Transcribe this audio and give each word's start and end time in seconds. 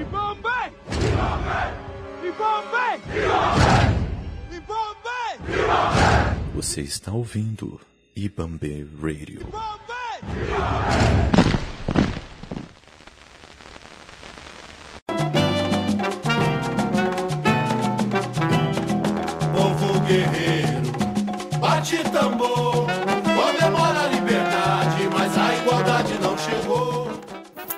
Ibambe! 0.00 0.72
Ibambe! 2.22 3.00
Ibambe! 4.52 5.16
Você 6.54 6.80
está 6.82 7.12
ouvindo 7.12 7.80
Ibambe 8.14 8.86
Radio. 9.00 9.40
Povo 9.46 9.86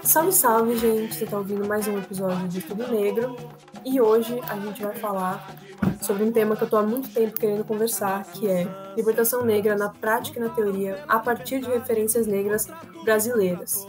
Salve, 0.08 0.32
salve, 0.32 0.78
gente! 0.78 1.14
Você 1.14 1.24
está 1.24 1.36
ouvindo 1.36 1.68
mais 1.68 1.86
um 1.86 1.98
episódio 1.98 2.48
de 2.48 2.62
Tudo 2.62 2.90
Negro 2.90 3.36
e 3.84 4.00
hoje 4.00 4.40
a 4.48 4.58
gente 4.58 4.82
vai 4.82 4.94
falar 4.94 5.54
sobre 6.00 6.24
um 6.24 6.32
tema 6.32 6.56
que 6.56 6.62
eu 6.62 6.64
estou 6.64 6.78
há 6.78 6.82
muito 6.82 7.12
tempo 7.12 7.38
querendo 7.38 7.62
conversar, 7.62 8.24
que 8.24 8.48
é 8.48 8.66
libertação 8.96 9.44
negra 9.44 9.76
na 9.76 9.90
prática 9.90 10.38
e 10.38 10.42
na 10.42 10.48
teoria 10.48 11.04
a 11.06 11.18
partir 11.18 11.60
de 11.60 11.68
referências 11.68 12.26
negras 12.26 12.66
brasileiras. 13.04 13.86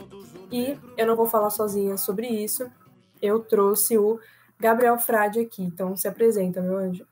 E 0.52 0.78
eu 0.98 1.08
não 1.08 1.16
vou 1.16 1.26
falar 1.26 1.52
sozinha 1.52 1.96
sobre 1.96 2.28
isso, 2.28 2.70
eu 3.22 3.40
trouxe 3.40 3.98
o 3.98 4.20
Gabriel 4.60 5.00
Frade 5.00 5.40
aqui, 5.40 5.64
então 5.64 5.96
se 5.96 6.06
apresenta, 6.06 6.62
meu 6.62 6.76
anjo. 6.76 7.08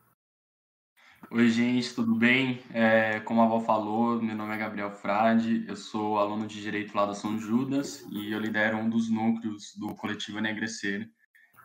Oi, 1.29 1.49
gente, 1.49 1.93
tudo 1.93 2.15
bem? 2.15 2.63
É, 2.73 3.19
como 3.19 3.41
a 3.41 3.43
avó 3.43 3.59
falou, 3.59 4.21
meu 4.21 4.33
nome 4.33 4.55
é 4.55 4.57
Gabriel 4.57 4.89
Frade, 4.91 5.65
eu 5.67 5.75
sou 5.75 6.17
aluno 6.17 6.47
de 6.47 6.61
Direito 6.61 6.95
lá 6.95 7.05
da 7.05 7.13
São 7.13 7.37
Judas 7.37 8.01
e 8.09 8.31
eu 8.31 8.39
lidero 8.39 8.77
um 8.77 8.89
dos 8.89 9.09
núcleos 9.09 9.75
do 9.75 9.93
coletivo 9.93 10.37
Enegrecer, 10.37 11.11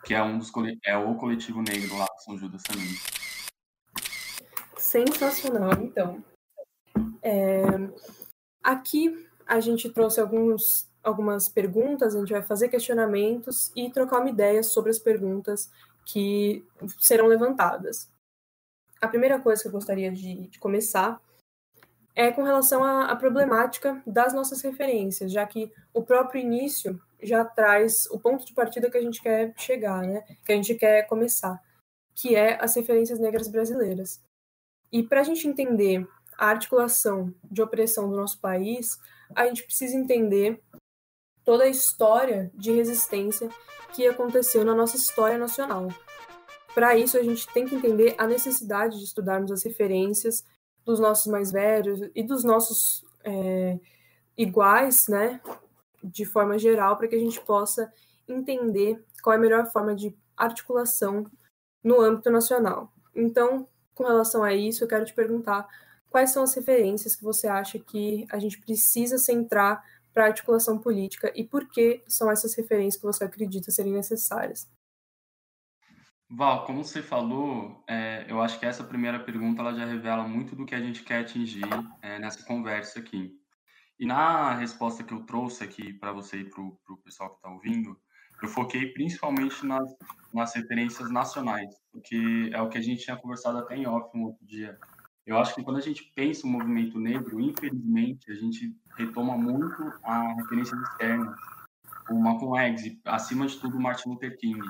que 0.05 0.15
é 0.15 0.23
um 0.23 0.37
dos 0.37 0.51
é 0.85 0.97
o 0.97 1.15
coletivo 1.15 1.63
negro 1.63 1.97
lá 1.97 2.07
da 2.07 2.19
São 2.19 2.37
Judas 2.37 2.61
também. 2.65 2.89
Sensacional, 4.77 5.81
então. 5.81 6.25
É, 7.23 7.63
aqui 8.65 9.29
a 9.47 9.61
gente 9.61 9.89
trouxe 9.91 10.21
alguns, 10.21 10.91
algumas 11.05 11.49
perguntas, 11.49 12.17
a 12.17 12.19
gente 12.19 12.33
vai 12.33 12.43
fazer 12.43 12.69
questionamentos 12.69 13.71
e 13.77 13.89
trocar 13.93 14.19
uma 14.19 14.31
ideia 14.31 14.65
sobre 14.65 14.91
as 14.91 14.99
perguntas 14.99 15.71
que 16.05 16.67
serão 16.99 17.29
levantadas. 17.29 18.12
A 19.03 19.09
primeira 19.09 19.41
coisa 19.41 19.61
que 19.61 19.67
eu 19.67 19.73
gostaria 19.73 20.13
de, 20.13 20.47
de 20.47 20.59
começar 20.61 21.21
é 22.15 22.31
com 22.31 22.45
relação 22.45 22.85
à, 22.85 23.07
à, 23.07 23.17
problemática 23.17 24.01
das 24.07 24.33
nossas 24.33 24.63
referências, 24.63 25.33
já 25.33 25.45
que 25.45 25.73
o 25.93 26.05
próprio 26.05 26.41
início 26.41 27.03
já 27.21 27.45
traz 27.45 28.07
o 28.13 28.21
ponto 28.21 28.47
de 28.47 28.55
partida 28.55 28.89
que 28.89 28.97
a 28.97 29.03
gente 29.03 29.21
quer 29.21 29.53
chegar, 29.57 30.03
né? 30.03 30.23
que 30.47 30.53
a 30.53 30.55
gente 30.55 30.77
quer 30.77 31.09
começar, 31.09 31.61
que 32.15 32.37
é 32.37 32.63
as 32.63 32.77
referências 32.77 33.19
negras 33.19 33.49
brasileiras. 33.49 34.23
E 34.93 35.03
para 35.03 35.23
a 35.23 35.25
gente 35.25 35.49
entender 35.49 36.07
a 36.39 36.47
articulação 36.47 37.35
de 37.51 37.61
opressão 37.61 38.09
do 38.09 38.17
nosso 38.17 38.41
país, 38.41 39.01
a 39.35 39.47
gente 39.47 39.65
precisa 39.65 39.97
entender 39.97 40.63
toda 41.43 41.65
a 41.65 41.69
história 41.69 42.53
de 42.55 42.71
resistência 42.71 43.49
que 43.95 44.07
aconteceu 44.07 44.65
na 44.65 44.77
nossa 44.77 44.97
história 44.97 45.39
nacional. 45.39 45.89
Para 46.75 46.97
isso, 46.97 47.19
a 47.19 47.23
gente 47.23 47.47
tem 47.53 47.67
que 47.67 47.75
entender 47.75 48.15
a 48.17 48.27
necessidade 48.27 48.99
de 48.99 49.05
estudarmos 49.05 49.51
as 49.51 49.63
referências 49.63 50.45
dos 50.85 50.99
nossos 50.99 51.27
mais 51.31 51.53
velhos 51.53 52.11
e 52.15 52.23
dos 52.23 52.43
nossos 52.45 53.05
é, 53.25 53.79
iguais, 54.37 55.07
né, 55.07 55.41
de 56.03 56.25
forma 56.25 56.59
geral, 56.59 56.97
para 56.97 57.09
que 57.09 57.15
a 57.15 57.19
gente 57.19 57.41
possa 57.41 57.93
entender 58.27 59.05
qual 59.23 59.35
é 59.35 59.37
a 59.37 59.41
melhor 59.41 59.71
forma 59.71 59.95
de 59.95 60.17
articulação 60.37 61.27
no 61.85 62.01
âmbito 62.01 62.31
nacional. 62.31 62.93
Então, 63.15 63.69
com 63.95 64.05
relação 64.05 64.43
a 64.43 64.53
isso, 64.55 64.83
eu 64.83 64.89
quero 64.89 65.05
te 65.05 65.15
perguntar 65.15 65.69
quais 66.11 66.31
são 66.31 66.43
as 66.43 66.55
referências 66.55 67.15
que 67.15 67.23
você 67.23 67.47
acha 67.47 67.79
que 67.79 68.27
a 68.31 68.39
gente 68.39 68.61
precisa 68.61 69.19
centrar 69.19 69.85
para 70.13 70.27
articulação 70.27 70.79
política 70.79 71.33
e 71.35 71.45
por 71.45 71.69
que 71.69 72.03
são 72.07 72.31
essas 72.31 72.55
referências 72.55 73.01
que 73.01 73.07
você 73.07 73.25
acredita 73.25 73.71
serem 73.71 73.93
necessárias? 73.93 74.69
Val, 76.35 76.65
como 76.65 76.83
você 76.83 77.03
falou, 77.03 77.85
é, 77.87 78.25
eu 78.27 78.41
acho 78.41 78.59
que 78.59 78.65
essa 78.65 78.83
primeira 78.83 79.21
pergunta 79.21 79.61
ela 79.61 79.75
já 79.75 79.85
revela 79.85 80.27
muito 80.27 80.57
do 80.57 80.65
que 80.65 80.75
a 80.75 80.81
gente 80.81 81.03
quer 81.03 81.19
atingir 81.19 81.69
é, 82.01 82.19
nessa 82.19 82.43
conversa 82.47 83.01
aqui. 83.01 83.39
E 84.01 84.07
na 84.07 84.55
resposta 84.55 85.05
que 85.05 85.13
eu 85.13 85.27
trouxe 85.27 85.63
aqui 85.63 85.93
para 85.93 86.11
você 86.11 86.39
e 86.39 86.49
para 86.49 86.63
o 86.63 86.97
pessoal 87.05 87.29
que 87.29 87.37
está 87.37 87.51
ouvindo, 87.51 88.01
eu 88.43 88.49
foquei 88.49 88.87
principalmente 88.95 89.67
nas, 89.67 89.87
nas 90.33 90.55
referências 90.55 91.11
nacionais, 91.11 91.69
porque 91.93 92.49
é 92.51 92.63
o 92.63 92.69
que 92.71 92.79
a 92.79 92.83
gente 92.83 93.05
tinha 93.05 93.17
conversado 93.17 93.59
até 93.59 93.77
em 93.77 93.87
off 93.87 94.09
um 94.17 94.23
outro 94.23 94.47
dia. 94.47 94.79
Eu 95.27 95.39
acho 95.39 95.55
que 95.55 95.63
quando 95.63 95.77
a 95.77 95.83
gente 95.83 96.11
pensa 96.17 96.47
o 96.47 96.51
movimento 96.51 96.99
negro, 96.99 97.43
infelizmente, 97.43 98.33
a 98.33 98.35
gente 98.35 98.75
retoma 98.97 99.37
muito 99.37 99.83
a 100.03 100.33
referências 100.33 100.81
externas, 100.81 101.39
o 102.09 102.15
Malcolm 102.15 102.59
X, 102.59 102.99
acima 103.05 103.47
de 103.47 103.59
tudo, 103.59 103.77
o 103.77 103.81
Martin 103.83 104.09
Luther 104.09 104.37
King. 104.39 104.61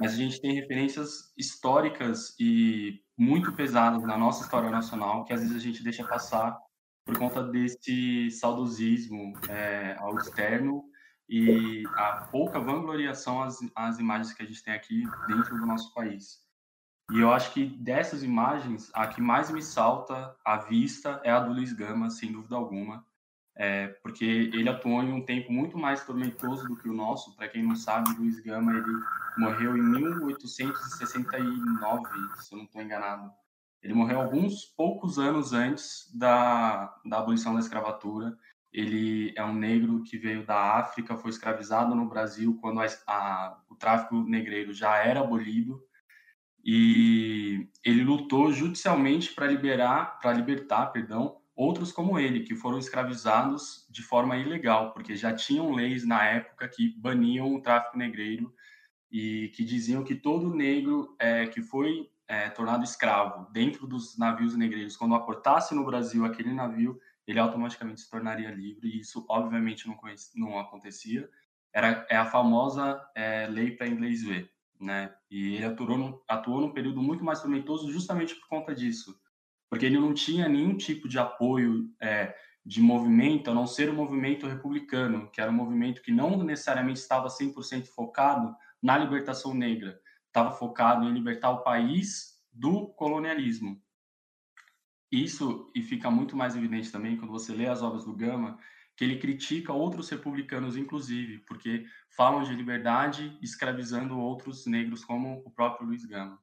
Mas 0.00 0.12
a 0.12 0.16
gente 0.16 0.40
tem 0.40 0.54
referências 0.54 1.32
históricas 1.36 2.34
e 2.38 3.00
muito 3.16 3.52
pesadas 3.52 4.02
na 4.02 4.16
nossa 4.16 4.44
história 4.44 4.70
nacional 4.70 5.24
que 5.24 5.32
às 5.32 5.40
vezes 5.40 5.56
a 5.56 5.60
gente 5.60 5.82
deixa 5.82 6.04
passar 6.04 6.58
por 7.04 7.18
conta 7.18 7.42
desse 7.42 8.30
saudosismo 8.30 9.32
é, 9.48 9.96
ao 9.98 10.16
externo 10.16 10.84
e 11.28 11.82
a 11.94 12.28
pouca 12.30 12.60
vangloriação 12.60 13.42
às, 13.42 13.58
às 13.74 13.98
imagens 13.98 14.32
que 14.32 14.42
a 14.42 14.46
gente 14.46 14.62
tem 14.62 14.74
aqui 14.74 15.02
dentro 15.26 15.56
do 15.56 15.66
nosso 15.66 15.92
país. 15.94 16.40
E 17.10 17.20
eu 17.20 17.32
acho 17.32 17.52
que 17.52 17.66
dessas 17.66 18.22
imagens, 18.22 18.90
a 18.94 19.06
que 19.06 19.20
mais 19.20 19.50
me 19.50 19.62
salta 19.62 20.34
à 20.44 20.56
vista 20.56 21.20
é 21.24 21.30
a 21.30 21.40
do 21.40 21.52
Luiz 21.52 21.72
Gama, 21.72 22.10
sem 22.10 22.32
dúvida 22.32 22.54
alguma, 22.54 23.04
é, 23.56 23.88
porque 24.02 24.24
ele 24.24 24.68
atuou 24.68 25.02
em 25.02 25.12
um 25.12 25.24
tempo 25.24 25.52
muito 25.52 25.76
mais 25.76 26.04
tormentoso 26.04 26.66
do 26.66 26.76
que 26.76 26.88
o 26.88 26.94
nosso. 26.94 27.36
Para 27.36 27.48
quem 27.48 27.62
não 27.62 27.76
sabe, 27.76 28.10
Luiz 28.18 28.40
Gama 28.40 28.72
ele 28.72 28.92
morreu 29.36 29.76
em 29.76 29.82
1869, 29.82 32.08
se 32.40 32.52
eu 32.52 32.58
não 32.58 32.64
estou 32.64 32.80
enganado. 32.80 33.30
Ele 33.82 33.94
morreu 33.94 34.20
alguns 34.20 34.64
poucos 34.64 35.18
anos 35.18 35.52
antes 35.52 36.08
da, 36.14 36.94
da 37.04 37.18
abolição 37.18 37.54
da 37.54 37.60
escravatura. 37.60 38.36
Ele 38.72 39.34
é 39.36 39.44
um 39.44 39.54
negro 39.54 40.02
que 40.04 40.16
veio 40.16 40.46
da 40.46 40.78
África, 40.78 41.16
foi 41.16 41.30
escravizado 41.30 41.94
no 41.94 42.08
Brasil 42.08 42.56
quando 42.60 42.80
a, 42.80 42.86
a, 43.06 43.60
o 43.68 43.74
tráfico 43.74 44.22
negreiro 44.22 44.72
já 44.72 44.96
era 44.96 45.20
abolido. 45.20 45.82
E 46.64 47.68
ele 47.84 48.04
lutou 48.04 48.52
judicialmente 48.52 49.34
para 49.34 49.48
liberar, 49.48 50.20
para 50.20 50.32
libertar, 50.32 50.86
perdão, 50.86 51.41
outros 51.54 51.92
como 51.92 52.18
ele, 52.18 52.44
que 52.44 52.54
foram 52.54 52.78
escravizados 52.78 53.86
de 53.90 54.02
forma 54.02 54.36
ilegal, 54.36 54.92
porque 54.92 55.14
já 55.14 55.34
tinham 55.34 55.72
leis 55.72 56.06
na 56.06 56.24
época 56.24 56.68
que 56.68 56.88
baniam 56.98 57.54
o 57.54 57.60
tráfico 57.60 57.98
negreiro 57.98 58.54
e 59.10 59.52
que 59.54 59.64
diziam 59.64 60.02
que 60.02 60.14
todo 60.14 60.54
negro 60.54 61.14
é, 61.18 61.46
que 61.46 61.60
foi 61.62 62.10
é, 62.26 62.48
tornado 62.48 62.82
escravo 62.82 63.50
dentro 63.52 63.86
dos 63.86 64.16
navios 64.16 64.56
negreiros, 64.56 64.96
quando 64.96 65.14
aportasse 65.14 65.74
no 65.74 65.84
Brasil 65.84 66.24
aquele 66.24 66.52
navio, 66.52 66.98
ele 67.26 67.38
automaticamente 67.38 68.00
se 68.00 68.10
tornaria 68.10 68.50
livre, 68.50 68.88
e 68.88 69.00
isso 69.00 69.24
obviamente 69.28 69.86
não, 69.86 69.94
conhecia, 69.94 70.32
não 70.34 70.58
acontecia. 70.58 71.28
Era, 71.72 72.06
é 72.08 72.16
a 72.16 72.24
famosa 72.24 73.00
é, 73.14 73.46
lei 73.46 73.72
para 73.72 73.86
inglês 73.86 74.22
ver, 74.22 74.50
né? 74.80 75.14
E 75.30 75.56
ele 75.56 75.64
atuou, 75.64 75.98
num, 75.98 76.20
atuou 76.26 76.60
num 76.60 76.72
período 76.72 77.02
muito 77.02 77.22
mais 77.22 77.40
tormentoso 77.40 77.90
justamente 77.92 78.34
por 78.34 78.48
conta 78.48 78.74
disso, 78.74 79.18
porque 79.72 79.86
ele 79.86 79.98
não 79.98 80.12
tinha 80.12 80.50
nenhum 80.50 80.76
tipo 80.76 81.08
de 81.08 81.18
apoio 81.18 81.90
é, 81.98 82.36
de 82.62 82.78
movimento, 82.78 83.50
a 83.50 83.54
não 83.54 83.66
ser 83.66 83.88
o 83.88 83.94
movimento 83.94 84.46
republicano, 84.46 85.30
que 85.30 85.40
era 85.40 85.50
um 85.50 85.54
movimento 85.54 86.02
que 86.02 86.12
não 86.12 86.36
necessariamente 86.44 87.00
estava 87.00 87.28
100% 87.28 87.86
focado 87.86 88.54
na 88.82 88.98
libertação 88.98 89.54
negra, 89.54 89.98
estava 90.26 90.50
focado 90.50 91.08
em 91.08 91.14
libertar 91.14 91.52
o 91.52 91.62
país 91.62 92.38
do 92.52 92.88
colonialismo. 92.88 93.82
Isso, 95.10 95.72
e 95.74 95.82
fica 95.82 96.10
muito 96.10 96.36
mais 96.36 96.54
evidente 96.54 96.92
também 96.92 97.16
quando 97.16 97.30
você 97.30 97.54
lê 97.54 97.66
as 97.66 97.80
obras 97.80 98.04
do 98.04 98.14
Gama, 98.14 98.58
que 98.94 99.04
ele 99.04 99.18
critica 99.18 99.72
outros 99.72 100.10
republicanos, 100.10 100.76
inclusive, 100.76 101.38
porque 101.46 101.86
falam 102.14 102.42
de 102.42 102.54
liberdade 102.54 103.38
escravizando 103.40 104.18
outros 104.18 104.66
negros, 104.66 105.02
como 105.02 105.42
o 105.46 105.50
próprio 105.50 105.86
Luiz 105.86 106.04
Gama. 106.04 106.41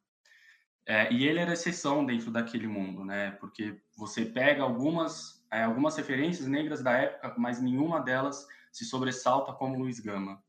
É, 0.89 1.13
e 1.13 1.27
ele 1.27 1.38
era 1.38 1.53
exceção 1.53 2.03
dentro 2.03 2.31
daquele 2.31 2.65
mundo, 2.65 3.06
né? 3.06 3.30
Porque 3.33 3.80
você 3.95 4.25
pega 4.25 4.63
algumas, 4.63 5.45
é, 5.51 5.62
algumas 5.62 5.95
referências 5.95 6.47
negras 6.47 6.81
da 6.81 6.94
época, 6.94 7.36
mas 7.38 7.62
nenhuma 7.62 8.01
delas 8.01 8.47
se 8.71 8.83
sobressalta 8.86 9.53
como 9.53 9.77
Luiz 9.77 10.00
Gama. 10.00 10.44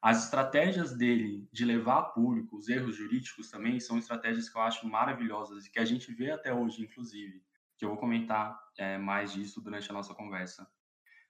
As 0.00 0.24
estratégias 0.24 0.96
dele 0.96 1.46
de 1.52 1.66
levar 1.66 1.98
a 1.98 2.02
público 2.04 2.56
os 2.56 2.70
erros 2.70 2.96
jurídicos 2.96 3.50
também 3.50 3.78
são 3.80 3.98
estratégias 3.98 4.48
que 4.48 4.56
eu 4.56 4.62
acho 4.62 4.88
maravilhosas 4.88 5.66
e 5.66 5.70
que 5.70 5.78
a 5.78 5.84
gente 5.84 6.10
vê 6.10 6.30
até 6.30 6.54
hoje, 6.54 6.82
inclusive, 6.82 7.42
que 7.76 7.84
eu 7.84 7.90
vou 7.90 7.98
comentar 7.98 8.58
é, 8.78 8.96
mais 8.96 9.30
disso 9.30 9.60
durante 9.60 9.90
a 9.90 9.92
nossa 9.92 10.14
conversa. 10.14 10.66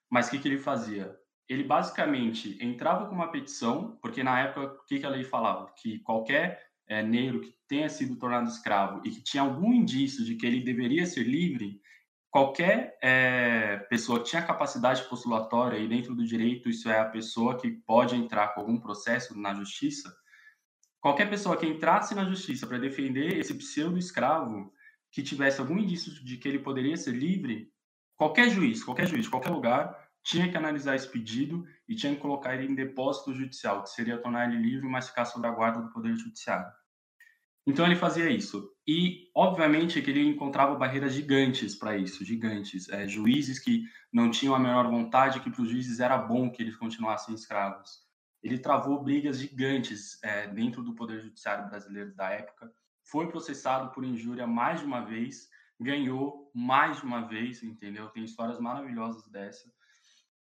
Mas 0.09 0.29
o 0.29 0.31
que, 0.31 0.39
que 0.39 0.47
ele 0.47 0.59
fazia? 0.59 1.19
ele 1.49 1.65
basicamente 1.65 2.57
entrava 2.65 3.07
com 3.07 3.15
uma 3.15 3.31
petição, 3.31 3.99
porque 4.01 4.23
na 4.23 4.41
época, 4.41 4.81
o 4.81 4.85
que, 4.87 5.01
que 5.01 5.07
a 5.07 5.11
lei 5.11 5.25
falava? 5.25 5.73
Que 5.77 5.99
qualquer 5.99 6.72
é, 6.93 7.03
negro 7.03 7.41
que 7.41 7.55
tenha 7.67 7.89
sido 7.89 8.17
tornado 8.17 8.49
escravo 8.49 9.01
e 9.05 9.11
que 9.11 9.23
tinha 9.23 9.43
algum 9.43 9.73
indício 9.73 10.25
de 10.25 10.37
que 10.37 10.47
ele 10.47 10.61
deveria 10.61 11.07
ser 11.07 11.23
livre, 11.23 11.81
qualquer 12.31 12.99
é, 13.03 13.79
pessoa 13.89 14.19
que 14.19 14.31
tinha 14.31 14.43
capacidade 14.43 15.03
postulatória 15.09 15.79
e 15.79 15.89
dentro 15.89 16.15
do 16.15 16.27
direito, 16.27 16.69
isso 16.69 16.91
é 16.91 16.99
a 16.99 17.09
pessoa 17.09 17.59
que 17.59 17.71
pode 17.71 18.15
entrar 18.15 18.49
com 18.49 18.61
algum 18.61 18.79
processo 18.79 19.39
na 19.39 19.55
justiça, 19.55 20.15
qualquer 21.01 21.29
pessoa 21.29 21.57
que 21.57 21.67
entrasse 21.67 22.15
na 22.15 22.25
justiça 22.25 22.67
para 22.67 22.79
defender 22.79 23.39
esse 23.39 23.55
pseudo-escravo, 23.55 24.73
que 25.11 25.23
tivesse 25.23 25.61
algum 25.61 25.79
indício 25.79 26.13
de 26.25 26.37
que 26.37 26.49
ele 26.49 26.59
poderia 26.59 26.97
ser 26.97 27.13
livre, 27.13 27.71
qualquer 28.17 28.49
juiz, 28.49 28.83
qualquer 28.83 29.07
juiz, 29.07 29.29
qualquer 29.29 29.51
lugar, 29.51 29.99
tinha 30.23 30.51
que 30.51 30.57
analisar 30.57 30.95
esse 30.95 31.09
pedido 31.09 31.67
e 31.89 31.95
tinha 31.95 32.15
que 32.15 32.21
colocar 32.21 32.55
ele 32.55 32.71
em 32.71 32.75
depósito 32.75 33.35
judicial, 33.35 33.83
que 33.83 33.91
seria 33.91 34.19
tornar 34.19 34.49
ele 34.49 34.63
livre, 34.63 34.89
mas 34.89 35.09
ficar 35.09 35.25
sob 35.25 35.47
a 35.47 35.51
guarda 35.51 35.83
do 35.83 35.91
Poder 35.91 36.17
Judiciário. 36.17 36.73
Então 37.67 37.87
ele 37.87 37.97
fazia 37.97 38.29
isso. 38.29 38.69
E, 38.87 39.31
obviamente, 39.35 40.03
que 40.03 40.11
ele 40.11 40.27
encontrava 40.27 40.75
barreiras 40.75 41.15
gigantes 41.15 41.77
para 41.77 41.97
isso, 41.97 42.25
gigantes. 42.25 42.89
É, 42.89 43.07
juízes 43.07 43.59
que 43.59 43.85
não 44.13 44.31
tinham 44.31 44.55
a 44.55 44.59
menor 44.59 44.91
vontade, 44.91 45.41
que 45.41 45.51
para 45.51 45.63
os 45.63 45.71
juízes 45.71 46.01
era 46.01 46.19
bom 46.19 46.51
que 46.51 46.63
eles 46.63 46.77
continuassem 46.77 47.35
escravos. 47.35 48.01
Ele 48.43 48.59
travou 48.59 49.03
brigas 49.03 49.39
gigantes 49.39 50.21
é, 50.25 50.49
dentro 50.49 50.83
do 50.83 50.95
Poder 50.95 51.23
Judiciário 51.23 51.69
brasileiro 51.69 52.13
da 52.17 52.31
época. 52.31 52.73
Foi 53.05 53.29
processado 53.29 53.93
por 53.93 54.05
injúria 54.05 54.47
mais 54.47 54.81
de 54.81 54.87
uma 54.87 55.01
vez, 55.05 55.49
ganhou 55.81 56.51
mais 56.53 56.99
de 56.99 57.05
uma 57.05 57.21
vez, 57.29 57.63
entendeu? 57.63 58.09
Tem 58.09 58.25
histórias 58.25 58.59
maravilhosas 58.59 59.29
dessa. 59.29 59.73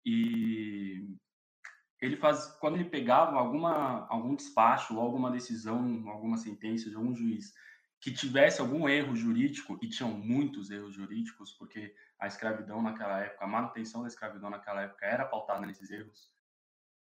E 0.07 1.17
ele 2.01 2.17
faz 2.17 2.47
quando 2.61 2.77
ele 2.77 2.85
pegava 2.85 3.37
alguma 3.37 4.07
algum 4.09 4.35
despacho 4.35 4.95
ou 4.95 5.01
alguma 5.01 5.31
decisão, 5.31 6.09
alguma 6.09 6.37
sentença 6.37 6.89
de 6.89 6.97
algum 6.97 7.15
juiz 7.15 7.53
que 8.01 8.13
tivesse 8.13 8.61
algum 8.61 8.89
erro 8.89 9.15
jurídico 9.17 9.79
e 9.83 9.89
tinham 9.89 10.11
muitos 10.11 10.71
erros 10.71 10.95
jurídicos, 10.95 11.53
porque 11.53 11.95
a 12.19 12.27
escravidão 12.27 12.81
naquela 12.81 13.21
época, 13.21 13.45
a 13.45 13.49
manutenção 13.49 14.03
da 14.03 14.09
escravidão 14.09 14.51
naquela 14.51 14.83
época 14.83 15.05
era 15.05 15.25
pautada 15.25 15.67
nesses 15.67 15.91
erros. 15.91 16.31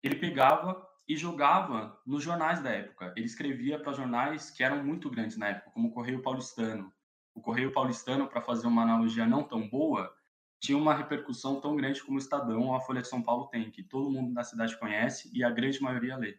Ele 0.02 0.16
pegava 0.16 0.86
e 1.08 1.16
jogava 1.16 2.00
nos 2.06 2.22
jornais 2.22 2.62
da 2.62 2.70
época. 2.70 3.12
Ele 3.16 3.26
escrevia 3.26 3.78
para 3.78 3.92
jornais 3.92 4.50
que 4.50 4.62
eram 4.62 4.84
muito 4.84 5.10
grandes 5.10 5.36
na 5.36 5.48
época, 5.48 5.70
como 5.72 5.88
o 5.88 5.92
Correio 5.92 6.22
Paulistano. 6.22 6.92
O 7.34 7.40
Correio 7.40 7.72
Paulistano, 7.72 8.28
para 8.28 8.40
fazer 8.40 8.66
uma 8.66 8.82
analogia 8.82 9.26
não 9.26 9.42
tão 9.42 9.68
boa, 9.68 10.14
tinha 10.60 10.78
uma 10.78 10.94
repercussão 10.94 11.60
tão 11.60 11.76
grande 11.76 12.02
como 12.02 12.16
o 12.16 12.20
Estadão 12.20 12.62
ou 12.62 12.74
a 12.74 12.80
Folha 12.80 13.02
de 13.02 13.08
São 13.08 13.22
Paulo 13.22 13.48
tem, 13.48 13.70
que 13.70 13.82
todo 13.82 14.10
mundo 14.10 14.32
da 14.32 14.42
cidade 14.42 14.78
conhece 14.78 15.30
e 15.34 15.44
a 15.44 15.50
grande 15.50 15.80
maioria 15.82 16.16
lê. 16.16 16.38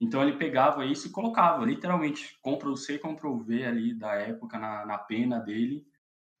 Então 0.00 0.22
ele 0.22 0.36
pegava 0.36 0.84
isso 0.84 1.06
e 1.08 1.10
colocava, 1.10 1.64
literalmente, 1.64 2.38
Ctrl 2.42 2.74
C, 2.74 2.98
Ctrl 2.98 3.38
V 3.38 3.64
ali 3.64 3.94
da 3.94 4.14
época 4.14 4.58
na, 4.58 4.84
na 4.84 4.98
pena 4.98 5.38
dele, 5.38 5.86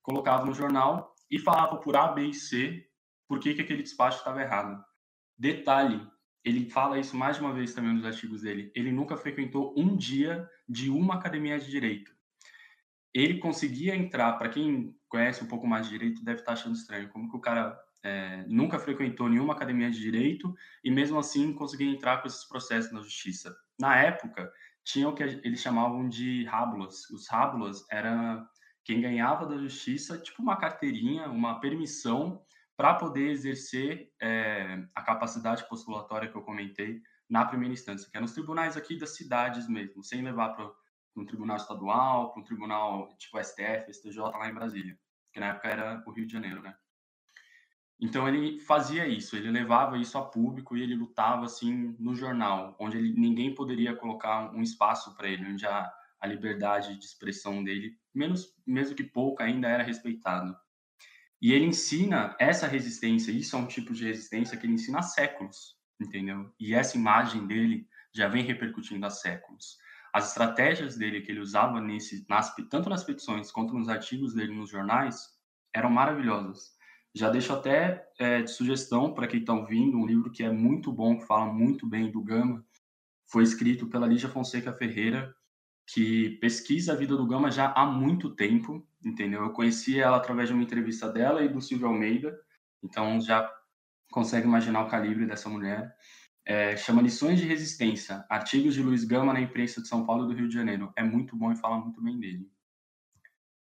colocava 0.02 0.44
no 0.44 0.54
jornal 0.54 1.14
e 1.30 1.38
falava 1.38 1.76
por 1.78 1.96
A, 1.96 2.08
B 2.08 2.26
e 2.26 2.34
C 2.34 2.86
por 3.26 3.38
que, 3.38 3.54
que 3.54 3.62
aquele 3.62 3.82
despacho 3.82 4.18
estava 4.18 4.42
errado. 4.42 4.84
Detalhe, 5.36 6.06
ele 6.44 6.68
fala 6.68 6.98
isso 6.98 7.16
mais 7.16 7.36
de 7.36 7.42
uma 7.42 7.54
vez 7.54 7.72
também 7.72 7.94
nos 7.94 8.04
artigos 8.04 8.42
dele, 8.42 8.70
ele 8.74 8.92
nunca 8.92 9.16
frequentou 9.16 9.74
um 9.76 9.96
dia 9.96 10.48
de 10.68 10.90
uma 10.90 11.14
academia 11.14 11.58
de 11.58 11.70
direito. 11.70 12.14
Ele 13.14 13.38
conseguia 13.38 13.96
entrar, 13.96 14.34
para 14.34 14.48
quem 14.48 14.94
conhece 15.14 15.44
um 15.44 15.46
pouco 15.46 15.64
mais 15.64 15.86
de 15.86 15.92
direito 15.92 16.24
deve 16.24 16.40
estar 16.40 16.54
achando 16.54 16.74
estranho. 16.74 17.08
Como 17.08 17.30
que 17.30 17.36
o 17.36 17.40
cara 17.40 17.80
é, 18.02 18.44
nunca 18.48 18.80
frequentou 18.80 19.28
nenhuma 19.28 19.54
academia 19.54 19.88
de 19.88 20.00
direito 20.00 20.52
e 20.82 20.90
mesmo 20.90 21.16
assim 21.20 21.52
conseguia 21.52 21.88
entrar 21.88 22.20
com 22.20 22.26
esses 22.26 22.44
processos 22.48 22.90
na 22.90 23.00
justiça? 23.00 23.54
Na 23.78 23.96
época, 23.96 24.52
tinha 24.82 25.08
o 25.08 25.14
que 25.14 25.22
eles 25.22 25.60
chamavam 25.60 26.08
de 26.08 26.44
rábulas. 26.46 27.08
Os 27.10 27.28
rábulas 27.28 27.86
era 27.92 28.44
quem 28.84 29.00
ganhava 29.00 29.46
da 29.46 29.56
justiça, 29.56 30.18
tipo 30.18 30.42
uma 30.42 30.56
carteirinha, 30.56 31.28
uma 31.28 31.60
permissão 31.60 32.42
para 32.76 32.94
poder 32.94 33.30
exercer 33.30 34.10
é, 34.20 34.84
a 34.96 35.02
capacidade 35.02 35.68
postulatória 35.68 36.28
que 36.28 36.36
eu 36.36 36.42
comentei 36.42 37.00
na 37.30 37.44
primeira 37.44 37.72
instância, 37.72 38.10
que 38.10 38.16
é 38.16 38.20
nos 38.20 38.32
tribunais 38.32 38.76
aqui 38.76 38.98
das 38.98 39.14
cidades 39.14 39.68
mesmo, 39.68 40.02
sem 40.02 40.22
levar 40.22 40.56
para 40.56 40.68
um 41.16 41.24
tribunal 41.24 41.56
estadual, 41.56 42.32
para 42.32 42.42
um 42.42 42.44
tribunal 42.44 43.08
tipo 43.16 43.40
STF, 43.40 43.92
STJ 43.92 44.18
lá 44.18 44.48
em 44.48 44.54
Brasília 44.54 44.98
que 45.34 45.40
na 45.40 45.48
época 45.48 45.68
era 45.68 46.02
o 46.06 46.12
Rio 46.12 46.26
de 46.26 46.32
Janeiro, 46.32 46.62
né? 46.62 46.74
Então 48.00 48.28
ele 48.28 48.60
fazia 48.60 49.06
isso, 49.06 49.36
ele 49.36 49.50
levava 49.50 49.98
isso 49.98 50.16
a 50.16 50.24
público 50.24 50.76
e 50.76 50.82
ele 50.82 50.94
lutava 50.94 51.44
assim 51.44 51.96
no 51.98 52.14
jornal, 52.14 52.76
onde 52.78 52.96
ele, 52.96 53.12
ninguém 53.12 53.54
poderia 53.54 53.96
colocar 53.96 54.52
um 54.54 54.62
espaço 54.62 55.14
para 55.16 55.28
ele, 55.28 55.44
onde 55.44 55.66
a, 55.66 55.92
a 56.20 56.26
liberdade 56.26 56.96
de 56.96 57.04
expressão 57.04 57.62
dele, 57.64 57.96
menos 58.14 58.54
mesmo 58.66 58.94
que 58.94 59.04
pouca, 59.04 59.44
ainda 59.44 59.68
era 59.68 59.82
respeitada. 59.82 60.56
E 61.42 61.52
ele 61.52 61.66
ensina 61.66 62.36
essa 62.38 62.66
resistência, 62.66 63.32
isso 63.32 63.56
é 63.56 63.58
um 63.58 63.66
tipo 63.66 63.92
de 63.92 64.04
resistência 64.04 64.56
que 64.56 64.66
ele 64.66 64.74
ensina 64.74 65.00
há 65.00 65.02
séculos, 65.02 65.76
entendeu? 66.00 66.52
E 66.58 66.74
essa 66.74 66.96
imagem 66.96 67.46
dele 67.46 67.88
já 68.12 68.28
vem 68.28 68.44
repercutindo 68.44 69.04
há 69.04 69.10
séculos 69.10 69.78
as 70.14 70.28
estratégias 70.28 70.96
dele 70.96 71.20
que 71.20 71.32
ele 71.32 71.40
usava 71.40 71.80
nesse, 71.80 72.24
nas, 72.28 72.54
tanto 72.70 72.88
nas 72.88 73.02
petições 73.02 73.50
quanto 73.50 73.74
nos 73.74 73.88
artigos 73.88 74.32
dele 74.32 74.54
nos 74.54 74.70
jornais 74.70 75.28
eram 75.74 75.90
maravilhosas. 75.90 76.72
Já 77.12 77.28
deixo 77.30 77.52
até 77.52 78.06
é, 78.16 78.40
de 78.40 78.50
sugestão 78.50 79.12
para 79.12 79.26
quem 79.26 79.40
está 79.40 79.52
ouvindo 79.52 79.98
um 79.98 80.06
livro 80.06 80.30
que 80.30 80.44
é 80.44 80.52
muito 80.52 80.92
bom, 80.92 81.18
que 81.18 81.26
fala 81.26 81.52
muito 81.52 81.84
bem 81.84 82.12
do 82.12 82.22
Gama. 82.22 82.64
Foi 83.26 83.42
escrito 83.42 83.88
pela 83.88 84.06
Lígia 84.06 84.28
Fonseca 84.28 84.72
Ferreira, 84.72 85.34
que 85.84 86.38
pesquisa 86.40 86.92
a 86.92 86.96
vida 86.96 87.16
do 87.16 87.26
Gama 87.26 87.50
já 87.50 87.72
há 87.72 87.84
muito 87.84 88.30
tempo, 88.30 88.86
entendeu? 89.04 89.42
Eu 89.42 89.50
conheci 89.50 89.98
ela 89.98 90.16
através 90.16 90.48
de 90.48 90.54
uma 90.54 90.62
entrevista 90.62 91.08
dela 91.08 91.42
e 91.42 91.48
do 91.48 91.60
Silvio 91.60 91.88
Almeida, 91.88 92.38
então 92.80 93.20
já 93.20 93.52
consegue 94.12 94.46
imaginar 94.46 94.84
o 94.84 94.88
calibre 94.88 95.26
dessa 95.26 95.48
mulher 95.48 95.92
é, 96.46 96.76
chama 96.76 97.00
Lições 97.00 97.38
de 97.38 97.46
Resistência, 97.46 98.24
artigos 98.28 98.74
de 98.74 98.82
Luiz 98.82 99.04
Gama 99.04 99.32
na 99.32 99.40
imprensa 99.40 99.80
de 99.80 99.88
São 99.88 100.04
Paulo 100.04 100.24
e 100.24 100.28
do 100.28 100.38
Rio 100.38 100.48
de 100.48 100.54
Janeiro. 100.54 100.92
É 100.96 101.02
muito 101.02 101.36
bom 101.36 101.50
e 101.50 101.56
fala 101.56 101.78
muito 101.78 102.02
bem 102.02 102.18
dele. 102.18 102.50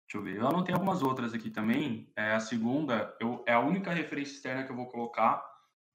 Deixa 0.07 0.17
eu 0.17 0.21
ver. 0.21 0.37
Eu 0.37 0.47
anotei 0.47 0.73
algumas 0.73 1.01
outras 1.01 1.33
aqui 1.33 1.49
também. 1.49 2.11
É, 2.15 2.33
a 2.33 2.39
segunda 2.39 3.15
eu, 3.19 3.43
é 3.47 3.53
a 3.53 3.59
única 3.59 3.91
referência 3.91 4.33
externa 4.33 4.63
que 4.63 4.71
eu 4.71 4.75
vou 4.75 4.87
colocar, 4.87 5.43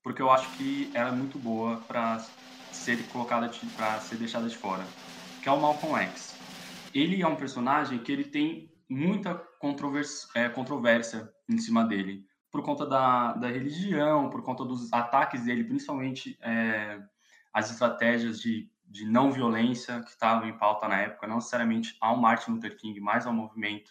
porque 0.02 0.20
eu 0.20 0.30
acho 0.30 0.50
que 0.56 0.90
ela 0.92 1.10
é 1.10 1.12
muito 1.12 1.38
boa 1.38 1.76
para 1.86 2.18
ser 2.72 2.98
colocada, 3.08 3.50
para 3.76 4.00
ser 4.00 4.16
deixada 4.16 4.48
de 4.48 4.56
fora, 4.56 4.84
que 5.42 5.48
é 5.48 5.52
o 5.52 5.60
Malcolm 5.60 5.96
X. 6.02 6.34
Ele 6.92 7.22
é 7.22 7.26
um 7.26 7.36
personagem 7.36 7.98
que 8.00 8.10
ele 8.10 8.24
tem 8.24 8.70
muita 8.88 9.34
controvers, 9.60 10.28
é, 10.34 10.48
controvérsia 10.48 11.32
em 11.48 11.56
cima 11.56 11.84
dele 11.84 12.26
por 12.52 12.62
conta 12.62 12.86
da, 12.86 13.32
da 13.32 13.48
religião, 13.48 14.28
por 14.28 14.42
conta 14.42 14.62
dos 14.62 14.92
ataques 14.92 15.44
dele, 15.44 15.64
principalmente 15.64 16.38
é, 16.42 17.02
as 17.50 17.70
estratégias 17.70 18.38
de, 18.38 18.70
de 18.84 19.06
não 19.06 19.32
violência 19.32 20.02
que 20.02 20.10
estavam 20.10 20.46
em 20.46 20.58
pauta 20.58 20.86
na 20.86 21.00
época, 21.00 21.26
não 21.26 21.36
necessariamente 21.36 21.96
ao 21.98 22.18
Martin 22.18 22.52
Luther 22.52 22.76
King, 22.76 23.00
mas 23.00 23.26
ao 23.26 23.32
movimento 23.32 23.90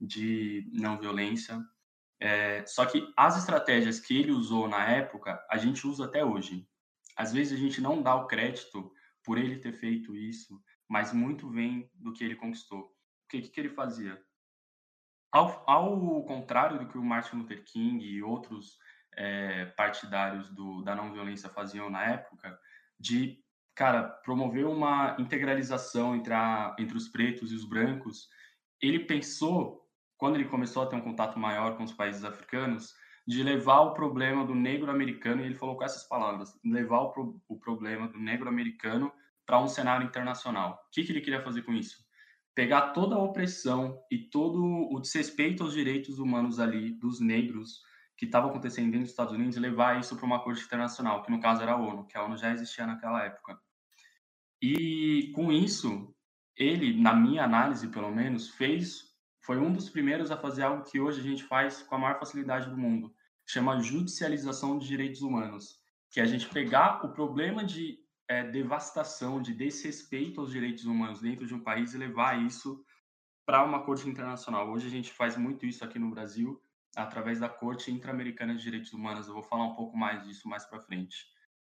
de 0.00 0.70
não 0.72 0.96
violência. 0.96 1.60
É, 2.20 2.64
só 2.64 2.86
que 2.86 3.12
as 3.16 3.36
estratégias 3.36 3.98
que 3.98 4.16
ele 4.16 4.30
usou 4.30 4.68
na 4.68 4.88
época, 4.88 5.44
a 5.50 5.56
gente 5.58 5.84
usa 5.84 6.04
até 6.04 6.24
hoje. 6.24 6.64
Às 7.16 7.32
vezes 7.32 7.58
a 7.58 7.60
gente 7.60 7.80
não 7.80 8.00
dá 8.00 8.14
o 8.14 8.28
crédito 8.28 8.92
por 9.24 9.36
ele 9.36 9.58
ter 9.58 9.72
feito 9.72 10.14
isso, 10.14 10.62
mas 10.88 11.12
muito 11.12 11.50
vem 11.50 11.90
do 11.92 12.12
que 12.12 12.22
ele 12.22 12.36
conquistou. 12.36 12.82
O 12.82 13.28
que, 13.28 13.42
que 13.42 13.60
ele 13.60 13.70
fazia? 13.70 14.22
Ao, 15.32 15.64
ao 15.66 16.24
contrário 16.24 16.78
do 16.78 16.86
que 16.86 16.96
o 16.96 17.04
Martin 17.04 17.36
Luther 17.36 17.64
King 17.64 18.04
e 18.04 18.22
outros 18.22 18.78
é, 19.16 19.66
partidários 19.76 20.48
do, 20.50 20.82
da 20.82 20.94
não 20.94 21.12
violência 21.12 21.48
faziam 21.48 21.90
na 21.90 22.04
época, 22.04 22.58
de, 22.98 23.38
cara, 23.74 24.02
promover 24.02 24.66
uma 24.66 25.16
integralização 25.18 26.14
entre, 26.14 26.32
a, 26.32 26.74
entre 26.78 26.96
os 26.96 27.08
pretos 27.08 27.50
e 27.52 27.54
os 27.54 27.64
brancos, 27.64 28.28
ele 28.80 29.00
pensou, 29.00 29.86
quando 30.16 30.36
ele 30.36 30.48
começou 30.48 30.82
a 30.82 30.86
ter 30.86 30.96
um 30.96 31.00
contato 31.00 31.38
maior 31.38 31.76
com 31.76 31.82
os 31.82 31.92
países 31.92 32.24
africanos, 32.24 32.94
de 33.26 33.42
levar 33.42 33.80
o 33.80 33.94
problema 33.94 34.46
do 34.46 34.54
negro 34.54 34.90
americano, 34.90 35.42
e 35.42 35.46
ele 35.46 35.56
falou 35.56 35.76
com 35.76 35.84
essas 35.84 36.04
palavras, 36.04 36.58
levar 36.64 37.00
o, 37.00 37.10
pro, 37.10 37.42
o 37.48 37.58
problema 37.58 38.06
do 38.06 38.18
negro 38.18 38.48
americano 38.48 39.12
para 39.44 39.60
um 39.60 39.66
cenário 39.66 40.06
internacional. 40.06 40.74
O 40.86 40.90
que, 40.92 41.02
que 41.02 41.12
ele 41.12 41.20
queria 41.20 41.42
fazer 41.42 41.62
com 41.62 41.72
isso? 41.72 42.05
Pegar 42.56 42.92
toda 42.92 43.14
a 43.14 43.22
opressão 43.22 44.02
e 44.10 44.16
todo 44.16 44.64
o 44.90 44.98
desrespeito 44.98 45.62
aos 45.62 45.74
direitos 45.74 46.18
humanos 46.18 46.58
ali 46.58 46.90
dos 46.90 47.20
negros 47.20 47.82
que 48.16 48.24
estava 48.24 48.48
acontecendo 48.48 48.86
dentro 48.86 49.00
dos 49.00 49.10
Estados 49.10 49.34
Unidos 49.34 49.58
e 49.58 49.60
levar 49.60 50.00
isso 50.00 50.16
para 50.16 50.24
uma 50.24 50.42
corte 50.42 50.64
internacional, 50.64 51.22
que 51.22 51.30
no 51.30 51.38
caso 51.38 51.62
era 51.62 51.72
a 51.72 51.76
ONU, 51.76 52.06
que 52.06 52.16
a 52.16 52.24
ONU 52.24 52.34
já 52.38 52.50
existia 52.50 52.86
naquela 52.86 53.22
época. 53.22 53.60
E 54.60 55.30
com 55.34 55.52
isso, 55.52 56.16
ele, 56.56 56.98
na 56.98 57.14
minha 57.14 57.44
análise 57.44 57.88
pelo 57.88 58.10
menos, 58.10 58.48
fez, 58.48 59.02
foi 59.42 59.58
um 59.58 59.70
dos 59.70 59.90
primeiros 59.90 60.30
a 60.30 60.36
fazer 60.38 60.62
algo 60.62 60.82
que 60.82 60.98
hoje 60.98 61.20
a 61.20 61.22
gente 61.22 61.44
faz 61.44 61.82
com 61.82 61.94
a 61.94 61.98
maior 61.98 62.18
facilidade 62.18 62.70
do 62.70 62.78
mundo, 62.78 63.14
chama 63.44 63.82
judicialização 63.82 64.78
de 64.78 64.88
direitos 64.88 65.20
humanos, 65.20 65.78
que 66.10 66.20
é 66.20 66.22
a 66.22 66.26
gente 66.26 66.48
pegar 66.48 67.04
o 67.04 67.12
problema 67.12 67.62
de 67.62 67.98
é, 68.28 68.44
devastação, 68.44 69.40
de 69.40 69.54
desrespeito 69.54 70.40
aos 70.40 70.50
direitos 70.50 70.84
humanos 70.84 71.20
dentro 71.20 71.46
de 71.46 71.54
um 71.54 71.60
país 71.60 71.94
e 71.94 71.98
levar 71.98 72.40
isso 72.44 72.84
para 73.44 73.64
uma 73.64 73.84
corte 73.84 74.08
internacional. 74.08 74.68
Hoje 74.70 74.86
a 74.86 74.90
gente 74.90 75.12
faz 75.12 75.36
muito 75.36 75.64
isso 75.64 75.84
aqui 75.84 75.98
no 75.98 76.10
Brasil, 76.10 76.60
através 76.96 77.38
da 77.38 77.48
Corte 77.48 77.92
Interamericana 77.92 78.56
de 78.56 78.62
Direitos 78.62 78.92
Humanos. 78.92 79.28
Eu 79.28 79.34
vou 79.34 79.42
falar 79.42 79.66
um 79.66 79.74
pouco 79.74 79.96
mais 79.96 80.24
disso 80.24 80.48
mais 80.48 80.64
para 80.64 80.80
frente. 80.80 81.26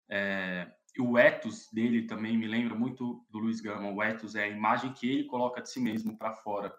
É, 0.09 0.71
o 1.01 1.19
ethos 1.19 1.69
dele 1.73 2.07
também 2.07 2.39
me 2.39 2.47
lembra 2.47 2.75
muito 2.75 3.27
do 3.29 3.39
Luiz 3.39 3.61
Gama. 3.61 3.91
O 3.91 4.03
ethos 4.03 4.37
é 4.37 4.45
a 4.45 4.49
imagem 4.49 4.93
que 4.93 5.11
ele 5.11 5.25
coloca 5.25 5.61
de 5.61 5.71
si 5.71 5.81
mesmo 5.81 6.17
para 6.17 6.33
fora. 6.33 6.73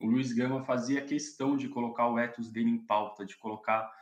O 0.00 0.06
Luiz 0.06 0.32
Gama 0.32 0.64
fazia 0.64 1.04
questão 1.04 1.56
de 1.56 1.68
colocar 1.68 2.08
o 2.08 2.18
ethos 2.18 2.50
dele 2.50 2.70
em 2.70 2.78
pauta, 2.78 3.26
de 3.26 3.36
colocar 3.36 3.92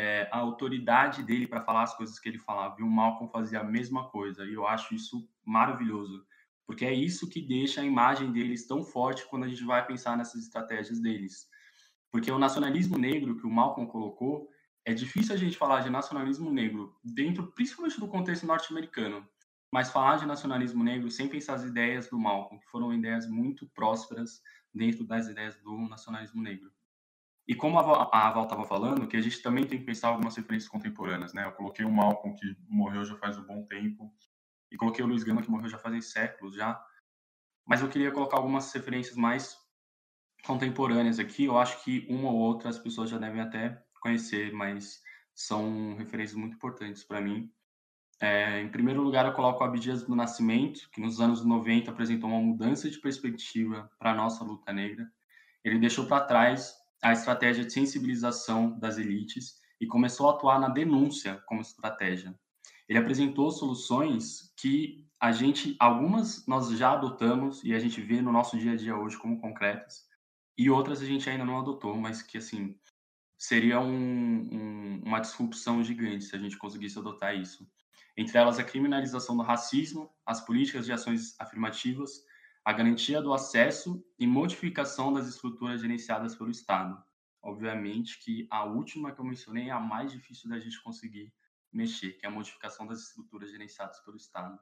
é, 0.00 0.28
a 0.32 0.38
autoridade 0.38 1.22
dele 1.22 1.46
para 1.46 1.60
falar 1.60 1.82
as 1.82 1.94
coisas 1.94 2.18
que 2.18 2.26
ele 2.26 2.38
falava. 2.38 2.76
E 2.78 2.82
o 2.82 2.88
Malcolm 2.88 3.30
fazia 3.30 3.60
a 3.60 3.64
mesma 3.64 4.08
coisa. 4.08 4.46
E 4.46 4.54
eu 4.54 4.66
acho 4.66 4.94
isso 4.94 5.28
maravilhoso, 5.44 6.24
porque 6.66 6.86
é 6.86 6.94
isso 6.94 7.28
que 7.28 7.42
deixa 7.42 7.82
a 7.82 7.84
imagem 7.84 8.32
deles 8.32 8.66
tão 8.66 8.82
forte 8.82 9.26
quando 9.28 9.44
a 9.44 9.48
gente 9.48 9.62
vai 9.62 9.86
pensar 9.86 10.16
nessas 10.16 10.42
estratégias 10.44 11.00
deles. 11.00 11.46
Porque 12.10 12.32
o 12.32 12.38
nacionalismo 12.38 12.96
negro 12.96 13.36
que 13.36 13.46
o 13.46 13.50
Malcolm 13.50 13.86
colocou, 13.90 14.48
é 14.86 14.94
difícil 14.94 15.34
a 15.34 15.38
gente 15.38 15.58
falar 15.58 15.80
de 15.80 15.90
nacionalismo 15.90 16.50
negro 16.50 16.96
dentro, 17.04 17.52
principalmente 17.52 18.00
do 18.00 18.08
contexto 18.08 18.46
norte-americano, 18.46 19.28
mas 19.70 19.90
falar 19.90 20.16
de 20.16 20.26
nacionalismo 20.26 20.82
negro 20.82 21.10
sem 21.10 21.28
pensar 21.28 21.54
as 21.54 21.64
ideias 21.64 22.08
do 22.08 22.18
Malcolm, 22.18 22.58
que 22.58 22.70
foram 22.70 22.92
ideias 22.94 23.28
muito 23.28 23.68
prósperas 23.74 24.40
dentro 24.74 25.04
das 25.04 25.28
ideias 25.28 25.56
do 25.60 25.76
nacionalismo 25.88 26.42
negro. 26.42 26.72
E 27.46 27.54
como 27.54 27.78
a 27.78 27.82
Val 27.82 28.44
estava 28.44 28.64
falando, 28.64 29.08
que 29.08 29.16
a 29.16 29.20
gente 29.20 29.42
também 29.42 29.66
tem 29.66 29.78
que 29.78 29.84
pensar 29.84 30.08
algumas 30.08 30.36
referências 30.36 30.70
contemporâneas, 30.70 31.32
né? 31.32 31.44
Eu 31.46 31.52
coloquei 31.52 31.84
o 31.84 31.90
Malcolm, 31.90 32.36
que 32.36 32.56
morreu 32.68 33.04
já 33.04 33.16
faz 33.16 33.38
um 33.38 33.44
bom 33.44 33.64
tempo, 33.64 34.12
e 34.70 34.76
coloquei 34.76 35.04
o 35.04 35.08
Luiz 35.08 35.24
Gama, 35.24 35.42
que 35.42 35.50
morreu 35.50 35.68
já 35.68 35.78
fazem 35.78 36.00
séculos 36.00 36.54
já. 36.54 36.80
Mas 37.66 37.80
eu 37.80 37.88
queria 37.88 38.12
colocar 38.12 38.36
algumas 38.36 38.72
referências 38.72 39.16
mais 39.16 39.56
contemporâneas 40.44 41.18
aqui. 41.18 41.44
Eu 41.44 41.58
acho 41.58 41.82
que 41.84 42.06
uma 42.08 42.30
ou 42.30 42.36
outra 42.36 42.68
as 42.68 42.78
pessoas 42.78 43.10
já 43.10 43.18
devem 43.18 43.40
até 43.40 43.82
conhecer, 44.00 44.52
mas 44.52 45.02
são 45.34 45.96
referências 45.96 46.38
muito 46.38 46.54
importantes 46.54 47.02
para 47.04 47.20
mim. 47.20 47.50
É, 48.20 48.60
em 48.60 48.68
primeiro 48.68 49.02
lugar, 49.02 49.24
eu 49.24 49.32
coloco 49.32 49.64
Abdias 49.64 50.02
do 50.02 50.14
Nascimento, 50.14 50.90
que 50.90 51.00
nos 51.00 51.20
anos 51.20 51.44
90 51.44 51.90
apresentou 51.90 52.28
uma 52.28 52.40
mudança 52.40 52.90
de 52.90 52.98
perspectiva 52.98 53.90
para 53.98 54.12
a 54.12 54.14
nossa 54.14 54.44
luta 54.44 54.72
negra. 54.72 55.10
Ele 55.64 55.78
deixou 55.78 56.06
para 56.06 56.24
trás 56.24 56.74
a 57.02 57.12
estratégia 57.12 57.64
de 57.64 57.72
sensibilização 57.72 58.78
das 58.78 58.98
elites 58.98 59.60
e 59.80 59.86
começou 59.86 60.28
a 60.28 60.32
atuar 60.32 60.60
na 60.60 60.68
denúncia 60.68 61.42
como 61.46 61.60
estratégia. 61.60 62.38
Ele 62.88 62.98
apresentou 62.98 63.50
soluções 63.50 64.52
que 64.56 65.06
a 65.20 65.32
gente, 65.32 65.76
algumas 65.78 66.46
nós 66.46 66.70
já 66.70 66.92
adotamos 66.92 67.62
e 67.62 67.74
a 67.74 67.78
gente 67.78 68.00
vê 68.00 68.20
no 68.20 68.32
nosso 68.32 68.58
dia 68.58 68.72
a 68.72 68.76
dia 68.76 68.96
hoje 68.96 69.18
como 69.18 69.40
concretas, 69.40 70.08
e 70.56 70.68
outras 70.68 71.00
a 71.00 71.06
gente 71.06 71.28
ainda 71.28 71.44
não 71.44 71.58
adotou, 71.58 71.96
mas 71.96 72.20
que 72.20 72.36
assim 72.36 72.76
seria 73.38 73.80
um, 73.80 74.48
um, 74.52 75.02
uma 75.04 75.20
disrupção 75.20 75.82
gigante 75.82 76.24
se 76.24 76.36
a 76.36 76.38
gente 76.38 76.58
conseguisse 76.58 76.98
adotar 76.98 77.34
isso. 77.34 77.66
Entre 78.16 78.36
elas, 78.36 78.58
a 78.58 78.64
criminalização 78.64 79.34
do 79.36 79.42
racismo, 79.42 80.10
as 80.26 80.44
políticas 80.44 80.84
de 80.84 80.92
ações 80.92 81.34
afirmativas, 81.40 82.22
a 82.64 82.72
garantia 82.72 83.22
do 83.22 83.32
acesso 83.32 84.04
e 84.18 84.26
modificação 84.26 85.12
das 85.12 85.26
estruturas 85.26 85.80
gerenciadas 85.80 86.34
pelo 86.34 86.50
Estado. 86.50 87.02
Obviamente 87.42 88.18
que 88.18 88.46
a 88.50 88.64
última 88.64 89.12
que 89.12 89.20
eu 89.20 89.24
mencionei 89.24 89.68
é 89.68 89.72
a 89.72 89.80
mais 89.80 90.12
difícil 90.12 90.50
da 90.50 90.58
gente 90.58 90.82
conseguir 90.82 91.32
mexer, 91.72 92.12
que 92.12 92.26
é 92.26 92.28
a 92.28 92.32
modificação 92.32 92.86
das 92.86 93.00
estruturas 93.00 93.50
gerenciadas 93.50 94.00
pelo 94.00 94.16
Estado. 94.16 94.58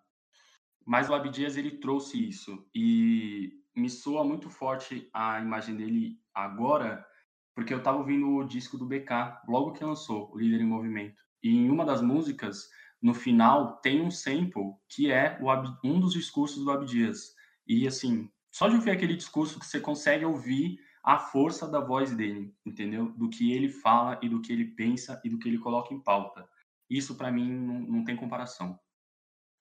Mas 0.85 1.11
o 1.11 1.15
Abdias 1.15 1.57
ele 1.57 1.79
trouxe 1.79 2.29
isso 2.29 2.67
e 2.75 3.63
me 3.75 3.91
soa 3.91 4.25
muito 4.25 4.49
forte 4.49 5.09
a 5.13 5.41
imagem 5.41 5.77
dele 5.77 6.19
agora, 6.33 7.07
porque 7.55 7.75
eu 7.75 7.79
estava 7.79 7.99
ouvindo 7.99 8.29
o 8.29 8.45
disco 8.45 8.79
do 8.79 8.87
BK 8.87 9.41
logo 9.49 9.73
que 9.73 9.85
lançou, 9.85 10.33
o 10.33 10.39
Líder 10.39 10.61
em 10.61 10.67
Movimento. 10.67 11.21
E 11.43 11.51
em 11.51 11.71
uma 11.71 11.85
das 11.85 12.01
músicas, 12.01 12.69
no 13.03 13.15
final, 13.15 13.77
tem 13.81 14.01
um 14.01 14.11
sample 14.11 14.75
que 14.89 15.11
é 15.11 15.39
um 15.85 16.01
dos 16.01 16.13
discursos 16.13 16.65
do 16.65 16.71
Abdias. 16.71 17.35
E 17.69 17.87
assim, 17.87 18.31
só 18.51 18.69
de 18.69 18.77
ouvir 18.77 18.91
aquele 18.91 19.15
discurso 19.15 19.61
que 19.61 19.67
você 19.67 19.79
consegue 19.79 20.25
ouvir 20.25 20.81
a 21.05 21.19
força 21.19 21.69
da 21.69 21.81
voz 21.81 22.15
dele, 22.15 22.55
entendeu? 22.65 23.13
Do 23.13 23.29
que 23.29 23.53
ele 23.53 23.69
fala 23.69 24.19
e 24.23 24.29
do 24.29 24.41
que 24.41 24.53
ele 24.53 24.65
pensa 24.65 25.21
e 25.25 25.29
do 25.29 25.39
que 25.39 25.49
ele 25.49 25.59
coloca 25.59 25.93
em 25.95 26.01
pauta. 26.01 26.49
Isso 26.89 27.15
para 27.15 27.31
mim 27.31 27.53
não, 27.53 27.81
não 27.81 28.05
tem 28.05 28.17
comparação. 28.17 28.79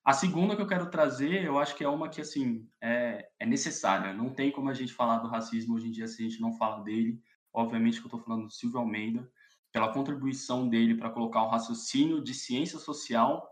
A 0.03 0.13
segunda 0.13 0.55
que 0.55 0.61
eu 0.61 0.67
quero 0.67 0.89
trazer, 0.89 1.43
eu 1.43 1.59
acho 1.59 1.75
que 1.75 1.83
é 1.83 1.89
uma 1.89 2.07
que, 2.07 2.21
assim, 2.21 2.65
é, 2.81 3.29
é 3.37 3.45
necessária. 3.45 4.13
Não 4.13 4.29
tem 4.29 4.49
como 4.51 4.69
a 4.69 4.73
gente 4.73 4.93
falar 4.93 5.17
do 5.17 5.27
racismo 5.27 5.75
hoje 5.75 5.87
em 5.87 5.91
dia 5.91 6.07
se 6.07 6.25
a 6.25 6.29
gente 6.29 6.39
não 6.39 6.53
fala 6.53 6.81
dele. 6.81 7.21
Obviamente 7.53 7.99
que 7.99 8.05
eu 8.05 8.07
estou 8.07 8.21
falando 8.21 8.45
do 8.45 8.53
Silvio 8.53 8.79
Almeida, 8.79 9.29
pela 9.69 9.91
contribuição 9.91 10.69
dele 10.69 10.95
para 10.95 11.09
colocar 11.09 11.43
o 11.43 11.49
raciocínio 11.49 12.23
de 12.23 12.33
ciência 12.33 12.79
social 12.79 13.49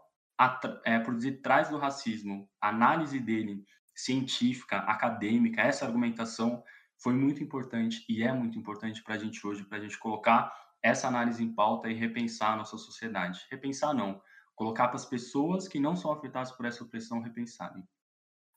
é, 0.86 0.98
por 0.98 1.18
detrás 1.18 1.70
do 1.70 1.78
racismo. 1.78 2.50
A 2.62 2.70
análise 2.70 3.20
dele, 3.20 3.66
científica, 3.96 4.78
acadêmica, 4.80 5.62
essa 5.62 5.86
argumentação 5.86 6.64
foi 6.98 7.14
muito 7.14 7.42
importante 7.42 8.06
e 8.10 8.24
é 8.24 8.34
muito 8.34 8.60
importante 8.60 9.02
para 9.04 9.16
a 9.16 9.18
gente 9.18 9.46
hoje, 9.46 9.64
para 9.64 9.78
a 9.78 9.82
gente 9.82 9.98
colocar 9.98 10.54
essa 10.84 11.08
análise 11.08 11.44
em 11.44 11.54
pauta 11.54 11.90
e 11.90 11.94
repensar 11.94 12.54
a 12.54 12.58
nossa 12.58 12.78
sociedade. 12.78 13.46
Repensar 13.50 13.94
não, 13.94 14.22
colocar 14.56 14.88
para 14.88 14.98
as 14.98 15.06
pessoas 15.06 15.68
que 15.68 15.80
não 15.80 15.96
são 15.96 16.12
afetadas 16.12 16.52
por 16.52 16.66
essa 16.66 16.84
opressão 16.84 17.22
repensarem. 17.22 17.84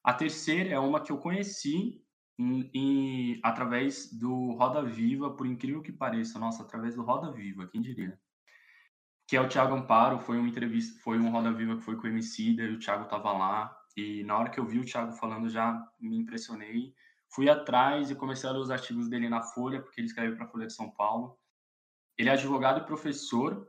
A 0.04 0.12
terceira 0.12 0.70
é 0.70 0.78
uma 0.78 1.00
que 1.00 1.10
eu 1.10 1.18
conheci 1.18 2.02
em, 2.38 2.70
em, 2.72 3.40
através 3.42 4.12
do 4.12 4.52
Roda 4.52 4.82
Viva, 4.82 5.34
por 5.34 5.46
incrível 5.46 5.82
que 5.82 5.92
pareça, 5.92 6.38
nossa, 6.38 6.62
através 6.62 6.94
do 6.94 7.02
Roda 7.02 7.32
Viva, 7.32 7.66
quem 7.66 7.80
diria? 7.80 8.18
Que 9.26 9.36
é 9.36 9.40
o 9.40 9.48
Thiago 9.48 9.74
Amparo, 9.74 10.20
foi 10.20 10.38
uma 10.38 10.48
entrevista, 10.48 10.98
foi 11.02 11.18
um 11.18 11.30
Roda 11.30 11.52
Viva 11.52 11.76
que 11.76 11.82
foi 11.82 11.96
com 11.96 12.06
o 12.06 12.10
MC, 12.10 12.52
e 12.52 12.74
o 12.74 12.78
Thiago 12.78 13.04
estava 13.04 13.32
lá, 13.32 13.76
e 13.98 14.22
na 14.22 14.38
hora 14.38 14.48
que 14.48 14.60
eu 14.60 14.64
vi 14.64 14.78
o 14.78 14.84
Thiago 14.84 15.10
falando, 15.12 15.48
já 15.48 15.84
me 15.98 16.16
impressionei. 16.16 16.94
Fui 17.28 17.50
atrás 17.50 18.10
e 18.10 18.14
comecei 18.14 18.48
a 18.48 18.52
ler 18.52 18.60
os 18.60 18.70
artigos 18.70 19.08
dele 19.08 19.28
na 19.28 19.42
Folha, 19.42 19.82
porque 19.82 20.00
ele 20.00 20.06
escreve 20.06 20.36
para 20.36 20.44
a 20.44 20.48
Folha 20.48 20.68
de 20.68 20.72
São 20.72 20.88
Paulo. 20.88 21.36
Ele 22.16 22.28
é 22.28 22.32
advogado 22.32 22.80
e 22.80 22.86
professor, 22.86 23.68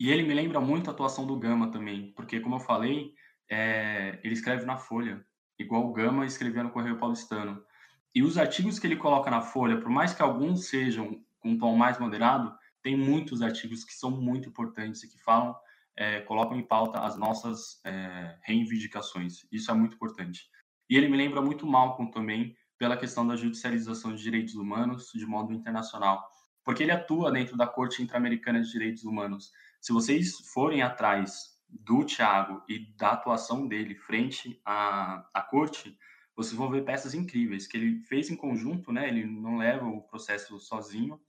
e 0.00 0.10
ele 0.10 0.24
me 0.24 0.34
lembra 0.34 0.60
muito 0.60 0.90
a 0.90 0.92
atuação 0.92 1.24
do 1.24 1.38
Gama 1.38 1.70
também, 1.70 2.12
porque, 2.16 2.40
como 2.40 2.56
eu 2.56 2.60
falei, 2.60 3.14
é, 3.48 4.18
ele 4.24 4.34
escreve 4.34 4.64
na 4.66 4.76
Folha, 4.76 5.24
igual 5.56 5.86
o 5.86 5.92
Gama 5.92 6.26
escrevia 6.26 6.64
no 6.64 6.70
Correio 6.70 6.98
Paulistano. 6.98 7.64
E 8.12 8.24
os 8.24 8.36
artigos 8.36 8.80
que 8.80 8.88
ele 8.88 8.96
coloca 8.96 9.30
na 9.30 9.40
Folha, 9.40 9.80
por 9.80 9.88
mais 9.88 10.12
que 10.12 10.22
alguns 10.22 10.66
sejam 10.66 11.24
com 11.38 11.50
um 11.50 11.58
tom 11.58 11.76
mais 11.76 11.96
moderado, 12.00 12.52
tem 12.82 12.96
muitos 12.96 13.40
artigos 13.40 13.84
que 13.84 13.94
são 13.94 14.10
muito 14.10 14.48
importantes 14.48 15.04
e 15.04 15.08
que 15.08 15.22
falam, 15.22 15.54
é, 15.98 16.20
colocam 16.20 16.56
em 16.56 16.62
pauta 16.62 17.00
as 17.00 17.18
nossas 17.18 17.80
é, 17.84 18.38
reivindicações. 18.42 19.44
Isso 19.50 19.68
é 19.68 19.74
muito 19.74 19.96
importante. 19.96 20.48
E 20.88 20.96
ele 20.96 21.08
me 21.08 21.16
lembra 21.16 21.42
muito 21.42 21.66
Malcolm 21.66 22.08
também, 22.12 22.56
pela 22.78 22.96
questão 22.96 23.26
da 23.26 23.34
judicialização 23.34 24.14
de 24.14 24.22
direitos 24.22 24.54
humanos 24.54 25.10
de 25.12 25.26
modo 25.26 25.52
internacional, 25.52 26.24
porque 26.64 26.84
ele 26.84 26.92
atua 26.92 27.32
dentro 27.32 27.56
da 27.56 27.66
Corte 27.66 28.00
Interamericana 28.00 28.62
de 28.62 28.70
Direitos 28.70 29.02
Humanos. 29.02 29.50
Se 29.80 29.92
vocês 29.92 30.38
forem 30.52 30.82
atrás 30.82 31.58
do 31.68 32.04
Thiago 32.04 32.62
e 32.68 32.94
da 32.96 33.10
atuação 33.10 33.66
dele 33.66 33.96
frente 33.96 34.60
à, 34.64 35.28
à 35.34 35.42
corte, 35.42 35.98
vocês 36.36 36.54
vão 36.54 36.70
ver 36.70 36.84
peças 36.84 37.12
incríveis 37.12 37.66
que 37.66 37.76
ele 37.76 38.00
fez 38.04 38.30
em 38.30 38.36
conjunto, 38.36 38.92
né? 38.92 39.08
Ele 39.08 39.24
não 39.24 39.56
leva 39.56 39.84
o 39.84 40.02
processo 40.02 40.60
sozinho, 40.60 41.20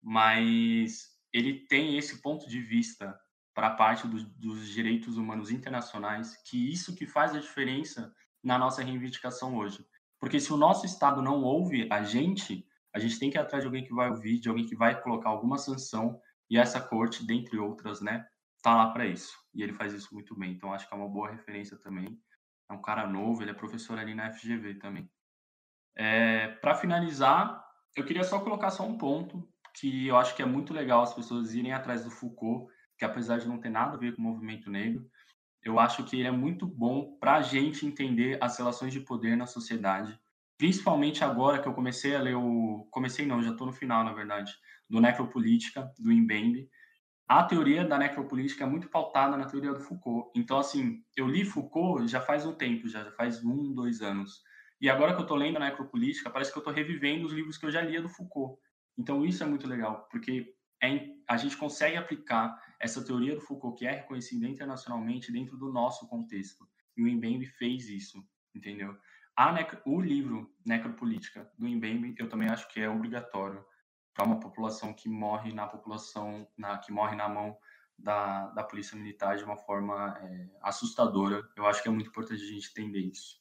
mas 0.00 1.08
ele 1.32 1.66
tem 1.66 1.98
esse 1.98 2.22
ponto 2.22 2.48
de 2.48 2.60
vista 2.60 3.18
para 3.58 3.66
a 3.66 3.74
parte 3.74 4.06
do, 4.06 4.22
dos 4.22 4.68
direitos 4.68 5.16
humanos 5.16 5.50
internacionais, 5.50 6.36
que 6.44 6.70
isso 6.72 6.94
que 6.94 7.08
faz 7.08 7.34
a 7.34 7.40
diferença 7.40 8.14
na 8.40 8.56
nossa 8.56 8.84
reivindicação 8.84 9.56
hoje. 9.56 9.84
Porque 10.20 10.38
se 10.38 10.52
o 10.52 10.56
nosso 10.56 10.86
Estado 10.86 11.20
não 11.20 11.42
ouve 11.42 11.88
a 11.90 12.04
gente, 12.04 12.64
a 12.94 13.00
gente 13.00 13.18
tem 13.18 13.28
que 13.28 13.36
ir 13.36 13.40
atrás 13.40 13.64
de 13.64 13.66
alguém 13.66 13.82
que 13.82 13.92
vai 13.92 14.10
ouvir, 14.10 14.38
de 14.38 14.48
alguém 14.48 14.64
que 14.64 14.76
vai 14.76 15.02
colocar 15.02 15.30
alguma 15.30 15.58
sanção 15.58 16.20
e 16.48 16.56
essa 16.56 16.80
corte, 16.80 17.26
dentre 17.26 17.58
outras, 17.58 18.00
né, 18.00 18.24
tá 18.62 18.76
lá 18.76 18.92
para 18.92 19.06
isso. 19.06 19.36
E 19.52 19.60
ele 19.60 19.72
faz 19.72 19.92
isso 19.92 20.14
muito 20.14 20.38
bem. 20.38 20.52
Então 20.52 20.72
acho 20.72 20.88
que 20.88 20.94
é 20.94 20.96
uma 20.96 21.08
boa 21.08 21.28
referência 21.28 21.76
também. 21.78 22.16
É 22.70 22.72
um 22.72 22.80
cara 22.80 23.08
novo, 23.08 23.42
ele 23.42 23.50
é 23.50 23.54
professor 23.54 23.98
ali 23.98 24.14
na 24.14 24.32
FGV 24.32 24.76
também. 24.76 25.10
É, 25.96 26.46
para 26.46 26.76
finalizar, 26.76 27.60
eu 27.96 28.04
queria 28.04 28.22
só 28.22 28.38
colocar 28.38 28.70
só 28.70 28.86
um 28.86 28.96
ponto 28.96 29.52
que 29.74 30.06
eu 30.06 30.16
acho 30.16 30.36
que 30.36 30.42
é 30.42 30.46
muito 30.46 30.72
legal 30.72 31.02
as 31.02 31.12
pessoas 31.12 31.54
irem 31.54 31.72
atrás 31.72 32.04
do 32.04 32.10
Foucault, 32.12 32.72
que 32.98 33.04
apesar 33.04 33.38
de 33.38 33.48
não 33.48 33.58
ter 33.58 33.70
nada 33.70 33.94
a 33.94 33.98
ver 33.98 34.14
com 34.14 34.20
o 34.20 34.24
movimento 34.24 34.70
negro, 34.70 35.08
eu 35.62 35.78
acho 35.78 36.04
que 36.04 36.18
ele 36.18 36.28
é 36.28 36.32
muito 36.32 36.66
bom 36.66 37.16
para 37.18 37.36
a 37.36 37.42
gente 37.42 37.86
entender 37.86 38.38
as 38.42 38.58
relações 38.58 38.92
de 38.92 39.00
poder 39.00 39.36
na 39.36 39.46
sociedade, 39.46 40.18
principalmente 40.56 41.22
agora 41.22 41.60
que 41.60 41.68
eu 41.68 41.74
comecei 41.74 42.14
a 42.16 42.20
ler 42.20 42.36
o. 42.36 42.88
Comecei 42.90 43.26
não, 43.26 43.42
já 43.42 43.50
estou 43.50 43.66
no 43.66 43.72
final, 43.72 44.04
na 44.04 44.12
verdade, 44.12 44.52
do 44.88 45.00
Necropolítica, 45.00 45.92
do 45.98 46.12
Mbembe, 46.12 46.68
a 47.28 47.44
teoria 47.44 47.84
da 47.84 47.98
necropolítica 47.98 48.64
é 48.64 48.66
muito 48.66 48.88
pautada 48.88 49.36
na 49.36 49.44
teoria 49.44 49.74
do 49.74 49.80
Foucault. 49.80 50.30
Então, 50.34 50.58
assim, 50.58 51.04
eu 51.14 51.28
li 51.28 51.44
Foucault 51.44 52.08
já 52.08 52.22
faz 52.22 52.46
um 52.46 52.54
tempo, 52.54 52.88
já, 52.88 53.04
já 53.04 53.12
faz 53.12 53.44
um, 53.44 53.74
dois 53.74 54.00
anos. 54.00 54.42
E 54.80 54.88
agora 54.88 55.12
que 55.12 55.18
eu 55.18 55.24
estou 55.24 55.36
lendo 55.36 55.58
a 55.58 55.60
necropolítica, 55.60 56.30
parece 56.30 56.50
que 56.50 56.56
eu 56.56 56.62
estou 56.62 56.72
revivendo 56.72 57.26
os 57.26 57.32
livros 57.34 57.58
que 57.58 57.66
eu 57.66 57.70
já 57.70 57.82
lia 57.82 58.00
do 58.00 58.08
Foucault. 58.08 58.58
Então, 58.96 59.26
isso 59.26 59.42
é 59.42 59.46
muito 59.46 59.68
legal, 59.68 60.08
porque 60.10 60.54
é, 60.82 61.08
a 61.26 61.36
gente 61.36 61.56
consegue 61.56 61.96
aplicar 61.96 62.60
essa 62.80 63.04
teoria 63.04 63.34
do 63.34 63.40
Foucault, 63.40 63.78
que 63.78 63.86
é 63.86 63.92
reconhecida 63.92 64.46
internacionalmente, 64.46 65.32
dentro 65.32 65.56
do 65.56 65.72
nosso 65.72 66.06
contexto. 66.08 66.68
E 66.96 67.02
o 67.02 67.06
Mbembe 67.06 67.46
fez 67.46 67.88
isso, 67.88 68.22
entendeu? 68.54 68.96
O 69.84 70.00
livro 70.00 70.52
Necropolítica 70.66 71.50
do 71.56 71.68
Mbembe, 71.68 72.14
eu 72.18 72.28
também 72.28 72.48
acho 72.48 72.68
que 72.68 72.80
é 72.80 72.88
obrigatório 72.88 73.64
para 74.12 74.26
uma 74.26 74.40
população 74.40 74.92
que 74.92 75.08
morre 75.08 75.52
na 75.52 75.66
população, 75.66 76.48
na, 76.56 76.76
que 76.78 76.90
morre 76.90 77.14
na 77.14 77.28
mão 77.28 77.56
da, 77.96 78.48
da 78.48 78.64
polícia 78.64 78.96
militar 78.96 79.36
de 79.36 79.44
uma 79.44 79.56
forma 79.56 80.18
é, 80.20 80.48
assustadora. 80.60 81.48
Eu 81.56 81.66
acho 81.66 81.80
que 81.82 81.88
é 81.88 81.92
muito 81.92 82.08
importante 82.08 82.42
a 82.42 82.46
gente 82.46 82.70
entender 82.70 83.00
isso. 83.00 83.40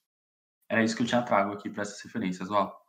Era 0.70 0.84
isso 0.84 0.96
que 0.96 1.02
eu 1.02 1.08
tinha 1.08 1.24
trago 1.24 1.54
aqui 1.54 1.70
para 1.70 1.82
essas 1.82 2.00
referências, 2.02 2.52
ó. 2.52 2.80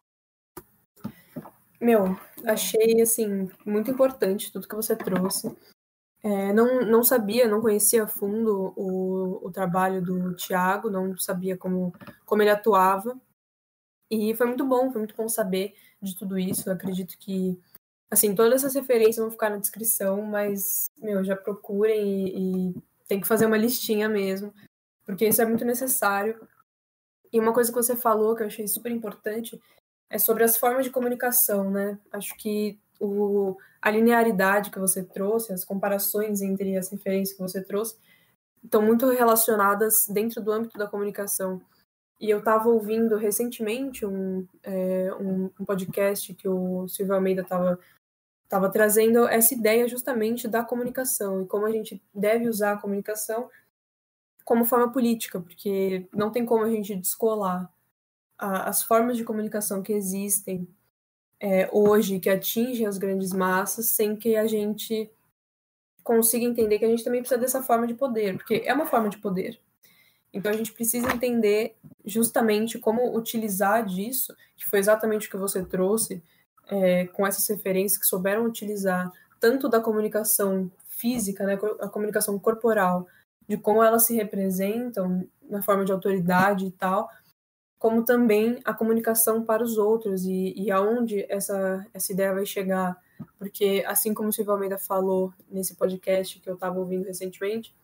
Meu, 1.81 2.19
achei 2.45 3.01
assim 3.01 3.51
muito 3.65 3.91
importante 3.91 4.53
tudo 4.53 4.69
que 4.69 4.77
você 4.77 4.97
trouxe. 4.97 5.55
É, 6.23 6.53
não, 6.53 6.81
não 6.83 7.05
sabia, 7.05 7.49
não 7.49 7.61
conhecia 7.61 8.05
a 8.05 8.09
fundo 8.09 8.73
o, 8.77 9.47
o 9.47 9.51
trabalho 9.53 10.03
do 10.03 10.35
Tiago, 10.35 10.91
não 10.91 11.17
sabia 11.17 11.57
como, 11.57 11.95
como 12.27 12.43
ele 12.43 12.51
atuava. 12.51 13.19
E 14.11 14.35
foi 14.35 14.47
muito 14.47 14.65
bom, 14.65 14.91
foi 14.91 15.01
muito 15.01 15.15
bom 15.15 15.29
saber 15.29 15.75
de 16.03 16.17
tudo 16.17 16.39
isso. 16.39 16.69
Eu 16.69 16.75
acredito 16.75 17.17
que 17.19 17.61
Assim, 18.11 18.35
todas 18.35 18.63
essas 18.63 18.75
referências 18.75 19.17
vão 19.17 19.31
ficar 19.31 19.51
na 19.51 19.59
descrição, 19.59 20.23
mas, 20.23 20.87
meu, 20.97 21.23
já 21.23 21.37
procurem 21.37 22.29
e, 22.29 22.71
e 22.71 22.75
tem 23.07 23.21
que 23.21 23.27
fazer 23.27 23.45
uma 23.45 23.57
listinha 23.57 24.09
mesmo, 24.09 24.53
porque 25.05 25.29
isso 25.29 25.43
é 25.43 25.45
muito 25.45 25.65
necessário. 25.65 26.41
E 27.31 27.39
uma 27.39 27.53
coisa 27.53 27.71
que 27.71 27.77
você 27.77 27.95
falou 27.95 28.35
que 28.35 28.43
eu 28.43 28.47
achei 28.47 28.67
super 28.67 28.91
importante 28.91 29.61
é 30.11 30.19
sobre 30.19 30.45
as 30.45 30.57
formas 30.57 30.85
de 30.85 30.91
comunicação, 30.91 31.71
né? 31.71 31.99
Acho 32.13 32.37
que 32.37 32.79
o, 33.01 33.57
a 33.81 33.91
linearidade 33.91 34.71
que 34.71 34.79
você 34.79 35.03
trouxe, 35.03 35.53
as 35.53 35.65
comparações 35.65 36.41
entre 36.41 36.77
as 36.77 36.91
referências 36.91 37.37
que 37.37 37.43
você 37.43 37.63
trouxe, 37.63 37.97
estão 38.63 38.83
muito 38.83 39.09
relacionadas 39.11 40.07
dentro 40.09 40.43
do 40.43 40.51
âmbito 40.53 40.79
da 40.79 40.87
comunicação. 40.87 41.61
E 42.21 42.29
eu 42.31 42.39
estava 42.39 42.69
ouvindo 42.69 43.17
recentemente 43.17 44.05
um, 44.05 44.47
é, 44.63 45.13
um, 45.21 45.51
um, 45.61 45.65
podcast 45.65 46.35
que 46.35 46.49
o 46.49 46.89
Silvio 46.89 47.15
Almeida 47.15 47.43
estava 47.43 47.79
estava 48.43 48.71
trazendo 48.71 49.29
essa 49.29 49.53
ideia 49.53 49.87
justamente 49.87 50.49
da 50.49 50.65
comunicação 50.65 51.43
e 51.43 51.47
como 51.47 51.67
a 51.67 51.71
gente 51.71 52.03
deve 52.15 52.49
usar 52.49 52.73
a 52.73 52.79
comunicação 52.79 53.51
como 54.43 54.65
forma 54.65 54.91
política, 54.91 55.39
porque 55.39 56.09
não 56.15 56.33
tem 56.33 56.47
como 56.47 56.65
a 56.65 56.71
gente 56.71 56.97
descolar 56.97 57.71
a, 58.39 58.69
as 58.69 58.83
formas 58.83 59.17
de 59.17 59.25
comunicação 59.25 59.83
que 59.83 59.93
existem 59.93 60.69
é, 61.41 61.69
hoje, 61.73 62.19
que 62.21 62.31
atingem 62.31 62.87
as 62.87 62.99
grandes 62.99 63.33
massas, 63.33 63.87
sem 63.87 64.17
que 64.17 64.37
a 64.37 64.47
gente 64.47 65.11
consiga 66.03 66.45
entender 66.45 66.79
que 66.79 66.85
a 66.85 66.89
gente 66.89 67.05
também 67.05 67.21
precisa 67.21 67.41
dessa 67.41 67.63
forma 67.63 67.87
de 67.87 67.95
poder, 67.95 68.37
porque 68.37 68.63
é 68.65 68.73
uma 68.73 68.87
forma 68.87 69.09
de 69.09 69.19
poder. 69.19 69.61
Então 70.33 70.51
a 70.51 70.57
gente 70.57 70.73
precisa 70.73 71.13
entender 71.13 71.77
justamente 72.05 72.79
como 72.79 73.17
utilizar 73.17 73.85
disso, 73.85 74.35
que 74.57 74.69
foi 74.69 74.79
exatamente 74.79 75.27
o 75.27 75.31
que 75.31 75.37
você 75.37 75.65
trouxe, 75.65 76.23
é, 76.69 77.07
com 77.09 77.27
essas 77.27 77.47
referências 77.49 78.01
que 78.01 78.07
souberam 78.07 78.45
utilizar 78.45 79.13
tanto 79.41 79.69
da 79.69 79.81
comunicação 79.81 80.71
física, 80.89 81.45
né, 81.45 81.59
a 81.81 81.89
comunicação 81.89 82.39
corporal, 82.39 83.07
de 83.49 83.57
como 83.57 83.83
elas 83.83 84.05
se 84.05 84.15
representam 84.15 85.27
na 85.49 85.63
forma 85.63 85.85
de 85.85 85.93
autoridade 85.93 86.67
e 86.67 86.71
tal, 86.71 87.09
como 87.79 88.05
também 88.05 88.61
a 88.65 88.75
comunicação 88.75 89.45
para 89.45 89.63
os 89.63 89.79
outros 89.79 90.25
e, 90.25 90.53
e 90.57 90.71
aonde 90.71 91.25
essa, 91.29 91.87
essa 91.95 92.13
ideia 92.13 92.35
vai 92.35 92.45
chegar. 92.45 93.01
Porque, 93.39 93.85
assim 93.87 94.13
como 94.13 94.29
o 94.29 94.33
Silvio 94.33 94.53
Almeida 94.53 94.79
falou 94.79 95.33
nesse 95.49 95.77
podcast 95.77 96.41
que 96.41 96.49
eu 96.49 96.55
estava 96.55 96.79
ouvindo 96.79 97.07
recentemente, 97.07 97.75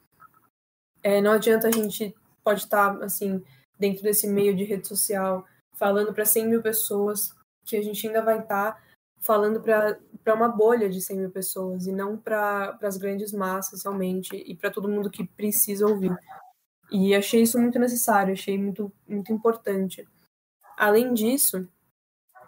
é, 1.03 1.21
não 1.21 1.33
adianta 1.33 1.68
a 1.68 1.73
gente 1.73 2.14
pode 2.42 2.61
estar, 2.61 3.03
assim, 3.03 3.42
dentro 3.79 4.03
desse 4.03 4.27
meio 4.27 4.55
de 4.55 4.64
rede 4.64 4.87
social, 4.87 5.45
falando 5.73 6.12
para 6.12 6.25
100 6.25 6.49
mil 6.49 6.62
pessoas 6.62 7.35
que 7.64 7.77
a 7.77 7.83
gente 7.83 8.07
ainda 8.07 8.23
vai 8.23 8.40
estar 8.40 8.73
tá 8.73 8.83
falando 9.21 9.61
para 9.61 10.35
uma 10.35 10.49
bolha 10.49 10.88
de 10.88 11.01
100 11.01 11.18
mil 11.18 11.31
pessoas 11.31 11.87
e 11.87 11.92
não 11.92 12.16
para 12.16 12.79
as 12.83 12.97
grandes 12.97 13.33
massas 13.33 13.83
realmente 13.83 14.37
e 14.37 14.55
para 14.55 14.71
todo 14.71 14.88
mundo 14.88 15.11
que 15.11 15.27
precisa 15.27 15.87
ouvir. 15.87 16.14
E 16.96 17.12
achei 17.12 17.42
isso 17.42 17.59
muito 17.59 17.76
necessário, 17.76 18.33
achei 18.33 18.57
muito, 18.57 18.92
muito 19.09 19.33
importante. 19.33 20.09
Além 20.76 21.12
disso, 21.12 21.68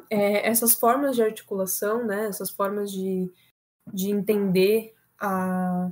é, 0.08 0.48
essas 0.48 0.72
formas 0.72 1.16
de 1.16 1.22
articulação, 1.24 2.06
né, 2.06 2.26
essas 2.26 2.48
formas 2.48 2.92
de, 2.92 3.28
de 3.92 4.08
entender 4.08 4.94
a, 5.18 5.90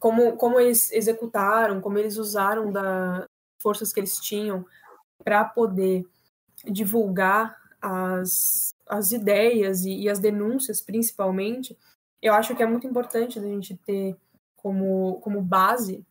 como, 0.00 0.36
como 0.36 0.58
eles 0.58 0.90
executaram, 0.90 1.80
como 1.80 1.96
eles 1.96 2.16
usaram 2.16 2.72
das 2.72 3.24
forças 3.62 3.92
que 3.92 4.00
eles 4.00 4.16
tinham 4.16 4.66
para 5.22 5.44
poder 5.44 6.04
divulgar 6.64 7.56
as, 7.80 8.74
as 8.88 9.12
ideias 9.12 9.84
e, 9.84 9.92
e, 9.92 10.08
as 10.08 10.18
denúncias, 10.18 10.80
principalmente, 10.80 11.78
eu 12.20 12.34
acho 12.34 12.56
que 12.56 12.64
é 12.64 12.66
muito 12.66 12.88
importante 12.88 13.38
a 13.38 13.42
gente 13.42 13.76
ter 13.76 14.16
como, 14.56 15.20
como 15.20 15.40
base 15.40 16.04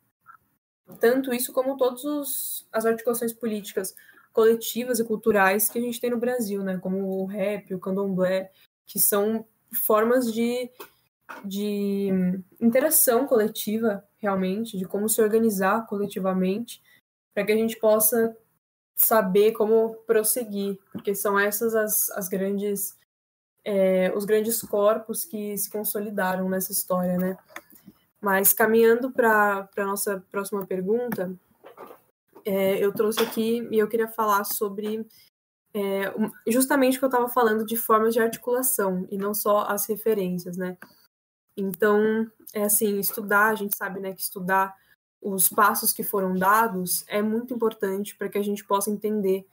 tanto 1.00 1.34
isso 1.34 1.54
como 1.54 1.78
todas 1.78 2.68
as 2.72 2.86
articulações 2.86 3.34
políticas 3.34 3.96
coletivas 4.32 5.00
e 5.00 5.04
culturais 5.04 5.70
que 5.70 5.80
a 5.80 5.82
gente 5.82 6.00
tem 6.00 6.10
no 6.10 6.18
Brasil, 6.18 6.64
né? 6.64 6.78
Como 6.78 7.22
o 7.22 7.26
rap, 7.26 7.74
o 7.74 7.80
candomblé, 7.80 8.52
que 8.86 9.00
são 9.00 9.46
formas 9.72 10.32
de, 10.34 10.70
de 11.44 12.10
interação 12.60 13.28
coletiva, 13.28 14.04
realmente, 14.18 14.78
de 14.78 14.86
como 14.86 15.10
se 15.10 15.22
organizar 15.22 15.86
coletivamente, 15.88 16.82
para 17.34 17.46
que 17.46 17.52
a 17.52 17.56
gente 17.56 17.78
possa 17.78 18.36
saber 18.96 19.54
como 19.54 19.96
prosseguir, 20.06 20.78
porque 20.92 21.16
são 21.16 21.40
essas 21.40 21.74
as, 21.76 22.10
as 22.12 22.28
grandes 22.28 22.98
é, 23.64 24.12
os 24.16 24.26
grandes 24.26 24.62
corpos 24.62 25.26
que 25.26 25.58
se 25.58 25.70
consolidaram 25.70 26.50
nessa 26.50 26.72
história, 26.72 27.18
né? 27.18 27.38
Mas 28.22 28.54
caminhando 28.54 29.12
para 29.12 29.70
a 29.78 29.86
nossa 29.86 30.24
próxima 30.32 30.66
pergunta, 30.66 31.34
é, 32.46 32.84
eu 32.84 32.92
trouxe 32.92 33.22
aqui 33.22 33.68
e 33.72 33.78
eu 33.78 33.88
queria 33.88 34.08
falar 34.08 34.44
sobre 34.44 35.08
é, 35.74 36.14
justamente 36.48 36.98
o 36.98 37.00
que 37.00 37.06
eu 37.06 37.10
estava 37.10 37.30
falando 37.30 37.66
de 37.66 37.78
formas 37.78 38.14
de 38.14 38.20
articulação 38.20 39.08
e 39.10 39.18
não 39.18 39.34
só 39.34 39.62
as 39.62 39.88
referências, 39.88 40.58
né? 40.58 40.78
Então, 41.56 42.30
é 42.54 42.64
assim, 42.64 43.00
estudar, 43.00 43.50
a 43.50 43.56
gente 43.56 43.76
sabe, 43.76 44.00
né, 44.00 44.14
que 44.14 44.22
estudar 44.22 44.76
os 45.22 45.50
passos 45.50 45.92
que 45.92 46.04
foram 46.04 46.34
dados 46.34 47.04
é 47.08 47.22
muito 47.22 47.54
importante 47.54 48.16
para 48.16 48.30
que 48.30 48.38
a 48.38 48.42
gente 48.42 48.64
possa 48.64 48.90
entender 48.90 49.46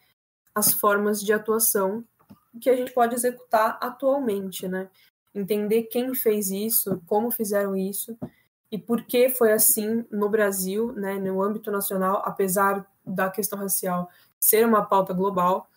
as 0.55 0.73
formas 0.73 1.21
de 1.21 1.33
atuação 1.33 2.05
que 2.61 2.71
a 2.71 2.77
gente 2.77 2.93
pode 2.93 3.15
executar 3.15 3.79
atualmente, 3.81 4.67
né? 4.67 4.89
Entender 5.35 5.83
quem 5.85 6.15
fez 6.15 6.51
isso, 6.51 7.03
como 7.07 7.31
fizeram 7.31 7.77
isso 7.77 8.17
e 8.71 8.79
por 8.79 9.03
que 9.03 9.29
foi 9.29 9.53
assim 9.53 10.05
no 10.11 10.29
Brasil, 10.29 10.93
né, 10.93 11.19
no 11.19 11.43
âmbito 11.43 11.71
nacional, 11.71 12.23
apesar 12.25 12.87
da 13.05 13.31
questão 13.31 13.59
racial 13.59 14.09
ser 14.41 14.67
uma 14.67 14.85
pauta 14.85 15.13
global, 15.13 15.69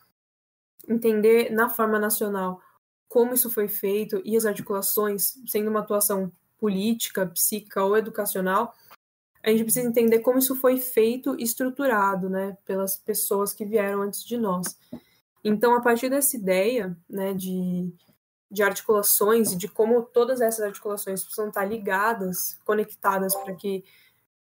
entender 0.88 1.52
na 1.52 1.70
forma 1.70 2.00
nacional 2.00 2.62
como 3.08 3.34
isso 3.34 3.50
foi 3.50 3.68
feito 3.68 4.22
e 4.24 4.36
as 4.38 4.46
articulações, 4.46 5.34
sendo 5.48 5.70
uma 5.70 5.80
atuação 5.80 6.32
política, 6.60 7.26
psíquica 7.26 7.84
ou 7.84 7.98
educacional, 7.98 8.74
a 9.42 9.50
gente 9.50 9.64
precisa 9.64 9.88
entender 9.88 10.20
como 10.20 10.40
isso 10.40 10.56
foi 10.56 10.78
feito 10.78 11.40
e 11.40 11.44
estruturado, 11.44 12.30
né, 12.30 12.58
pelas 12.66 12.98
pessoas 12.98 13.54
que 13.54 13.66
vieram 13.66 14.02
antes 14.02 14.24
de 14.24 14.38
nós. 14.38 14.78
Então, 15.44 15.74
a 15.74 15.82
partir 15.82 16.10
dessa 16.10 16.36
ideia, 16.36 16.98
né, 17.10 17.34
de, 17.34 17.92
de 18.50 18.64
articulações 18.64 19.52
e 19.52 19.58
de 19.58 19.68
como 19.68 20.02
todas 20.02 20.42
essas 20.42 20.66
articulações 20.66 21.22
precisam 21.22 21.50
estar 21.50 21.66
ligadas, 21.66 22.60
conectadas 22.66 23.36
para 23.36 23.54
que 23.54 23.84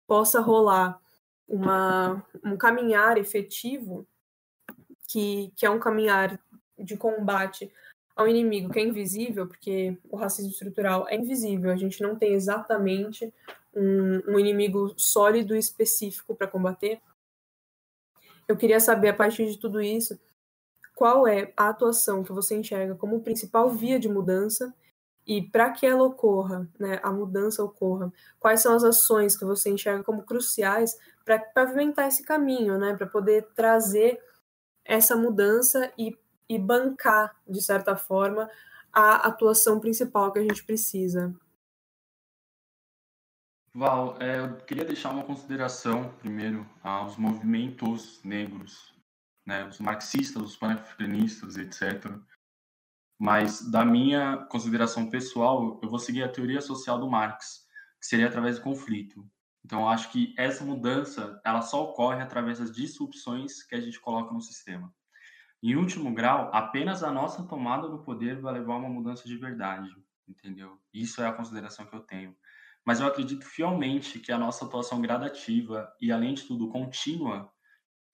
possa 0.07 0.41
rolar 0.41 1.01
uma, 1.47 2.25
um 2.45 2.57
caminhar 2.57 3.19
efetivo, 3.19 4.07
que, 5.09 5.53
que 5.57 5.67
é 5.67 5.71
um 5.71 5.79
caminhar 5.79 6.41
de 6.79 6.97
combate 6.97 7.71
ao 8.17 8.29
inimigo 8.29 8.71
que 8.71 8.79
é 8.79 8.83
invisível, 8.83 9.47
porque 9.47 9.97
o 10.09 10.17
racismo 10.17 10.51
estrutural 10.51 11.09
é 11.09 11.17
invisível, 11.17 11.71
a 11.71 11.77
gente 11.77 12.03
não 12.03 12.17
tem 12.17 12.35
exatamente 12.35 13.33
um, 13.75 14.33
um 14.33 14.39
inimigo 14.39 14.93
sólido 14.97 15.55
e 15.55 15.59
específico 15.59 16.35
para 16.35 16.47
combater. 16.47 17.01
Eu 18.47 18.57
queria 18.57 18.81
saber, 18.81 19.09
a 19.09 19.15
partir 19.15 19.47
de 19.47 19.59
tudo 19.59 19.81
isso, 19.81 20.19
qual 21.01 21.27
é 21.27 21.51
a 21.57 21.71
atuação 21.71 22.23
que 22.23 22.31
você 22.31 22.55
enxerga 22.55 22.95
como 22.95 23.23
principal 23.23 23.71
via 23.71 23.99
de 23.99 24.07
mudança 24.07 24.75
E 25.27 25.41
para 25.41 25.71
que 25.71 25.87
ela 25.87 26.03
ocorra, 26.03 26.69
né, 26.79 27.01
a 27.03 27.11
mudança 27.11 27.65
ocorra, 27.65 28.13
quais 28.39 28.61
são 28.61 28.75
as 28.75 28.85
ações 28.85 29.35
que 29.35 29.47
você 29.47 29.71
enxerga 29.71 30.05
como 30.05 30.25
cruciais 30.25 30.99
para 31.25 31.39
pavimentar 31.39 32.07
esse 32.07 32.23
caminho, 32.23 32.79
né, 32.79 32.95
para 32.95 33.07
poder 33.07 33.49
trazer 33.55 34.23
essa 34.85 35.17
mudança 35.17 35.91
e, 35.97 36.19
e 36.47 36.59
bancar, 36.59 37.35
de 37.49 37.63
certa 37.63 37.97
forma, 37.97 38.51
a 38.93 39.27
atuação 39.27 39.81
principal 39.81 40.31
que 40.31 40.39
a 40.39 40.43
gente 40.43 40.65
precisa? 40.65 41.35
Val, 43.73 44.17
é, 44.21 44.41
eu 44.41 44.57
queria 44.67 44.85
deixar 44.85 45.13
uma 45.13 45.25
consideração, 45.25 46.13
primeiro, 46.19 46.67
aos 46.83 47.17
movimentos 47.17 48.21
negros, 48.23 49.00
né, 49.51 49.67
os 49.67 49.81
marxistas, 49.81 50.43
os 50.43 50.57
panafricanistas, 50.57 51.57
etc. 51.57 52.17
Mas, 53.19 53.69
da 53.71 53.85
minha 53.85 54.47
consideração 54.49 55.11
pessoal, 55.11 55.81
eu 55.83 55.91
vou 55.91 55.99
seguir 55.99 56.23
a 56.23 56.29
teoria 56.29 56.61
social 56.61 56.99
do 56.99 57.11
Marx, 57.11 57.67
que 58.01 58.07
seria 58.07 58.29
através 58.29 58.57
do 58.57 58.63
conflito. 58.63 59.29
Então, 59.65 59.81
eu 59.81 59.89
acho 59.89 60.11
que 60.11 60.33
essa 60.39 60.65
mudança, 60.65 61.41
ela 61.45 61.61
só 61.61 61.83
ocorre 61.83 62.23
através 62.23 62.61
das 62.61 62.73
disrupções 62.73 63.63
que 63.65 63.75
a 63.75 63.81
gente 63.81 64.01
coloca 64.01 64.33
no 64.33 64.41
sistema. 64.41 64.95
Em 65.63 65.77
último 65.77 66.15
grau, 66.15 66.49
apenas 66.55 67.03
a 67.03 67.11
nossa 67.13 67.43
tomada 67.43 67.89
do 67.89 68.03
poder 68.03 68.41
vai 68.41 68.55
levar 68.55 68.75
a 68.75 68.79
uma 68.79 68.89
mudança 68.89 69.29
de 69.29 69.37
verdade, 69.37 69.91
entendeu? 70.27 70.81
Isso 70.95 71.21
é 71.21 71.27
a 71.27 71.33
consideração 71.33 71.85
que 71.85 71.95
eu 71.95 72.01
tenho 72.01 72.35
mas 72.85 72.99
eu 73.01 73.07
acredito 73.07 73.45
fielmente 73.45 74.19
que 74.19 74.33
a 74.33 74.39
nossa 74.39 74.65
atuação 74.65 75.01
gradativa 75.01 75.95
e, 76.01 76.11
além 76.11 76.35
de 76.35 76.45
tudo, 76.45 76.71
contínua, 76.71 77.53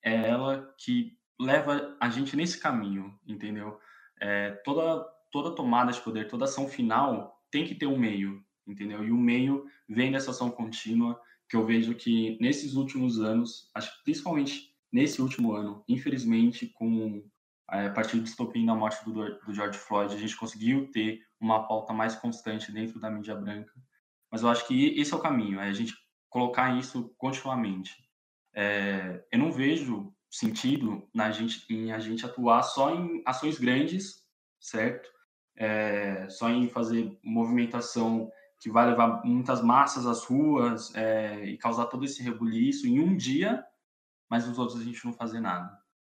é 0.03 0.29
ela 0.29 0.75
que 0.79 1.17
leva 1.39 1.97
a 2.01 2.09
gente 2.09 2.37
nesse 2.37 2.59
caminho, 2.59 3.19
entendeu? 3.27 3.79
É, 4.21 4.51
toda, 4.65 5.05
toda 5.31 5.55
tomada 5.55 5.93
de 5.93 6.01
poder, 6.01 6.29
toda 6.29 6.45
ação 6.45 6.69
final 6.69 7.43
tem 7.51 7.67
que 7.67 7.75
ter 7.75 7.87
um 7.87 7.99
meio, 7.99 8.45
entendeu? 8.67 9.05
E 9.05 9.11
o 9.11 9.17
meio 9.17 9.67
vem 9.89 10.13
dessa 10.13 10.31
ação 10.31 10.51
contínua, 10.51 11.21
que 11.49 11.57
eu 11.57 11.65
vejo 11.65 11.95
que 11.95 12.39
nesses 12.41 12.75
últimos 12.75 13.21
anos, 13.21 13.71
acho 13.75 14.03
principalmente 14.03 14.75
nesse 14.93 15.21
último 15.21 15.53
ano, 15.53 15.85
infelizmente, 15.89 16.67
com 16.67 17.23
é, 17.71 17.87
a 17.87 17.91
partir 17.91 18.19
do 18.19 18.27
estopim 18.27 18.65
da 18.65 18.75
morte 18.75 19.05
do, 19.05 19.13
do 19.13 19.55
George 19.55 19.79
Floyd, 19.79 20.15
a 20.15 20.19
gente 20.19 20.37
conseguiu 20.37 20.91
ter 20.91 21.21
uma 21.41 21.67
pauta 21.67 21.93
mais 21.93 22.15
constante 22.15 22.73
dentro 22.73 22.99
da 23.01 23.11
mídia 23.11 23.35
branca, 23.35 23.73
mas 24.31 24.43
eu 24.43 24.49
acho 24.49 24.67
que 24.67 24.99
esse 24.99 25.13
é 25.13 25.17
o 25.17 25.21
caminho, 25.21 25.61
é 25.61 25.69
a 25.69 25.73
gente 25.73 25.95
colocar 26.31 26.77
isso 26.79 27.13
continuamente. 27.19 27.95
É, 28.55 29.25
eu 29.31 29.39
não 29.39 29.53
vejo 29.53 30.15
sentido 30.31 31.09
na 31.15 31.31
gente, 31.31 31.65
em 31.73 31.93
a 31.93 31.99
gente 31.99 32.25
atuar 32.25 32.63
só 32.63 32.95
em 32.95 33.23
ações 33.25 33.59
grandes, 33.59 34.25
certo? 34.61 35.09
É, 35.57 36.29
só 36.29 36.51
em 36.51 36.69
fazer 36.69 37.19
movimentação 37.23 38.31
que 38.61 38.71
vai 38.71 38.87
levar 38.87 39.25
muitas 39.25 39.63
massas 39.63 40.07
às 40.07 40.25
ruas 40.25 40.95
é, 40.95 41.45
e 41.47 41.57
causar 41.59 41.87
todo 41.87 42.05
esse 42.05 42.23
rebuliço 42.23 42.87
em 42.87 43.01
um 43.01 43.17
dia, 43.17 43.65
mas 44.29 44.47
nos 44.47 44.59
outros 44.59 44.81
a 44.81 44.85
gente 44.85 45.05
não 45.05 45.13
fazer 45.13 45.41
nada. 45.41 45.71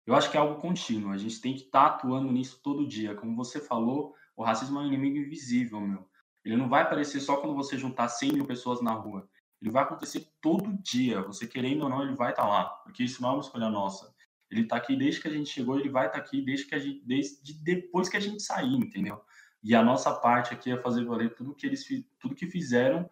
Eu 0.06 0.16
acho 0.16 0.30
que 0.30 0.38
é 0.38 0.40
algo 0.40 0.60
contínuo, 0.60 1.12
a 1.12 1.18
gente 1.18 1.40
tem 1.40 1.54
que 1.54 1.62
estar 1.62 1.90
tá 1.90 1.96
atuando 1.96 2.32
nisso 2.32 2.60
todo 2.64 2.88
dia. 2.88 3.16
Como 3.16 3.36
você 3.36 3.60
falou, 3.60 4.16
o 4.36 4.44
racismo 4.44 4.80
é 4.80 4.84
um 4.84 4.88
inimigo 4.88 5.18
invisível, 5.18 5.80
meu. 5.80 6.10
Ele 6.44 6.58
não 6.58 6.68
vai 6.68 6.82
aparecer 6.82 7.20
só 7.20 7.38
quando 7.38 7.56
você 7.56 7.78
juntar 7.78 8.08
100 8.08 8.34
mil 8.34 8.46
pessoas 8.46 8.82
na 8.82 8.92
rua. 8.92 9.30
Ele 9.62 9.72
vai 9.72 9.84
acontecer 9.84 10.28
todo 10.42 10.78
dia. 10.82 11.22
Você 11.22 11.48
querendo 11.48 11.84
ou 11.84 11.90
não, 11.90 12.04
ele 12.04 12.16
vai 12.16 12.32
estar 12.32 12.44
tá 12.44 12.50
lá. 12.50 12.66
Porque 12.66 13.04
isso 13.04 13.22
não 13.22 13.30
é 13.30 13.34
uma 13.34 13.42
escolha 13.42 13.70
nossa. 13.70 14.14
Ele 14.50 14.62
está 14.62 14.76
aqui 14.76 14.96
desde 14.96 15.22
que 15.22 15.28
a 15.28 15.32
gente 15.32 15.50
chegou, 15.50 15.80
ele 15.80 15.90
vai 15.90 16.08
estar 16.08 16.20
tá 16.20 16.26
aqui 16.26 16.42
desde 16.42 16.66
que 16.66 16.76
a 16.76 16.80
gente, 16.80 17.02
desde 17.06 17.54
depois 17.54 18.10
que 18.10 18.18
a 18.18 18.20
gente 18.20 18.42
sair, 18.42 18.76
entendeu? 18.76 19.22
E 19.64 19.76
a 19.76 19.84
nossa 19.84 20.14
parte 20.14 20.54
aqui 20.54 20.72
é 20.72 20.78
fazer 20.78 21.06
valer 21.06 21.36
tudo 21.36 21.56
que 21.56 21.66
eles, 21.66 21.86
tudo 22.20 22.36
que 22.36 22.48
fizeram 22.48 23.10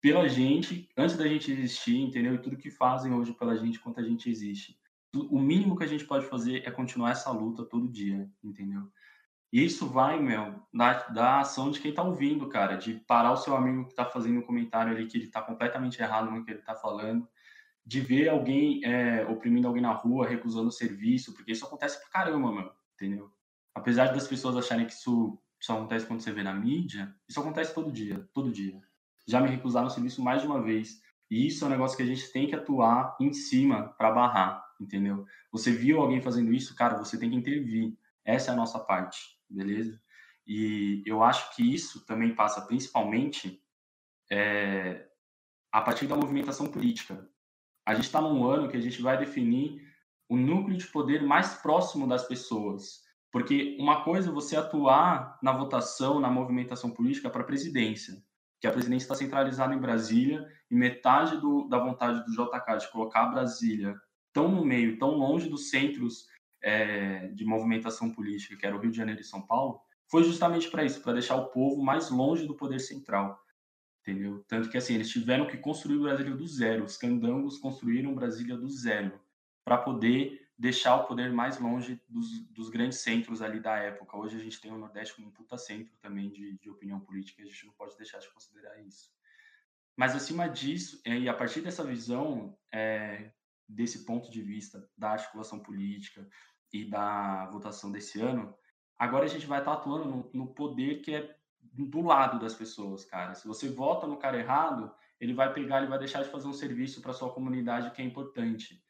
pela 0.00 0.28
gente 0.28 0.88
antes 0.96 1.16
da 1.16 1.26
gente 1.26 1.50
existir, 1.50 1.96
entendeu? 1.96 2.34
E 2.34 2.38
tudo 2.38 2.58
que 2.58 2.70
fazem 2.70 3.14
hoje 3.14 3.32
pela 3.32 3.56
gente 3.56 3.78
enquanto 3.78 4.00
a 4.00 4.02
gente 4.02 4.28
existe. 4.28 4.78
O 5.30 5.38
mínimo 5.38 5.76
que 5.76 5.84
a 5.84 5.86
gente 5.86 6.04
pode 6.04 6.26
fazer 6.26 6.66
é 6.66 6.70
continuar 6.70 7.12
essa 7.12 7.30
luta 7.30 7.64
todo 7.64 7.88
dia, 7.88 8.28
entendeu? 8.42 8.90
Isso 9.54 9.86
vai, 9.86 10.20
meu, 10.20 10.60
da, 10.74 11.06
da 11.10 11.38
ação 11.38 11.70
de 11.70 11.78
quem 11.78 11.90
está 11.92 12.02
ouvindo, 12.02 12.48
cara, 12.48 12.74
de 12.74 12.94
parar 13.06 13.30
o 13.30 13.36
seu 13.36 13.54
amigo 13.54 13.84
que 13.84 13.92
está 13.92 14.04
fazendo 14.04 14.40
um 14.40 14.42
comentário 14.42 14.90
ali 14.90 15.06
que 15.06 15.16
ele 15.16 15.26
está 15.26 15.40
completamente 15.40 16.02
errado 16.02 16.28
no 16.28 16.44
que 16.44 16.50
ele 16.50 16.58
está 16.58 16.74
falando, 16.74 17.28
de 17.86 18.00
ver 18.00 18.30
alguém 18.30 18.84
é, 18.84 19.24
oprimindo 19.26 19.68
alguém 19.68 19.80
na 19.80 19.92
rua, 19.92 20.26
recusando 20.26 20.72
serviço, 20.72 21.32
porque 21.32 21.52
isso 21.52 21.64
acontece 21.64 22.00
pra 22.00 22.08
caramba, 22.08 22.50
meu, 22.50 22.72
entendeu? 22.94 23.30
Apesar 23.72 24.12
das 24.12 24.26
pessoas 24.26 24.56
acharem 24.56 24.86
que 24.86 24.92
isso 24.92 25.40
só 25.60 25.76
acontece 25.76 26.04
quando 26.04 26.18
você 26.18 26.32
vê 26.32 26.42
na 26.42 26.52
mídia, 26.52 27.14
isso 27.28 27.38
acontece 27.38 27.72
todo 27.72 27.92
dia, 27.92 28.28
todo 28.34 28.50
dia. 28.50 28.80
Já 29.24 29.40
me 29.40 29.48
recusaram 29.48 29.86
o 29.86 29.90
serviço 29.90 30.20
mais 30.20 30.40
de 30.42 30.48
uma 30.48 30.60
vez. 30.60 31.00
E 31.30 31.46
isso 31.46 31.64
é 31.64 31.68
um 31.68 31.70
negócio 31.70 31.96
que 31.96 32.02
a 32.02 32.06
gente 32.06 32.26
tem 32.32 32.48
que 32.48 32.56
atuar 32.56 33.16
em 33.20 33.32
cima 33.32 33.94
para 33.96 34.10
barrar, 34.10 34.64
entendeu? 34.80 35.24
Você 35.52 35.70
viu 35.70 36.00
alguém 36.00 36.20
fazendo 36.20 36.52
isso, 36.52 36.74
cara, 36.74 36.98
você 36.98 37.16
tem 37.16 37.30
que 37.30 37.36
intervir. 37.36 37.96
Essa 38.24 38.50
é 38.50 38.54
a 38.54 38.56
nossa 38.56 38.80
parte 38.80 39.34
beleza? 39.48 40.00
E 40.46 41.02
eu 41.06 41.22
acho 41.22 41.54
que 41.54 41.62
isso 41.74 42.04
também 42.04 42.34
passa 42.34 42.60
principalmente 42.62 43.62
é, 44.30 45.06
a 45.72 45.80
partir 45.80 46.06
da 46.06 46.16
movimentação 46.16 46.66
política. 46.66 47.28
A 47.86 47.94
gente 47.94 48.04
está 48.04 48.20
num 48.20 48.44
ano 48.44 48.68
que 48.68 48.76
a 48.76 48.80
gente 48.80 49.00
vai 49.00 49.18
definir 49.18 49.82
o 50.28 50.36
núcleo 50.36 50.76
de 50.76 50.86
poder 50.86 51.22
mais 51.22 51.54
próximo 51.54 52.06
das 52.06 52.26
pessoas. 52.26 53.02
Porque 53.30 53.76
uma 53.80 54.04
coisa 54.04 54.30
é 54.30 54.32
você 54.32 54.56
atuar 54.56 55.38
na 55.42 55.52
votação, 55.52 56.20
na 56.20 56.30
movimentação 56.30 56.90
política 56.90 57.28
para 57.28 57.42
a 57.42 57.46
presidência, 57.46 58.22
que 58.60 58.66
a 58.66 58.72
presidência 58.72 59.06
está 59.06 59.14
centralizada 59.14 59.74
em 59.74 59.80
Brasília 59.80 60.46
e 60.70 60.74
metade 60.74 61.40
do, 61.40 61.68
da 61.68 61.78
vontade 61.78 62.24
do 62.24 62.30
JK 62.30 62.78
de 62.78 62.92
colocar 62.92 63.26
Brasília 63.26 64.00
tão 64.32 64.48
no 64.48 64.64
meio, 64.64 64.98
tão 64.98 65.10
longe 65.10 65.48
dos 65.48 65.70
centros 65.70 66.26
é, 66.64 67.28
de 67.28 67.44
movimentação 67.44 68.10
política, 68.10 68.56
que 68.56 68.64
era 68.64 68.74
o 68.74 68.80
Rio 68.80 68.90
de 68.90 68.96
Janeiro 68.96 69.20
e 69.20 69.24
São 69.24 69.42
Paulo, 69.42 69.80
foi 70.10 70.24
justamente 70.24 70.70
para 70.70 70.82
isso, 70.82 71.02
para 71.02 71.12
deixar 71.12 71.36
o 71.36 71.48
povo 71.48 71.82
mais 71.82 72.10
longe 72.10 72.46
do 72.46 72.54
poder 72.54 72.80
central, 72.80 73.38
entendeu? 74.00 74.42
Tanto 74.48 74.70
que 74.70 74.78
assim 74.78 74.94
eles 74.94 75.10
tiveram 75.10 75.46
que 75.46 75.58
construir 75.58 75.98
Brasília 75.98 76.34
do 76.34 76.46
zero, 76.46 76.84
os 76.84 76.96
candangos 76.96 77.58
construíram 77.58 78.14
Brasília 78.14 78.56
do 78.56 78.68
zero 78.68 79.20
para 79.62 79.76
poder 79.76 80.48
deixar 80.56 80.96
o 80.96 81.04
poder 81.04 81.32
mais 81.32 81.58
longe 81.58 82.00
dos, 82.08 82.40
dos, 82.50 82.70
grandes 82.70 82.98
centros 82.98 83.42
ali 83.42 83.60
da 83.60 83.76
época. 83.76 84.16
Hoje 84.16 84.36
a 84.36 84.40
gente 84.40 84.60
tem 84.60 84.72
o 84.72 84.78
Nordeste 84.78 85.14
como 85.14 85.28
um 85.28 85.32
puta 85.32 85.58
centro 85.58 85.94
também 86.00 86.30
de, 86.30 86.56
de 86.58 86.70
opinião 86.70 87.00
política, 87.00 87.42
a 87.42 87.46
gente 87.46 87.66
não 87.66 87.74
pode 87.74 87.96
deixar 87.96 88.18
de 88.18 88.30
considerar 88.30 88.80
isso. 88.80 89.10
Mas 89.96 90.14
acima 90.14 90.48
disso, 90.48 91.00
é, 91.04 91.18
e 91.18 91.28
a 91.28 91.34
partir 91.34 91.60
dessa 91.60 91.84
visão, 91.84 92.56
é, 92.72 93.32
desse 93.68 94.04
ponto 94.04 94.30
de 94.30 94.42
vista 94.42 94.88
da 94.96 95.10
articulação 95.10 95.58
política, 95.58 96.26
e 96.74 96.84
da 96.84 97.46
votação 97.46 97.92
desse 97.92 98.20
ano, 98.20 98.52
agora 98.98 99.24
a 99.24 99.28
gente 99.28 99.46
vai 99.46 99.60
estar 99.60 99.74
atuando 99.74 100.06
no, 100.06 100.30
no 100.34 100.46
poder 100.48 101.00
que 101.02 101.14
é 101.14 101.36
do 101.60 102.02
lado 102.02 102.40
das 102.40 102.52
pessoas, 102.52 103.04
cara. 103.04 103.34
Se 103.36 103.46
você 103.46 103.68
vota 103.68 104.08
no 104.08 104.16
cara 104.16 104.38
errado, 104.38 104.92
ele 105.20 105.32
vai 105.32 105.52
pegar, 105.52 105.78
ele 105.78 105.86
vai 105.86 106.00
deixar 106.00 106.24
de 106.24 106.30
fazer 106.30 106.48
um 106.48 106.52
serviço 106.52 107.00
para 107.00 107.12
sua 107.12 107.32
comunidade 107.32 107.92
que 107.92 108.02
é 108.02 108.04
importante. 108.04 108.82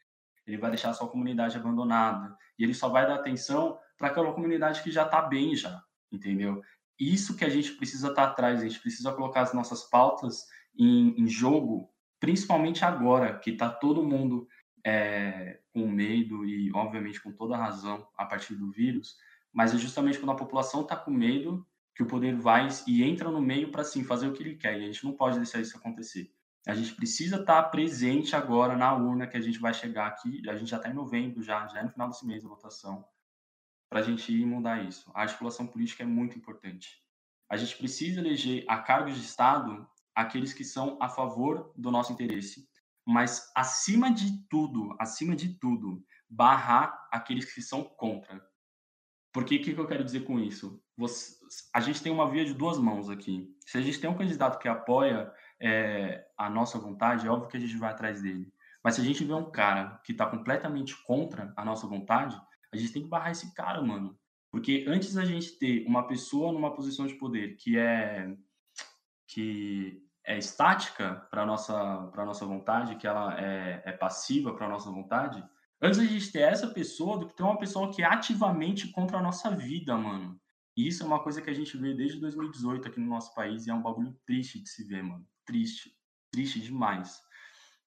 Ele 0.47 0.57
vai 0.57 0.71
deixar 0.71 0.91
a 0.91 0.93
sua 0.95 1.09
comunidade 1.09 1.59
abandonada 1.59 2.35
e 2.59 2.65
ele 2.65 2.73
só 2.73 2.89
vai 2.89 3.07
dar 3.07 3.17
atenção 3.17 3.79
para 3.99 4.09
aquela 4.09 4.33
comunidade 4.33 4.83
que 4.83 4.91
já 4.91 5.05
está 5.05 5.21
bem 5.21 5.55
já, 5.55 5.83
entendeu? 6.11 6.63
Isso 6.99 7.37
que 7.37 7.45
a 7.45 7.51
gente 7.51 7.73
precisa 7.73 8.09
estar 8.09 8.27
tá 8.27 8.33
atrás, 8.33 8.61
a 8.61 8.65
gente 8.67 8.81
precisa 8.81 9.13
colocar 9.13 9.43
as 9.43 9.53
nossas 9.53 9.85
pautas 9.85 10.47
em, 10.75 11.21
em 11.21 11.29
jogo, 11.29 11.91
principalmente 12.19 12.83
agora 12.83 13.39
que 13.39 13.51
está 13.51 13.69
todo 13.69 14.03
mundo 14.03 14.49
é, 14.85 15.61
com 15.73 15.89
medo 15.89 16.45
e, 16.45 16.71
obviamente, 16.73 17.21
com 17.21 17.33
toda 17.33 17.57
razão 17.57 18.07
a 18.17 18.27
partir 18.27 18.55
do 18.55 18.71
vírus, 18.71 19.17
mas 19.53 19.75
é 19.75 19.79
justamente 19.79 20.19
quando 20.19 20.33
a 20.33 20.37
população 20.37 20.83
está 20.83 20.95
com 20.95 21.11
medo 21.11 21.67
que 21.95 22.03
o 22.03 22.07
poder 22.07 22.37
vai 22.37 22.69
e 22.87 23.03
entra 23.03 23.31
no 23.31 23.41
meio 23.41 23.71
para, 23.71 23.85
sim, 23.85 24.05
fazer 24.05 24.29
o 24.29 24.33
que 24.33 24.43
ele 24.43 24.57
quer. 24.57 24.79
E 24.79 24.83
a 24.83 24.87
gente 24.87 25.05
não 25.05 25.13
pode 25.13 25.39
deixar 25.39 25.61
isso 25.61 25.77
acontecer. 25.77 26.31
A 26.67 26.75
gente 26.75 26.95
precisa 26.95 27.37
estar 27.37 27.63
tá 27.63 27.69
presente 27.69 28.35
agora 28.35 28.77
na 28.77 28.93
urna 28.95 29.27
que 29.27 29.37
a 29.37 29.41
gente 29.41 29.59
vai 29.59 29.73
chegar 29.73 30.07
aqui. 30.07 30.43
A 30.49 30.57
gente 30.57 30.71
já 30.71 30.77
está 30.77 30.89
em 30.89 30.95
novembro, 30.95 31.43
já, 31.43 31.67
já 31.69 31.81
é 31.81 31.83
no 31.85 31.91
final 31.91 32.09
desse 32.09 32.27
mês 32.27 32.45
a 32.45 32.49
votação, 32.49 33.05
para 33.89 34.01
a 34.01 34.03
gente 34.03 34.33
ir 34.33 34.45
mudar 34.45 34.83
isso. 34.83 35.11
A 35.15 35.23
articulação 35.23 35.67
política 35.67 36.03
é 36.03 36.07
muito 36.07 36.37
importante. 36.37 37.03
A 37.49 37.57
gente 37.57 37.77
precisa 37.77 38.21
eleger 38.21 38.65
a 38.67 38.79
cargos 38.79 39.15
de 39.15 39.21
Estado 39.21 39.87
aqueles 40.15 40.53
que 40.53 40.65
são 40.65 40.99
a 41.01 41.09
favor 41.09 41.73
do 41.77 41.91
nosso 41.91 42.13
interesse 42.13 42.69
mas 43.07 43.51
acima 43.55 44.13
de 44.13 44.47
tudo, 44.49 44.95
acima 44.99 45.37
de 45.37 45.59
tudo, 45.59 46.05
barrar 46.29 47.07
aqueles 47.11 47.53
que 47.53 47.61
são 47.61 47.85
contra. 47.85 48.43
Porque 49.33 49.57
o 49.57 49.63
que, 49.63 49.75
que, 49.75 49.81
eu 49.81 49.87
quero 49.87 50.05
dizer 50.05 50.21
com 50.21 50.39
isso? 50.39 50.81
Você, 50.97 51.35
a 51.73 51.81
gente 51.81 52.03
tem 52.03 52.13
uma 52.13 52.31
via 52.31 52.45
de 52.45 52.55
duas 52.55 52.79
mãos 52.79 53.11
aqui. 53.11 53.53
Se 53.67 53.77
a 53.77 53.81
gente 53.81 54.01
tem 54.01 54.09
um 54.09 54.17
candidato 54.17 54.61
que 54.61 54.69
apoia 54.69 55.33
é, 55.61 56.25
a 56.39 56.49
nossa 56.49 56.79
vontade, 56.79 57.27
é 57.27 57.31
óbvio 57.31 57.49
que 57.49 57.57
a 57.57 57.61
gente 57.61 57.77
vai 57.77 57.91
atrás 57.91 58.23
dele. 58.23 58.53
Mas 58.83 58.95
se 58.95 59.01
a 59.01 59.05
gente 59.05 59.25
vê 59.25 59.33
um 59.33 59.51
cara 59.51 60.01
que 60.05 60.13
está 60.13 60.27
completamente 60.27 60.95
contra 61.05 61.53
a 61.57 61.65
nossa 61.65 61.87
vontade, 61.87 62.41
a 62.73 62.77
gente 62.77 62.93
tem 62.93 63.03
que 63.03 63.09
barrar 63.09 63.33
esse 63.33 63.53
cara, 63.55 63.83
mano. 63.83 64.17
Porque 64.53 64.85
antes 64.87 65.15
da 65.15 65.25
gente 65.25 65.59
ter 65.59 65.85
uma 65.85 66.07
pessoa 66.07 66.53
numa 66.53 66.73
posição 66.73 67.07
de 67.07 67.15
poder 67.15 67.57
que 67.57 67.77
é 67.77 68.33
que 69.27 70.04
é 70.27 70.39
estática 70.39 71.27
para 71.31 71.45
nossa 71.45 72.09
para 72.13 72.25
nossa 72.25 72.47
vontade, 72.47 72.97
que 72.97 73.07
ela 73.07 73.39
é, 73.39 73.83
é 73.85 73.93
passiva 73.93 74.55
para 74.55 74.69
nossa 74.69 74.91
vontade, 74.91 75.45
antes 75.81 75.99
a 75.99 76.05
gente 76.05 76.33
ter 76.33 76.41
essa 76.41 76.69
pessoa 76.69 77.19
do 77.19 77.29
que 77.29 77.37
ter 77.37 77.43
uma 77.43 77.59
pessoa 77.59 77.93
que 77.93 78.03
é 78.03 78.07
ativamente 78.07 78.89
contra 78.89 79.19
a 79.19 79.23
nossa 79.23 79.51
vida, 79.51 79.97
mano. 79.97 80.41
E 80.77 80.89
isso 80.89 81.03
é 81.03 81.07
uma 81.07 81.23
coisa 81.23 81.41
que 81.41 81.51
a 81.51 81.55
gente 81.55 81.77
vê 81.77 81.95
desde 81.95 82.19
2018 82.21 82.89
aqui 82.89 82.99
no 82.99 83.07
nosso 83.07 83.33
país 83.35 83.67
e 83.67 83.71
é 83.71 83.75
um 83.75 83.83
bagulho 83.83 84.19
triste 84.27 84.61
de 84.61 84.69
se 84.69 84.83
ver, 84.85 85.03
mano. 85.03 85.25
Triste. 85.47 85.93
Triste 86.33 86.61
demais. 86.61 87.21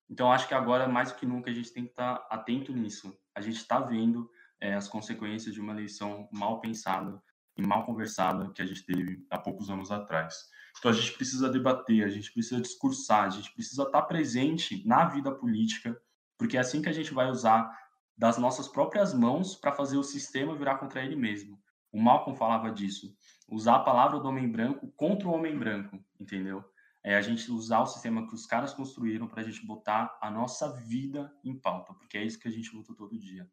Então, 0.09 0.31
acho 0.31 0.47
que 0.47 0.53
agora, 0.53 0.87
mais 0.87 1.11
do 1.11 1.17
que 1.17 1.25
nunca, 1.25 1.51
a 1.51 1.53
gente 1.53 1.73
tem 1.73 1.83
que 1.83 1.89
estar 1.89 2.15
tá 2.15 2.27
atento 2.31 2.71
nisso. 2.71 3.13
A 3.35 3.41
gente 3.41 3.57
está 3.57 3.79
vendo 3.81 4.29
é, 4.61 4.73
as 4.73 4.87
consequências 4.87 5.53
de 5.53 5.59
uma 5.59 5.73
eleição 5.73 6.29
mal 6.31 6.61
pensada 6.61 7.21
e 7.57 7.61
mal 7.61 7.85
conversada 7.85 8.51
que 8.53 8.61
a 8.61 8.65
gente 8.65 8.85
teve 8.85 9.25
há 9.29 9.37
poucos 9.37 9.69
anos 9.69 9.91
atrás. 9.91 10.49
Então, 10.79 10.91
a 10.91 10.93
gente 10.93 11.13
precisa 11.13 11.49
debater, 11.49 12.03
a 12.03 12.09
gente 12.09 12.31
precisa 12.31 12.61
discursar, 12.61 13.25
a 13.25 13.29
gente 13.29 13.51
precisa 13.53 13.83
estar 13.83 14.01
presente 14.03 14.85
na 14.85 15.05
vida 15.05 15.31
política, 15.31 15.99
porque 16.37 16.57
é 16.57 16.59
assim 16.59 16.81
que 16.81 16.89
a 16.89 16.93
gente 16.93 17.13
vai 17.13 17.29
usar 17.29 17.69
das 18.17 18.37
nossas 18.37 18.67
próprias 18.67 19.13
mãos 19.13 19.55
para 19.55 19.71
fazer 19.71 19.97
o 19.97 20.03
sistema 20.03 20.55
virar 20.55 20.77
contra 20.77 21.03
ele 21.03 21.15
mesmo. 21.15 21.59
O 21.91 22.01
Malcolm 22.01 22.37
falava 22.37 22.71
disso. 22.71 23.15
Usar 23.47 23.75
a 23.75 23.83
palavra 23.83 24.19
do 24.19 24.27
homem 24.27 24.49
branco 24.49 24.91
contra 24.95 25.27
o 25.27 25.31
homem 25.31 25.57
branco, 25.57 26.03
entendeu? 26.19 26.63
É 27.03 27.15
a 27.15 27.21
gente 27.21 27.49
usar 27.51 27.79
o 27.79 27.85
sistema 27.85 28.27
que 28.27 28.35
os 28.35 28.45
caras 28.45 28.73
construíram 28.73 29.27
para 29.27 29.41
a 29.41 29.43
gente 29.43 29.65
botar 29.65 30.17
a 30.21 30.29
nossa 30.29 30.73
vida 30.81 31.33
em 31.43 31.57
pauta, 31.57 31.93
porque 31.93 32.17
é 32.17 32.23
isso 32.23 32.39
que 32.39 32.47
a 32.47 32.51
gente 32.51 32.75
luta 32.75 32.93
todo 32.93 33.17
dia. 33.17 33.49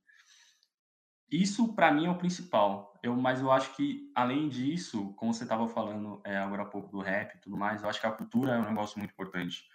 Isso, 1.30 1.74
para 1.74 1.92
mim, 1.92 2.06
é 2.06 2.10
o 2.10 2.18
principal. 2.18 2.94
Eu, 3.02 3.16
mas 3.16 3.40
eu 3.40 3.50
acho 3.50 3.74
que, 3.74 4.10
além 4.14 4.48
disso, 4.48 5.12
como 5.14 5.32
você 5.32 5.44
estava 5.44 5.68
falando 5.68 6.20
é, 6.24 6.36
agora 6.38 6.62
há 6.62 6.66
pouco 6.66 6.90
do 6.90 7.00
rap 7.00 7.34
e 7.34 7.38
tudo 7.38 7.56
mais, 7.56 7.82
eu 7.82 7.88
acho 7.88 8.00
que 8.00 8.06
a 8.06 8.12
cultura 8.12 8.52
é 8.52 8.58
um 8.58 8.68
negócio 8.68 8.98
muito 8.98 9.12
importante. 9.12 9.66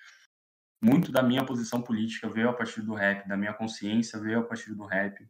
Muito 0.81 1.11
da 1.11 1.21
minha 1.21 1.45
posição 1.45 1.81
política 1.81 2.29
veio 2.29 2.49
a 2.49 2.53
partir 2.53 2.81
do 2.81 2.93
rap, 2.93 3.27
da 3.27 3.35
minha 3.35 3.53
consciência 3.53 4.19
veio 4.19 4.39
a 4.39 4.43
partir 4.43 4.73
do 4.73 4.85
rap 4.85 5.27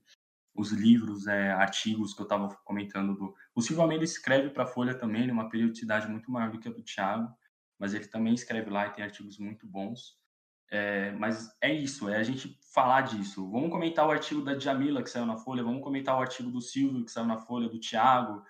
os 0.59 0.71
livros, 0.71 1.25
é, 1.27 1.51
artigos 1.51 2.13
que 2.13 2.21
eu 2.21 2.25
estava 2.25 2.49
comentando. 2.65 3.15
Do... 3.15 3.35
O 3.55 3.61
Silvio 3.61 3.81
Almeida 3.81 4.03
escreve 4.03 4.49
para 4.49 4.63
a 4.63 4.67
Folha 4.67 4.93
também, 4.93 5.25
numa 5.25 5.49
periodicidade 5.49 6.07
muito 6.07 6.29
maior 6.29 6.51
do 6.51 6.59
que 6.59 6.67
a 6.67 6.71
do 6.71 6.83
Thiago, 6.83 7.33
mas 7.79 7.93
ele 7.93 8.07
também 8.07 8.33
escreve 8.33 8.69
lá 8.69 8.87
e 8.87 8.91
tem 8.91 9.03
artigos 9.03 9.37
muito 9.37 9.65
bons. 9.65 10.17
É, 10.69 11.11
mas 11.13 11.49
é 11.61 11.73
isso, 11.73 12.09
é 12.09 12.17
a 12.17 12.23
gente 12.23 12.58
falar 12.73 13.01
disso. 13.01 13.49
Vamos 13.49 13.71
comentar 13.71 14.07
o 14.07 14.11
artigo 14.11 14.41
da 14.41 14.57
Jamila 14.57 15.01
que 15.01 15.09
saiu 15.09 15.25
na 15.25 15.37
Folha, 15.37 15.63
vamos 15.63 15.83
comentar 15.83 16.15
o 16.15 16.21
artigo 16.21 16.51
do 16.51 16.61
Silvio 16.61 17.03
que 17.03 17.11
saiu 17.11 17.25
na 17.25 17.39
Folha, 17.39 17.67
do 17.67 17.79
Thiago, 17.79 18.43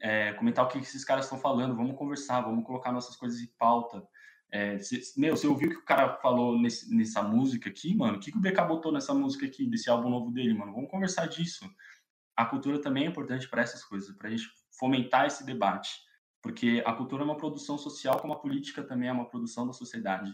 é, 0.00 0.32
comentar 0.34 0.64
o 0.64 0.68
que 0.68 0.78
esses 0.78 1.04
caras 1.04 1.24
estão 1.24 1.38
falando, 1.38 1.76
vamos 1.76 1.96
conversar, 1.96 2.42
vamos 2.42 2.64
colocar 2.64 2.92
nossas 2.92 3.16
coisas 3.16 3.40
em 3.40 3.50
pauta. 3.58 4.06
É, 4.50 4.78
cê, 4.78 5.00
meu, 5.16 5.34
você 5.34 5.46
ouviu 5.46 5.70
o 5.70 5.72
que 5.72 5.78
o 5.78 5.84
cara 5.84 6.18
falou 6.18 6.60
nesse, 6.60 6.94
nessa 6.94 7.22
música 7.22 7.70
aqui, 7.70 7.96
mano? 7.96 8.18
O 8.18 8.20
que, 8.20 8.30
que 8.30 8.36
o 8.36 8.40
BK 8.40 8.62
botou 8.68 8.92
nessa 8.92 9.14
música 9.14 9.46
aqui, 9.46 9.66
desse 9.66 9.88
álbum 9.88 10.10
novo 10.10 10.30
dele, 10.30 10.52
mano? 10.52 10.74
Vamos 10.74 10.90
conversar 10.90 11.26
disso. 11.26 11.64
A 12.36 12.44
cultura 12.44 12.80
também 12.80 13.04
é 13.04 13.06
importante 13.06 13.48
para 13.48 13.62
essas 13.62 13.82
coisas, 13.84 14.14
para 14.16 14.28
a 14.28 14.30
gente 14.30 14.44
fomentar 14.78 15.26
esse 15.26 15.44
debate. 15.46 15.90
Porque 16.42 16.82
a 16.84 16.92
cultura 16.92 17.22
é 17.22 17.24
uma 17.24 17.36
produção 17.36 17.78
social, 17.78 18.20
como 18.20 18.34
a 18.34 18.38
política 18.38 18.82
também 18.82 19.08
é 19.08 19.12
uma 19.12 19.28
produção 19.28 19.66
da 19.66 19.72
sociedade. 19.72 20.30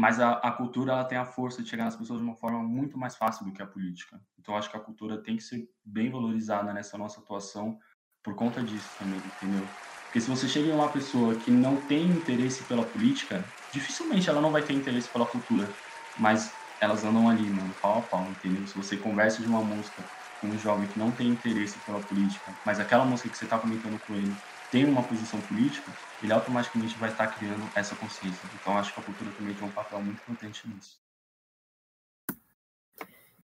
Mas 0.00 0.18
a, 0.20 0.32
a 0.34 0.52
cultura 0.52 0.92
ela 0.92 1.04
tem 1.04 1.18
a 1.18 1.24
força 1.24 1.62
de 1.62 1.68
chegar 1.68 1.84
nas 1.84 1.96
pessoas 1.96 2.20
de 2.20 2.24
uma 2.26 2.34
forma 2.36 2.62
muito 2.62 2.96
mais 2.96 3.16
fácil 3.16 3.44
do 3.44 3.52
que 3.52 3.60
a 3.62 3.66
política. 3.66 4.22
Então, 4.38 4.56
acho 4.56 4.70
que 4.70 4.76
a 4.76 4.80
cultura 4.80 5.22
tem 5.22 5.36
que 5.36 5.42
ser 5.42 5.68
bem 5.84 6.10
valorizada 6.10 6.72
nessa 6.72 6.96
nossa 6.96 7.20
atuação 7.20 7.78
por 8.22 8.34
conta 8.34 8.62
disso 8.62 8.96
também, 8.96 9.26
entendeu? 9.26 9.74
Porque 10.06 10.20
se 10.20 10.28
você 10.28 10.48
chega 10.48 10.68
em 10.68 10.72
uma 10.72 10.90
pessoa 10.92 11.36
que 11.36 11.50
não 11.50 11.86
tem 11.86 12.10
interesse 12.10 12.66
pela 12.66 12.90
política, 12.90 13.54
dificilmente 13.70 14.28
ela 14.28 14.40
não 14.40 14.52
vai 14.52 14.64
ter 14.64 14.72
interesse 14.72 15.10
pela 15.12 15.26
cultura. 15.26 15.76
Mas 16.16 16.58
elas 16.80 17.04
andam 17.04 17.28
ali, 17.28 17.50
mano, 17.50 17.74
pau 17.80 17.98
a 17.98 18.08
pau, 18.08 18.30
entendeu? 18.32 18.66
Se 18.66 18.74
você 18.74 18.96
conversa 18.96 19.42
de 19.42 19.48
uma 19.48 19.62
música 19.62 20.10
com 20.36 20.48
um 20.50 20.58
jovem 20.58 20.88
que 20.88 20.98
não 20.98 21.14
tem 21.14 21.28
interesse 21.28 21.84
pela 21.84 22.04
política, 22.06 22.58
mas 22.64 22.80
aquela 22.80 23.04
música 23.04 23.28
que 23.30 23.36
você 23.36 23.44
está 23.44 23.58
comentando 23.58 23.98
com 23.98 24.16
ele 24.16 24.40
tem 24.70 24.84
uma 24.84 25.02
posição 25.02 25.40
política, 25.42 25.90
ele 26.22 26.32
automaticamente 26.32 26.96
vai 26.96 27.10
estar 27.10 27.26
criando 27.26 27.68
essa 27.74 27.94
consciência. 27.96 28.48
Então, 28.60 28.78
acho 28.78 28.94
que 28.94 29.00
a 29.00 29.02
cultura 29.02 29.30
também 29.36 29.54
tem 29.54 29.66
um 29.66 29.72
papel 29.72 30.00
muito 30.00 30.20
importante 30.22 30.68
nisso. 30.68 30.98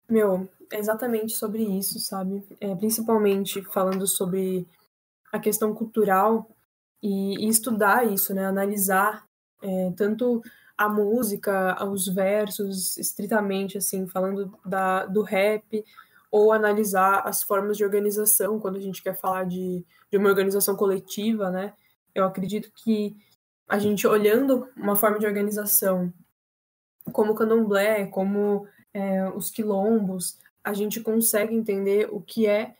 Meu, 0.08 0.48
é 0.70 0.78
exatamente 0.78 1.34
sobre 1.34 1.62
isso, 1.62 1.98
sabe? 2.00 2.44
É, 2.60 2.74
principalmente 2.74 3.62
falando 3.72 4.06
sobre 4.06 4.66
a 5.32 5.38
questão 5.38 5.74
cultural 5.74 6.50
e, 7.02 7.44
e 7.44 7.48
estudar 7.48 8.06
isso, 8.06 8.34
né? 8.34 8.46
Analisar 8.46 9.26
é, 9.62 9.92
tanto 9.96 10.42
a 10.76 10.88
música, 10.88 11.84
os 11.86 12.06
versos, 12.06 12.96
estritamente, 12.98 13.78
assim, 13.78 14.06
falando 14.06 14.58
da, 14.64 15.06
do 15.06 15.22
rap, 15.22 15.84
ou 16.34 16.50
analisar 16.50 17.20
as 17.28 17.44
formas 17.44 17.76
de 17.76 17.84
organização, 17.84 18.58
quando 18.58 18.74
a 18.74 18.80
gente 18.80 19.00
quer 19.00 19.14
falar 19.14 19.44
de, 19.44 19.86
de 20.10 20.18
uma 20.18 20.28
organização 20.28 20.74
coletiva, 20.74 21.48
né? 21.48 21.72
Eu 22.12 22.24
acredito 22.24 22.72
que 22.74 23.16
a 23.68 23.78
gente 23.78 24.04
olhando 24.04 24.68
uma 24.76 24.96
forma 24.96 25.20
de 25.20 25.26
organização 25.26 26.12
como 27.12 27.30
o 27.30 27.34
candomblé, 27.36 28.06
como 28.06 28.66
é, 28.92 29.28
os 29.28 29.48
quilombos, 29.48 30.36
a 30.64 30.72
gente 30.72 31.00
consegue 31.00 31.54
entender 31.54 32.08
o 32.10 32.20
que 32.20 32.48
é 32.48 32.74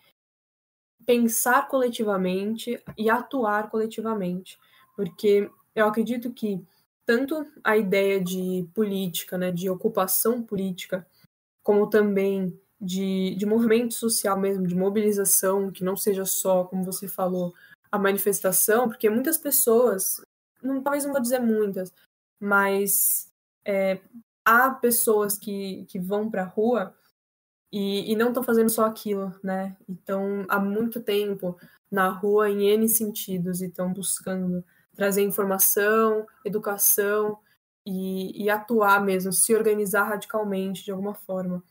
pensar 1.06 1.68
coletivamente 1.68 2.82
e 2.98 3.08
atuar 3.08 3.70
coletivamente, 3.70 4.58
porque 4.96 5.48
eu 5.76 5.86
acredito 5.86 6.32
que 6.32 6.60
tanto 7.06 7.46
a 7.62 7.76
ideia 7.76 8.20
de 8.20 8.68
política, 8.74 9.38
né, 9.38 9.52
de 9.52 9.70
ocupação 9.70 10.42
política, 10.42 11.06
como 11.62 11.88
também 11.88 12.58
de, 12.84 13.34
de 13.36 13.46
movimento 13.46 13.94
social 13.94 14.38
mesmo, 14.38 14.66
de 14.66 14.74
mobilização, 14.74 15.70
que 15.70 15.82
não 15.82 15.96
seja 15.96 16.24
só, 16.24 16.64
como 16.64 16.84
você 16.84 17.08
falou, 17.08 17.54
a 17.90 17.98
manifestação, 17.98 18.88
porque 18.88 19.08
muitas 19.08 19.38
pessoas, 19.38 20.20
não, 20.62 20.82
talvez 20.82 21.04
não 21.04 21.12
vou 21.12 21.22
dizer 21.22 21.40
muitas, 21.40 21.92
mas 22.40 23.30
é, 23.64 24.00
há 24.44 24.70
pessoas 24.70 25.38
que, 25.38 25.84
que 25.86 25.98
vão 25.98 26.30
para 26.30 26.42
a 26.42 26.46
rua 26.46 26.94
e, 27.72 28.12
e 28.12 28.16
não 28.16 28.28
estão 28.28 28.42
fazendo 28.42 28.68
só 28.68 28.84
aquilo, 28.84 29.34
né? 29.42 29.76
Então, 29.88 30.44
há 30.48 30.60
muito 30.60 31.00
tempo 31.00 31.56
na 31.90 32.08
rua 32.08 32.50
em 32.50 32.68
N 32.68 32.88
sentidos 32.88 33.62
e 33.62 33.66
estão 33.66 33.92
buscando 33.92 34.64
trazer 34.94 35.22
informação, 35.22 36.26
educação 36.44 37.38
e, 37.86 38.44
e, 38.44 38.50
atuar 38.50 39.04
mesmo, 39.04 39.32
se 39.32 39.54
organizar 39.54 40.04
radicalmente 40.04 40.84
de 40.84 40.90
alguma 40.90 41.14
forma. 41.14 41.62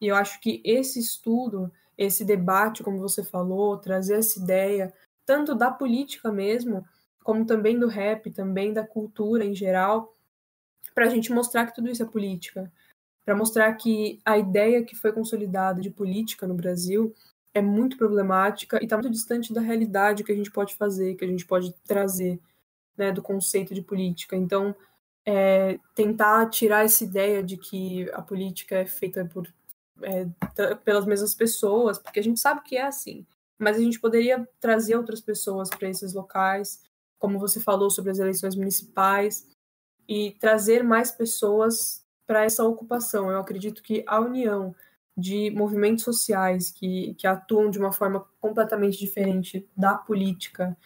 E 0.00 0.08
eu 0.08 0.16
acho 0.16 0.40
que 0.40 0.62
esse 0.64 0.98
estudo, 0.98 1.70
esse 1.96 2.24
debate, 2.24 2.82
como 2.82 2.98
você 2.98 3.22
falou, 3.22 3.76
trazer 3.76 4.14
essa 4.14 4.38
ideia, 4.38 4.92
tanto 5.26 5.54
da 5.54 5.70
política 5.70 6.32
mesmo, 6.32 6.86
como 7.22 7.44
também 7.44 7.78
do 7.78 7.86
rap, 7.86 8.30
também 8.30 8.72
da 8.72 8.86
cultura 8.86 9.44
em 9.44 9.54
geral, 9.54 10.14
para 10.94 11.06
a 11.06 11.10
gente 11.10 11.32
mostrar 11.32 11.66
que 11.66 11.74
tudo 11.74 11.90
isso 11.90 12.02
é 12.02 12.06
política, 12.06 12.72
para 13.24 13.36
mostrar 13.36 13.72
que 13.74 14.20
a 14.24 14.38
ideia 14.38 14.82
que 14.82 14.96
foi 14.96 15.12
consolidada 15.12 15.80
de 15.80 15.90
política 15.90 16.46
no 16.46 16.54
Brasil 16.54 17.14
é 17.52 17.60
muito 17.60 17.96
problemática 17.96 18.78
e 18.80 18.84
está 18.84 18.96
muito 18.96 19.10
distante 19.10 19.52
da 19.52 19.60
realidade 19.60 20.24
que 20.24 20.32
a 20.32 20.34
gente 20.34 20.50
pode 20.50 20.74
fazer, 20.74 21.14
que 21.14 21.24
a 21.24 21.28
gente 21.28 21.46
pode 21.46 21.72
trazer 21.84 22.40
né, 22.96 23.12
do 23.12 23.22
conceito 23.22 23.74
de 23.74 23.82
política. 23.82 24.36
Então, 24.36 24.74
é, 25.24 25.78
tentar 25.94 26.48
tirar 26.48 26.84
essa 26.84 27.04
ideia 27.04 27.42
de 27.42 27.56
que 27.56 28.10
a 28.12 28.22
política 28.22 28.76
é 28.76 28.86
feita 28.86 29.24
por, 29.24 29.46
é, 30.02 30.26
pelas 30.84 31.06
mesmas 31.06 31.34
pessoas, 31.34 31.98
porque 31.98 32.20
a 32.20 32.22
gente 32.22 32.40
sabe 32.40 32.62
que 32.62 32.76
é 32.76 32.86
assim, 32.86 33.26
mas 33.58 33.76
a 33.76 33.80
gente 33.80 34.00
poderia 34.00 34.48
trazer 34.58 34.96
outras 34.96 35.20
pessoas 35.20 35.68
para 35.70 35.88
esses 35.88 36.14
locais, 36.14 36.80
como 37.18 37.38
você 37.38 37.60
falou 37.60 37.90
sobre 37.90 38.10
as 38.10 38.18
eleições 38.18 38.54
municipais, 38.56 39.46
e 40.08 40.32
trazer 40.40 40.82
mais 40.82 41.10
pessoas 41.10 42.04
para 42.26 42.44
essa 42.44 42.64
ocupação. 42.64 43.30
Eu 43.30 43.38
acredito 43.38 43.82
que 43.82 44.02
a 44.06 44.20
união 44.20 44.74
de 45.16 45.50
movimentos 45.50 46.04
sociais 46.04 46.70
que, 46.70 47.14
que 47.14 47.26
atuam 47.26 47.70
de 47.70 47.78
uma 47.78 47.92
forma 47.92 48.26
completamente 48.40 48.98
diferente 48.98 49.68
da 49.76 49.94
política, 49.94 50.76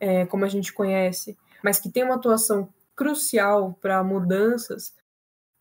é, 0.00 0.24
como 0.26 0.44
a 0.44 0.48
gente 0.48 0.72
conhece, 0.72 1.36
mas 1.62 1.78
que 1.78 1.90
tem 1.90 2.02
uma 2.02 2.14
atuação 2.14 2.72
crucial 2.96 3.76
para 3.80 4.02
mudanças, 4.02 4.94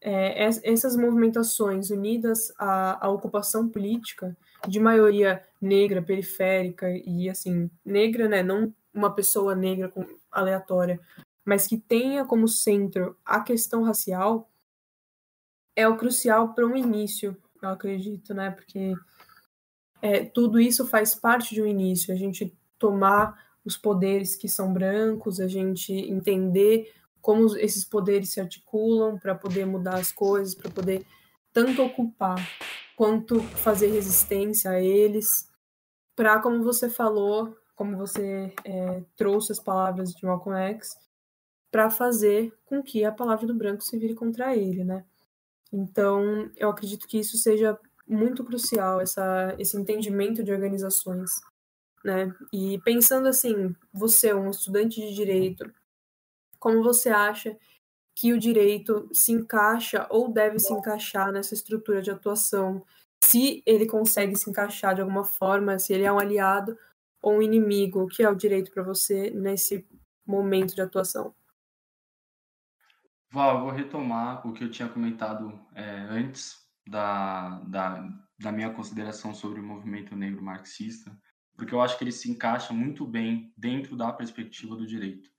é, 0.01 0.43
essas 0.63 0.95
movimentações 0.95 1.91
unidas 1.91 2.51
à, 2.57 3.05
à, 3.05 3.09
ocupação 3.09 3.69
política 3.69 4.35
de 4.67 4.79
maioria 4.79 5.43
negra, 5.61 6.01
periférica 6.01 6.89
e 6.89 7.29
assim 7.29 7.69
negra, 7.85 8.27
né, 8.27 8.41
não 8.41 8.73
uma 8.93 9.13
pessoa 9.13 9.55
negra 9.55 9.93
aleatória, 10.31 10.99
mas 11.45 11.67
que 11.67 11.77
tenha 11.77 12.25
como 12.25 12.47
centro 12.47 13.15
a 13.23 13.41
questão 13.41 13.83
racial, 13.83 14.49
é 15.75 15.87
o 15.87 15.97
crucial 15.97 16.53
para 16.53 16.65
um 16.65 16.75
início, 16.75 17.37
eu 17.61 17.69
acredito, 17.69 18.33
né? 18.33 18.51
Porque 18.51 18.93
é, 20.01 20.25
tudo 20.25 20.59
isso 20.59 20.85
faz 20.85 21.15
parte 21.15 21.55
de 21.55 21.61
um 21.61 21.65
início, 21.65 22.13
a 22.13 22.17
gente 22.17 22.53
tomar 22.77 23.51
os 23.63 23.77
poderes 23.77 24.35
que 24.35 24.49
são 24.49 24.73
brancos, 24.73 25.39
a 25.39 25.47
gente 25.47 25.93
entender 25.93 26.91
como 27.21 27.55
esses 27.57 27.85
poderes 27.85 28.29
se 28.29 28.41
articulam 28.41 29.17
para 29.17 29.35
poder 29.35 29.65
mudar 29.65 29.95
as 29.95 30.11
coisas, 30.11 30.55
para 30.55 30.71
poder 30.71 31.05
tanto 31.53 31.83
ocupar 31.83 32.37
quanto 32.95 33.39
fazer 33.41 33.87
resistência 33.87 34.71
a 34.71 34.81
eles, 34.81 35.49
para, 36.15 36.39
como 36.39 36.63
você 36.63 36.89
falou, 36.89 37.55
como 37.75 37.97
você 37.97 38.53
é, 38.63 39.03
trouxe 39.15 39.51
as 39.51 39.59
palavras 39.59 40.13
de 40.13 40.25
Malcolm 40.25 40.57
X, 40.57 40.97
para 41.71 41.89
fazer 41.89 42.53
com 42.65 42.83
que 42.83 43.03
a 43.05 43.11
palavra 43.11 43.47
do 43.47 43.55
branco 43.55 43.81
se 43.81 43.97
vire 43.97 44.13
contra 44.13 44.55
ele, 44.55 44.83
né? 44.83 45.05
Então, 45.71 46.51
eu 46.57 46.69
acredito 46.69 47.07
que 47.07 47.17
isso 47.17 47.37
seja 47.37 47.79
muito 48.07 48.43
crucial, 48.43 48.99
essa, 48.99 49.55
esse 49.57 49.77
entendimento 49.77 50.43
de 50.43 50.51
organizações, 50.51 51.31
né? 52.03 52.33
E 52.51 52.77
pensando 52.79 53.27
assim, 53.27 53.73
você, 53.93 54.33
um 54.33 54.49
estudante 54.49 54.99
de 54.99 55.15
direito, 55.15 55.71
como 56.61 56.83
você 56.83 57.09
acha 57.09 57.57
que 58.15 58.31
o 58.31 58.39
direito 58.39 59.09
se 59.11 59.31
encaixa 59.31 60.05
ou 60.11 60.31
deve 60.31 60.59
se 60.59 60.71
encaixar 60.71 61.31
nessa 61.31 61.55
estrutura 61.55 62.03
de 62.03 62.11
atuação? 62.11 62.85
Se 63.23 63.63
ele 63.65 63.87
consegue 63.87 64.35
se 64.35 64.47
encaixar 64.47 64.93
de 64.93 65.01
alguma 65.01 65.23
forma, 65.23 65.79
se 65.79 65.91
ele 65.91 66.03
é 66.03 66.11
um 66.11 66.19
aliado 66.19 66.77
ou 67.19 67.37
um 67.37 67.41
inimigo, 67.41 68.03
o 68.03 68.07
que 68.07 68.21
é 68.21 68.29
o 68.29 68.35
direito 68.35 68.71
para 68.71 68.83
você 68.83 69.31
nesse 69.31 69.87
momento 70.23 70.75
de 70.75 70.81
atuação? 70.81 71.33
Val, 73.31 73.61
vou 73.61 73.71
retomar 73.71 74.45
o 74.47 74.53
que 74.53 74.63
eu 74.63 74.69
tinha 74.69 74.87
comentado 74.87 75.59
é, 75.73 75.83
antes 76.11 76.59
da, 76.87 77.59
da, 77.61 78.07
da 78.37 78.51
minha 78.51 78.71
consideração 78.71 79.33
sobre 79.33 79.59
o 79.59 79.63
movimento 79.63 80.15
negro 80.15 80.43
marxista, 80.43 81.11
porque 81.57 81.73
eu 81.73 81.81
acho 81.81 81.97
que 81.97 82.03
ele 82.03 82.11
se 82.11 82.29
encaixa 82.29 82.71
muito 82.71 83.03
bem 83.03 83.51
dentro 83.57 83.97
da 83.97 84.13
perspectiva 84.13 84.75
do 84.75 84.85
direito. 84.85 85.30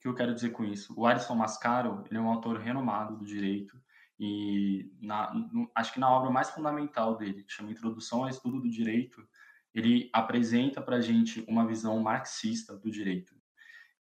Que 0.00 0.08
eu 0.08 0.14
quero 0.14 0.34
dizer 0.34 0.50
com 0.50 0.64
isso? 0.64 0.94
O 0.96 1.06
Alisson 1.06 1.34
Mascaro 1.34 2.04
ele 2.08 2.18
é 2.18 2.20
um 2.20 2.30
autor 2.30 2.58
renomado 2.58 3.16
do 3.16 3.24
direito 3.24 3.80
e 4.18 4.92
na, 5.00 5.32
acho 5.74 5.94
que 5.94 6.00
na 6.00 6.10
obra 6.10 6.30
mais 6.30 6.50
fundamental 6.50 7.16
dele, 7.16 7.42
que 7.42 7.52
chama 7.52 7.70
Introdução 7.70 8.22
ao 8.22 8.28
Estudo 8.28 8.60
do 8.60 8.68
Direito, 8.68 9.26
ele 9.74 10.10
apresenta 10.12 10.82
para 10.82 10.96
a 10.96 11.00
gente 11.00 11.42
uma 11.48 11.66
visão 11.66 11.98
marxista 12.00 12.76
do 12.76 12.90
direito. 12.90 13.34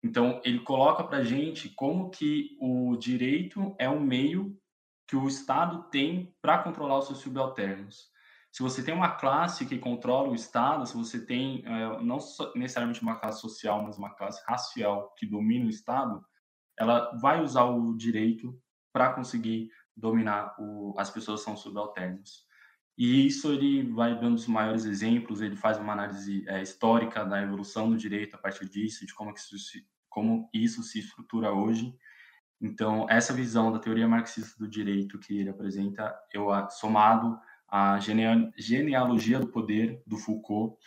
Então, 0.03 0.41
ele 0.43 0.59
coloca 0.59 1.03
para 1.05 1.19
a 1.19 1.23
gente 1.23 1.69
como 1.69 2.09
que 2.09 2.57
o 2.59 2.97
direito 2.97 3.73
é 3.79 3.89
um 3.89 4.01
meio 4.01 4.59
que 5.07 5.15
o 5.15 5.27
Estado 5.27 5.83
tem 5.89 6.35
para 6.41 6.61
controlar 6.61 6.99
os 6.99 7.05
seus 7.05 7.19
subalternos. 7.19 8.11
Se 8.53 8.61
você 8.61 8.83
tem 8.83 8.93
uma 8.93 9.09
classe 9.09 9.65
que 9.65 9.79
controla 9.79 10.29
o 10.29 10.35
Estado, 10.35 10.85
se 10.85 10.95
você 10.95 11.25
tem 11.25 11.63
é, 11.65 11.99
não 12.03 12.19
necessariamente 12.55 13.01
uma 13.01 13.19
classe 13.19 13.41
social, 13.41 13.81
mas 13.81 13.97
uma 13.97 14.13
classe 14.13 14.43
racial 14.47 15.11
que 15.17 15.25
domina 15.25 15.65
o 15.65 15.69
Estado, 15.69 16.23
ela 16.77 17.17
vai 17.17 17.41
usar 17.41 17.63
o 17.63 17.97
direito 17.97 18.55
para 18.93 19.11
conseguir 19.11 19.71
dominar 19.97 20.55
o, 20.59 20.93
as 20.99 21.09
pessoas 21.09 21.39
que 21.39 21.45
são 21.45 21.57
subalternos. 21.57 22.45
E 22.95 23.25
isso 23.25 23.51
ele 23.51 23.91
vai 23.91 24.19
dando 24.19 24.35
os 24.35 24.45
maiores 24.45 24.85
exemplos, 24.85 25.41
ele 25.41 25.55
faz 25.55 25.79
uma 25.79 25.93
análise 25.93 26.47
é, 26.47 26.61
histórica 26.61 27.25
da 27.25 27.41
evolução 27.41 27.89
do 27.89 27.97
direito 27.97 28.35
a 28.35 28.39
partir 28.39 28.69
disso, 28.69 29.03
de 29.03 29.15
como 29.15 29.33
que 29.33 29.39
isso 29.39 29.57
se, 29.57 29.83
como 30.07 30.47
isso 30.53 30.83
se 30.83 30.99
estrutura 30.99 31.51
hoje. 31.51 31.91
Então, 32.61 33.07
essa 33.09 33.33
visão 33.33 33.71
da 33.71 33.79
teoria 33.79 34.07
marxista 34.07 34.59
do 34.59 34.69
direito 34.69 35.17
que 35.17 35.39
ele 35.39 35.49
apresenta, 35.49 36.15
eu 36.31 36.49
somado 36.69 37.35
à 37.73 37.97
genealogia 37.99 39.39
do 39.39 39.47
poder 39.47 40.03
do 40.05 40.15
Foucault, 40.15 40.77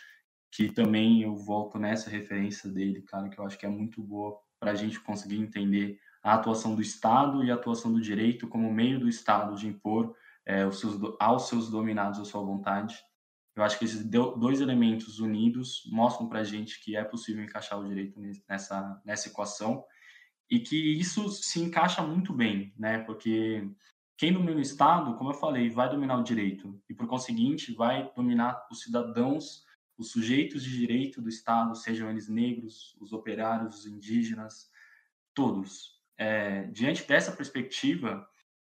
que 0.49 0.71
também 0.71 1.21
eu 1.21 1.35
volto 1.35 1.77
nessa 1.77 2.09
referência 2.09 2.69
dele, 2.69 3.01
cara, 3.01 3.27
que 3.27 3.37
eu 3.37 3.45
acho 3.45 3.57
que 3.57 3.65
é 3.65 3.69
muito 3.69 4.01
boa 4.01 4.39
para 4.57 4.71
a 4.71 4.73
gente 4.73 4.97
conseguir 5.01 5.35
entender 5.35 5.99
a 6.23 6.35
atuação 6.35 6.73
do 6.73 6.81
Estado 6.81 7.43
e 7.43 7.51
a 7.51 7.55
atuação 7.55 7.91
do 7.91 7.99
direito 7.99 8.47
como 8.47 8.71
meio 8.71 9.01
do 9.01 9.09
Estado 9.09 9.53
de 9.57 9.67
impor 9.67 10.15
é, 10.45 10.65
os 10.65 10.79
seus, 10.79 10.97
aos 11.19 11.49
seus 11.49 11.69
dominados 11.69 12.21
a 12.21 12.25
sua 12.25 12.41
vontade. 12.41 12.97
Eu 13.53 13.63
acho 13.63 13.77
que 13.77 13.83
esses 13.83 14.05
dois 14.05 14.61
elementos 14.61 15.19
unidos 15.19 15.81
mostram 15.91 16.29
para 16.29 16.39
a 16.39 16.43
gente 16.45 16.81
que 16.81 16.95
é 16.95 17.03
possível 17.03 17.43
encaixar 17.43 17.77
o 17.77 17.85
direito 17.85 18.17
nessa, 18.47 19.01
nessa 19.03 19.27
equação 19.27 19.83
e 20.49 20.57
que 20.57 20.97
isso 20.97 21.27
se 21.31 21.59
encaixa 21.59 22.01
muito 22.01 22.31
bem, 22.31 22.73
né? 22.77 22.99
Porque 22.99 23.69
quem 24.17 24.33
domina 24.33 24.57
o 24.57 24.61
Estado, 24.61 25.15
como 25.15 25.29
eu 25.29 25.35
falei, 25.35 25.69
vai 25.69 25.87
dominar 25.89 26.17
o 26.17 26.23
direito 26.23 26.81
e, 26.89 26.93
por 26.93 27.07
conseguinte, 27.07 27.73
vai 27.73 28.11
dominar 28.15 28.67
os 28.71 28.81
cidadãos, 28.81 29.63
os 29.95 30.09
sujeitos 30.11 30.63
de 30.63 30.75
direito 30.75 31.21
do 31.21 31.29
Estado, 31.29 31.75
sejam 31.75 32.09
eles 32.09 32.27
negros, 32.27 32.97
os 32.99 33.13
operários, 33.13 33.79
os 33.79 33.85
indígenas, 33.85 34.71
todos. 35.35 36.01
É, 36.17 36.63
diante 36.63 37.07
dessa 37.07 37.31
perspectiva, 37.31 38.27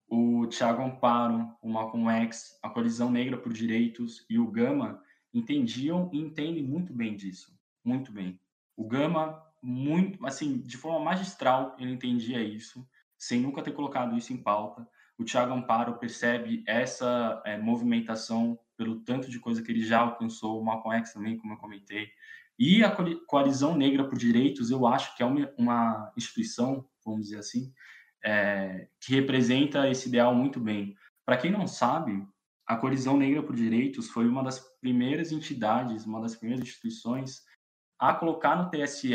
o 0.09 0.47
Thiago 0.47 0.83
Amparo, 0.83 1.55
o 1.61 1.69
Malcolm 1.69 2.09
X, 2.25 2.59
a 2.63 2.71
Colisão 2.71 3.11
Negra 3.11 3.37
por 3.37 3.53
Direitos 3.53 4.25
e 4.31 4.39
o 4.39 4.51
Gama 4.51 5.03
entendiam 5.33 6.09
e 6.13 6.19
entendem 6.19 6.63
muito 6.63 6.93
bem 6.93 7.17
disso, 7.17 7.53
muito 7.85 8.11
bem. 8.11 8.41
O 8.77 8.87
Gama, 8.87 9.43
muito, 9.63 10.25
assim, 10.27 10.59
de 10.59 10.77
forma 10.77 11.05
magistral, 11.05 11.77
ele 11.79 11.93
entendia 11.93 12.43
isso, 12.43 12.87
sem 13.19 13.41
nunca 13.41 13.63
ter 13.63 13.73
colocado 13.73 14.17
isso 14.17 14.33
em 14.33 14.43
pauta. 14.43 14.89
O 15.19 15.25
Thiago 15.25 15.53
Amparo 15.53 15.99
percebe 15.99 16.65
essa 16.67 17.41
é, 17.45 17.57
movimentação 17.57 18.59
pelo 18.77 19.01
tanto 19.01 19.31
de 19.31 19.39
coisa 19.39 19.63
que 19.63 19.71
ele 19.71 19.85
já 19.85 20.01
alcançou, 20.01 20.61
o 20.61 20.65
Malcolm 20.65 20.99
X 20.99 21.13
também, 21.13 21.37
como 21.37 21.53
eu 21.53 21.59
comentei. 21.59 22.09
E 22.59 22.83
a 22.85 22.95
Coalizão 23.27 23.77
Negra 23.77 24.05
por 24.09 24.19
Direitos, 24.19 24.71
eu 24.71 24.87
acho 24.87 25.17
que 25.17 25.23
é 25.23 25.27
uma, 25.27 25.53
uma 25.57 26.13
instituição, 26.17 26.85
vamos 27.05 27.27
dizer 27.27 27.39
assim, 27.39 27.73
é, 28.25 28.89
que 29.01 29.15
representa 29.15 29.89
esse 29.89 30.09
ideal 30.09 30.35
muito 30.35 30.59
bem. 30.59 30.97
Para 31.25 31.37
quem 31.37 31.51
não 31.51 31.67
sabe, 31.67 32.27
a 32.67 32.77
Colisão 32.77 33.17
Negra 33.17 33.43
por 33.43 33.55
Direitos 33.55 34.09
foi 34.09 34.27
uma 34.27 34.43
das 34.43 34.59
primeiras 34.81 35.33
entidades, 35.33 36.07
uma 36.07 36.21
das 36.21 36.35
primeiras 36.35 36.67
instituições 36.67 37.43
a 37.99 38.15
colocar 38.15 38.57
no 38.57 38.71
TSE 38.71 39.15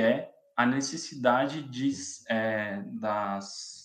a 0.55 0.65
necessidade 0.65 1.63
de, 1.63 1.91
é, 2.29 2.81
das 2.99 3.78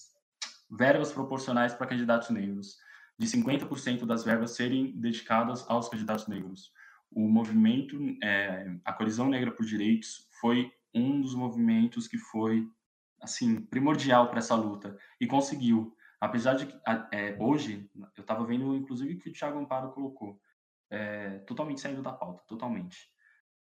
verbas 0.76 1.12
proporcionais 1.12 1.74
para 1.74 1.86
candidatos 1.86 2.30
negros, 2.30 2.76
de 3.18 3.26
50% 3.26 4.04
das 4.04 4.24
verbas 4.24 4.52
serem 4.52 4.92
dedicadas 4.98 5.64
aos 5.68 5.88
candidatos 5.88 6.26
negros. 6.26 6.72
O 7.10 7.28
movimento, 7.28 7.96
é, 8.22 8.74
a 8.84 8.92
Colisão 8.92 9.28
Negra 9.28 9.52
por 9.52 9.64
Direitos, 9.64 10.28
foi 10.40 10.72
um 10.92 11.20
dos 11.20 11.34
movimentos 11.34 12.08
que 12.08 12.18
foi 12.18 12.68
assim 13.20 13.60
primordial 13.60 14.28
para 14.28 14.38
essa 14.38 14.54
luta 14.54 14.96
e 15.20 15.26
conseguiu. 15.26 15.96
Apesar 16.20 16.54
de 16.54 16.66
que 16.66 16.80
é, 17.12 17.36
hoje 17.38 17.88
eu 18.16 18.20
estava 18.20 18.44
vendo 18.44 18.74
inclusive 18.74 19.16
que 19.16 19.28
o 19.28 19.32
Thiago 19.32 19.58
Amparo 19.58 19.92
colocou 19.92 20.40
é, 20.90 21.38
totalmente 21.40 21.80
saindo 21.80 22.02
da 22.02 22.12
pauta, 22.12 22.42
totalmente. 22.46 23.13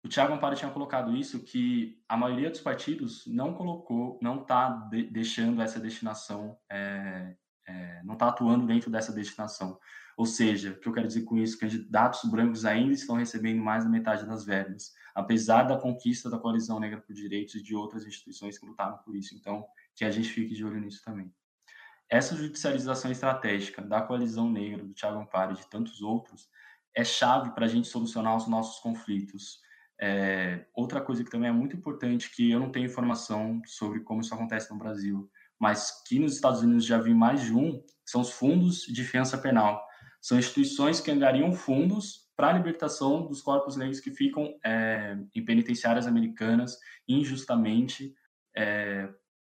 O 0.05 0.09
Thiago 0.09 0.33
Amparo 0.33 0.57
tinha 0.57 0.71
colocado 0.71 1.15
isso 1.15 1.43
que 1.43 2.03
a 2.09 2.17
maioria 2.17 2.51
dos 2.51 2.61
partidos 2.61 3.27
não 3.27 3.53
colocou, 3.53 4.19
não 4.23 4.41
está 4.43 4.71
de, 4.91 5.03
deixando 5.05 5.61
essa 5.61 5.79
destinação, 5.79 6.59
é, 6.71 7.37
é 7.67 8.03
não 8.03 8.15
está 8.15 8.29
atuando 8.29 8.67
dentro 8.67 8.91
dessa 8.91 9.13
destinação. 9.13 9.79
Ou 10.17 10.25
seja, 10.25 10.73
o 10.73 10.81
que 10.81 10.89
eu 10.89 10.93
quero 10.93 11.07
dizer 11.07 11.23
com 11.23 11.37
isso? 11.37 11.59
Candidatos 11.59 12.29
brancos 12.31 12.65
ainda 12.65 12.95
estão 12.95 13.17
recebendo 13.17 13.63
mais 13.63 13.85
da 13.85 13.91
metade 13.91 14.27
das 14.27 14.45
verbas 14.45 14.93
apesar 15.15 15.65
da 15.65 15.79
conquista 15.79 16.31
da 16.31 16.39
coalizão 16.39 16.79
negra 16.79 17.01
por 17.01 17.15
direitos 17.15 17.55
e 17.55 17.63
de 17.63 17.75
outras 17.75 18.07
instituições 18.07 18.59
que 18.59 18.67
lutaram 18.67 18.99
por 18.99 19.15
isso. 19.15 19.35
Então, 19.35 19.67
que 19.95 20.05
a 20.05 20.11
gente 20.11 20.29
fique 20.29 20.55
de 20.55 20.65
olho 20.65 20.81
nisso 20.81 21.03
também. 21.05 21.33
Essa 22.09 22.35
judicialização 22.35 23.11
estratégica 23.11 23.83
da 23.83 24.03
coalizão 24.03 24.51
negra, 24.51 24.85
do 24.85 24.95
Thiago 24.95 25.21
Amparo 25.21 25.53
e 25.53 25.57
de 25.57 25.67
tantos 25.69 26.03
outros, 26.03 26.49
é 26.95 27.05
chave 27.05 27.51
para 27.53 27.67
a 27.67 27.69
gente 27.69 27.87
solucionar 27.87 28.37
os 28.37 28.49
nossos 28.49 28.81
conflitos. 28.81 29.61
É, 30.03 30.65
outra 30.75 31.01
coisa 31.01 31.23
que 31.23 31.31
também 31.31 31.51
é 31.51 31.53
muito 31.53 31.77
importante, 31.77 32.31
que 32.31 32.51
eu 32.51 32.59
não 32.59 32.71
tenho 32.71 32.87
informação 32.87 33.61
sobre 33.67 34.01
como 34.01 34.23
isso 34.23 34.33
acontece 34.33 34.71
no 34.71 34.79
Brasil, 34.79 35.31
mas 35.59 36.03
que 36.07 36.19
nos 36.19 36.35
Estados 36.35 36.63
Unidos 36.63 36.87
já 36.87 36.99
vi 36.99 37.13
mais 37.13 37.43
de 37.43 37.55
um, 37.55 37.85
são 38.07 38.23
os 38.23 38.31
fundos 38.31 38.81
de 38.87 39.05
fiança 39.05 39.37
penal. 39.37 39.85
São 40.23 40.39
instituições 40.39 41.01
que 41.01 41.11
angariam 41.11 41.53
fundos 41.53 42.31
para 42.35 42.49
a 42.49 42.53
libertação 42.55 43.27
dos 43.27 43.43
corpos 43.43 43.77
negros 43.77 44.01
que 44.01 44.11
ficam 44.11 44.55
é, 44.65 45.19
em 45.35 45.45
penitenciárias 45.45 46.07
americanas 46.07 46.79
injustamente, 47.07 48.15
é, 48.57 49.07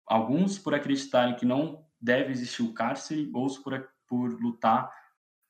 alguns 0.07 0.57
por 0.57 0.73
acreditarem 0.73 1.35
que 1.35 1.45
não 1.45 1.85
deve 2.01 2.31
existir 2.31 2.63
o 2.63 2.73
cárcere, 2.73 3.29
ou 3.33 3.47
por, 3.61 3.87
por 4.07 4.41
lutar 4.41 4.91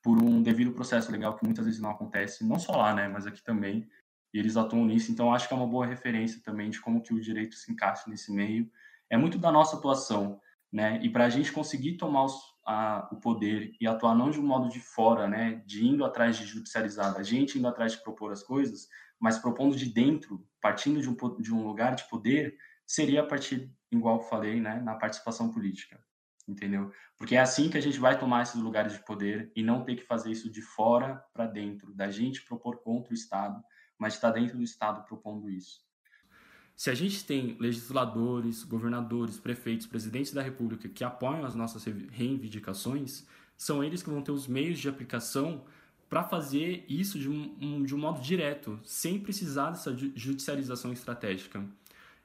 por 0.02 0.22
um 0.22 0.42
devido 0.42 0.72
processo 0.72 1.10
legal 1.10 1.36
que 1.36 1.44
muitas 1.44 1.64
vezes 1.64 1.80
não 1.80 1.90
acontece, 1.90 2.46
não 2.46 2.58
só 2.58 2.72
lá, 2.72 2.94
né, 2.94 3.08
mas 3.08 3.26
aqui 3.26 3.42
também, 3.42 3.88
e 4.32 4.38
eles 4.38 4.56
atuam 4.56 4.84
nisso, 4.84 5.10
então 5.10 5.32
acho 5.34 5.48
que 5.48 5.54
é 5.54 5.56
uma 5.56 5.66
boa 5.66 5.86
referência 5.86 6.40
também 6.42 6.70
de 6.70 6.80
como 6.80 7.02
que 7.02 7.12
o 7.12 7.20
direito 7.20 7.54
se 7.54 7.70
encaixa 7.72 8.08
nesse 8.08 8.32
meio. 8.32 8.70
É 9.08 9.16
muito 9.16 9.38
da 9.38 9.50
nossa 9.50 9.76
atuação, 9.76 10.40
né, 10.72 11.00
e 11.02 11.10
para 11.10 11.24
a 11.24 11.28
gente 11.28 11.50
conseguir 11.50 11.96
tomar 11.96 12.24
os, 12.24 12.34
a, 12.64 13.08
o 13.10 13.16
poder 13.16 13.72
e 13.80 13.86
atuar 13.86 14.14
não 14.14 14.30
de 14.30 14.38
um 14.38 14.46
modo 14.46 14.68
de 14.68 14.78
fora, 14.78 15.26
né, 15.26 15.62
de 15.66 15.84
indo 15.84 16.04
atrás 16.04 16.36
de 16.36 16.46
judicializar 16.46 17.16
a 17.16 17.22
gente, 17.22 17.58
indo 17.58 17.66
atrás 17.66 17.92
de 17.92 18.02
propor 18.02 18.30
as 18.30 18.42
coisas, 18.42 18.88
mas 19.18 19.38
propondo 19.38 19.76
de 19.76 19.86
dentro, 19.86 20.46
partindo 20.60 21.00
de 21.00 21.08
um, 21.10 21.16
de 21.40 21.52
um 21.52 21.66
lugar 21.66 21.96
de 21.96 22.08
poder, 22.08 22.56
seria 22.86 23.22
a 23.22 23.26
partir, 23.26 23.70
igual 23.90 24.20
falei, 24.20 24.60
né, 24.60 24.80
na 24.80 24.94
participação 24.94 25.52
política, 25.52 26.00
entendeu? 26.48 26.92
Porque 27.16 27.36
é 27.36 27.40
assim 27.40 27.68
que 27.68 27.76
a 27.76 27.82
gente 27.82 27.98
vai 27.98 28.18
tomar 28.18 28.42
esses 28.42 28.60
lugares 28.60 28.92
de 28.92 29.04
poder 29.04 29.52
e 29.54 29.62
não 29.62 29.84
ter 29.84 29.96
que 29.96 30.02
fazer 30.02 30.30
isso 30.30 30.50
de 30.50 30.62
fora 30.62 31.22
para 31.34 31.46
dentro, 31.46 31.92
da 31.92 32.10
gente 32.10 32.44
propor 32.44 32.78
contra 32.82 33.12
o 33.12 33.14
Estado, 33.14 33.62
mas 34.00 34.14
estar 34.14 34.30
dentro 34.30 34.56
do 34.56 34.64
Estado 34.64 35.06
propondo 35.06 35.48
isso. 35.50 35.84
Se 36.74 36.88
a 36.88 36.94
gente 36.94 37.22
tem 37.26 37.58
legisladores, 37.60 38.64
governadores, 38.64 39.38
prefeitos, 39.38 39.86
presidentes 39.86 40.32
da 40.32 40.40
República 40.40 40.88
que 40.88 41.04
apoiam 41.04 41.44
as 41.44 41.54
nossas 41.54 41.84
reivindicações, 41.84 43.26
são 43.54 43.84
eles 43.84 44.02
que 44.02 44.08
vão 44.08 44.22
ter 44.22 44.32
os 44.32 44.46
meios 44.46 44.78
de 44.78 44.88
aplicação 44.88 45.62
para 46.08 46.24
fazer 46.24 46.86
isso 46.88 47.18
de 47.18 47.28
um, 47.28 47.84
de 47.84 47.94
um 47.94 47.98
modo 47.98 48.22
direto, 48.22 48.80
sem 48.82 49.20
precisar 49.20 49.72
dessa 49.72 49.94
judicialização 49.94 50.90
estratégica. 50.90 51.62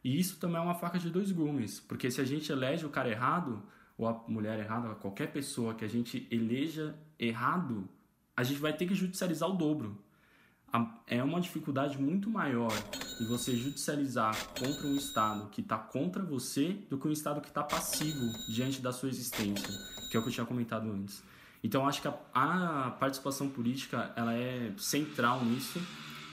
E 0.01 0.17
isso 0.17 0.37
também 0.37 0.57
é 0.57 0.61
uma 0.61 0.73
faca 0.73 0.97
de 0.97 1.09
dois 1.09 1.33
gumes, 1.33 1.81
porque 1.81 2.09
se 2.09 2.21
a 2.21 2.25
gente 2.25 2.49
elege 2.49 2.85
o 2.85 2.89
cara 2.89 3.09
errado, 3.09 3.61
ou 3.97 4.07
a 4.07 4.23
mulher 4.25 4.57
errada, 4.57 4.95
qualquer 4.95 5.33
pessoa 5.33 5.75
que 5.75 5.83
a 5.83 5.89
gente 5.89 6.25
eleja 6.31 6.95
errado, 7.19 7.89
a 8.37 8.43
gente 8.43 8.61
vai 8.61 8.71
ter 8.71 8.87
que 8.87 8.95
judicializar 8.95 9.49
o 9.49 9.53
dobro 9.53 10.04
é 11.07 11.23
uma 11.23 11.39
dificuldade 11.39 11.97
muito 11.97 12.29
maior 12.29 12.71
de 13.19 13.25
você 13.25 13.55
judicializar 13.55 14.35
contra 14.59 14.87
um 14.87 14.95
Estado 14.95 15.49
que 15.49 15.61
está 15.61 15.77
contra 15.77 16.23
você 16.23 16.73
do 16.89 16.97
que 16.97 17.07
um 17.07 17.11
Estado 17.11 17.41
que 17.41 17.47
está 17.47 17.63
passivo 17.63 18.31
diante 18.49 18.81
da 18.81 18.91
sua 18.91 19.09
existência, 19.09 19.67
que 20.09 20.17
é 20.17 20.19
o 20.19 20.23
que 20.23 20.29
eu 20.29 20.33
tinha 20.33 20.45
comentado 20.45 20.89
antes. 20.91 21.23
Então, 21.63 21.87
acho 21.87 22.01
que 22.01 22.07
a, 22.07 22.13
a 22.33 22.91
participação 22.91 23.49
política 23.49 24.13
ela 24.15 24.33
é 24.33 24.71
central 24.77 25.43
nisso, 25.43 25.81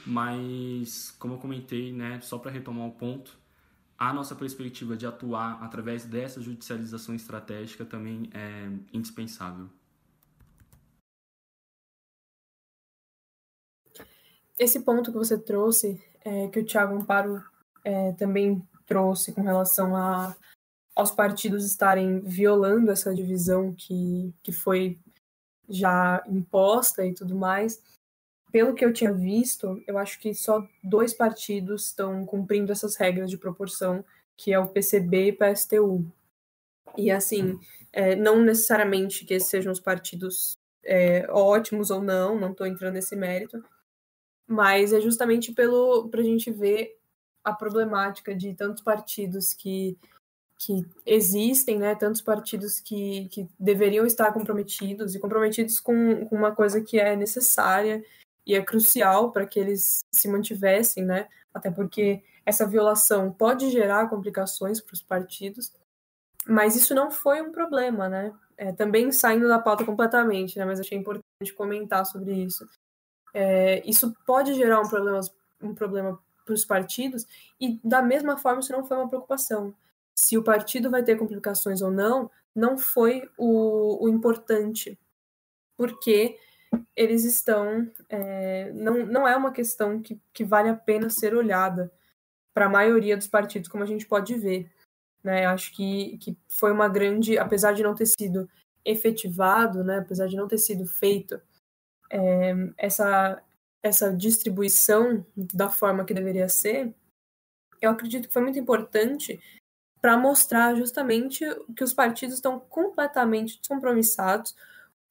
mas, 0.06 1.14
como 1.18 1.34
eu 1.34 1.38
comentei, 1.38 1.92
né, 1.92 2.20
só 2.20 2.38
para 2.38 2.50
retomar 2.50 2.86
o 2.86 2.92
ponto, 2.92 3.38
a 3.98 4.12
nossa 4.12 4.34
perspectiva 4.34 4.96
de 4.96 5.06
atuar 5.06 5.62
através 5.62 6.04
dessa 6.04 6.40
judicialização 6.40 7.14
estratégica 7.14 7.84
também 7.84 8.28
é 8.34 8.68
indispensável. 8.92 9.70
Esse 14.58 14.80
ponto 14.80 15.10
que 15.10 15.18
você 15.18 15.38
trouxe, 15.38 16.00
é, 16.24 16.48
que 16.48 16.60
o 16.60 16.64
Thiago 16.64 16.94
Amparo 16.94 17.42
é, 17.84 18.12
também 18.12 18.62
trouxe 18.86 19.32
com 19.32 19.42
relação 19.42 19.96
a, 19.96 20.36
aos 20.94 21.10
partidos 21.10 21.64
estarem 21.64 22.20
violando 22.20 22.90
essa 22.90 23.14
divisão 23.14 23.74
que, 23.74 24.32
que 24.42 24.52
foi 24.52 24.98
já 25.68 26.22
imposta 26.28 27.04
e 27.06 27.14
tudo 27.14 27.34
mais. 27.34 27.82
Pelo 28.50 28.74
que 28.74 28.84
eu 28.84 28.92
tinha 28.92 29.12
visto, 29.12 29.82
eu 29.86 29.96
acho 29.96 30.20
que 30.20 30.34
só 30.34 30.66
dois 30.84 31.14
partidos 31.14 31.86
estão 31.86 32.26
cumprindo 32.26 32.70
essas 32.70 32.96
regras 32.96 33.30
de 33.30 33.38
proporção, 33.38 34.04
que 34.36 34.52
é 34.52 34.58
o 34.58 34.68
PCB 34.68 35.28
e 35.28 35.30
o 35.30 35.36
PSTU. 35.38 36.12
E 36.96 37.10
assim, 37.10 37.58
é, 37.90 38.14
não 38.14 38.42
necessariamente 38.42 39.24
que 39.24 39.32
esses 39.34 39.48
sejam 39.48 39.72
os 39.72 39.80
partidos 39.80 40.52
é, 40.84 41.26
ótimos 41.30 41.90
ou 41.90 42.02
não, 42.02 42.38
não 42.38 42.50
estou 42.50 42.66
entrando 42.66 42.94
nesse 42.94 43.16
mérito, 43.16 43.64
mas 44.52 44.92
é 44.92 45.00
justamente 45.00 45.50
pelo 45.52 46.08
para 46.08 46.20
a 46.20 46.24
gente 46.24 46.50
ver 46.50 46.98
a 47.42 47.54
problemática 47.54 48.34
de 48.34 48.52
tantos 48.54 48.82
partidos 48.82 49.54
que, 49.54 49.98
que 50.58 50.86
existem, 51.06 51.78
né? 51.78 51.94
Tantos 51.94 52.20
partidos 52.20 52.78
que, 52.78 53.28
que 53.30 53.48
deveriam 53.58 54.04
estar 54.04 54.30
comprometidos 54.30 55.14
e 55.14 55.18
comprometidos 55.18 55.80
com, 55.80 56.26
com 56.26 56.36
uma 56.36 56.54
coisa 56.54 56.82
que 56.82 57.00
é 57.00 57.16
necessária 57.16 58.04
e 58.46 58.54
é 58.54 58.62
crucial 58.62 59.32
para 59.32 59.46
que 59.46 59.58
eles 59.58 60.04
se 60.12 60.28
mantivessem, 60.28 61.02
né? 61.02 61.28
Até 61.54 61.70
porque 61.70 62.22
essa 62.44 62.66
violação 62.66 63.32
pode 63.32 63.70
gerar 63.70 64.10
complicações 64.10 64.80
para 64.82 64.94
os 64.94 65.02
partidos, 65.02 65.72
mas 66.46 66.76
isso 66.76 66.94
não 66.94 67.10
foi 67.10 67.40
um 67.40 67.52
problema, 67.52 68.08
né? 68.08 68.34
É, 68.56 68.70
também 68.70 69.10
saindo 69.10 69.48
da 69.48 69.58
pauta 69.58 69.84
completamente, 69.84 70.58
né? 70.58 70.66
Mas 70.66 70.78
achei 70.78 70.98
importante 70.98 71.54
comentar 71.56 72.04
sobre 72.04 72.32
isso. 72.34 72.68
É, 73.34 73.82
isso 73.88 74.14
pode 74.26 74.54
gerar 74.54 74.80
um 74.80 74.88
problema, 74.88 75.20
um 75.62 75.74
problema 75.74 76.18
para 76.44 76.54
os 76.54 76.64
partidos, 76.64 77.26
e 77.60 77.80
da 77.82 78.02
mesma 78.02 78.36
forma 78.36 78.60
isso 78.60 78.72
não 78.72 78.84
foi 78.84 78.96
uma 78.96 79.08
preocupação. 79.08 79.74
Se 80.14 80.36
o 80.36 80.42
partido 80.42 80.90
vai 80.90 81.02
ter 81.02 81.16
complicações 81.16 81.80
ou 81.80 81.90
não, 81.90 82.30
não 82.54 82.76
foi 82.76 83.28
o, 83.38 84.04
o 84.04 84.08
importante, 84.08 84.98
porque 85.76 86.36
eles 86.94 87.24
estão. 87.24 87.90
É, 88.08 88.70
não, 88.72 89.06
não 89.06 89.28
é 89.28 89.36
uma 89.36 89.52
questão 89.52 90.00
que, 90.00 90.20
que 90.32 90.44
vale 90.44 90.68
a 90.68 90.76
pena 90.76 91.10
ser 91.10 91.34
olhada 91.34 91.92
para 92.54 92.66
a 92.66 92.70
maioria 92.70 93.16
dos 93.16 93.26
partidos, 93.26 93.68
como 93.68 93.82
a 93.82 93.86
gente 93.86 94.06
pode 94.06 94.34
ver. 94.34 94.70
Né? 95.22 95.46
Acho 95.46 95.74
que, 95.74 96.18
que 96.18 96.36
foi 96.48 96.72
uma 96.72 96.88
grande. 96.88 97.38
Apesar 97.38 97.72
de 97.72 97.82
não 97.82 97.94
ter 97.94 98.06
sido 98.06 98.48
efetivado, 98.84 99.84
né? 99.84 99.98
apesar 99.98 100.26
de 100.26 100.36
não 100.36 100.48
ter 100.48 100.58
sido 100.58 100.86
feito 100.86 101.40
é, 102.12 102.54
essa, 102.76 103.42
essa 103.82 104.12
distribuição 104.12 105.24
da 105.34 105.70
forma 105.70 106.04
que 106.04 106.14
deveria 106.14 106.48
ser, 106.48 106.94
eu 107.80 107.90
acredito 107.90 108.28
que 108.28 108.34
foi 108.34 108.42
muito 108.42 108.58
importante 108.58 109.42
para 110.00 110.16
mostrar 110.16 110.74
justamente 110.74 111.44
que 111.76 111.82
os 111.82 111.94
partidos 111.94 112.36
estão 112.36 112.60
completamente 112.60 113.58
descompromissados 113.58 114.54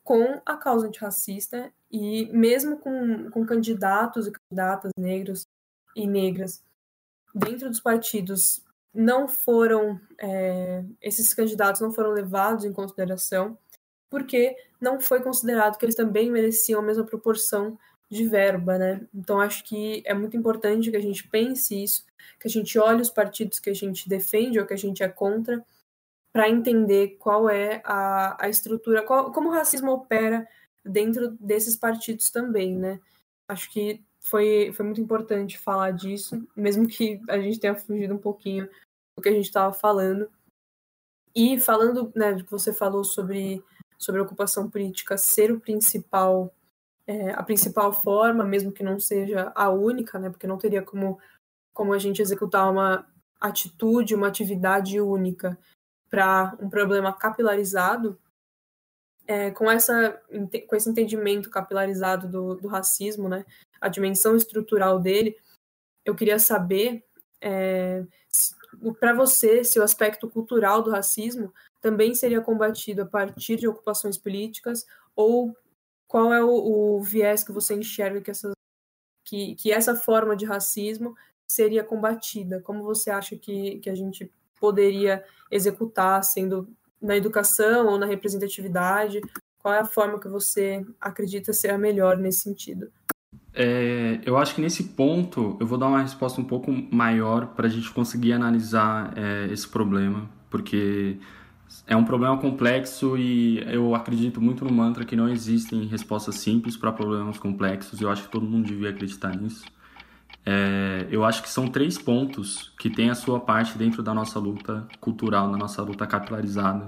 com 0.03 0.41
a 0.45 0.57
causa 0.57 0.87
antirracista 0.87 1.71
e 1.89 2.25
mesmo 2.27 2.77
com, 2.77 3.29
com 3.31 3.45
candidatos 3.45 4.27
e 4.27 4.31
candidatas 4.31 4.91
negros 4.97 5.47
e 5.95 6.07
negras 6.07 6.63
dentro 7.33 7.69
dos 7.69 7.79
partidos 7.79 8.63
não 8.93 9.27
foram 9.27 9.99
é, 10.17 10.83
esses 11.01 11.33
candidatos 11.33 11.81
não 11.81 11.93
foram 11.93 12.11
levados 12.11 12.65
em 12.65 12.73
consideração 12.73 13.57
porque 14.11 14.55
não 14.79 14.99
foi 14.99 15.23
considerado 15.23 15.77
que 15.77 15.85
eles 15.85 15.95
também 15.95 16.29
mereciam 16.29 16.81
a 16.81 16.83
mesma 16.83 17.05
proporção 17.05 17.79
de 18.09 18.27
verba, 18.27 18.77
né? 18.77 19.07
Então 19.15 19.39
acho 19.39 19.63
que 19.63 20.03
é 20.05 20.13
muito 20.13 20.35
importante 20.35 20.91
que 20.91 20.97
a 20.97 21.01
gente 21.01 21.27
pense 21.29 21.81
isso, 21.81 22.05
que 22.37 22.47
a 22.47 22.51
gente 22.51 22.77
olhe 22.77 23.01
os 23.01 23.09
partidos 23.09 23.59
que 23.59 23.69
a 23.69 23.73
gente 23.73 24.09
defende 24.09 24.59
ou 24.59 24.65
que 24.67 24.73
a 24.73 24.77
gente 24.77 25.01
é 25.01 25.07
contra, 25.07 25.65
para 26.33 26.49
entender 26.49 27.17
qual 27.19 27.49
é 27.49 27.81
a, 27.85 28.45
a 28.45 28.49
estrutura, 28.49 29.01
qual, 29.03 29.31
como 29.31 29.49
o 29.49 29.53
racismo 29.53 29.91
opera 29.91 30.47
dentro 30.83 31.31
desses 31.39 31.77
partidos 31.77 32.29
também, 32.29 32.75
né? 32.75 32.99
Acho 33.47 33.71
que 33.71 34.03
foi, 34.19 34.71
foi 34.73 34.85
muito 34.85 35.01
importante 35.01 35.57
falar 35.57 35.91
disso, 35.91 36.45
mesmo 36.55 36.87
que 36.87 37.21
a 37.29 37.39
gente 37.39 37.59
tenha 37.59 37.75
fugido 37.75 38.13
um 38.13 38.17
pouquinho 38.17 38.69
do 39.15 39.21
que 39.21 39.29
a 39.29 39.33
gente 39.33 39.45
estava 39.45 39.73
falando. 39.73 40.29
E 41.33 41.57
falando, 41.57 42.11
né, 42.13 42.35
que 42.35 42.51
você 42.51 42.73
falou 42.73 43.05
sobre 43.05 43.63
sobre 44.01 44.19
a 44.19 44.23
ocupação 44.23 44.67
política 44.67 45.15
ser 45.15 45.51
o 45.51 45.59
principal, 45.59 46.51
é, 47.05 47.29
a 47.31 47.43
principal 47.43 47.93
forma, 47.93 48.43
mesmo 48.43 48.71
que 48.71 48.83
não 48.83 48.99
seja 48.99 49.51
a 49.53 49.69
única, 49.69 50.17
né, 50.17 50.29
porque 50.29 50.47
não 50.47 50.57
teria 50.57 50.81
como, 50.81 51.19
como 51.71 51.93
a 51.93 51.99
gente 51.99 52.19
executar 52.19 52.69
uma 52.71 53.07
atitude, 53.39 54.15
uma 54.15 54.27
atividade 54.27 54.99
única 54.99 55.57
para 56.09 56.57
um 56.59 56.67
problema 56.67 57.13
capilarizado, 57.13 58.19
é, 59.27 59.51
com, 59.51 59.69
essa, 59.69 60.19
com 60.67 60.75
esse 60.75 60.89
entendimento 60.89 61.49
capilarizado 61.49 62.27
do, 62.27 62.55
do 62.55 62.67
racismo, 62.67 63.29
né, 63.29 63.45
a 63.79 63.87
dimensão 63.87 64.35
estrutural 64.35 64.99
dele, 64.99 65.37
eu 66.03 66.15
queria 66.15 66.39
saber 66.39 67.05
é, 67.39 68.03
para 68.99 69.13
você 69.13 69.63
se 69.63 69.79
o 69.79 69.83
aspecto 69.83 70.27
cultural 70.27 70.81
do 70.81 70.89
racismo 70.89 71.53
também 71.81 72.13
seria 72.13 72.39
combatido 72.39 73.01
a 73.01 73.05
partir 73.05 73.57
de 73.57 73.67
ocupações 73.67 74.17
políticas 74.17 74.85
ou 75.15 75.55
qual 76.07 76.33
é 76.33 76.43
o, 76.43 76.49
o 76.49 77.01
viés 77.01 77.43
que 77.43 77.51
você 77.51 77.73
enxerga 77.73 78.21
que, 78.21 78.29
essa 78.29 78.51
que, 79.25 79.55
que 79.55 79.71
essa 79.71 79.95
forma 79.95 80.35
de 80.35 80.45
racismo 80.45 81.15
seria 81.47 81.83
combatida? 81.83 82.61
Como 82.61 82.83
você 82.83 83.09
acha 83.09 83.35
que, 83.35 83.79
que 83.79 83.89
a 83.89 83.95
gente 83.95 84.31
poderia 84.59 85.23
executar, 85.49 86.23
sendo 86.23 86.67
na 87.01 87.17
educação 87.17 87.87
ou 87.87 87.97
na 87.97 88.05
representatividade? 88.05 89.21
Qual 89.57 89.73
é 89.73 89.79
a 89.79 89.85
forma 89.85 90.19
que 90.19 90.27
você 90.27 90.85
acredita 90.99 91.53
ser 91.53 91.69
a 91.69 91.77
melhor 91.77 92.17
nesse 92.17 92.41
sentido? 92.41 92.91
É, 93.53 94.19
eu 94.25 94.37
acho 94.37 94.55
que 94.55 94.61
nesse 94.61 94.83
ponto 94.83 95.57
eu 95.59 95.67
vou 95.67 95.77
dar 95.77 95.87
uma 95.87 96.01
resposta 96.01 96.39
um 96.39 96.45
pouco 96.45 96.71
maior 96.71 97.47
para 97.47 97.67
a 97.67 97.69
gente 97.69 97.91
conseguir 97.91 98.33
analisar 98.33 99.13
é, 99.17 99.51
esse 99.51 99.67
problema, 99.67 100.29
porque 100.49 101.17
é 101.87 101.95
um 101.95 102.03
problema 102.03 102.37
complexo 102.37 103.17
e 103.17 103.59
eu 103.67 103.93
acredito 103.95 104.39
muito 104.41 104.63
no 104.63 104.71
mantra 104.71 105.03
que 105.03 105.15
não 105.15 105.27
existem 105.29 105.85
respostas 105.85 106.35
simples 106.35 106.77
para 106.77 106.91
problemas 106.91 107.37
complexos. 107.37 108.01
Eu 108.01 108.09
acho 108.09 108.23
que 108.23 108.29
todo 108.29 108.45
mundo 108.45 108.67
devia 108.67 108.89
acreditar 108.89 109.35
nisso. 109.35 109.65
É, 110.45 111.07
eu 111.11 111.23
acho 111.23 111.43
que 111.43 111.49
são 111.49 111.67
três 111.67 111.97
pontos 111.97 112.73
que 112.79 112.89
têm 112.89 113.09
a 113.09 113.15
sua 113.15 113.39
parte 113.39 113.77
dentro 113.77 114.01
da 114.01 114.13
nossa 114.13 114.39
luta 114.39 114.87
cultural, 114.99 115.51
da 115.51 115.57
nossa 115.57 115.81
luta 115.83 116.07
capilarizada, 116.07 116.87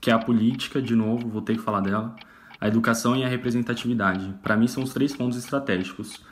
que 0.00 0.10
é 0.10 0.14
a 0.14 0.18
política, 0.18 0.80
de 0.80 0.94
novo, 0.94 1.28
vou 1.28 1.42
ter 1.42 1.56
que 1.56 1.62
falar 1.62 1.80
dela, 1.80 2.14
a 2.60 2.68
educação 2.68 3.16
e 3.16 3.24
a 3.24 3.28
representatividade. 3.28 4.34
Para 4.42 4.56
mim, 4.56 4.66
são 4.66 4.82
os 4.82 4.92
três 4.92 5.14
pontos 5.14 5.36
estratégicos. 5.36 6.22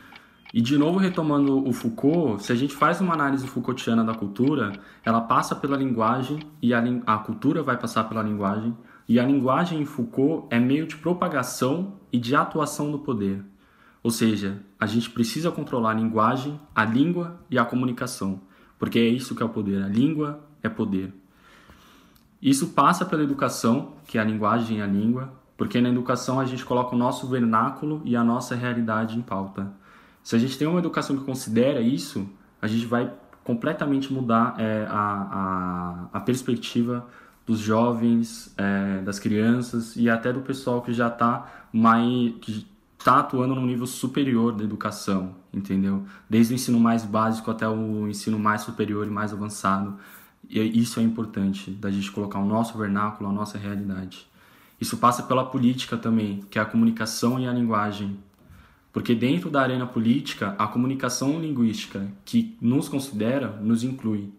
E 0.52 0.60
de 0.60 0.76
novo 0.76 0.98
retomando 0.98 1.66
o 1.66 1.72
Foucault, 1.72 2.42
se 2.42 2.52
a 2.52 2.54
gente 2.54 2.74
faz 2.74 3.00
uma 3.00 3.14
análise 3.14 3.46
Foucaultiana 3.46 4.04
da 4.04 4.14
cultura, 4.14 4.72
ela 5.02 5.22
passa 5.22 5.56
pela 5.56 5.76
linguagem 5.76 6.40
e 6.60 6.74
a, 6.74 6.82
a 7.06 7.18
cultura 7.18 7.62
vai 7.62 7.78
passar 7.78 8.04
pela 8.04 8.22
linguagem, 8.22 8.76
e 9.08 9.18
a 9.18 9.24
linguagem 9.24 9.80
em 9.80 9.86
Foucault 9.86 10.46
é 10.50 10.58
meio 10.60 10.86
de 10.86 10.96
propagação 10.96 11.94
e 12.12 12.18
de 12.18 12.36
atuação 12.36 12.90
do 12.90 12.98
poder. 12.98 13.42
Ou 14.02 14.10
seja, 14.10 14.60
a 14.78 14.86
gente 14.86 15.08
precisa 15.08 15.50
controlar 15.50 15.92
a 15.92 15.94
linguagem, 15.94 16.60
a 16.74 16.84
língua 16.84 17.40
e 17.50 17.58
a 17.58 17.64
comunicação, 17.64 18.40
porque 18.78 18.98
é 18.98 19.06
isso 19.06 19.34
que 19.34 19.42
é 19.42 19.46
o 19.46 19.48
poder. 19.48 19.82
A 19.82 19.88
língua 19.88 20.40
é 20.62 20.68
poder. 20.68 21.14
Isso 22.42 22.68
passa 22.68 23.04
pela 23.04 23.22
educação, 23.22 23.92
que 24.06 24.18
é 24.18 24.20
a 24.20 24.24
linguagem 24.24 24.78
e 24.78 24.82
a 24.82 24.86
língua, 24.86 25.32
porque 25.56 25.80
na 25.80 25.88
educação 25.88 26.40
a 26.40 26.44
gente 26.44 26.64
coloca 26.64 26.94
o 26.94 26.98
nosso 26.98 27.28
vernáculo 27.28 28.02
e 28.04 28.16
a 28.16 28.24
nossa 28.24 28.54
realidade 28.54 29.16
em 29.16 29.22
pauta. 29.22 29.72
Se 30.22 30.36
a 30.36 30.38
gente 30.38 30.56
tem 30.56 30.66
uma 30.66 30.78
educação 30.78 31.16
que 31.16 31.24
considera 31.24 31.80
isso, 31.80 32.28
a 32.60 32.66
gente 32.66 32.86
vai 32.86 33.12
completamente 33.42 34.12
mudar 34.12 34.54
é, 34.58 34.86
a, 34.88 36.08
a, 36.12 36.18
a, 36.18 36.20
perspectiva 36.20 37.06
dos 37.44 37.58
jovens, 37.58 38.54
é, 38.56 39.02
das 39.02 39.18
crianças 39.18 39.96
e 39.96 40.08
até 40.08 40.32
do 40.32 40.40
pessoal 40.40 40.80
que 40.80 40.92
já 40.92 41.08
está 41.08 41.66
mais 41.72 42.34
que 42.40 42.66
está 42.96 43.18
atuando 43.18 43.56
no 43.56 43.66
nível 43.66 43.86
superior 43.86 44.52
da 44.52 44.62
educação, 44.62 45.34
entendeu? 45.52 46.04
Desde 46.30 46.52
o 46.52 46.54
ensino 46.54 46.78
mais 46.78 47.04
básico 47.04 47.50
até 47.50 47.68
o 47.68 48.06
ensino 48.06 48.38
mais 48.38 48.62
superior 48.62 49.08
e 49.08 49.10
mais 49.10 49.32
avançado. 49.32 49.96
E 50.48 50.60
isso 50.80 51.00
é 51.00 51.02
importante, 51.02 51.72
da 51.72 51.90
gente 51.90 52.12
colocar 52.12 52.38
o 52.38 52.46
nosso 52.46 52.78
vernáculo, 52.78 53.28
a 53.28 53.32
nossa 53.32 53.58
realidade. 53.58 54.28
Isso 54.80 54.96
passa 54.96 55.24
pela 55.24 55.44
política 55.44 55.96
também, 55.96 56.44
que 56.48 56.60
é 56.60 56.62
a 56.62 56.64
comunicação 56.64 57.40
e 57.40 57.48
a 57.48 57.52
linguagem, 57.52 58.18
porque 58.92 59.14
dentro 59.14 59.48
da 59.48 59.62
arena 59.62 59.86
política, 59.86 60.54
a 60.58 60.66
comunicação 60.66 61.40
linguística 61.40 62.06
que 62.24 62.56
nos 62.60 62.88
considera 62.88 63.48
nos 63.48 63.82
inclui. 63.82 64.30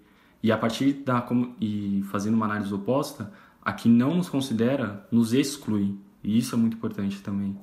E 0.43 0.51
a 0.51 0.57
partir 0.57 0.93
da 0.93 1.25
e 1.59 2.03
fazendo 2.11 2.35
uma 2.35 2.45
análise 2.45 2.73
oposta, 2.73 3.31
a 3.63 3.73
que 3.73 3.89
não 3.89 4.15
nos 4.15 4.29
considera 4.29 5.07
nos 5.11 5.33
exclui. 5.33 5.95
E 6.23 6.37
isso 6.37 6.53
é 6.53 6.57
muito 6.57 6.77
importante 6.77 7.19
também. 7.21 7.57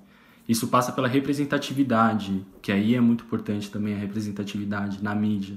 Isso 0.48 0.66
passa 0.66 0.90
pela 0.90 1.06
representatividade, 1.06 2.44
que 2.60 2.72
aí 2.72 2.96
é 2.96 3.00
muito 3.00 3.22
importante 3.22 3.70
também 3.70 3.94
a 3.94 3.98
representatividade 3.98 5.02
na 5.02 5.14
mídia. 5.14 5.56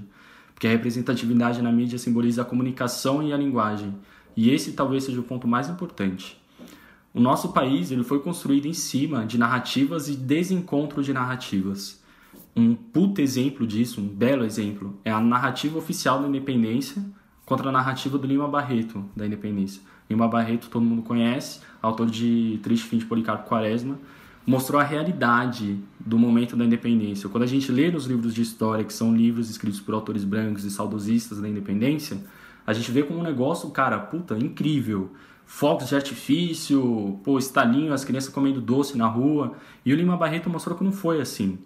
Porque 0.53 0.67
a 0.67 0.69
representatividade 0.69 1.63
na 1.63 1.71
mídia 1.71 1.97
simboliza 1.97 2.43
a 2.43 2.45
comunicação 2.45 3.23
e 3.23 3.33
a 3.33 3.37
linguagem. 3.37 3.95
E 4.37 4.51
esse 4.51 4.73
talvez 4.73 5.05
seja 5.05 5.19
o 5.19 5.23
ponto 5.23 5.47
mais 5.47 5.67
importante. 5.67 6.39
O 7.13 7.19
nosso 7.19 7.49
país 7.49 7.91
ele 7.91 8.03
foi 8.03 8.19
construído 8.19 8.65
em 8.65 8.73
cima 8.73 9.23
de 9.23 9.37
narrativas 9.37 10.09
e 10.09 10.15
desencontro 10.15 11.03
de 11.03 11.13
narrativas. 11.13 12.01
Um 12.55 12.73
puto 12.73 13.21
exemplo 13.21 13.67
disso, 13.67 14.01
um 14.01 14.07
belo 14.07 14.43
exemplo, 14.43 14.99
é 15.05 15.11
a 15.11 15.19
narrativa 15.19 15.77
oficial 15.77 16.19
da 16.19 16.27
independência 16.27 17.05
contra 17.45 17.69
a 17.69 17.71
narrativa 17.71 18.17
do 18.17 18.25
Lima 18.25 18.47
Barreto 18.47 19.05
da 19.15 19.27
independência. 19.27 19.79
Lima 20.09 20.27
Barreto 20.27 20.69
todo 20.71 20.83
mundo 20.83 21.03
conhece, 21.03 21.59
autor 21.83 22.09
de 22.09 22.59
Triste 22.63 22.87
Fim 22.87 22.97
de 22.97 23.05
Policarpo 23.05 23.47
Quaresma, 23.47 23.99
mostrou 24.43 24.81
a 24.81 24.83
realidade 24.83 25.77
do 25.99 26.17
momento 26.17 26.55
da 26.55 26.65
independência. 26.65 27.29
Quando 27.29 27.43
a 27.43 27.47
gente 27.47 27.71
lê 27.71 27.91
nos 27.91 28.05
livros 28.05 28.33
de 28.33 28.41
história, 28.41 28.83
que 28.83 28.93
são 28.93 29.15
livros 29.15 29.51
escritos 29.51 29.79
por 29.79 29.93
autores 29.93 30.23
brancos 30.23 30.63
e 30.63 30.71
saudosistas 30.71 31.39
da 31.39 31.47
independência, 31.47 32.17
a 32.65 32.73
gente 32.73 32.91
vê 32.91 33.03
como 33.03 33.19
um 33.19 33.23
negócio, 33.23 33.69
cara, 33.69 33.99
puta, 33.99 34.35
incrível 34.35 35.11
fogos 35.45 35.89
de 35.89 35.95
artifício, 35.95 37.19
pô, 37.23 37.37
estalinho, 37.37 37.93
as 37.93 38.03
crianças 38.03 38.33
comendo 38.33 38.61
doce 38.61 38.97
na 38.97 39.07
rua. 39.07 39.53
E 39.85 39.93
o 39.93 39.95
Lima 39.95 40.17
Barreto 40.17 40.49
mostrou 40.49 40.77
que 40.77 40.83
não 40.83 40.91
foi 40.91 41.21
assim. 41.21 41.59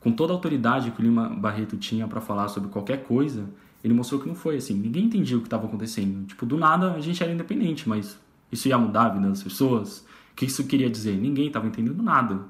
Com 0.00 0.12
toda 0.12 0.32
a 0.32 0.36
autoridade 0.36 0.90
que 0.90 1.00
o 1.00 1.02
Lima 1.02 1.28
Barreto 1.28 1.76
tinha 1.76 2.06
para 2.08 2.20
falar 2.20 2.48
sobre 2.48 2.68
qualquer 2.70 3.04
coisa, 3.04 3.48
ele 3.82 3.94
mostrou 3.94 4.20
que 4.20 4.28
não 4.28 4.34
foi 4.34 4.56
assim. 4.56 4.74
Ninguém 4.74 5.04
entendia 5.04 5.36
o 5.36 5.40
que 5.40 5.46
estava 5.46 5.66
acontecendo. 5.66 6.26
Tipo, 6.26 6.44
do 6.44 6.56
nada 6.56 6.92
a 6.92 7.00
gente 7.00 7.22
era 7.22 7.32
independente, 7.32 7.88
mas 7.88 8.18
isso 8.50 8.68
ia 8.68 8.78
mudar 8.78 9.06
a 9.06 9.08
vida 9.10 9.28
das 9.28 9.42
pessoas? 9.42 10.04
O 10.32 10.34
que 10.36 10.44
isso 10.44 10.64
queria 10.64 10.90
dizer? 10.90 11.16
Ninguém 11.16 11.46
estava 11.46 11.66
entendendo 11.66 12.02
nada. 12.02 12.40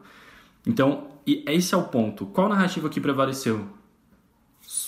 Então, 0.66 1.09
esse 1.27 1.75
é 1.75 1.77
o 1.77 1.85
ponto. 1.85 2.27
Qual 2.27 2.49
narrativa 2.49 2.89
que 2.89 3.01
prevaleceu? 3.01 3.66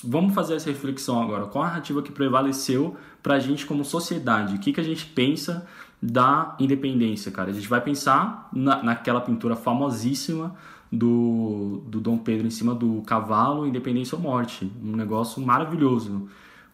Vamos 0.02 0.34
fazer 0.34 0.54
essa 0.54 0.70
reflexão 0.70 1.20
agora. 1.22 1.46
Qual 1.46 1.64
a 1.64 1.68
narrativa 1.68 2.02
que 2.02 2.12
prevaleceu 2.12 2.96
para 3.22 3.34
a 3.34 3.38
gente 3.38 3.66
como 3.66 3.84
sociedade? 3.84 4.54
O 4.54 4.58
que, 4.58 4.72
que 4.72 4.80
a 4.80 4.84
gente 4.84 5.06
pensa 5.06 5.66
da 6.00 6.54
independência, 6.60 7.32
cara? 7.32 7.50
A 7.50 7.54
gente 7.54 7.68
vai 7.68 7.80
pensar 7.80 8.48
na, 8.52 8.82
naquela 8.82 9.20
pintura 9.20 9.56
famosíssima 9.56 10.54
do, 10.90 11.82
do 11.86 12.00
Dom 12.00 12.18
Pedro 12.18 12.46
em 12.46 12.50
cima 12.50 12.74
do 12.74 13.02
cavalo, 13.02 13.66
independência 13.66 14.16
ou 14.16 14.22
morte. 14.22 14.70
Um 14.82 14.94
negócio 14.94 15.42
maravilhoso. 15.42 16.28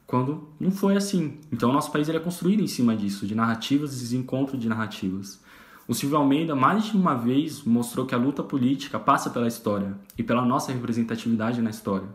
Quando 0.06 0.48
não 0.58 0.70
foi 0.70 0.96
assim. 0.96 1.38
Então, 1.52 1.72
nosso 1.72 1.92
país 1.92 2.08
ele 2.08 2.18
é 2.18 2.20
construído 2.20 2.60
em 2.60 2.66
cima 2.66 2.94
disso, 2.96 3.26
de 3.26 3.34
narrativas 3.34 3.96
e 3.96 4.00
desencontro 4.00 4.58
de 4.58 4.68
narrativas. 4.68 5.40
O 5.86 5.94
Silvio 5.94 6.18
Almeida, 6.18 6.54
mais 6.54 6.84
de 6.84 6.96
uma 6.96 7.14
vez, 7.14 7.64
mostrou 7.64 8.04
que 8.04 8.14
a 8.14 8.18
luta 8.18 8.42
política 8.42 8.98
passa 8.98 9.30
pela 9.30 9.48
história 9.48 9.96
e 10.18 10.22
pela 10.22 10.44
nossa 10.44 10.72
representatividade 10.72 11.62
na 11.62 11.70
história. 11.70 12.08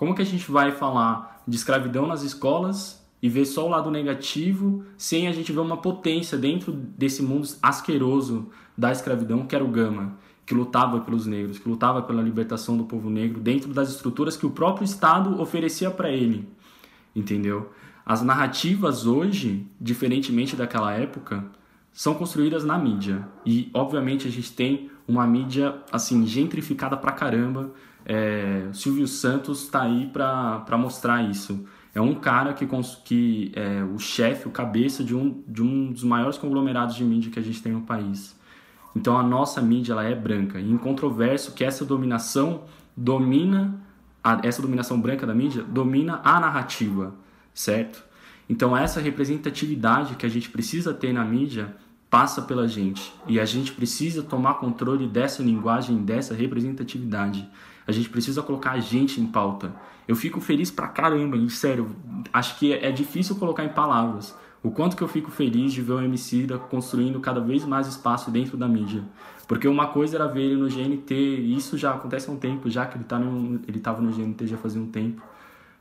Como 0.00 0.14
que 0.14 0.22
a 0.22 0.24
gente 0.24 0.50
vai 0.50 0.72
falar 0.72 1.42
de 1.46 1.54
escravidão 1.54 2.06
nas 2.06 2.22
escolas 2.22 3.06
e 3.20 3.28
ver 3.28 3.44
só 3.44 3.66
o 3.66 3.68
lado 3.68 3.90
negativo 3.90 4.82
sem 4.96 5.28
a 5.28 5.32
gente 5.32 5.52
ver 5.52 5.60
uma 5.60 5.76
potência 5.76 6.38
dentro 6.38 6.72
desse 6.72 7.22
mundo 7.22 7.46
asqueroso 7.60 8.48
da 8.74 8.90
escravidão 8.90 9.46
que 9.46 9.54
era 9.54 9.62
o 9.62 9.68
Gama, 9.68 10.16
que 10.46 10.54
lutava 10.54 11.00
pelos 11.00 11.26
negros, 11.26 11.58
que 11.58 11.68
lutava 11.68 12.00
pela 12.00 12.22
libertação 12.22 12.78
do 12.78 12.84
povo 12.84 13.10
negro 13.10 13.40
dentro 13.40 13.74
das 13.74 13.90
estruturas 13.90 14.38
que 14.38 14.46
o 14.46 14.50
próprio 14.50 14.86
Estado 14.86 15.38
oferecia 15.38 15.90
para 15.90 16.08
ele, 16.10 16.48
entendeu? 17.14 17.70
As 18.06 18.22
narrativas 18.22 19.04
hoje, 19.04 19.66
diferentemente 19.78 20.56
daquela 20.56 20.94
época, 20.94 21.44
são 21.92 22.14
construídas 22.14 22.64
na 22.64 22.78
mídia. 22.78 23.28
E, 23.44 23.68
obviamente, 23.74 24.26
a 24.26 24.30
gente 24.30 24.50
tem 24.50 24.90
uma 25.06 25.26
mídia, 25.26 25.82
assim, 25.92 26.26
gentrificada 26.26 26.96
pra 26.96 27.12
caramba, 27.12 27.74
é, 28.04 28.68
Silvio 28.72 29.06
Santos 29.06 29.62
está 29.62 29.82
aí 29.82 30.06
para 30.06 30.78
mostrar 30.78 31.22
isso. 31.22 31.64
É 31.94 32.00
um 32.00 32.14
cara 32.14 32.52
que, 32.52 32.66
que 33.04 33.52
é 33.54 33.82
o 33.82 33.98
chefe, 33.98 34.46
o 34.46 34.50
cabeça 34.50 35.02
de 35.02 35.14
um, 35.14 35.42
de 35.46 35.62
um 35.62 35.90
dos 35.90 36.04
maiores 36.04 36.38
conglomerados 36.38 36.94
de 36.94 37.04
mídia 37.04 37.30
que 37.30 37.38
a 37.38 37.42
gente 37.42 37.62
tem 37.62 37.72
no 37.72 37.82
país. 37.82 38.38
Então 38.94 39.18
a 39.18 39.22
nossa 39.22 39.60
mídia 39.60 39.92
ela 39.92 40.04
é 40.04 40.14
branca. 40.14 40.60
E 40.60 40.70
incontroverso 40.70 41.52
que 41.52 41.64
essa 41.64 41.84
dominação 41.84 42.64
domina, 42.96 43.80
a, 44.22 44.40
essa 44.44 44.62
dominação 44.62 45.00
branca 45.00 45.26
da 45.26 45.34
mídia 45.34 45.62
domina 45.62 46.20
a 46.24 46.38
narrativa, 46.38 47.14
certo? 47.52 48.02
Então 48.48 48.76
essa 48.76 49.00
representatividade 49.00 50.14
que 50.16 50.26
a 50.26 50.28
gente 50.28 50.48
precisa 50.48 50.92
ter 50.94 51.12
na 51.12 51.24
mídia 51.24 51.74
passa 52.08 52.42
pela 52.42 52.66
gente. 52.66 53.12
E 53.28 53.38
a 53.38 53.44
gente 53.44 53.72
precisa 53.72 54.22
tomar 54.22 54.54
controle 54.54 55.06
dessa 55.06 55.42
linguagem, 55.42 55.98
dessa 55.98 56.34
representatividade. 56.34 57.48
A 57.90 57.92
gente 57.92 58.08
precisa 58.08 58.42
colocar 58.42 58.70
a 58.70 58.80
gente 58.80 59.20
em 59.20 59.26
pauta. 59.26 59.74
Eu 60.06 60.16
fico 60.16 60.40
feliz 60.40 60.70
pra 60.70 60.88
caramba, 60.88 61.36
e 61.36 61.50
sério, 61.50 61.94
acho 62.32 62.58
que 62.58 62.72
é 62.72 62.90
difícil 62.90 63.36
colocar 63.36 63.64
em 63.64 63.68
palavras 63.68 64.34
o 64.62 64.70
quanto 64.70 64.96
que 64.96 65.02
eu 65.02 65.08
fico 65.08 65.30
feliz 65.30 65.72
de 65.72 65.80
ver 65.80 65.92
o 65.92 66.00
MC 66.00 66.46
construindo 66.70 67.18
cada 67.18 67.40
vez 67.40 67.64
mais 67.64 67.86
espaço 67.86 68.30
dentro 68.30 68.56
da 68.56 68.68
mídia. 68.68 69.02
Porque 69.48 69.66
uma 69.66 69.88
coisa 69.88 70.16
era 70.16 70.28
ver 70.28 70.42
ele 70.42 70.56
no 70.56 70.68
GNT, 70.68 71.14
e 71.14 71.56
isso 71.56 71.76
já 71.76 71.92
acontece 71.92 72.28
há 72.28 72.32
um 72.32 72.36
tempo, 72.36 72.70
já 72.70 72.86
que 72.86 72.96
ele, 72.96 73.04
tá 73.04 73.18
no, 73.18 73.60
ele 73.66 73.80
tava 73.80 74.00
no 74.00 74.12
GNT 74.12 74.46
já 74.46 74.56
fazia 74.56 74.80
um 74.80 74.86
tempo. 74.86 75.22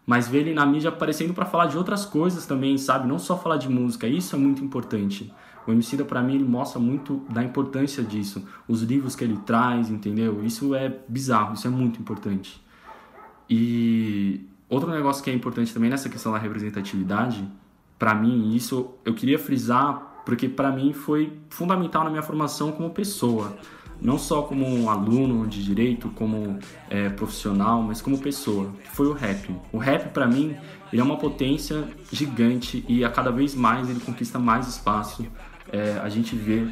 Mas 0.05 0.27
ver 0.27 0.39
ele 0.39 0.53
na 0.53 0.65
mídia 0.65 0.89
aparecendo 0.89 1.33
para 1.33 1.45
falar 1.45 1.67
de 1.67 1.77
outras 1.77 2.05
coisas 2.05 2.47
também, 2.47 2.77
sabe? 2.77 3.07
Não 3.07 3.19
só 3.19 3.37
falar 3.37 3.57
de 3.57 3.69
música, 3.69 4.07
isso 4.07 4.35
é 4.35 4.39
muito 4.39 4.63
importante. 4.63 5.31
O 5.69 5.71
Emicida, 5.71 6.03
para 6.03 6.23
mim, 6.23 6.33
ele 6.33 6.43
mostra 6.43 6.79
muito 6.79 7.23
da 7.29 7.43
importância 7.43 8.03
disso. 8.03 8.43
Os 8.67 8.81
livros 8.81 9.15
que 9.15 9.23
ele 9.23 9.37
traz, 9.45 9.91
entendeu? 9.91 10.43
Isso 10.43 10.73
é 10.73 10.91
bizarro, 11.07 11.53
isso 11.53 11.67
é 11.67 11.69
muito 11.69 12.01
importante. 12.01 12.59
E 13.47 14.47
outro 14.67 14.89
negócio 14.89 15.23
que 15.23 15.29
é 15.29 15.33
importante 15.33 15.71
também 15.71 15.91
nessa 15.91 16.09
questão 16.09 16.31
da 16.31 16.39
representatividade, 16.39 17.47
para 17.99 18.15
mim, 18.15 18.55
isso 18.55 18.95
eu 19.05 19.13
queria 19.13 19.37
frisar, 19.37 20.23
porque 20.25 20.49
para 20.49 20.71
mim 20.71 20.91
foi 20.91 21.33
fundamental 21.51 22.03
na 22.03 22.09
minha 22.09 22.23
formação 22.23 22.71
como 22.71 22.89
pessoa. 22.89 23.55
Não 24.01 24.17
só 24.17 24.41
como 24.41 24.65
um 24.65 24.89
aluno 24.89 25.45
de 25.45 25.63
direito, 25.63 26.09
como 26.15 26.57
é, 26.89 27.09
profissional, 27.09 27.83
mas 27.83 28.01
como 28.01 28.17
pessoa. 28.17 28.71
Foi 28.93 29.05
o 29.05 29.13
rap. 29.13 29.55
O 29.71 29.77
rap, 29.77 30.11
para 30.13 30.25
mim, 30.25 30.55
ele 30.91 30.99
é 30.99 31.03
uma 31.03 31.17
potência 31.17 31.87
gigante 32.11 32.83
e 32.87 33.05
a 33.05 33.09
cada 33.11 33.29
vez 33.29 33.53
mais 33.53 33.87
ele 33.87 33.99
conquista 33.99 34.39
mais 34.39 34.67
espaço 34.67 35.27
é, 35.71 35.99
a 36.01 36.09
gente 36.09 36.35
vê 36.35 36.67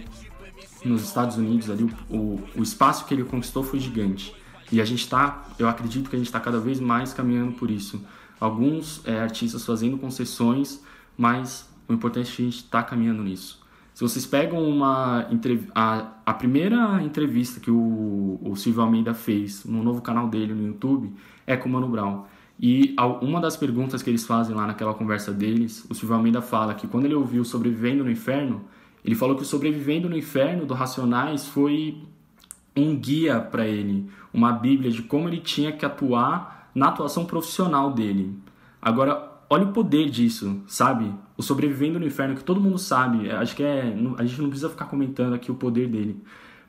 nos 0.84 1.04
Estados 1.04 1.38
Unidos 1.38 1.70
ali 1.70 1.84
o, 1.84 2.16
o, 2.16 2.44
o, 2.58 2.64
espaço 2.64 3.06
que 3.06 3.14
ele 3.14 3.24
conquistou 3.24 3.64
foi 3.64 3.80
gigante. 3.80 4.34
E 4.72 4.82
a 4.82 4.86
gente 4.86 5.02
está, 5.02 5.46
eu 5.58 5.68
acredito 5.68 6.10
que 6.10 6.16
a 6.16 6.20
gente 6.20 6.28
está 6.28 6.40
cada 6.40 6.60
vez 6.60 6.80
mais 6.80 7.14
caminhando 7.14 7.54
por 7.54 7.72
isso. 7.72 8.04
Alguns 8.40 9.02
é, 9.06 9.20
artistas 9.20 9.66
fazendo 9.66 9.98
concessões, 9.98 10.84
mas 11.18 11.70
o 11.88 11.94
importante 11.94 12.32
é 12.32 12.36
que 12.36 12.42
a 12.42 12.46
gente 12.46 12.58
está 12.58 12.84
caminhando 12.84 13.24
nisso. 13.24 13.66
Se 13.94 14.04
vocês 14.04 14.28
pegam 14.28 14.62
uma 14.62 15.28
a, 15.74 16.08
a 16.24 16.34
primeira 16.34 17.02
entrevista 17.02 17.60
que 17.60 17.72
o, 17.72 18.40
o 18.44 18.56
Silvio 18.56 18.84
Almeida 18.84 19.14
fez 19.14 19.66
no 19.66 19.82
novo 19.82 20.04
canal 20.04 20.28
dele 20.28 20.54
no 20.54 20.68
YouTube 20.68 21.12
é 21.48 21.58
com 21.58 21.68
o 21.68 21.72
Mano 21.72 21.88
Brown. 21.88 22.26
E 22.60 22.96
uma 23.22 23.40
das 23.40 23.56
perguntas 23.56 24.04
que 24.04 24.10
eles 24.10 24.26
fazem 24.26 24.56
lá 24.56 24.68
naquela 24.68 24.94
conversa 24.94 25.32
deles, 25.32 25.86
o 25.90 25.96
Silvio 25.96 26.16
Almeida 26.16 26.42
fala 26.42 26.76
que 26.76 26.88
quando 26.88 27.06
ele 27.06 27.16
ouviu 27.16 27.44
Sobrevivendo 27.44 28.04
no 28.04 28.12
Inferno, 28.12 28.66
ele 29.08 29.16
falou 29.16 29.38
que 29.38 29.42
o 29.42 29.46
Sobrevivendo 29.46 30.10
no 30.10 30.18
Inferno 30.18 30.66
do 30.66 30.74
Racionais 30.74 31.48
foi 31.48 32.04
um 32.76 32.94
guia 32.94 33.40
para 33.40 33.66
ele, 33.66 34.06
uma 34.34 34.52
bíblia 34.52 34.92
de 34.92 35.02
como 35.02 35.30
ele 35.30 35.40
tinha 35.40 35.72
que 35.72 35.86
atuar 35.86 36.70
na 36.76 36.90
atuação 36.90 37.24
profissional 37.24 37.94
dele. 37.94 38.38
Agora, 38.82 39.32
olha 39.50 39.64
o 39.64 39.72
poder 39.72 40.10
disso, 40.10 40.62
sabe? 40.68 41.10
O 41.38 41.42
Sobrevivendo 41.42 41.98
no 41.98 42.06
Inferno, 42.06 42.36
que 42.36 42.44
todo 42.44 42.60
mundo 42.60 42.78
sabe, 42.78 43.32
acho 43.32 43.56
que 43.56 43.64
é. 43.64 43.96
A 44.18 44.26
gente 44.26 44.42
não 44.42 44.50
precisa 44.50 44.70
ficar 44.70 44.86
comentando 44.86 45.34
aqui 45.34 45.50
o 45.50 45.56
poder 45.56 45.88
dele. 45.88 46.22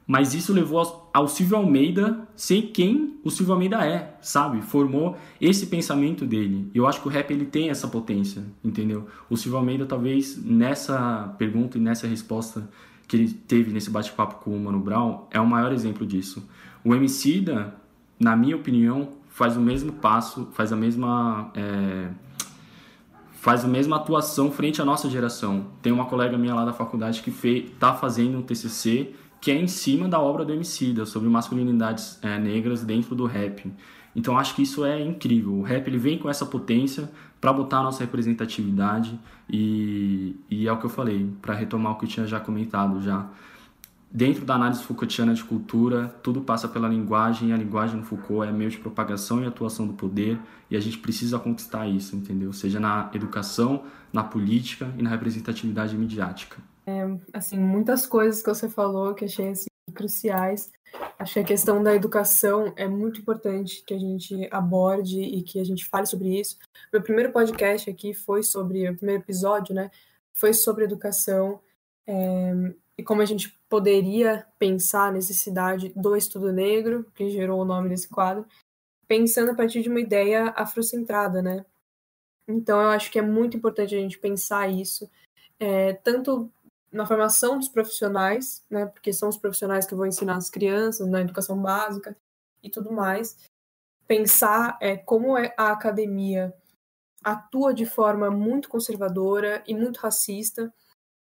Mas 0.08 0.32
isso 0.32 0.54
levou 0.54 1.10
ao, 1.12 1.28
Silvio 1.28 1.58
Almeida 1.58 2.26
ser 2.34 2.62
quem 2.72 3.18
o 3.22 3.30
Silvio 3.30 3.52
Almeida 3.52 3.86
é, 3.86 4.16
sabe? 4.22 4.62
Formou 4.62 5.18
esse 5.38 5.66
pensamento 5.66 6.24
dele. 6.24 6.70
Eu 6.74 6.86
acho 6.86 7.02
que 7.02 7.08
o 7.08 7.10
rap 7.10 7.30
ele 7.30 7.44
tem 7.44 7.68
essa 7.68 7.86
potência, 7.86 8.42
entendeu? 8.64 9.06
O 9.28 9.36
Silvio 9.36 9.58
Almeida, 9.58 9.84
talvez, 9.84 10.42
nessa 10.42 11.34
pergunta 11.36 11.76
e 11.76 11.80
nessa 11.80 12.06
resposta 12.06 12.70
que 13.06 13.18
ele 13.18 13.28
teve 13.28 13.70
nesse 13.70 13.90
bate-papo 13.90 14.36
com 14.36 14.56
o 14.56 14.58
Mano 14.58 14.80
Brown, 14.80 15.26
é 15.30 15.38
o 15.38 15.46
maior 15.46 15.72
exemplo 15.72 16.06
disso. 16.06 16.48
O 16.82 16.94
Emicida, 16.94 17.74
na 18.18 18.34
minha 18.34 18.56
opinião, 18.56 19.10
faz 19.28 19.58
o 19.58 19.60
mesmo 19.60 19.92
passo, 19.92 20.48
faz 20.52 20.72
a 20.72 20.76
mesma... 20.76 21.50
É, 21.54 22.08
faz 23.32 23.62
a 23.62 23.68
mesma 23.68 23.96
atuação 23.96 24.50
frente 24.50 24.80
à 24.80 24.86
nossa 24.86 25.08
geração. 25.10 25.66
Tem 25.82 25.92
uma 25.92 26.06
colega 26.06 26.36
minha 26.38 26.54
lá 26.54 26.64
da 26.64 26.72
faculdade 26.72 27.22
que 27.22 27.30
está 27.30 27.94
fazendo 27.94 28.38
um 28.38 28.42
TCC 28.42 29.14
que 29.40 29.50
é 29.50 29.54
em 29.54 29.68
cima 29.68 30.08
da 30.08 30.20
obra 30.20 30.44
do 30.44 30.52
Emicida, 30.52 31.06
sobre 31.06 31.28
masculinidades 31.28 32.18
é, 32.22 32.38
negras 32.38 32.84
dentro 32.84 33.14
do 33.14 33.24
rap. 33.24 33.72
Então 34.14 34.36
acho 34.36 34.54
que 34.54 34.62
isso 34.62 34.84
é 34.84 35.00
incrível. 35.00 35.54
O 35.54 35.62
rap 35.62 35.86
ele 35.86 35.98
vem 35.98 36.18
com 36.18 36.28
essa 36.28 36.44
potência 36.44 37.10
para 37.40 37.52
botar 37.52 37.78
a 37.78 37.82
nossa 37.84 38.00
representatividade 38.00 39.18
e, 39.48 40.36
e 40.50 40.66
é 40.66 40.72
o 40.72 40.78
que 40.78 40.86
eu 40.86 40.90
falei, 40.90 41.30
para 41.40 41.54
retomar 41.54 41.92
o 41.92 41.96
que 41.96 42.04
eu 42.04 42.08
tinha 42.08 42.26
já 42.26 42.40
comentado 42.40 43.00
já. 43.00 43.28
Dentro 44.10 44.44
da 44.44 44.54
análise 44.54 44.82
Foucaultiana 44.82 45.34
de 45.34 45.44
cultura, 45.44 46.08
tudo 46.22 46.40
passa 46.40 46.66
pela 46.66 46.88
linguagem, 46.88 47.50
e 47.50 47.52
a 47.52 47.56
linguagem 47.58 47.98
no 47.98 48.02
Foucault 48.02 48.48
é 48.48 48.52
meio 48.52 48.70
de 48.70 48.78
propagação 48.78 49.42
e 49.42 49.46
atuação 49.46 49.86
do 49.86 49.92
poder, 49.92 50.38
e 50.70 50.76
a 50.76 50.80
gente 50.80 50.96
precisa 50.96 51.38
conquistar 51.38 51.86
isso, 51.86 52.16
entendeu? 52.16 52.50
Seja 52.52 52.80
na 52.80 53.10
educação, 53.12 53.82
na 54.10 54.24
política 54.24 54.90
e 54.96 55.02
na 55.02 55.10
representatividade 55.10 55.94
midiática. 55.94 56.56
É, 56.88 57.04
assim, 57.34 57.58
muitas 57.58 58.06
coisas 58.06 58.40
que 58.40 58.48
você 58.48 58.66
falou 58.66 59.14
que 59.14 59.26
achei 59.26 59.50
assim, 59.50 59.66
cruciais. 59.94 60.72
Acho 61.18 61.34
que 61.34 61.40
a 61.40 61.44
questão 61.44 61.82
da 61.82 61.94
educação 61.94 62.72
é 62.76 62.88
muito 62.88 63.20
importante 63.20 63.84
que 63.84 63.92
a 63.92 63.98
gente 63.98 64.48
aborde 64.50 65.20
e 65.20 65.42
que 65.42 65.60
a 65.60 65.64
gente 65.64 65.84
fale 65.84 66.06
sobre 66.06 66.40
isso. 66.40 66.56
Meu 66.90 67.02
primeiro 67.02 67.30
podcast 67.30 67.90
aqui 67.90 68.14
foi 68.14 68.42
sobre, 68.42 68.88
o 68.88 68.96
primeiro 68.96 69.22
episódio, 69.22 69.74
né, 69.74 69.90
foi 70.32 70.54
sobre 70.54 70.84
educação. 70.84 71.60
É, 72.06 72.52
e 72.96 73.02
como 73.02 73.20
a 73.20 73.26
gente 73.26 73.54
poderia 73.68 74.46
pensar 74.58 75.08
a 75.08 75.12
necessidade 75.12 75.92
do 75.94 76.16
estudo 76.16 76.50
negro, 76.50 77.04
que 77.14 77.28
gerou 77.28 77.60
o 77.60 77.66
nome 77.66 77.90
desse 77.90 78.08
quadro, 78.08 78.46
pensando 79.06 79.50
a 79.50 79.54
partir 79.54 79.82
de 79.82 79.90
uma 79.90 80.00
ideia 80.00 80.54
afrocentrada, 80.56 81.42
né? 81.42 81.66
Então, 82.48 82.80
eu 82.80 82.88
acho 82.88 83.10
que 83.10 83.18
é 83.18 83.22
muito 83.22 83.58
importante 83.58 83.94
a 83.94 83.98
gente 83.98 84.18
pensar 84.18 84.68
isso, 84.68 85.08
é, 85.60 85.92
tanto 85.92 86.50
na 86.90 87.06
formação 87.06 87.58
dos 87.58 87.68
profissionais, 87.68 88.64
né? 88.70 88.86
Porque 88.86 89.12
são 89.12 89.28
os 89.28 89.36
profissionais 89.36 89.86
que 89.86 89.94
vão 89.94 90.06
ensinar 90.06 90.36
as 90.36 90.50
crianças 90.50 91.06
na 91.06 91.20
educação 91.20 91.60
básica 91.60 92.16
e 92.62 92.70
tudo 92.70 92.92
mais. 92.92 93.36
Pensar 94.06 94.78
é, 94.80 94.96
como 94.96 95.36
é 95.36 95.54
a 95.56 95.70
academia 95.70 96.54
atua 97.22 97.74
de 97.74 97.84
forma 97.84 98.30
muito 98.30 98.68
conservadora 98.68 99.62
e 99.66 99.74
muito 99.74 99.98
racista, 99.98 100.72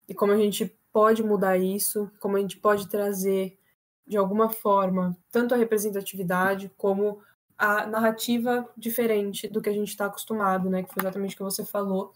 e 0.08 0.14
como 0.14 0.34
a 0.34 0.38
gente 0.38 0.78
pode 0.92 1.24
mudar 1.24 1.58
isso, 1.58 2.12
como 2.20 2.36
a 2.36 2.40
gente 2.40 2.58
pode 2.58 2.90
trazer 2.90 3.58
de 4.06 4.18
alguma 4.18 4.50
forma 4.50 5.18
tanto 5.32 5.54
a 5.54 5.58
representatividade 5.58 6.70
como 6.78 7.22
a 7.58 7.86
narrativa 7.88 8.70
diferente 8.78 9.48
do 9.48 9.62
que 9.62 9.70
a 9.70 9.74
gente 9.74 9.90
está 9.90 10.08
acostumado, 10.08 10.70
né? 10.70 10.84
Que 10.84 10.94
foi 10.94 11.02
exatamente 11.02 11.36
o 11.36 11.38
que 11.38 11.44
você 11.44 11.64
falou. 11.64 12.14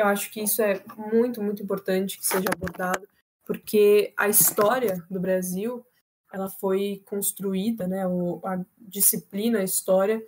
Eu 0.00 0.06
acho 0.06 0.30
que 0.30 0.40
isso 0.42 0.62
é 0.62 0.82
muito, 0.96 1.42
muito 1.42 1.62
importante 1.62 2.18
que 2.18 2.26
seja 2.26 2.48
abordado, 2.50 3.06
porque 3.46 4.14
a 4.16 4.30
história 4.30 5.04
do 5.10 5.20
Brasil 5.20 5.84
ela 6.32 6.48
foi 6.48 7.02
construída, 7.04 7.86
né? 7.86 8.04
A 8.44 8.60
disciplina, 8.78 9.58
a 9.58 9.64
história, 9.64 10.24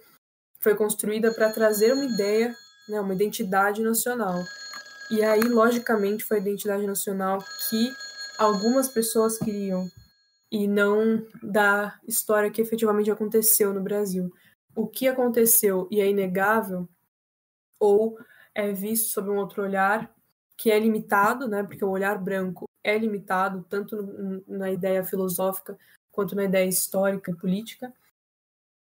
foi 0.61 0.75
construída 0.75 1.33
para 1.33 1.51
trazer 1.51 1.95
uma 1.95 2.05
ideia, 2.05 2.55
né? 2.87 3.01
Uma 3.01 3.15
identidade 3.15 3.81
nacional. 3.83 4.45
E 5.11 5.23
aí, 5.25 5.41
logicamente, 5.41 6.23
foi 6.23 6.37
a 6.37 6.41
identidade 6.41 6.87
nacional 6.87 7.43
que 7.71 7.91
algumas 8.37 8.89
pessoas 8.89 9.39
queriam 9.39 9.91
e 10.51 10.69
não 10.69 11.25
da 11.43 11.99
história 12.07 12.51
que 12.51 12.61
efetivamente 12.61 13.11
aconteceu 13.11 13.73
no 13.73 13.81
Brasil. 13.81 14.31
O 14.77 14.87
que 14.87 15.09
aconteceu 15.09 15.89
e 15.91 15.99
é 15.99 16.07
inegável, 16.07 16.87
ou 17.81 18.19
é 18.55 18.73
visto 18.73 19.11
sob 19.11 19.31
um 19.31 19.37
outro 19.37 19.63
olhar, 19.63 20.15
que 20.57 20.71
é 20.71 20.79
limitado, 20.79 21.49
né, 21.49 21.63
porque 21.63 21.85
o 21.85 21.91
olhar 21.91 22.17
branco 22.19 22.67
é 22.85 22.97
limitado, 22.97 23.65
tanto 23.69 23.97
no, 23.97 24.45
na 24.47 24.71
ideia 24.71 25.05
filosófica 25.05 25.79
quanto 26.11 26.37
na 26.37 26.45
ideia 26.45 26.69
histórica 26.69 27.31
e 27.31 27.37
política, 27.37 27.93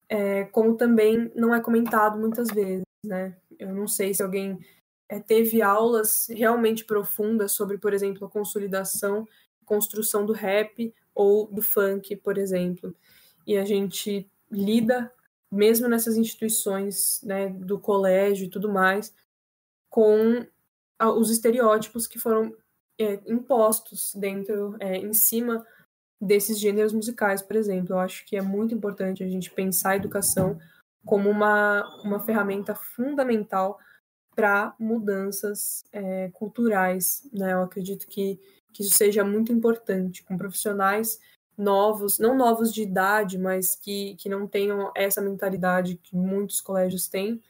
é, 0.08 0.44
como 0.44 0.76
também 0.76 1.30
não 1.34 1.54
é 1.54 1.60
comentado 1.60 2.18
muitas 2.18 2.48
vezes. 2.48 2.84
Né? 3.04 3.36
Eu 3.58 3.74
não 3.74 3.86
sei 3.86 4.14
se 4.14 4.22
alguém 4.22 4.58
é, 5.08 5.20
teve 5.20 5.60
aulas 5.62 6.26
realmente 6.30 6.84
profundas 6.84 7.52
sobre, 7.52 7.78
por 7.78 7.92
exemplo, 7.92 8.26
a 8.26 8.30
consolidação, 8.30 9.28
construção 9.64 10.24
do 10.24 10.32
rap 10.32 10.92
ou 11.14 11.46
do 11.46 11.60
funk, 11.60 12.16
por 12.16 12.38
exemplo. 12.38 12.94
E 13.46 13.56
a 13.56 13.64
gente 13.64 14.30
lida, 14.50 15.12
mesmo 15.50 15.88
nessas 15.88 16.16
instituições 16.16 17.20
né, 17.22 17.48
do 17.48 17.78
colégio 17.78 18.46
e 18.46 18.50
tudo 18.50 18.72
mais, 18.72 19.14
com 19.88 20.46
os 21.16 21.30
estereótipos 21.30 22.06
que 22.06 22.18
foram 22.18 22.52
é, 22.98 23.20
impostos 23.26 24.12
dentro, 24.14 24.76
é, 24.80 24.96
em 24.96 25.12
cima 25.12 25.64
desses 26.20 26.58
gêneros 26.58 26.92
musicais, 26.92 27.40
por 27.40 27.56
exemplo. 27.56 27.94
Eu 27.94 27.98
acho 28.00 28.24
que 28.26 28.36
é 28.36 28.42
muito 28.42 28.74
importante 28.74 29.22
a 29.22 29.28
gente 29.28 29.50
pensar 29.50 29.90
a 29.90 29.96
educação 29.96 30.58
como 31.04 31.30
uma, 31.30 31.84
uma 32.02 32.20
ferramenta 32.20 32.74
fundamental 32.74 33.78
para 34.34 34.74
mudanças 34.78 35.84
é, 35.92 36.28
culturais. 36.32 37.28
Né? 37.32 37.52
Eu 37.52 37.62
acredito 37.62 38.06
que, 38.06 38.38
que 38.72 38.82
isso 38.82 38.96
seja 38.96 39.24
muito 39.24 39.52
importante, 39.52 40.24
com 40.24 40.36
profissionais 40.36 41.18
novos, 41.56 42.20
não 42.20 42.36
novos 42.36 42.72
de 42.72 42.82
idade, 42.82 43.36
mas 43.36 43.74
que, 43.74 44.14
que 44.16 44.28
não 44.28 44.46
tenham 44.46 44.92
essa 44.94 45.20
mentalidade 45.20 45.96
que 45.96 46.14
muitos 46.14 46.60
colégios 46.60 47.08
têm, 47.08 47.42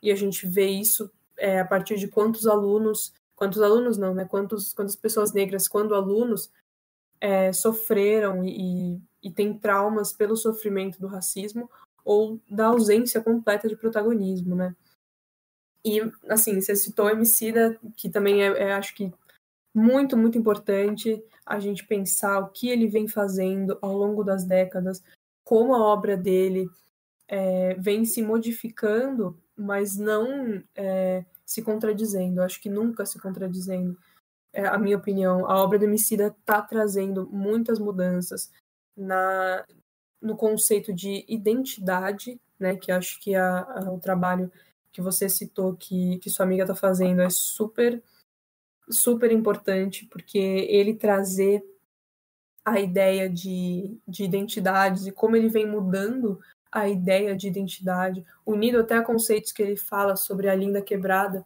e 0.00 0.12
a 0.12 0.14
gente 0.14 0.46
vê 0.46 0.66
isso 0.66 1.10
é, 1.38 1.60
a 1.60 1.64
partir 1.64 1.96
de 1.98 2.08
quantos 2.08 2.46
alunos, 2.46 3.12
quantos 3.34 3.60
alunos 3.60 3.98
não, 3.98 4.14
né? 4.14 4.24
Quantos, 4.24 4.72
quantas 4.72 4.96
pessoas 4.96 5.32
negras, 5.32 5.68
quando 5.68 5.94
alunos, 5.94 6.50
é, 7.20 7.52
sofreram 7.52 8.44
e, 8.44 9.00
e 9.22 9.30
têm 9.30 9.58
traumas 9.58 10.12
pelo 10.12 10.36
sofrimento 10.36 11.00
do 11.00 11.06
racismo 11.06 11.70
ou 12.04 12.40
da 12.48 12.66
ausência 12.66 13.20
completa 13.20 13.68
de 13.68 13.76
protagonismo, 13.76 14.54
né? 14.54 14.74
E, 15.84 16.00
assim, 16.28 16.60
você 16.60 16.74
citou 16.74 17.08
Emicida, 17.08 17.78
que 17.96 18.08
também 18.08 18.42
é, 18.42 18.46
é, 18.46 18.72
acho 18.72 18.94
que, 18.94 19.12
muito, 19.72 20.16
muito 20.16 20.36
importante 20.36 21.22
a 21.44 21.60
gente 21.60 21.86
pensar 21.86 22.40
o 22.40 22.48
que 22.48 22.68
ele 22.68 22.88
vem 22.88 23.06
fazendo 23.06 23.78
ao 23.80 23.96
longo 23.96 24.24
das 24.24 24.44
décadas, 24.44 25.02
como 25.44 25.74
a 25.74 25.84
obra 25.84 26.16
dele 26.16 26.68
é, 27.28 27.74
vem 27.74 28.04
se 28.04 28.20
modificando, 28.20 29.38
mas 29.56 29.96
não 29.96 30.62
é, 30.74 31.24
se 31.44 31.62
contradizendo. 31.62 32.42
Acho 32.42 32.60
que 32.60 32.68
nunca 32.68 33.06
se 33.06 33.18
contradizendo. 33.18 33.96
É 34.52 34.66
a 34.66 34.78
minha 34.78 34.96
opinião. 34.96 35.48
A 35.48 35.62
obra 35.62 35.78
do 35.78 35.84
Emicida 35.84 36.28
está 36.28 36.60
trazendo 36.62 37.28
muitas 37.30 37.78
mudanças 37.78 38.50
na, 38.96 39.64
no 40.20 40.36
conceito 40.36 40.92
de 40.92 41.24
identidade, 41.28 42.40
né, 42.58 42.76
que 42.76 42.90
acho 42.90 43.20
que 43.20 43.34
a, 43.34 43.60
a, 43.60 43.92
o 43.92 43.98
trabalho 43.98 44.50
que 44.92 45.02
você 45.02 45.28
citou 45.28 45.76
que, 45.76 46.18
que 46.18 46.30
sua 46.30 46.46
amiga 46.46 46.62
está 46.64 46.74
fazendo 46.74 47.20
é 47.20 47.28
super, 47.28 48.02
super 48.88 49.30
importante, 49.30 50.06
porque 50.06 50.38
ele 50.38 50.94
trazer 50.94 51.62
a 52.64 52.80
ideia 52.80 53.28
de, 53.28 54.00
de 54.08 54.24
identidades 54.24 55.06
e 55.06 55.12
como 55.12 55.36
ele 55.36 55.48
vem 55.48 55.66
mudando 55.66 56.40
a 56.70 56.88
ideia 56.88 57.36
de 57.36 57.48
identidade, 57.48 58.24
unido 58.44 58.80
até 58.80 58.96
a 58.96 59.02
conceitos 59.02 59.52
que 59.52 59.62
ele 59.62 59.76
fala 59.76 60.16
sobre 60.16 60.48
a 60.48 60.54
linda 60.54 60.82
quebrada, 60.82 61.44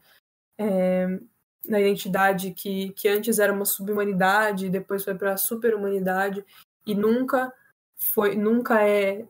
é, 0.58 1.18
na 1.68 1.80
identidade 1.80 2.52
que, 2.52 2.90
que 2.90 3.08
antes 3.08 3.38
era 3.38 3.52
uma 3.52 3.64
subhumanidade, 3.64 4.70
depois 4.70 5.04
foi 5.04 5.14
para 5.14 5.34
a 5.34 5.38
superhumanidade, 5.38 6.44
e 6.86 6.94
nunca 6.94 7.52
foi, 7.96 8.34
nunca 8.34 8.82
é, 8.82 9.26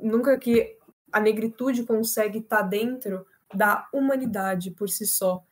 nunca 0.00 0.38
que 0.38 0.76
a 1.12 1.20
negritude 1.20 1.84
consegue 1.84 2.38
estar 2.38 2.58
tá 2.58 2.62
dentro 2.62 3.26
da 3.54 3.88
humanidade 3.92 4.70
por 4.70 4.88
si 4.88 5.06
só, 5.06 5.44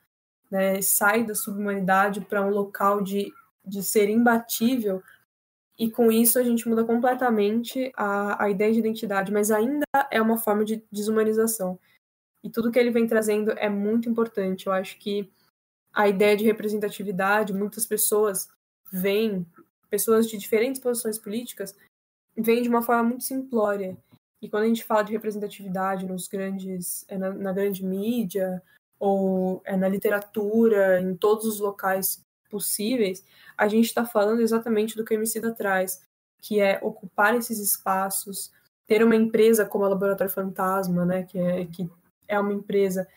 né? 0.51 0.81
Sai 0.83 1.25
da 1.25 1.35
subhumanidade 1.35 2.21
para 2.21 2.45
um 2.45 2.51
local 2.51 3.03
de, 3.03 3.33
de 3.65 3.83
ser 3.83 4.09
imbatível 4.09 5.03
e 5.79 5.91
com 5.91 6.11
isso 6.11 6.39
a 6.39 6.43
gente 6.43 6.69
muda 6.69 6.85
completamente 6.85 7.93
a, 7.97 8.45
a 8.45 8.51
ideia 8.51 8.73
de 8.73 8.79
identidade, 8.79 9.33
mas 9.33 9.51
ainda 9.51 9.85
é 10.11 10.23
uma 10.23 10.39
forma 10.39 10.65
de 10.65 10.83
desumanização. 10.91 11.79
E 12.43 12.51
tudo 12.51 12.71
que 12.71 12.79
ele 12.79 12.91
vem 12.91 13.07
trazendo 13.07 13.51
é 13.53 13.69
muito 13.69 14.09
importante. 14.09 14.67
Eu 14.67 14.73
acho 14.73 14.99
que 14.99 15.31
a 15.93 16.09
ideia 16.09 16.37
de 16.37 16.45
representatividade, 16.45 17.53
muitas 17.53 17.87
pessoas 17.87 18.49
veem, 18.91 19.47
pessoas 19.91 20.29
de 20.29 20.37
diferentes 20.37 20.81
posições 20.81 21.19
políticas, 21.19 21.75
vêm 22.37 22.63
de 22.63 22.69
uma 22.69 22.83
forma 22.83 23.03
muito 23.03 23.25
simplória. 23.25 23.97
E 24.43 24.49
quando 24.49 24.65
a 24.65 24.69
gente 24.69 24.85
fala 24.85 25.03
de 25.03 25.13
representatividade 25.13 26.05
nos 26.05 26.29
grandes, 26.29 27.05
é 27.09 27.17
na, 27.17 27.31
na 27.31 27.53
grande 27.53 27.85
mídia, 27.85 28.63
ou 28.99 29.63
é 29.65 29.77
na 29.77 29.89
literatura, 29.89 31.01
em 31.01 31.17
todos 31.17 31.47
os 31.47 31.59
locais 31.59 32.23
possíveis, 32.51 33.25
a 33.57 33.69
gente 33.69 33.87
está 33.87 34.05
falando 34.05 34.41
exatamente 34.41 34.97
do 34.97 35.05
que 35.05 35.15
o 35.15 35.17
Emicida 35.17 35.53
traz, 35.53 36.03
que 36.39 36.61
é 36.61 36.79
ocupar 36.83 37.35
esses 37.35 37.59
espaços, 37.59 38.53
ter 38.87 39.03
uma 39.03 39.17
empresa 39.17 39.65
como 39.65 39.85
a 39.85 39.89
Laboratório 39.89 40.33
Fantasma, 40.33 41.05
né, 41.05 41.23
que 41.23 41.39
é, 41.39 41.67
que 41.67 41.89
é 42.29 42.39
uma 42.39 42.53
empresa 42.53 43.09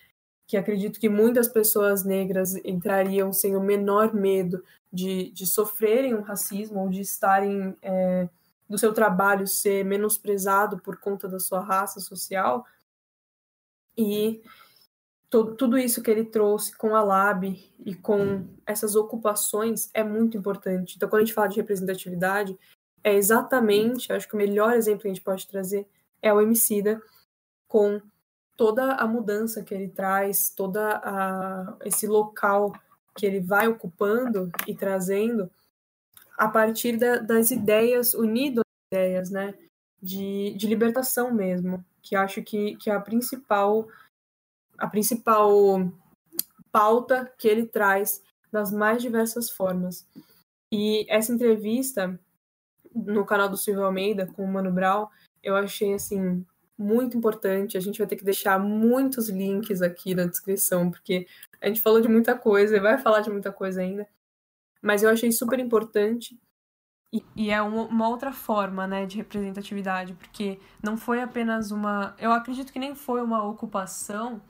que 0.47 0.55
acredito 0.55 0.99
que 0.99 1.09
muitas 1.09 1.47
pessoas 1.47 2.05
negras 2.05 2.55
entrariam 2.63 3.34
sem 3.34 3.55
o 3.55 3.61
menor 3.61 4.13
medo 4.13 4.63
de, 4.91 5.30
de 5.32 5.45
sofrerem 5.45 6.15
um 6.15 6.21
racismo 6.21 6.80
ou 6.80 6.89
de 6.89 7.01
estarem 7.01 7.75
é, 7.82 8.30
do 8.69 8.78
seu 8.78 8.93
trabalho 8.93 9.45
ser 9.45 9.84
menosprezado 9.84 10.78
por 10.80 10.97
conta 10.97 11.28
da 11.28 11.39
sua 11.39 11.59
raça 11.59 11.99
social. 11.99 12.65
E 13.97 14.41
to, 15.30 15.55
tudo 15.55 15.78
isso 15.78 16.01
que 16.01 16.11
ele 16.11 16.25
trouxe 16.25 16.75
com 16.75 16.95
a 16.95 17.03
Lab 17.03 17.71
e 17.86 17.95
com 17.95 18.45
essas 18.65 18.95
ocupações 18.95 19.89
é 19.93 20.03
muito 20.03 20.38
importante. 20.38 20.95
Então, 20.95 21.09
quando 21.09 21.21
a 21.21 21.25
gente 21.25 21.34
fala 21.34 21.49
de 21.49 21.57
representatividade, 21.57 22.57
é 23.03 23.13
exatamente, 23.13 24.11
acho 24.11 24.28
que 24.28 24.34
o 24.36 24.38
melhor 24.38 24.73
exemplo 24.73 25.01
que 25.01 25.07
a 25.07 25.13
gente 25.13 25.23
pode 25.23 25.47
trazer 25.47 25.88
é 26.21 26.34
o 26.34 26.41
Emicida 26.41 27.01
com 27.67 28.01
toda 28.55 28.95
a 28.95 29.07
mudança 29.07 29.63
que 29.63 29.73
ele 29.73 29.88
traz, 29.88 30.49
toda 30.49 30.97
a, 30.97 31.78
esse 31.86 32.07
local 32.07 32.73
que 33.15 33.25
ele 33.25 33.39
vai 33.39 33.67
ocupando 33.67 34.51
e 34.67 34.75
trazendo 34.75 35.49
a 36.38 36.47
partir 36.47 36.97
da, 36.97 37.17
das 37.17 37.51
ideias, 37.51 38.13
unido 38.13 38.61
às 38.61 38.97
ideias, 38.97 39.30
né, 39.30 39.55
de, 40.01 40.53
de 40.55 40.67
libertação 40.67 41.34
mesmo, 41.34 41.84
que 42.01 42.15
acho 42.15 42.41
que, 42.43 42.75
que 42.78 42.89
é 42.89 42.93
a 42.93 43.01
principal 43.01 43.88
a 44.78 44.88
principal 44.88 45.91
pauta 46.71 47.32
que 47.38 47.47
ele 47.47 47.65
traz 47.65 48.21
das 48.51 48.71
mais 48.71 49.01
diversas 49.01 49.49
formas. 49.49 50.07
E 50.71 51.05
essa 51.09 51.34
entrevista 51.34 52.19
no 52.93 53.25
canal 53.25 53.49
do 53.49 53.57
Silvio 53.57 53.86
Almeida 53.86 54.28
com 54.28 54.43
o 54.43 54.47
Mano 54.47 54.71
Brown, 54.71 55.07
eu 55.43 55.55
achei 55.55 55.93
assim 55.93 56.45
muito 56.78 57.17
importante. 57.17 57.78
A 57.78 57.80
gente 57.80 57.97
vai 57.97 58.07
ter 58.07 58.15
que 58.15 58.23
deixar 58.23 58.59
muitos 58.59 59.30
links 59.30 59.82
aqui 59.82 60.13
na 60.13 60.25
descrição, 60.25 60.91
porque 60.91 61.28
a 61.61 61.67
gente 61.67 61.82
falou 61.82 62.01
de 62.01 62.07
muita 62.07 62.38
coisa 62.38 62.78
e 62.78 62.80
vai 62.80 62.97
falar 62.97 63.21
de 63.21 63.30
muita 63.30 63.51
coisa 63.51 63.82
ainda. 63.82 64.07
Mas 64.82 65.03
eu 65.03 65.09
achei 65.09 65.32
super 65.32 65.59
importante. 65.59 66.39
E, 67.11 67.23
e 67.36 67.49
é 67.49 67.61
uma, 67.61 68.09
outra 68.09 68.34
forma, 68.34 68.86
né, 68.86 69.05
de 69.05 69.17
representatividade, 69.17 70.13
porque 70.13 70.59
não 70.84 70.97
foi 70.97 71.21
apenas 71.21 71.71
uma. 71.71 72.15
Eu 72.19 72.32
acredito 72.32 72.71
que 72.71 72.80
nem 72.80 72.93
foi 72.93 73.21
uma 73.21 73.43
ocupação 73.47 74.41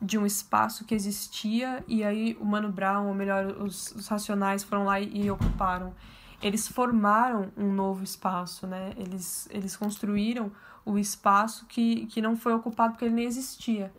de 0.00 0.18
um 0.18 0.26
espaço 0.26 0.84
que 0.84 0.94
existia 0.94 1.82
e 1.86 2.04
aí 2.04 2.36
o 2.40 2.44
Mano 2.44 2.70
Brown, 2.70 3.08
ou 3.08 3.14
melhor, 3.14 3.46
os, 3.46 3.92
os 3.92 4.08
Racionais 4.08 4.62
foram 4.62 4.84
lá 4.84 5.00
e, 5.00 5.24
e, 5.24 5.30
ocuparam. 5.30 5.94
Eles 6.42 6.68
formaram 6.68 7.50
um 7.56 7.72
novo 7.72 8.04
espaço, 8.04 8.66
né? 8.66 8.92
Eles, 8.96 9.48
eles 9.50 9.76
construíram 9.76 10.52
o 10.84 10.98
espaço 10.98 11.64
que, 11.66 12.06
que 12.06 12.20
não 12.20 12.36
foi 12.36 12.52
ocupado 12.52 12.92
porque 12.92 13.06
ele 13.06 13.14
nem 13.14 13.24
existia. 13.24 13.92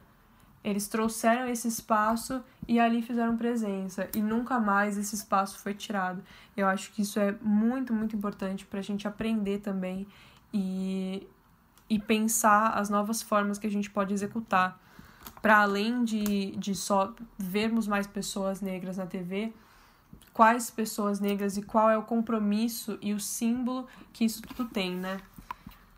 Eles 0.63 0.87
trouxeram 0.87 1.47
esse 1.47 1.67
espaço 1.67 2.43
e 2.67 2.79
ali 2.79 3.01
fizeram 3.01 3.37
presença 3.37 4.09
e 4.15 4.19
nunca 4.19 4.59
mais 4.59 4.97
esse 4.97 5.15
espaço 5.15 5.59
foi 5.59 5.73
tirado. 5.73 6.23
Eu 6.57 6.67
acho 6.67 6.91
que 6.91 7.01
isso 7.03 7.19
é 7.19 7.35
muito, 7.41 7.93
muito 7.93 8.15
importante 8.15 8.65
para 8.65 8.79
a 8.79 8.83
gente 8.83 9.07
aprender 9.07 9.59
também 9.59 10.07
e, 10.53 11.27
e 11.89 11.99
pensar 11.99 12.69
as 12.69 12.89
novas 12.89 13.21
formas 13.21 13.59
que 13.59 13.67
a 13.67 13.71
gente 13.71 13.89
pode 13.89 14.13
executar 14.13 14.79
para 15.41 15.59
além 15.59 16.03
de, 16.03 16.55
de 16.55 16.73
só 16.73 17.13
vermos 17.37 17.87
mais 17.87 18.07
pessoas 18.07 18.61
negras 18.61 18.97
na 18.97 19.05
TV, 19.05 19.53
quais 20.33 20.69
pessoas 20.69 21.19
negras 21.19 21.55
e 21.55 21.61
qual 21.61 21.89
é 21.89 21.97
o 21.97 22.03
compromisso 22.03 22.97
e 23.01 23.13
o 23.13 23.19
símbolo 23.19 23.87
que 24.11 24.25
isso 24.25 24.41
tudo 24.41 24.65
tem, 24.65 24.95
né? 24.95 25.17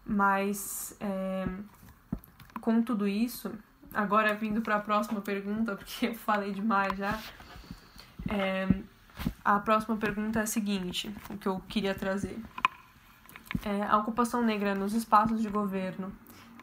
Mas 0.05 0.95
é, 0.99 1.47
com 2.61 2.81
tudo 2.81 3.07
isso, 3.07 3.51
agora 3.93 4.35
vindo 4.35 4.61
para 4.61 4.75
a 4.75 4.79
próxima 4.79 5.21
pergunta, 5.21 5.75
porque 5.79 6.07
eu 6.07 6.15
falei 6.15 6.51
demais 6.51 6.97
já. 6.97 7.19
É, 8.29 8.67
a 9.43 9.59
próxima 9.59 9.97
pergunta 9.97 10.39
é 10.39 10.43
a 10.43 10.47
seguinte, 10.47 11.13
o 11.29 11.37
que 11.37 11.47
eu 11.47 11.61
queria 11.67 11.95
trazer. 11.95 12.39
É, 13.65 13.83
a 13.83 13.97
ocupação 13.97 14.43
negra 14.43 14.75
nos 14.75 14.93
espaços 14.93 15.41
de 15.41 15.49
governo 15.49 16.11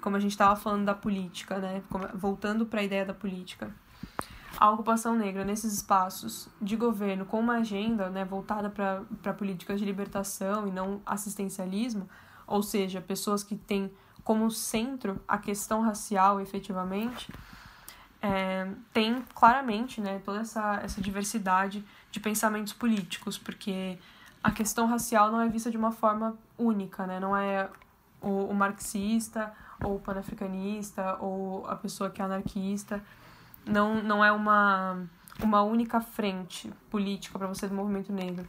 como 0.05 0.17
a 0.17 0.21
gente 0.21 0.33
estava 0.33 0.55
falando 0.55 0.85
da 0.85 0.95
política, 0.95 1.59
né? 1.59 1.83
Voltando 2.13 2.67
para 2.67 2.81
a 2.81 2.83
ideia 2.83 3.07
da 3.07 3.15
política. 3.15 3.75
A 4.59 4.71
ocupação 4.71 5.17
negra 5.17 5.47
nesses 5.47 5.73
espaços 5.73 6.47
de 6.61 6.77
governo 6.77 7.25
com 7.25 7.41
uma 7.41 7.55
agenda 7.55 8.11
né, 8.11 8.23
voltada 8.23 8.69
para 8.69 9.33
políticas 9.33 9.81
de 9.81 9.87
libertação 9.87 10.69
e 10.69 10.71
não 10.71 11.01
assistencialismo, 11.07 12.07
ou 12.47 12.63
seja, 12.63 13.01
pessoas 13.01 13.43
que 13.43 13.57
têm 13.57 13.91
como 14.23 14.51
centro 14.51 15.19
a 15.27 15.39
questão 15.39 15.81
racial 15.81 16.39
efetivamente, 16.39 17.33
é, 18.21 18.69
tem 18.93 19.25
claramente 19.35 20.03
né, 20.03 20.21
toda 20.23 20.41
essa, 20.41 20.81
essa 20.83 21.01
diversidade 21.01 21.83
de 22.11 22.21
pensamentos 22.21 22.75
políticos, 22.75 23.39
porque 23.39 23.99
a 24.43 24.51
questão 24.51 24.87
racial 24.87 25.33
não 25.33 25.41
é 25.41 25.49
vista 25.49 25.71
de 25.71 25.79
uma 25.79 25.93
forma 25.93 26.37
única, 26.59 27.07
né? 27.07 27.19
não 27.19 27.35
é 27.35 27.71
o, 28.21 28.45
o 28.45 28.55
marxista 28.55 29.51
ou 29.83 29.99
panafricanista 29.99 31.17
ou 31.21 31.67
a 31.67 31.77
pessoa 31.77 32.11
que 32.11 32.21
é 32.21 32.25
anarquista. 32.25 33.03
Não, 33.67 34.03
não 34.03 34.25
é 34.25 34.31
uma, 34.31 34.99
uma 35.43 35.63
única 35.63 36.01
frente 36.01 36.71
política 36.91 37.39
para 37.39 37.49
você 37.49 37.67
do 37.67 37.75
movimento 37.75 38.13
negro, 38.13 38.47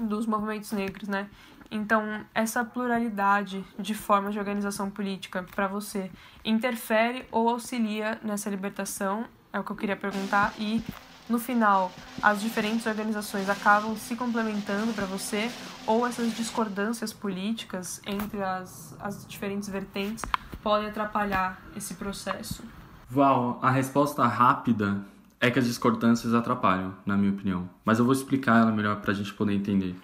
dos 0.00 0.26
movimentos 0.26 0.72
negros, 0.72 1.08
né? 1.08 1.28
Então, 1.70 2.24
essa 2.34 2.64
pluralidade 2.64 3.64
de 3.78 3.94
formas 3.94 4.32
de 4.32 4.38
organização 4.38 4.90
política 4.90 5.44
para 5.54 5.68
você 5.68 6.10
interfere 6.44 7.26
ou 7.30 7.48
auxilia 7.48 8.18
nessa 8.22 8.48
libertação? 8.48 9.26
É 9.52 9.60
o 9.60 9.64
que 9.64 9.72
eu 9.72 9.76
queria 9.76 9.96
perguntar. 9.96 10.54
E, 10.58 10.82
no 11.28 11.38
final, 11.38 11.92
as 12.22 12.40
diferentes 12.40 12.86
organizações 12.86 13.48
acabam 13.48 13.96
se 13.96 14.16
complementando 14.16 14.92
para 14.92 15.04
você 15.04 15.50
ou 15.86 16.06
essas 16.06 16.34
discordâncias 16.34 17.12
políticas 17.12 18.00
entre 18.06 18.42
as, 18.42 18.96
as 18.98 19.26
diferentes 19.26 19.68
vertentes 19.68 20.24
podem 20.62 20.88
atrapalhar 20.88 21.60
esse 21.76 21.94
processo? 21.94 22.62
Val, 23.10 23.58
a 23.62 23.70
resposta 23.70 24.26
rápida 24.26 25.02
é 25.40 25.50
que 25.50 25.58
as 25.58 25.66
discordâncias 25.66 26.34
atrapalham, 26.34 26.94
na 27.06 27.16
minha 27.16 27.32
opinião. 27.32 27.68
Mas 27.84 27.98
eu 27.98 28.04
vou 28.04 28.12
explicar 28.12 28.60
ela 28.60 28.72
melhor 28.72 28.96
para 28.96 29.12
a 29.12 29.14
gente 29.14 29.32
poder 29.32 29.54
entender. 29.54 29.94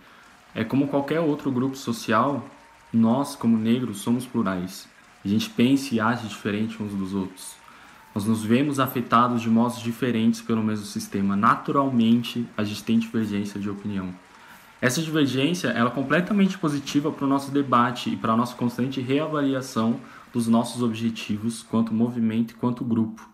É 0.55 0.62
como 0.62 0.89
qualquer 0.89 1.20
outro 1.20 1.51
grupo 1.51 1.77
social, 1.77 2.45
nós, 2.93 3.35
como 3.35 3.59
negros, 3.59 3.99
somos 3.99 4.25
plurais. 4.27 4.89
A 5.25 5.29
gente 5.29 5.51
pensa 5.51 5.95
e 5.95 6.01
age 6.01 6.29
diferente 6.29 6.83
uns 6.83 6.95
dos 6.95 7.14
outros. 7.14 7.57
Nós 8.14 8.24
nos 8.24 8.44
vemos 8.44 8.78
afetados 8.78 9.42
de 9.42 9.50
modos 9.50 9.80
diferentes 9.80 10.40
pelo 10.40 10.62
mesmo 10.62 10.86
sistema. 10.86 11.34
Naturalmente, 11.34 12.46
a 12.56 12.62
gente 12.62 12.84
tem 12.84 12.98
divergência 12.98 13.58
de 13.58 13.68
opinião. 13.68 14.14
Essa 14.80 15.02
divergência 15.02 15.68
ela 15.68 15.88
é 15.88 15.92
completamente 15.92 16.56
positiva 16.58 17.10
para 17.10 17.24
o 17.24 17.28
nosso 17.28 17.50
debate 17.50 18.10
e 18.10 18.16
para 18.16 18.34
a 18.34 18.36
nossa 18.36 18.54
constante 18.54 19.00
reavaliação 19.00 19.98
dos 20.32 20.46
nossos 20.46 20.82
objetivos 20.82 21.62
quanto 21.62 21.94
movimento 21.94 22.52
e 22.52 22.54
quanto 22.54 22.84
grupo. 22.84 23.28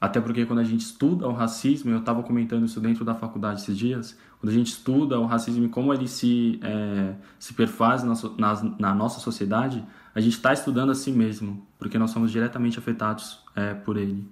Até 0.00 0.20
porque 0.20 0.44
quando 0.44 0.58
a 0.58 0.64
gente 0.64 0.82
estuda 0.82 1.26
o 1.26 1.32
racismo, 1.32 1.90
eu 1.90 1.98
estava 1.98 2.22
comentando 2.22 2.64
isso 2.64 2.78
dentro 2.78 3.04
da 3.04 3.14
faculdade 3.14 3.62
esses 3.62 3.76
dias, 3.76 4.16
quando 4.38 4.50
a 4.50 4.54
gente 4.54 4.68
estuda 4.68 5.18
o 5.18 5.24
racismo 5.24 5.64
e 5.64 5.68
como 5.68 5.92
ele 5.94 6.06
se, 6.06 6.60
é, 6.62 7.14
se 7.38 7.54
perfaz 7.54 8.04
na, 8.04 8.14
na, 8.36 8.62
na, 8.78 8.94
nossa 8.94 9.18
sociedade, 9.18 9.82
a 10.14 10.20
gente 10.20 10.34
está 10.34 10.52
estudando 10.52 10.90
a 10.90 10.94
si 10.94 11.10
mesmo, 11.10 11.66
porque 11.78 11.98
nós 11.98 12.10
somos 12.10 12.30
diretamente 12.30 12.78
afetados 12.78 13.40
é, 13.56 13.74
por 13.74 13.96
ele. 13.96 14.26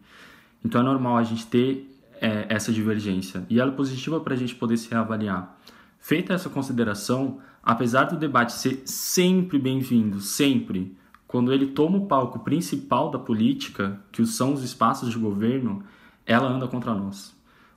Então 0.64 0.80
é 0.80 0.84
normal 0.84 1.16
a 1.16 1.24
gente 1.24 1.46
ter 1.46 1.92
é, 2.20 2.46
essa 2.48 2.72
divergência. 2.72 3.44
E 3.50 3.58
ela 3.58 3.72
é 3.72 3.74
positiva 3.74 4.20
para 4.20 4.34
a 4.34 4.36
gente 4.36 4.54
poder 4.54 4.76
se 4.76 4.88
reavaliar. 4.88 5.58
Feita 5.98 6.32
essa 6.32 6.48
consideração, 6.48 7.40
apesar 7.62 8.04
do 8.04 8.16
debate 8.16 8.52
ser 8.52 8.82
sempre 8.84 9.58
bem-vindo, 9.58 10.20
sempre, 10.20 10.96
quando 11.26 11.52
ele 11.52 11.68
toma 11.68 11.98
o 11.98 12.06
palco 12.06 12.40
principal 12.40 13.10
da 13.10 13.18
política, 13.18 14.00
que 14.12 14.24
são 14.24 14.52
os 14.52 14.62
espaços 14.62 15.10
de 15.10 15.18
governo, 15.18 15.82
ela 16.24 16.48
anda 16.48 16.68
contra 16.68 16.94
nós. 16.94 17.34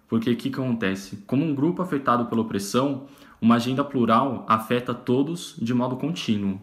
Porque 0.07 0.29
o 0.29 0.35
que, 0.35 0.49
que 0.49 0.59
acontece? 0.59 1.23
Como 1.25 1.43
um 1.43 1.55
grupo 1.55 1.81
afetado 1.81 2.25
pela 2.25 2.41
opressão, 2.41 3.05
uma 3.41 3.55
agenda 3.55 3.83
plural 3.83 4.45
afeta 4.47 4.93
todos 4.93 5.55
de 5.59 5.73
modo 5.73 5.95
contínuo. 5.95 6.59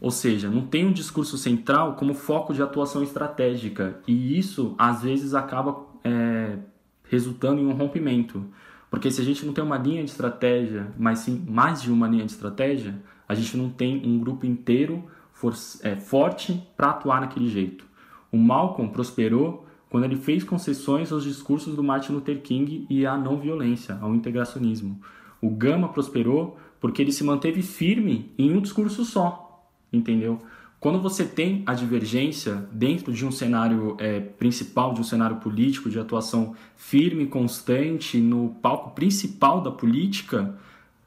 Ou 0.00 0.10
seja, 0.10 0.48
não 0.48 0.66
tem 0.66 0.86
um 0.86 0.92
discurso 0.92 1.36
central 1.36 1.94
como 1.94 2.14
foco 2.14 2.54
de 2.54 2.62
atuação 2.62 3.02
estratégica. 3.02 4.00
E 4.06 4.38
isso, 4.38 4.74
às 4.78 5.02
vezes, 5.02 5.34
acaba 5.34 5.84
é, 6.02 6.56
resultando 7.04 7.60
em 7.60 7.66
um 7.66 7.72
rompimento. 7.72 8.44
Porque 8.90 9.10
se 9.10 9.20
a 9.20 9.24
gente 9.24 9.44
não 9.44 9.52
tem 9.52 9.62
uma 9.62 9.76
linha 9.76 10.02
de 10.02 10.10
estratégia, 10.10 10.88
mas 10.98 11.20
sim 11.20 11.44
mais 11.46 11.82
de 11.82 11.92
uma 11.92 12.08
linha 12.08 12.24
de 12.24 12.32
estratégia, 12.32 13.00
a 13.28 13.34
gente 13.34 13.56
não 13.56 13.68
tem 13.68 14.02
um 14.04 14.18
grupo 14.18 14.46
inteiro 14.46 15.04
for, 15.32 15.54
é, 15.82 15.96
forte 15.96 16.62
para 16.76 16.90
atuar 16.90 17.20
naquele 17.20 17.48
jeito. 17.48 17.84
O 18.32 18.36
Malcolm 18.36 18.90
prosperou 18.92 19.66
quando 19.88 20.04
ele 20.04 20.16
fez 20.16 20.44
concessões 20.44 21.10
aos 21.10 21.24
discursos 21.24 21.74
do 21.74 21.82
Martin 21.82 22.12
Luther 22.12 22.40
King 22.42 22.86
e 22.88 23.04
à 23.04 23.16
não 23.16 23.38
violência, 23.38 23.98
ao 24.00 24.14
integracionismo. 24.14 25.00
O 25.40 25.50
Gama 25.50 25.88
prosperou 25.88 26.56
porque 26.80 27.02
ele 27.02 27.12
se 27.12 27.24
manteve 27.24 27.62
firme 27.62 28.32
em 28.38 28.52
um 28.52 28.60
discurso 28.60 29.04
só, 29.04 29.49
entendeu? 29.92 30.40
Quando 30.78 30.98
você 31.00 31.24
tem 31.24 31.62
a 31.66 31.74
divergência 31.74 32.66
dentro 32.72 33.12
de 33.12 33.26
um 33.26 33.30
cenário 33.30 33.96
é, 33.98 34.18
principal, 34.18 34.94
de 34.94 35.00
um 35.00 35.04
cenário 35.04 35.36
político, 35.36 35.90
de 35.90 35.98
atuação 35.98 36.54
firme, 36.74 37.26
constante, 37.26 38.18
no 38.18 38.56
palco 38.62 38.90
principal 38.92 39.60
da 39.60 39.70
política, 39.70 40.58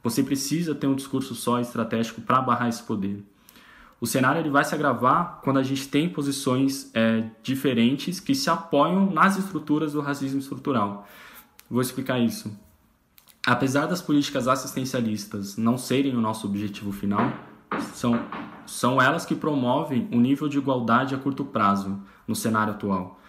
você 0.03 0.21
precisa 0.21 0.75
ter 0.75 0.85
um 0.85 0.93
discurso 0.93 1.33
só 1.33 1.59
estratégico 1.59 2.21
para 2.21 2.41
barrar 2.41 2.69
esse 2.69 2.83
poder. 2.83 3.23
O 3.99 4.05
cenário 4.05 4.41
ele 4.41 4.49
vai 4.49 4.65
se 4.65 4.75
agravar 4.75 5.39
quando 5.41 5.59
a 5.59 5.63
gente 5.63 5.87
tem 5.87 6.09
posições 6.09 6.91
é, 6.93 7.23
diferentes 7.41 8.19
que 8.19 8.35
se 8.35 8.49
apoiam 8.49 9.09
nas 9.09 9.37
estruturas 9.37 9.93
do 9.93 10.01
racismo 10.01 10.39
estrutural. 10.39 11.07
Vou 11.69 11.81
explicar 11.81 12.19
isso. 12.19 12.51
Apesar 13.47 13.85
das 13.85 14.01
políticas 14.01 14.47
assistencialistas 14.47 15.57
não 15.57 15.77
serem 15.77 16.15
o 16.15 16.21
nosso 16.21 16.45
objetivo 16.45 16.91
final, 16.91 17.31
são, 17.93 18.13
são 18.65 19.01
elas 19.01 19.25
que 19.25 19.35
promovem 19.35 20.07
o 20.11 20.19
nível 20.19 20.47
de 20.47 20.57
igualdade 20.57 21.15
a 21.15 21.17
curto 21.17 21.45
prazo 21.45 22.01
no 22.27 22.35
cenário 22.35 22.73
atual. 22.73 23.19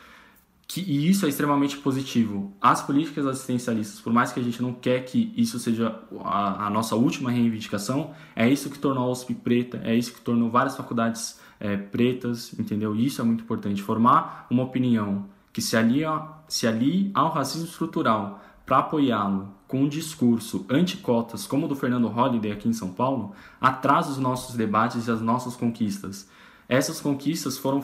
Que, 0.66 0.80
e 0.80 1.08
isso 1.08 1.26
é 1.26 1.28
extremamente 1.28 1.76
positivo. 1.76 2.52
As 2.60 2.82
políticas 2.82 3.26
assistencialistas, 3.26 4.00
por 4.00 4.12
mais 4.12 4.32
que 4.32 4.40
a 4.40 4.42
gente 4.42 4.62
não 4.62 4.72
quer 4.72 5.04
que 5.04 5.32
isso 5.36 5.58
seja 5.58 6.00
a, 6.24 6.66
a 6.66 6.70
nossa 6.70 6.96
última 6.96 7.30
reivindicação, 7.30 8.12
é 8.34 8.48
isso 8.48 8.70
que 8.70 8.78
tornou 8.78 9.04
a 9.04 9.10
USP 9.10 9.34
preta, 9.34 9.80
é 9.84 9.94
isso 9.94 10.12
que 10.12 10.20
tornou 10.20 10.50
várias 10.50 10.76
faculdades 10.76 11.38
é, 11.60 11.76
pretas, 11.76 12.58
entendeu? 12.58 12.96
Isso 12.96 13.20
é 13.20 13.24
muito 13.24 13.44
importante. 13.44 13.82
Formar 13.82 14.46
uma 14.50 14.62
opinião 14.62 15.26
que 15.52 15.62
se 15.62 15.76
alia, 15.76 16.22
se 16.48 16.66
alie 16.66 17.10
ao 17.14 17.30
racismo 17.30 17.68
estrutural 17.68 18.42
para 18.66 18.78
apoiá-lo 18.78 19.53
com 19.66 19.82
um 19.82 19.88
discurso 19.88 20.64
anti-cotas, 20.68 21.46
como 21.46 21.66
o 21.66 21.68
do 21.68 21.76
Fernando 21.76 22.08
Holliday 22.08 22.52
aqui 22.52 22.68
em 22.68 22.72
São 22.72 22.90
Paulo, 22.90 23.34
atrasa 23.60 24.10
os 24.10 24.18
nossos 24.18 24.54
debates 24.54 25.06
e 25.06 25.10
as 25.10 25.20
nossas 25.20 25.56
conquistas. 25.56 26.28
Essas 26.68 27.00
conquistas 27.00 27.58
foram 27.58 27.82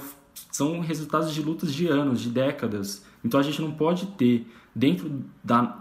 são 0.50 0.80
resultados 0.80 1.32
de 1.32 1.42
lutas 1.42 1.74
de 1.74 1.86
anos, 1.86 2.20
de 2.20 2.30
décadas. 2.30 3.04
Então 3.24 3.38
a 3.38 3.42
gente 3.42 3.60
não 3.60 3.72
pode 3.72 4.06
ter 4.06 4.46
dentro 4.74 5.24
da, 5.42 5.78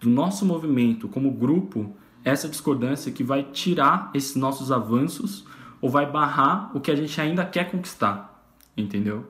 do 0.00 0.08
nosso 0.08 0.44
movimento 0.44 1.08
como 1.08 1.30
grupo 1.30 1.94
essa 2.24 2.48
discordância 2.48 3.12
que 3.12 3.24
vai 3.24 3.42
tirar 3.42 4.10
esses 4.14 4.36
nossos 4.36 4.70
avanços 4.70 5.44
ou 5.80 5.88
vai 5.88 6.10
barrar 6.10 6.70
o 6.76 6.80
que 6.80 6.90
a 6.90 6.96
gente 6.96 7.20
ainda 7.20 7.44
quer 7.44 7.70
conquistar, 7.70 8.42
entendeu? 8.76 9.26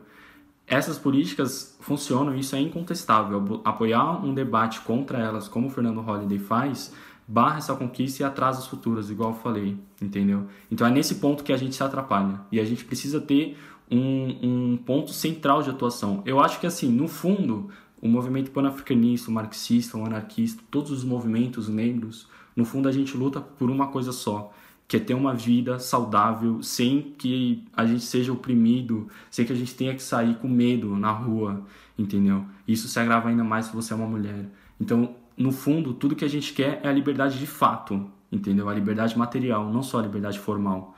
Essas 0.69 0.99
políticas 0.99 1.77
funcionam, 1.81 2.37
isso 2.37 2.55
é 2.55 2.61
incontestável. 2.61 3.63
Apoiar 3.65 4.25
um 4.25 4.35
debate 4.35 4.81
contra 4.81 5.19
elas, 5.19 5.49
como 5.49 5.69
o 5.69 5.71
Fernando 5.71 6.03
Holliday 6.03 6.39
faz, 6.39 6.93
barra 7.27 7.59
essa 7.59 7.75
conquista 7.75 8.23
e 8.23 8.27
atrasa 8.27 8.59
as 8.59 8.67
futuras, 8.67 9.11
igual 9.11 9.31
eu 9.31 9.37
falei, 9.37 9.79
entendeu? 10.01 10.47
Então 10.71 10.87
é 10.87 10.91
nesse 10.91 11.17
ponto 11.17 11.43
que 11.43 11.53
a 11.53 11.57
gente 11.57 11.75
se 11.75 11.83
atrapalha 11.83 12.41
e 12.53 12.61
a 12.61 12.65
gente 12.65 12.85
precisa 12.85 13.21
ter 13.21 13.57
um, 13.91 14.73
um 14.73 14.77
ponto 14.77 15.11
central 15.13 15.63
de 15.63 15.71
atuação. 15.71 16.23
Eu 16.27 16.39
acho 16.39 16.61
que, 16.61 16.67
assim, 16.67 16.91
no 16.91 17.09
fundo, 17.09 17.71
o 18.01 18.09
movimento 18.09 18.51
pan-africanista, 18.51 19.31
o 19.31 19.35
marxista, 19.35 19.97
o 19.97 20.05
anarquista, 20.05 20.63
todos 20.71 20.91
os 20.91 21.03
movimentos 21.03 21.69
negros, 21.69 22.29
no 22.55 22.65
fundo 22.65 22.89
a 22.89 22.93
gente 22.93 23.17
luta 23.17 23.41
por 23.41 23.71
uma 23.71 23.89
coisa 23.89 24.13
só, 24.13 24.53
que 24.89 24.97
é 24.97 25.01
ter 25.01 25.13
uma 25.13 25.35
vida 25.35 25.79
saudável 25.79 26.63
sem 26.63 27.03
que 27.19 27.63
a 27.77 27.85
gente 27.85 28.03
seja 28.03 28.33
oprimido, 28.33 29.07
sem 29.31 29.45
que 29.45 29.53
a 29.53 29.57
gente 29.57 29.75
tenha 29.75 29.95
que 29.95 30.03
sair 30.03 30.37
com 30.37 30.49
medo 30.49 30.97
na 30.97 31.13
rua, 31.13 31.63
entendeu? 31.99 32.47
Isso 32.67 32.89
se 32.89 32.99
agrava 32.99 33.29
ainda 33.29 33.45
mais 33.45 33.67
se 33.67 33.75
você 33.75 33.93
é 33.93 33.97
uma 33.97 34.07
mulher. 34.07 34.47
Então, 34.81 35.15
no 35.37 35.53
fundo, 35.53 35.93
tudo 35.93 36.17
que 36.17 36.25
a 36.25 36.29
gente 36.29 36.55
quer 36.55 36.81
é 36.83 36.89
a 36.89 36.93
liberdade 36.93 37.39
de 37.39 37.47
fato, 37.47 38.11
entendeu? 38.33 38.67
A 38.67 38.75
liberdade 38.75 39.17
material, 39.17 39.71
não 39.71 39.83
só 39.83 39.99
a 39.99 40.03
liberdade 40.03 40.39
formal. 40.39 40.97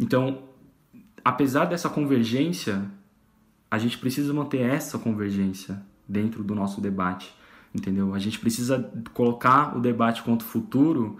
Então, 0.00 0.42
apesar 1.24 1.66
dessa 1.66 1.88
convergência, 1.88 2.90
a 3.70 3.78
gente 3.78 3.98
precisa 3.98 4.34
manter 4.34 4.62
essa 4.62 4.98
convergência 4.98 5.80
dentro 6.08 6.42
do 6.42 6.56
nosso 6.56 6.80
debate, 6.80 7.32
entendeu? 7.72 8.14
A 8.14 8.18
gente 8.18 8.40
precisa 8.40 8.92
colocar 9.14 9.76
o 9.76 9.80
debate 9.80 10.24
contra 10.24 10.44
o 10.44 10.50
futuro 10.50 11.18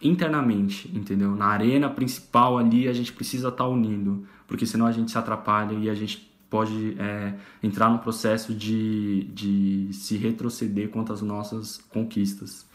internamente, 0.00 0.90
entendeu? 0.94 1.34
Na 1.34 1.46
arena 1.46 1.88
principal 1.88 2.58
ali 2.58 2.88
a 2.88 2.92
gente 2.92 3.12
precisa 3.12 3.48
estar 3.48 3.64
tá 3.64 3.68
unindo, 3.68 4.26
porque 4.46 4.66
senão 4.66 4.86
a 4.86 4.92
gente 4.92 5.10
se 5.10 5.18
atrapalha 5.18 5.74
e 5.74 5.88
a 5.88 5.94
gente 5.94 6.30
pode 6.48 6.96
é, 6.98 7.34
entrar 7.62 7.90
num 7.90 7.98
processo 7.98 8.54
de, 8.54 9.24
de 9.24 9.88
se 9.92 10.16
retroceder 10.16 10.88
quanto 10.90 11.12
às 11.12 11.20
nossas 11.22 11.78
conquistas. 11.90 12.66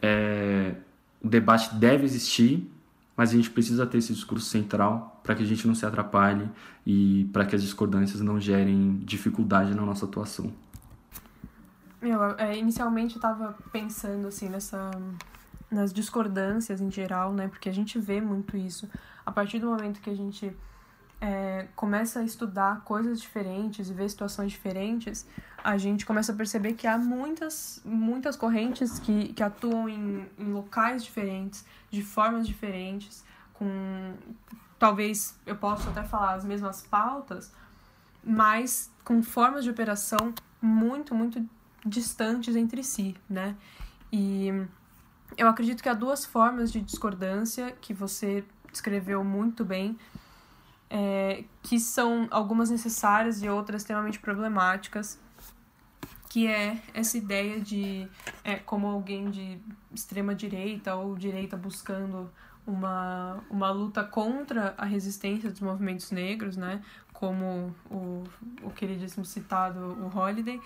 É, 0.00 0.74
o 1.22 1.28
debate 1.28 1.74
deve 1.74 2.04
existir, 2.04 2.70
mas 3.16 3.30
a 3.30 3.32
gente 3.34 3.50
precisa 3.50 3.86
ter 3.86 3.98
esse 3.98 4.12
discurso 4.12 4.46
central 4.46 5.20
para 5.22 5.34
que 5.34 5.42
a 5.42 5.46
gente 5.46 5.66
não 5.66 5.74
se 5.74 5.84
atrapalhe 5.84 6.48
e 6.86 7.28
para 7.32 7.44
que 7.44 7.56
as 7.56 7.62
discordâncias 7.62 8.20
não 8.20 8.40
gerem 8.40 8.98
dificuldade 9.04 9.74
na 9.74 9.82
nossa 9.82 10.04
atuação. 10.04 10.52
Eu, 12.00 12.22
é, 12.38 12.56
inicialmente 12.56 13.14
eu 13.14 13.18
estava 13.18 13.56
pensando 13.72 14.28
assim 14.28 14.48
nessa 14.48 14.90
nas 15.70 15.92
discordâncias 15.92 16.80
em 16.80 16.90
geral, 16.90 17.32
né? 17.32 17.48
Porque 17.48 17.68
a 17.68 17.72
gente 17.72 17.98
vê 17.98 18.20
muito 18.20 18.56
isso 18.56 18.88
a 19.24 19.32
partir 19.32 19.58
do 19.58 19.66
momento 19.66 20.00
que 20.00 20.10
a 20.10 20.14
gente 20.14 20.56
é, 21.20 21.66
começa 21.74 22.20
a 22.20 22.22
estudar 22.22 22.82
coisas 22.82 23.20
diferentes 23.20 23.90
e 23.90 23.92
ver 23.92 24.08
situações 24.08 24.52
diferentes, 24.52 25.26
a 25.64 25.76
gente 25.76 26.06
começa 26.06 26.32
a 26.32 26.34
perceber 26.34 26.74
que 26.74 26.86
há 26.86 26.96
muitas, 26.96 27.80
muitas 27.84 28.36
correntes 28.36 28.98
que, 28.98 29.32
que 29.32 29.42
atuam 29.42 29.88
em, 29.88 30.28
em 30.38 30.52
locais 30.52 31.02
diferentes, 31.02 31.64
de 31.90 32.02
formas 32.02 32.46
diferentes, 32.46 33.24
com 33.54 34.14
talvez 34.78 35.34
eu 35.46 35.56
possa 35.56 35.90
até 35.90 36.04
falar 36.04 36.34
as 36.34 36.44
mesmas 36.44 36.82
pautas, 36.82 37.52
mas 38.22 38.90
com 39.04 39.22
formas 39.22 39.64
de 39.64 39.70
operação 39.70 40.34
muito, 40.60 41.14
muito 41.14 41.44
distantes 41.84 42.54
entre 42.54 42.84
si, 42.84 43.16
né? 43.28 43.56
E 44.12 44.52
eu 45.36 45.48
acredito 45.48 45.82
que 45.82 45.88
há 45.88 45.94
duas 45.94 46.24
formas 46.24 46.72
de 46.72 46.80
discordância 46.80 47.72
que 47.80 47.94
você 47.94 48.44
descreveu 48.70 49.24
muito 49.24 49.64
bem 49.64 49.96
é, 50.88 51.44
que 51.62 51.78
são 51.78 52.28
algumas 52.30 52.70
necessárias 52.70 53.42
e 53.42 53.48
outras 53.48 53.82
extremamente 53.82 54.18
problemáticas, 54.18 55.18
que 56.28 56.46
é 56.46 56.80
essa 56.94 57.16
ideia 57.16 57.60
de, 57.60 58.08
é, 58.44 58.56
como 58.56 58.86
alguém 58.86 59.30
de 59.30 59.58
extrema 59.92 60.34
direita 60.34 60.94
ou 60.94 61.16
direita 61.16 61.56
buscando 61.56 62.30
uma, 62.66 63.42
uma 63.48 63.70
luta 63.70 64.04
contra 64.04 64.74
a 64.76 64.84
resistência 64.84 65.50
dos 65.50 65.60
movimentos 65.60 66.10
negros, 66.10 66.56
né, 66.56 66.82
como 67.12 67.74
o, 67.90 68.24
o 68.62 68.70
queridíssimo 68.70 69.24
citado, 69.24 69.78
o 69.78 70.16
Holiday, 70.16 70.60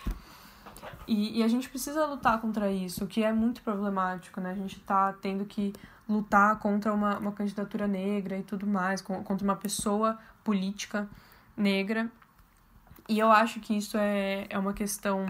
e, 1.07 1.39
e, 1.39 1.43
a 1.43 1.49
gente 1.49 1.69
precisa 1.69 2.07
lutar 2.07 2.41
contra 2.41 2.71
isso, 2.71 3.07
que 3.07 3.23
é 3.23 3.33
muito 3.33 3.63
problemático, 3.63 4.41
né? 4.41 4.53
A 4.53 4.55
gente 4.55 4.79
tá 4.81 5.13
tendo 5.15 5.45
que 5.45 5.73
lutar 6.09 6.59
contra 6.59 6.93
uma, 6.93 7.19
uma 7.19 7.33
candidatura 7.33 7.87
negra 7.87 8.37
e 8.39 8.43
tudo 8.43 8.67
mais, 8.67 9.01
contra 9.01 9.45
uma 9.45 9.57
pessoa 9.57 10.19
política 10.45 11.09
negra. 11.57 12.11
E 13.09 13.19
eu 13.19 13.31
acho 13.31 13.61
que 13.61 13.77
isso 13.77 13.97
é, 13.97 14.47
é 14.49 14.59
uma 14.59 14.73
questão 14.73 15.27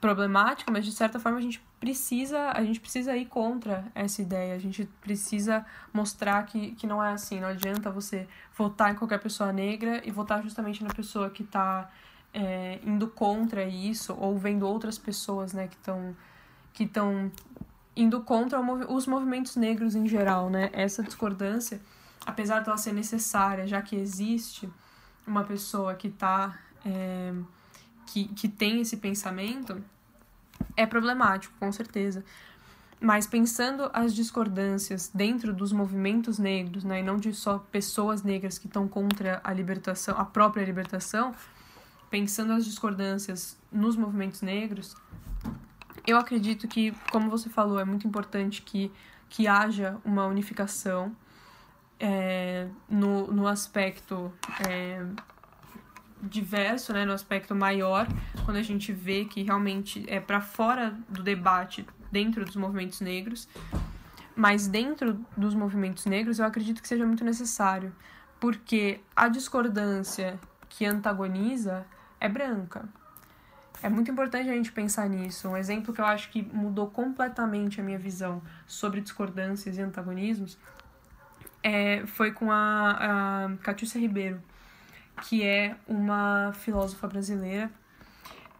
problemática, 0.00 0.70
mas 0.70 0.84
de 0.84 0.92
certa 0.92 1.18
forma 1.18 1.38
a 1.38 1.42
gente 1.42 1.62
precisa, 1.78 2.50
a 2.52 2.64
gente 2.64 2.80
precisa 2.80 3.16
ir 3.16 3.26
contra 3.26 3.84
essa 3.94 4.20
ideia. 4.22 4.54
A 4.54 4.58
gente 4.58 4.88
precisa 5.00 5.64
mostrar 5.92 6.42
que, 6.44 6.72
que 6.72 6.86
não 6.86 7.02
é 7.02 7.12
assim. 7.12 7.40
Não 7.40 7.48
adianta 7.48 7.90
você 7.90 8.26
votar 8.56 8.92
em 8.92 8.96
qualquer 8.96 9.18
pessoa 9.20 9.52
negra 9.52 10.02
e 10.04 10.10
votar 10.10 10.42
justamente 10.42 10.82
na 10.82 10.90
pessoa 10.90 11.30
que 11.30 11.42
está 11.42 11.90
é, 12.36 12.78
indo 12.84 13.08
contra 13.08 13.64
isso 13.64 14.14
ou 14.20 14.36
vendo 14.36 14.68
outras 14.68 14.98
pessoas, 14.98 15.54
né, 15.54 15.66
que 15.68 15.76
estão 15.76 16.14
que 16.74 16.84
estão 16.84 17.32
indo 17.96 18.20
contra 18.20 18.60
os 18.60 19.06
movimentos 19.06 19.56
negros 19.56 19.94
em 19.94 20.06
geral, 20.06 20.50
né? 20.50 20.68
Essa 20.74 21.02
discordância, 21.02 21.80
apesar 22.26 22.60
dela 22.60 22.76
ser 22.76 22.92
necessária, 22.92 23.66
já 23.66 23.80
que 23.80 23.96
existe 23.96 24.68
uma 25.26 25.42
pessoa 25.42 25.94
que 25.94 26.08
está 26.08 26.58
é, 26.84 27.32
que, 28.04 28.28
que 28.28 28.46
tem 28.46 28.82
esse 28.82 28.98
pensamento, 28.98 29.82
é 30.76 30.84
problemático, 30.84 31.54
com 31.58 31.72
certeza. 31.72 32.22
Mas 33.00 33.26
pensando 33.26 33.90
as 33.94 34.14
discordâncias 34.14 35.10
dentro 35.14 35.54
dos 35.54 35.72
movimentos 35.72 36.38
negros, 36.38 36.84
né, 36.84 37.00
e 37.00 37.02
não 37.02 37.16
de 37.16 37.32
só 37.32 37.58
pessoas 37.58 38.22
negras 38.22 38.58
que 38.58 38.66
estão 38.66 38.86
contra 38.86 39.40
a 39.42 39.52
libertação, 39.54 40.18
a 40.18 40.24
própria 40.26 40.62
libertação, 40.62 41.34
pensando 42.16 42.54
as 42.54 42.64
discordâncias 42.64 43.58
nos 43.70 43.94
movimentos 43.94 44.40
negros, 44.40 44.96
eu 46.06 46.16
acredito 46.16 46.66
que, 46.66 46.94
como 47.12 47.28
você 47.28 47.50
falou, 47.50 47.78
é 47.78 47.84
muito 47.84 48.06
importante 48.06 48.62
que, 48.62 48.90
que 49.28 49.46
haja 49.46 49.98
uma 50.02 50.24
unificação 50.24 51.14
é, 52.00 52.68
no, 52.88 53.30
no 53.30 53.46
aspecto 53.46 54.32
é, 54.66 55.04
diverso, 56.22 56.94
né, 56.94 57.04
no 57.04 57.12
aspecto 57.12 57.54
maior, 57.54 58.06
quando 58.46 58.56
a 58.56 58.62
gente 58.62 58.94
vê 58.94 59.26
que 59.26 59.42
realmente 59.42 60.02
é 60.08 60.18
para 60.18 60.40
fora 60.40 60.98
do 61.10 61.22
debate 61.22 61.84
dentro 62.10 62.46
dos 62.46 62.56
movimentos 62.56 63.02
negros, 63.02 63.46
mas 64.34 64.66
dentro 64.66 65.20
dos 65.36 65.54
movimentos 65.54 66.06
negros 66.06 66.38
eu 66.38 66.46
acredito 66.46 66.80
que 66.80 66.88
seja 66.88 67.04
muito 67.04 67.22
necessário, 67.22 67.94
porque 68.40 69.00
a 69.14 69.28
discordância 69.28 70.40
que 70.70 70.86
antagoniza 70.86 71.84
é 72.20 72.28
branca. 72.28 72.84
É 73.82 73.88
muito 73.88 74.10
importante 74.10 74.48
a 74.48 74.52
gente 74.52 74.72
pensar 74.72 75.08
nisso. 75.08 75.48
Um 75.48 75.56
exemplo 75.56 75.92
que 75.92 76.00
eu 76.00 76.06
acho 76.06 76.30
que 76.30 76.42
mudou 76.42 76.88
completamente 76.88 77.80
a 77.80 77.84
minha 77.84 77.98
visão 77.98 78.42
sobre 78.66 79.00
discordâncias 79.00 79.76
e 79.76 79.82
antagonismos 79.82 80.58
é, 81.62 82.06
foi 82.06 82.32
com 82.32 82.50
a, 82.50 83.46
a 83.46 83.56
Catiúcia 83.62 84.00
Ribeiro 84.00 84.40
que 85.22 85.42
é 85.42 85.76
uma 85.86 86.52
filósofa 86.54 87.06
brasileira. 87.06 87.70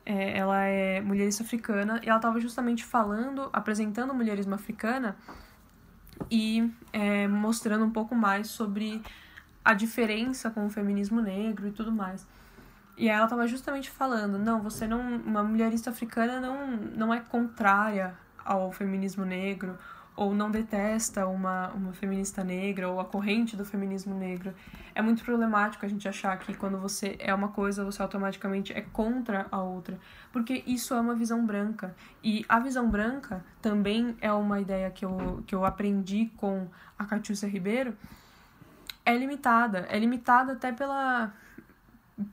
É, 0.05 0.39
ela 0.39 0.65
é 0.65 1.01
mulherista 1.01 1.43
africana 1.43 2.01
e 2.03 2.09
ela 2.09 2.19
estava 2.19 2.41
justamente 2.41 2.85
falando, 2.85 3.51
apresentando 3.53 4.11
o 4.11 4.15
mulherismo 4.15 4.55
africana 4.55 5.17
e 6.31 6.71
é, 6.93 7.27
mostrando 7.27 7.85
um 7.85 7.91
pouco 7.91 8.15
mais 8.15 8.47
sobre 8.47 9.03
a 9.65 9.75
diferença 9.75 10.49
com 10.49 10.67
o 10.67 10.71
feminismo 10.71 11.21
negro 11.21 11.67
e 11.67 11.73
tudo 11.73 11.91
mais. 11.91 12.27
E 12.97 13.09
ela 13.09 13.25
estava 13.25 13.47
justamente 13.47 13.91
falando, 13.91 14.39
não, 14.39 14.61
você 14.61 14.87
não, 14.87 15.01
uma 15.01 15.43
mulherista 15.43 15.91
africana 15.91 16.41
não, 16.41 16.77
não 16.77 17.13
é 17.13 17.21
contrária 17.21 18.15
ao 18.45 18.73
feminismo 18.73 19.25
negro 19.25 19.77
ou 20.17 20.35
não 20.35 20.51
detesta 20.51 21.27
uma, 21.27 21.69
uma 21.69 21.93
feminista 21.93 22.43
negra 22.43 22.89
ou 22.89 22.99
a 22.99 23.05
corrente 23.05 23.55
do 23.55 23.67
feminismo 23.67 24.15
negro. 24.15 24.55
É 24.95 25.03
muito 25.03 25.23
problemático 25.23 25.85
a 25.85 25.89
gente 25.89 26.09
achar 26.09 26.37
que 26.39 26.55
quando 26.55 26.79
você 26.79 27.17
é 27.19 27.35
uma 27.35 27.49
coisa, 27.49 27.85
você 27.85 28.01
automaticamente 28.01 28.73
é 28.73 28.81
contra 28.81 29.47
a 29.51 29.61
outra, 29.61 29.99
porque 30.33 30.65
isso 30.67 30.95
é 30.95 31.01
uma 31.01 31.15
visão 31.15 31.45
branca. 31.45 31.95
E 32.25 32.47
a 32.49 32.59
visão 32.59 32.89
branca 32.89 33.45
também 33.61 34.17
é 34.23 34.33
uma 34.33 34.59
ideia 34.59 34.91
que 34.91 35.05
eu, 35.05 35.45
que 35.47 35.55
eu 35.55 35.67
aprendi 35.67 36.33
com 36.39 36.67
a 36.99 37.05
Catiúcia 37.05 37.47
Ribeiro, 37.47 37.95
é 39.05 39.17
limitada. 39.17 39.87
É 39.91 39.99
limitada 39.99 40.55
até 40.55 40.73
pela, 40.73 41.31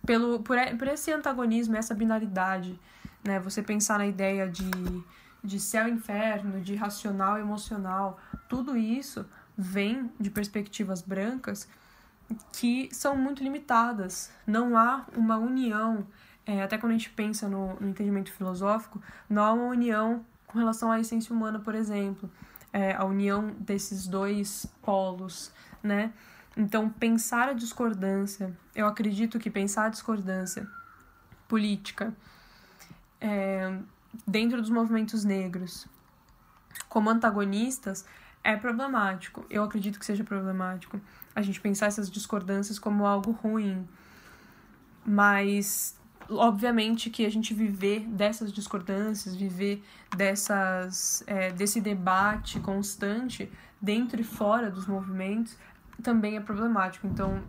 pelo, 0.05 0.39
por, 0.39 0.57
por 0.77 0.87
esse 0.87 1.11
antagonismo, 1.11 1.75
essa 1.75 1.93
binaridade. 1.93 2.79
Né? 3.23 3.39
Você 3.39 3.61
pensar 3.61 3.97
na 3.97 4.07
ideia 4.07 4.49
de 4.49 4.69
de 5.43 5.59
céu 5.59 5.87
e 5.87 5.91
inferno, 5.91 6.61
de 6.61 6.73
racional 6.73 7.37
e 7.37 7.41
emocional, 7.41 8.17
tudo 8.47 8.77
isso 8.77 9.25
vem 9.57 10.09
de 10.19 10.29
perspectivas 10.29 11.01
brancas 11.01 11.67
que 12.53 12.89
são 12.93 13.15
muito 13.15 13.43
limitadas. 13.43 14.31
Não 14.47 14.77
há 14.77 15.05
uma 15.15 15.37
união, 15.37 16.07
é, 16.45 16.63
até 16.63 16.77
quando 16.77 16.93
a 16.93 16.97
gente 16.97 17.09
pensa 17.09 17.49
no, 17.49 17.75
no, 17.79 17.89
entendimento 17.89 18.31
filosófico, 18.31 19.01
não 19.29 19.43
há 19.43 19.51
uma 19.51 19.65
união 19.65 20.25
com 20.47 20.57
relação 20.57 20.91
à 20.91 20.99
essência 20.99 21.35
humana, 21.35 21.59
por 21.59 21.75
exemplo, 21.75 22.31
é, 22.71 22.93
a 22.93 23.03
união 23.03 23.53
desses 23.59 24.07
dois 24.07 24.65
polos, 24.81 25.51
né? 25.81 26.13
Então, 26.55 26.89
pensar 26.89 27.49
a 27.49 27.53
discordância, 27.53 28.55
eu 28.75 28.85
acredito 28.85 29.39
que 29.39 29.49
pensar 29.49 29.85
a 29.85 29.89
discordância 29.89 30.67
política 31.47 32.13
é, 33.19 33.79
dentro 34.27 34.61
dos 34.61 34.69
movimentos 34.69 35.23
negros 35.23 35.87
como 36.89 37.09
antagonistas 37.09 38.05
é 38.43 38.55
problemático. 38.55 39.45
Eu 39.49 39.63
acredito 39.63 39.97
que 39.97 40.05
seja 40.05 40.23
problemático 40.23 40.99
a 41.35 41.41
gente 41.41 41.59
pensar 41.59 41.87
essas 41.87 42.09
discordâncias 42.11 42.77
como 42.77 43.05
algo 43.05 43.31
ruim. 43.31 43.87
Mas 45.05 45.97
obviamente 46.29 47.09
que 47.09 47.25
a 47.25 47.29
gente 47.29 47.53
viver 47.53 48.01
dessas 48.01 48.51
discordâncias, 48.51 49.35
viver 49.35 49.83
dessas 50.15 51.23
é, 51.25 51.51
desse 51.51 51.81
debate 51.81 52.59
constante 52.59 53.51
dentro 53.81 54.21
e 54.21 54.23
fora 54.23 54.69
dos 54.69 54.85
movimentos 54.87 55.57
também 56.01 56.37
é 56.37 56.39
problemático. 56.39 57.07
Então, 57.07 57.43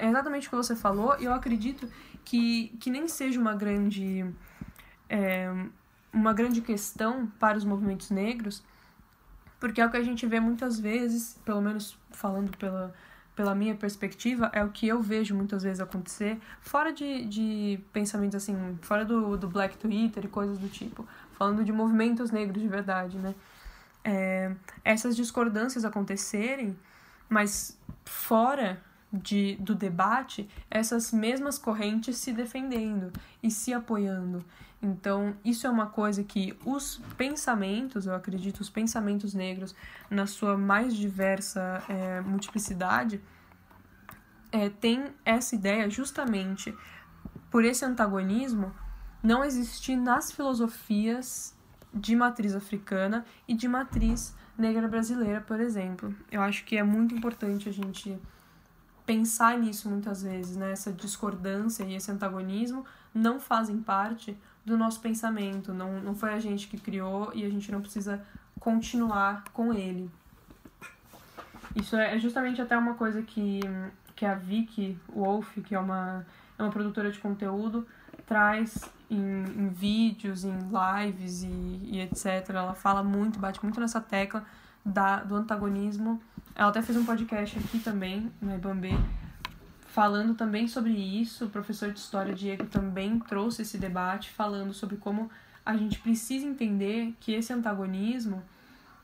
é 0.00 0.08
exatamente 0.08 0.46
o 0.46 0.50
que 0.50 0.56
você 0.56 0.74
falou, 0.74 1.16
e 1.20 1.24
eu 1.24 1.34
acredito 1.34 1.88
que, 2.24 2.68
que 2.80 2.90
nem 2.90 3.06
seja 3.06 3.40
uma 3.40 3.54
grande 3.54 4.24
é, 5.08 5.52
uma 6.12 6.32
grande 6.32 6.60
questão 6.60 7.26
para 7.38 7.58
os 7.58 7.64
movimentos 7.64 8.10
negros, 8.10 8.62
porque 9.58 9.80
é 9.80 9.86
o 9.86 9.90
que 9.90 9.96
a 9.96 10.02
gente 10.02 10.26
vê 10.26 10.38
muitas 10.38 10.78
vezes, 10.78 11.38
pelo 11.44 11.60
menos 11.60 11.98
falando 12.10 12.56
pela, 12.56 12.94
pela 13.34 13.54
minha 13.54 13.74
perspectiva, 13.74 14.50
é 14.52 14.62
o 14.64 14.70
que 14.70 14.86
eu 14.86 15.02
vejo 15.02 15.34
muitas 15.34 15.62
vezes 15.62 15.80
acontecer, 15.80 16.38
fora 16.60 16.92
de, 16.92 17.24
de 17.24 17.80
pensamentos 17.92 18.36
assim, 18.36 18.78
fora 18.82 19.04
do, 19.04 19.36
do 19.36 19.48
Black 19.48 19.76
Twitter 19.76 20.24
e 20.24 20.28
coisas 20.28 20.58
do 20.58 20.68
tipo, 20.68 21.06
falando 21.32 21.64
de 21.64 21.72
movimentos 21.72 22.30
negros 22.30 22.62
de 22.62 22.68
verdade, 22.68 23.18
né? 23.18 23.34
É, 24.06 24.54
essas 24.84 25.16
discordâncias 25.16 25.84
acontecerem, 25.84 26.76
mas 27.28 27.78
fora 28.04 28.82
de, 29.12 29.56
do 29.56 29.74
debate, 29.74 30.48
essas 30.70 31.12
mesmas 31.12 31.58
correntes 31.58 32.16
se 32.16 32.32
defendendo 32.32 33.12
e 33.42 33.50
se 33.50 33.72
apoiando. 33.72 34.44
Então, 34.82 35.34
isso 35.44 35.66
é 35.66 35.70
uma 35.70 35.86
coisa 35.86 36.22
que 36.22 36.56
os 36.64 37.00
pensamentos, 37.16 38.06
eu 38.06 38.14
acredito, 38.14 38.60
os 38.60 38.68
pensamentos 38.68 39.32
negros, 39.32 39.74
na 40.10 40.26
sua 40.26 40.58
mais 40.58 40.94
diversa 40.94 41.82
é, 41.88 42.20
multiplicidade, 42.20 43.20
é, 44.52 44.68
tem 44.68 45.06
essa 45.24 45.54
ideia 45.54 45.88
justamente 45.88 46.74
por 47.50 47.64
esse 47.64 47.84
antagonismo 47.84 48.74
não 49.22 49.42
existir 49.42 49.96
nas 49.96 50.30
filosofias 50.30 51.56
de 51.92 52.14
matriz 52.14 52.54
africana 52.54 53.24
e 53.48 53.54
de 53.54 53.66
matriz 53.66 54.36
negra 54.56 54.88
brasileira, 54.88 55.40
por 55.40 55.60
exemplo. 55.60 56.14
Eu 56.30 56.40
acho 56.40 56.64
que 56.64 56.76
é 56.76 56.82
muito 56.82 57.14
importante 57.14 57.68
a 57.68 57.72
gente 57.72 58.18
pensar 59.04 59.58
nisso 59.58 59.88
muitas 59.88 60.22
vezes, 60.22 60.56
né? 60.56 60.72
Essa 60.72 60.92
discordância 60.92 61.84
e 61.84 61.94
esse 61.94 62.10
antagonismo 62.10 62.84
não 63.14 63.38
fazem 63.38 63.80
parte 63.80 64.36
do 64.64 64.76
nosso 64.78 65.00
pensamento, 65.00 65.74
não, 65.74 66.00
não 66.00 66.14
foi 66.14 66.32
a 66.32 66.40
gente 66.40 66.68
que 66.68 66.78
criou 66.78 67.30
e 67.34 67.44
a 67.44 67.50
gente 67.50 67.70
não 67.70 67.80
precisa 67.80 68.24
continuar 68.58 69.44
com 69.52 69.74
ele. 69.74 70.10
Isso 71.76 71.96
é 71.96 72.18
justamente 72.18 72.62
até 72.62 72.76
uma 72.76 72.94
coisa 72.94 73.20
que, 73.22 73.60
que 74.14 74.24
a 74.24 74.34
Vicky 74.34 74.98
Wolf, 75.08 75.58
que 75.64 75.74
é 75.74 75.78
uma, 75.78 76.24
é 76.58 76.62
uma 76.62 76.70
produtora 76.70 77.10
de 77.10 77.18
conteúdo, 77.18 77.86
traz 78.26 78.88
em, 79.10 79.44
em 79.44 79.68
vídeos, 79.68 80.44
em 80.44 80.58
lives 80.58 81.42
e, 81.42 81.46
e 81.46 82.00
etc. 82.00 82.50
Ela 82.50 82.74
fala 82.74 83.02
muito, 83.02 83.38
bate 83.38 83.62
muito 83.62 83.80
nessa 83.80 84.00
tecla 84.00 84.44
da, 84.84 85.22
do 85.22 85.34
antagonismo. 85.34 86.20
Ela 86.54 86.68
até 86.68 86.82
fez 86.82 86.96
um 86.96 87.04
podcast 87.04 87.58
aqui 87.58 87.78
também, 87.78 88.30
no 88.40 88.54
Ibambê, 88.54 88.92
falando 89.86 90.34
também 90.34 90.68
sobre 90.68 90.92
isso. 90.92 91.46
O 91.46 91.50
professor 91.50 91.92
de 91.92 91.98
história 91.98 92.34
Diego 92.34 92.66
também 92.66 93.18
trouxe 93.18 93.62
esse 93.62 93.78
debate, 93.78 94.30
falando 94.30 94.72
sobre 94.72 94.96
como 94.96 95.30
a 95.64 95.76
gente 95.76 95.98
precisa 95.98 96.46
entender 96.46 97.14
que 97.20 97.32
esse 97.32 97.52
antagonismo, 97.52 98.42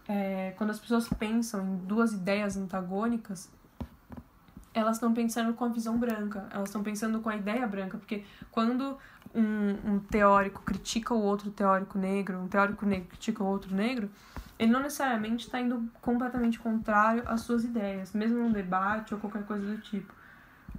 é, 0.07 0.53
quando 0.57 0.70
as 0.70 0.78
pessoas 0.78 1.09
pensam 1.09 1.64
em 1.64 1.76
duas 1.78 2.12
ideias 2.12 2.57
antagônicas, 2.57 3.51
elas 4.72 4.96
estão 4.96 5.12
pensando 5.12 5.52
com 5.54 5.64
a 5.64 5.68
visão 5.68 5.98
branca, 5.98 6.46
elas 6.50 6.68
estão 6.68 6.82
pensando 6.82 7.20
com 7.20 7.28
a 7.28 7.36
ideia 7.36 7.66
branca, 7.66 7.98
porque 7.98 8.24
quando 8.50 8.96
um, 9.34 9.92
um 9.94 9.98
teórico 9.98 10.62
critica 10.62 11.12
o 11.14 11.20
outro 11.20 11.50
teórico 11.50 11.98
negro, 11.98 12.38
um 12.38 12.48
teórico 12.48 12.86
negro 12.86 13.08
critica 13.08 13.42
o 13.42 13.46
outro 13.46 13.74
negro, 13.74 14.10
ele 14.58 14.70
não 14.70 14.82
necessariamente 14.82 15.46
está 15.46 15.60
indo 15.60 15.90
completamente 16.00 16.58
contrário 16.58 17.22
às 17.26 17.40
suas 17.40 17.64
ideias, 17.64 18.12
mesmo 18.12 18.38
num 18.38 18.52
debate 18.52 19.14
ou 19.14 19.20
qualquer 19.20 19.44
coisa 19.44 19.66
do 19.66 19.78
tipo. 19.80 20.12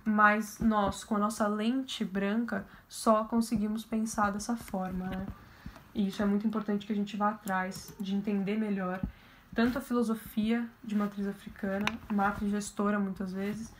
Mas 0.05 0.59
nós, 0.59 1.03
com 1.03 1.15
a 1.15 1.19
nossa 1.19 1.47
lente 1.47 2.05
branca, 2.05 2.65
só 2.87 3.23
conseguimos 3.23 3.83
pensar 3.83 4.31
dessa 4.31 4.55
forma, 4.55 5.07
né? 5.07 5.25
E 5.93 6.07
isso 6.07 6.21
é 6.21 6.25
muito 6.25 6.47
importante 6.47 6.85
que 6.85 6.93
a 6.93 6.95
gente 6.95 7.17
vá 7.17 7.29
atrás 7.29 7.93
de 7.99 8.15
entender 8.15 8.57
melhor 8.57 9.01
tanto 9.53 9.77
a 9.77 9.81
filosofia 9.81 10.67
de 10.83 10.95
matriz 10.95 11.27
africana, 11.27 11.85
matriz 12.11 12.51
gestora 12.51 12.99
muitas 12.99 13.33
vezes, 13.33 13.73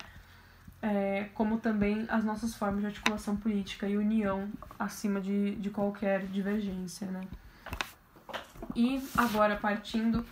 é, 0.82 1.30
como 1.34 1.60
também 1.60 2.06
as 2.10 2.24
nossas 2.24 2.56
formas 2.56 2.82
de 2.82 2.88
articulação 2.88 3.38
política 3.38 3.88
e 3.88 3.98
união 3.98 4.50
acima 4.80 5.22
de, 5.22 5.56
de 5.56 5.70
qualquer 5.70 6.26
divergência. 6.26 7.08
Né? 7.08 7.22
E 8.76 9.02
agora, 9.16 9.56
partindo 9.56 10.26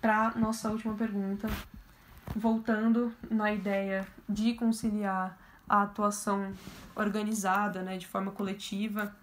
para 0.00 0.32
nossa 0.36 0.70
última 0.70 0.94
pergunta, 0.94 1.48
voltando 2.34 3.12
na 3.30 3.52
ideia 3.52 4.06
de 4.28 4.54
conciliar 4.54 5.38
a 5.68 5.82
atuação 5.82 6.52
organizada, 6.94 7.82
né, 7.82 7.96
de 7.96 8.06
forma 8.06 8.30
coletiva, 8.30 9.14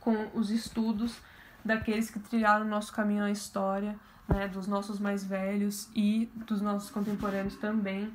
com 0.00 0.30
os 0.34 0.50
estudos 0.50 1.18
daqueles 1.64 2.10
que 2.10 2.20
trilharam 2.20 2.64
o 2.64 2.68
nosso 2.68 2.92
caminho 2.92 3.20
na 3.20 3.30
história, 3.30 3.98
né, 4.28 4.48
dos 4.48 4.66
nossos 4.66 4.98
mais 4.98 5.24
velhos 5.24 5.88
e 5.94 6.30
dos 6.34 6.60
nossos 6.60 6.90
contemporâneos 6.90 7.56
também. 7.56 8.12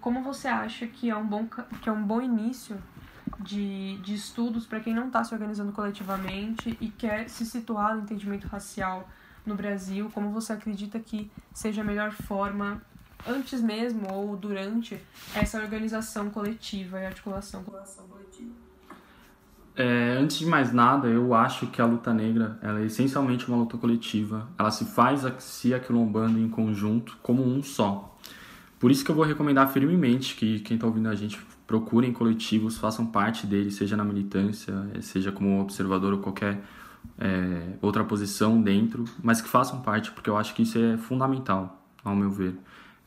Como 0.00 0.22
você 0.22 0.48
acha 0.48 0.86
que 0.86 1.10
é 1.10 1.16
um 1.16 1.26
bom, 1.26 1.48
que 1.82 1.88
é 1.88 1.92
um 1.92 2.02
bom 2.02 2.20
início 2.20 2.76
de, 3.40 3.98
de 3.98 4.14
estudos 4.14 4.66
para 4.66 4.80
quem 4.80 4.94
não 4.94 5.08
está 5.08 5.24
se 5.24 5.34
organizando 5.34 5.72
coletivamente 5.72 6.76
e 6.80 6.88
quer 6.90 7.28
se 7.28 7.44
situar 7.44 7.96
no 7.96 8.02
entendimento 8.02 8.46
racial 8.46 9.08
no 9.44 9.54
Brasil? 9.54 10.10
Como 10.12 10.30
você 10.30 10.52
acredita 10.52 10.98
que 11.00 11.30
seja 11.52 11.80
a 11.80 11.84
melhor 11.84 12.12
forma, 12.12 12.82
antes 13.26 13.60
mesmo 13.60 14.12
ou 14.12 14.36
durante, 14.36 15.00
essa 15.34 15.58
organização 15.58 16.30
coletiva 16.30 17.00
e 17.00 17.06
articulação 17.06 17.64
coletiva? 17.64 18.65
É, 19.76 20.16
antes 20.18 20.38
de 20.38 20.46
mais 20.46 20.72
nada, 20.72 21.06
eu 21.06 21.34
acho 21.34 21.66
que 21.66 21.82
a 21.82 21.84
luta 21.84 22.12
negra 22.12 22.58
é 22.62 22.84
essencialmente 22.86 23.46
uma 23.46 23.58
luta 23.58 23.76
coletiva. 23.76 24.48
Ela 24.58 24.70
se 24.70 24.86
faz 24.86 25.22
se 25.38 25.74
aquilombando 25.74 26.38
em 26.38 26.48
conjunto 26.48 27.18
como 27.22 27.46
um 27.46 27.62
só. 27.62 28.16
Por 28.78 28.90
isso 28.90 29.04
que 29.04 29.10
eu 29.10 29.14
vou 29.14 29.24
recomendar 29.24 29.70
firmemente 29.70 30.34
que 30.34 30.60
quem 30.60 30.76
está 30.76 30.86
ouvindo 30.86 31.08
a 31.08 31.14
gente 31.14 31.38
procurem 31.66 32.12
coletivos, 32.12 32.78
façam 32.78 33.04
parte 33.04 33.46
deles, 33.46 33.74
seja 33.74 33.96
na 33.96 34.04
militância, 34.04 34.74
seja 35.00 35.30
como 35.30 35.60
observador 35.60 36.14
ou 36.14 36.20
qualquer 36.20 36.62
é, 37.18 37.74
outra 37.82 38.04
posição 38.04 38.62
dentro, 38.62 39.04
mas 39.22 39.40
que 39.40 39.48
façam 39.48 39.80
parte, 39.82 40.10
porque 40.10 40.30
eu 40.30 40.36
acho 40.36 40.54
que 40.54 40.62
isso 40.62 40.78
é 40.78 40.96
fundamental, 40.96 41.82
ao 42.04 42.14
meu 42.16 42.30
ver. 42.30 42.54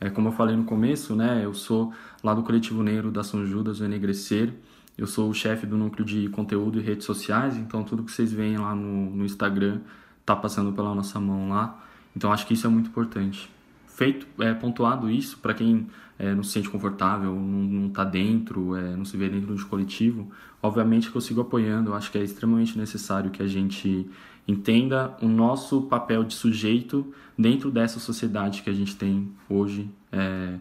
É, 0.00 0.08
como 0.08 0.28
eu 0.28 0.32
falei 0.32 0.56
no 0.56 0.64
começo, 0.64 1.14
né, 1.16 1.44
eu 1.44 1.54
sou 1.54 1.92
lá 2.22 2.34
do 2.34 2.42
coletivo 2.42 2.82
negro 2.82 3.10
da 3.10 3.22
São 3.22 3.44
Judas, 3.44 3.80
o 3.80 3.84
Enegrecer, 3.84 4.54
eu 4.96 5.06
sou 5.06 5.30
o 5.30 5.34
chefe 5.34 5.66
do 5.66 5.76
núcleo 5.76 6.04
de 6.04 6.28
conteúdo 6.28 6.78
e 6.78 6.82
redes 6.82 7.06
sociais, 7.06 7.56
então 7.56 7.82
tudo 7.82 8.02
que 8.02 8.12
vocês 8.12 8.32
veem 8.32 8.58
lá 8.58 8.74
no, 8.74 9.10
no 9.10 9.24
Instagram 9.24 9.80
tá 10.24 10.36
passando 10.36 10.72
pela 10.72 10.94
nossa 10.94 11.18
mão 11.18 11.48
lá. 11.48 11.82
Então 12.14 12.32
acho 12.32 12.46
que 12.46 12.54
isso 12.54 12.66
é 12.66 12.70
muito 12.70 12.88
importante. 12.88 13.50
Feito, 13.86 14.26
é, 14.38 14.52
pontuado 14.54 15.10
isso, 15.10 15.38
para 15.38 15.54
quem 15.54 15.86
é, 16.18 16.34
não 16.34 16.42
se 16.42 16.52
sente 16.52 16.68
confortável, 16.68 17.34
não, 17.34 17.40
não 17.40 17.88
tá 17.88 18.04
dentro, 18.04 18.76
é, 18.76 18.94
não 18.96 19.04
se 19.04 19.16
vê 19.16 19.28
dentro 19.28 19.54
de 19.54 19.64
coletivo, 19.64 20.30
obviamente 20.62 21.10
que 21.10 21.16
eu 21.16 21.20
sigo 21.20 21.40
apoiando, 21.40 21.90
eu 21.90 21.94
acho 21.94 22.10
que 22.10 22.18
é 22.18 22.22
extremamente 22.22 22.76
necessário 22.78 23.30
que 23.30 23.42
a 23.42 23.46
gente 23.46 24.08
entenda 24.46 25.16
o 25.22 25.28
nosso 25.28 25.82
papel 25.82 26.24
de 26.24 26.34
sujeito 26.34 27.12
dentro 27.38 27.70
dessa 27.70 27.98
sociedade 27.98 28.62
que 28.62 28.70
a 28.70 28.72
gente 28.72 28.96
tem 28.96 29.30
hoje. 29.48 29.90
É, 30.12 30.56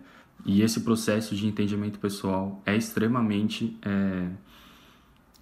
e 0.46 0.62
esse 0.62 0.82
processo 0.82 1.36
de 1.36 1.46
entendimento 1.46 2.00
pessoal 2.00 2.62
é 2.66 2.76
extremamente 2.76 3.78
é, 3.82 4.30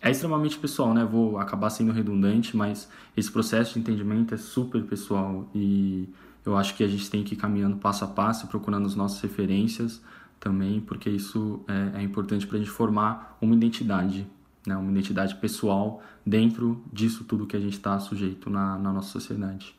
é 0.01 0.11
extremamente 0.11 0.57
pessoal, 0.57 0.93
né? 0.93 1.03
Vou 1.05 1.37
acabar 1.37 1.69
sendo 1.69 1.91
redundante, 1.91 2.55
mas 2.55 2.89
esse 3.15 3.31
processo 3.31 3.73
de 3.73 3.79
entendimento 3.79 4.33
é 4.33 4.37
super 4.37 4.83
pessoal 4.83 5.49
e 5.53 6.07
eu 6.45 6.55
acho 6.55 6.75
que 6.75 6.83
a 6.83 6.87
gente 6.87 7.09
tem 7.09 7.23
que 7.23 7.33
ir 7.33 7.37
caminhando 7.37 7.77
passo 7.77 8.05
a 8.05 8.07
passo, 8.07 8.47
procurando 8.47 8.85
as 8.85 8.95
nossas 8.95 9.19
referências 9.21 10.01
também, 10.39 10.79
porque 10.79 11.09
isso 11.09 11.61
é, 11.67 11.99
é 11.99 12.03
importante 12.03 12.45
para 12.45 12.57
a 12.57 12.59
gente 12.59 12.69
formar 12.69 13.37
uma 13.41 13.55
identidade, 13.55 14.27
né? 14.65 14.75
Uma 14.77 14.91
identidade 14.91 15.35
pessoal 15.35 16.01
dentro 16.25 16.83
disso 16.91 17.23
tudo 17.23 17.47
que 17.47 17.55
a 17.55 17.59
gente 17.59 17.73
está 17.73 17.99
sujeito 17.99 18.49
na, 18.49 18.77
na 18.77 18.93
nossa 18.93 19.09
sociedade. 19.09 19.75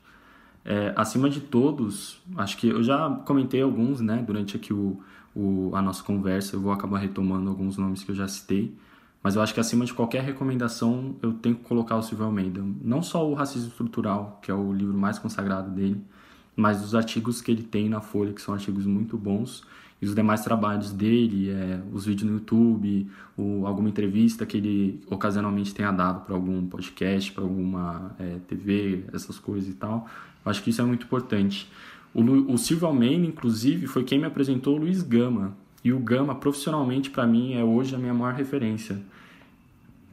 É, 0.70 0.92
acima 0.94 1.30
de 1.30 1.40
todos, 1.40 2.20
acho 2.36 2.58
que 2.58 2.68
eu 2.68 2.82
já 2.82 3.08
comentei 3.24 3.62
alguns, 3.62 4.02
né, 4.02 4.22
durante 4.26 4.54
aqui 4.54 4.74
o, 4.74 5.00
o, 5.34 5.70
a 5.74 5.80
nossa 5.80 6.04
conversa, 6.04 6.56
eu 6.56 6.60
vou 6.60 6.70
acabar 6.70 6.98
retomando 6.98 7.48
alguns 7.48 7.78
nomes 7.78 8.04
que 8.04 8.10
eu 8.10 8.14
já 8.14 8.28
citei, 8.28 8.76
mas 9.22 9.34
eu 9.34 9.40
acho 9.40 9.54
que 9.54 9.60
acima 9.60 9.86
de 9.86 9.94
qualquer 9.94 10.22
recomendação 10.22 11.16
eu 11.22 11.32
tenho 11.32 11.54
que 11.54 11.64
colocar 11.64 11.96
o 11.96 12.02
Silvio 12.02 12.26
Almeida. 12.26 12.62
Não 12.82 13.02
só 13.02 13.26
o 13.26 13.32
Racismo 13.32 13.68
Estrutural, 13.68 14.38
que 14.42 14.50
é 14.50 14.54
o 14.54 14.70
livro 14.70 14.92
mais 14.92 15.18
consagrado 15.18 15.70
dele, 15.70 16.04
mas 16.54 16.84
os 16.84 16.94
artigos 16.94 17.40
que 17.40 17.50
ele 17.50 17.62
tem 17.62 17.88
na 17.88 18.02
Folha, 18.02 18.34
que 18.34 18.42
são 18.42 18.52
artigos 18.52 18.84
muito 18.84 19.16
bons, 19.16 19.64
e 20.02 20.06
os 20.06 20.14
demais 20.14 20.42
trabalhos 20.42 20.92
dele, 20.92 21.48
é, 21.48 21.80
os 21.94 22.04
vídeos 22.04 22.30
no 22.30 22.36
YouTube, 22.36 23.08
o, 23.38 23.66
alguma 23.66 23.88
entrevista 23.88 24.44
que 24.44 24.58
ele 24.58 25.00
ocasionalmente 25.06 25.74
tenha 25.74 25.90
dado 25.90 26.26
para 26.26 26.34
algum 26.34 26.66
podcast, 26.66 27.32
para 27.32 27.42
alguma 27.42 28.14
é, 28.18 28.36
TV, 28.46 29.04
essas 29.14 29.38
coisas 29.38 29.70
e 29.70 29.74
tal. 29.74 30.06
Acho 30.48 30.62
que 30.62 30.70
isso 30.70 30.80
é 30.80 30.84
muito 30.84 31.04
importante. 31.04 31.70
O, 32.14 32.22
o 32.52 32.58
Silvio 32.58 32.86
Almeida, 32.86 33.26
inclusive, 33.26 33.86
foi 33.86 34.04
quem 34.04 34.18
me 34.18 34.26
apresentou 34.26 34.76
o 34.76 34.78
Luiz 34.80 35.02
Gama. 35.02 35.56
E 35.84 35.92
o 35.92 35.98
Gama, 35.98 36.34
profissionalmente, 36.34 37.10
para 37.10 37.26
mim, 37.26 37.54
é 37.54 37.62
hoje 37.62 37.94
a 37.94 37.98
minha 37.98 38.14
maior 38.14 38.34
referência. 38.34 39.00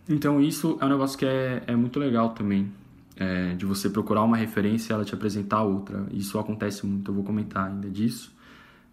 Então, 0.08 0.40
isso 0.40 0.78
é 0.80 0.86
um 0.86 0.90
negócio 0.90 1.18
que 1.18 1.26
é, 1.26 1.64
é 1.66 1.76
muito 1.76 2.00
legal 2.00 2.30
também. 2.30 2.72
É, 3.18 3.54
de 3.56 3.66
você 3.66 3.90
procurar 3.90 4.24
uma 4.24 4.36
referência 4.36 4.92
e 4.92 4.94
ela 4.94 5.06
te 5.06 5.14
apresentar 5.14 5.64
outra. 5.64 6.06
Isso 6.12 6.38
acontece 6.38 6.86
muito, 6.86 7.10
eu 7.10 7.16
vou 7.16 7.24
comentar 7.24 7.70
ainda 7.70 7.90
disso. 7.90 8.36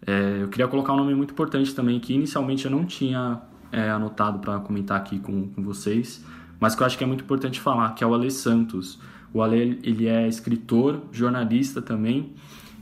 É, 0.07 0.43
eu 0.43 0.49
queria 0.49 0.69
colocar 0.69 0.93
um 0.93 0.97
nome 0.97 1.13
muito 1.15 1.33
importante 1.33 1.75
também, 1.75 1.99
que 1.99 2.15
inicialmente 2.15 2.65
eu 2.65 2.71
não 2.71 2.85
tinha 2.85 3.41
é, 3.73 3.91
anotado 3.91 4.39
para 4.39 4.59
comentar 4.61 4.97
aqui 4.97 5.19
com, 5.19 5.49
com 5.49 5.63
vocês, 5.63 6.25
mas 6.61 6.75
que 6.75 6.83
eu 6.83 6.87
acho 6.87 6.97
que 6.97 7.03
é 7.03 7.07
muito 7.07 7.25
importante 7.25 7.61
falar, 7.61 7.95
que 7.95 8.05
é 8.05 8.07
o 8.07 8.15
Ale 8.15 8.31
Santos. 8.31 9.01
O 9.33 9.43
Ale 9.43 9.79
ele 9.83 10.07
é 10.07 10.29
escritor, 10.29 11.03
jornalista 11.13 11.81
também, 11.81 12.33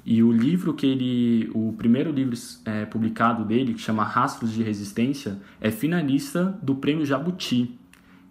e 0.05 0.23
o 0.23 0.33
livro 0.33 0.75
que 0.75 0.87
ele, 0.87 1.51
o 1.55 1.73
primeiro 1.75 2.11
livro 2.11 2.37
é, 2.65 2.85
publicado 2.85 3.45
dele, 3.45 3.75
que 3.75 3.81
chama 3.81 4.03
Rastros 4.03 4.53
de 4.53 4.63
Resistência, 4.63 5.39
é 5.61 5.71
finalista 5.71 6.59
do 6.63 6.75
Prêmio 6.75 7.05
Jabuti. 7.05 7.79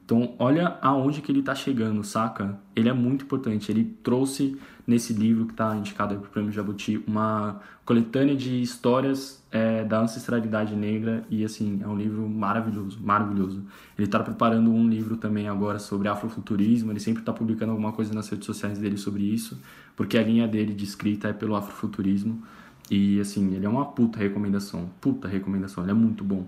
Então, 0.04 0.34
olha 0.40 0.78
aonde 0.82 1.22
que 1.22 1.32
ele 1.32 1.42
está 1.42 1.54
chegando, 1.54 2.04
saca? 2.04 2.60
Ele 2.76 2.90
é 2.90 2.94
muito 2.94 3.26
importante. 3.26 3.72
Ele 3.72 3.96
trouxe 4.04 4.58
nesse 4.90 5.14
livro 5.14 5.46
que 5.46 5.52
está 5.52 5.76
indicado 5.76 6.16
para 6.16 6.28
o 6.28 6.30
Prêmio 6.32 6.52
Jabuti 6.52 7.04
uma 7.06 7.62
coletânea 7.86 8.36
de 8.36 8.60
histórias 8.60 9.46
é, 9.52 9.84
da 9.84 10.02
ancestralidade 10.02 10.76
negra 10.76 11.24
e, 11.30 11.46
assim, 11.46 11.80
é 11.84 11.88
um 11.88 11.96
livro 11.96 12.28
maravilhoso, 12.28 13.00
maravilhoso. 13.00 13.64
Ele 13.96 14.08
está 14.08 14.20
preparando 14.20 14.72
um 14.72 14.90
livro 14.90 15.16
também 15.16 15.48
agora 15.48 15.78
sobre 15.78 16.08
afrofuturismo. 16.08 16.92
Ele 16.92 17.00
sempre 17.00 17.22
está 17.22 17.32
publicando 17.32 17.72
alguma 17.72 17.92
coisa 17.92 18.14
nas 18.16 18.28
redes 18.30 18.48
sociais 18.48 18.80
dele 18.80 18.98
sobre 18.98 19.24
isso, 19.24 19.62
porque 19.96 20.18
a 20.18 20.24
linha 20.24 20.48
dele 20.48 20.74
de 20.74 20.86
escrita 20.86 21.28
é 21.28 21.34
pelo 21.34 21.56
afrofuturismo. 21.56 22.42
E, 22.90 23.20
assim, 23.20 23.54
ele 23.54 23.68
é 23.68 23.70
uma 23.70 23.86
puta 23.86 24.18
recomendação, 24.18 24.90
puta 25.00 25.28
recomendação. 25.28 25.84
Ele 25.84 25.92
é 25.92 25.96
muito 25.96 26.24
bom. 26.24 26.48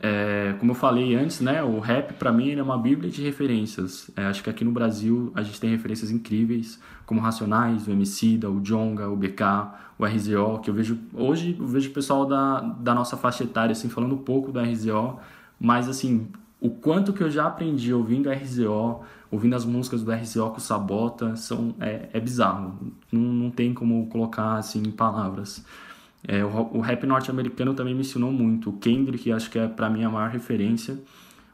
É, 0.00 0.54
como 0.60 0.70
eu 0.70 0.76
falei 0.76 1.14
antes, 1.16 1.40
né, 1.40 1.62
o 1.62 1.80
rap 1.80 2.14
para 2.14 2.30
mim 2.32 2.52
é 2.52 2.62
uma 2.62 2.78
bíblia 2.78 3.10
de 3.10 3.22
referências. 3.22 4.10
É, 4.16 4.26
acho 4.26 4.42
que 4.42 4.50
aqui 4.50 4.64
no 4.64 4.70
Brasil 4.70 5.32
a 5.34 5.42
gente 5.42 5.60
tem 5.60 5.70
referências 5.70 6.10
incríveis, 6.10 6.80
como 7.04 7.20
Racionais, 7.20 7.88
o 7.88 7.90
Emicida, 7.90 8.48
o 8.48 8.60
Jonga, 8.60 9.08
o 9.08 9.16
BK, 9.16 9.42
o 9.98 10.04
RZO, 10.04 10.60
que 10.60 10.70
eu 10.70 10.74
vejo 10.74 10.98
hoje 11.12 11.56
eu 11.58 11.66
vejo 11.66 11.90
o 11.90 11.92
pessoal 11.92 12.24
da, 12.24 12.60
da 12.60 12.94
nossa 12.94 13.16
faixa 13.16 13.42
etária 13.42 13.72
assim 13.72 13.88
falando 13.88 14.14
um 14.14 14.18
pouco 14.18 14.52
do 14.52 14.60
RZO, 14.60 15.18
mas 15.58 15.88
assim, 15.88 16.28
o 16.60 16.70
quanto 16.70 17.12
que 17.12 17.22
eu 17.22 17.30
já 17.30 17.46
aprendi 17.46 17.92
ouvindo 17.92 18.30
RZO, 18.30 19.00
ouvindo 19.30 19.56
as 19.56 19.64
músicas 19.64 20.02
do 20.02 20.12
RZO 20.12 20.50
com 20.50 20.60
Sabota, 20.60 21.34
são 21.34 21.74
é, 21.80 22.08
é 22.12 22.20
bizarro. 22.20 22.78
Não, 23.10 23.20
não 23.20 23.50
tem 23.50 23.74
como 23.74 24.06
colocar 24.06 24.54
assim 24.54 24.80
em 24.80 24.90
palavras. 24.92 25.64
É, 26.26 26.44
o, 26.44 26.48
o, 26.76 26.80
rap 26.80 27.06
norte-americano 27.06 27.74
também 27.74 27.94
me 27.94 28.00
ensinou 28.00 28.32
muito. 28.32 28.70
O 28.70 28.72
Kendrick, 28.78 29.30
acho 29.32 29.50
que 29.50 29.58
é 29.58 29.68
para 29.68 29.88
mim 29.88 30.04
a 30.04 30.10
maior 30.10 30.30
referência. 30.30 30.98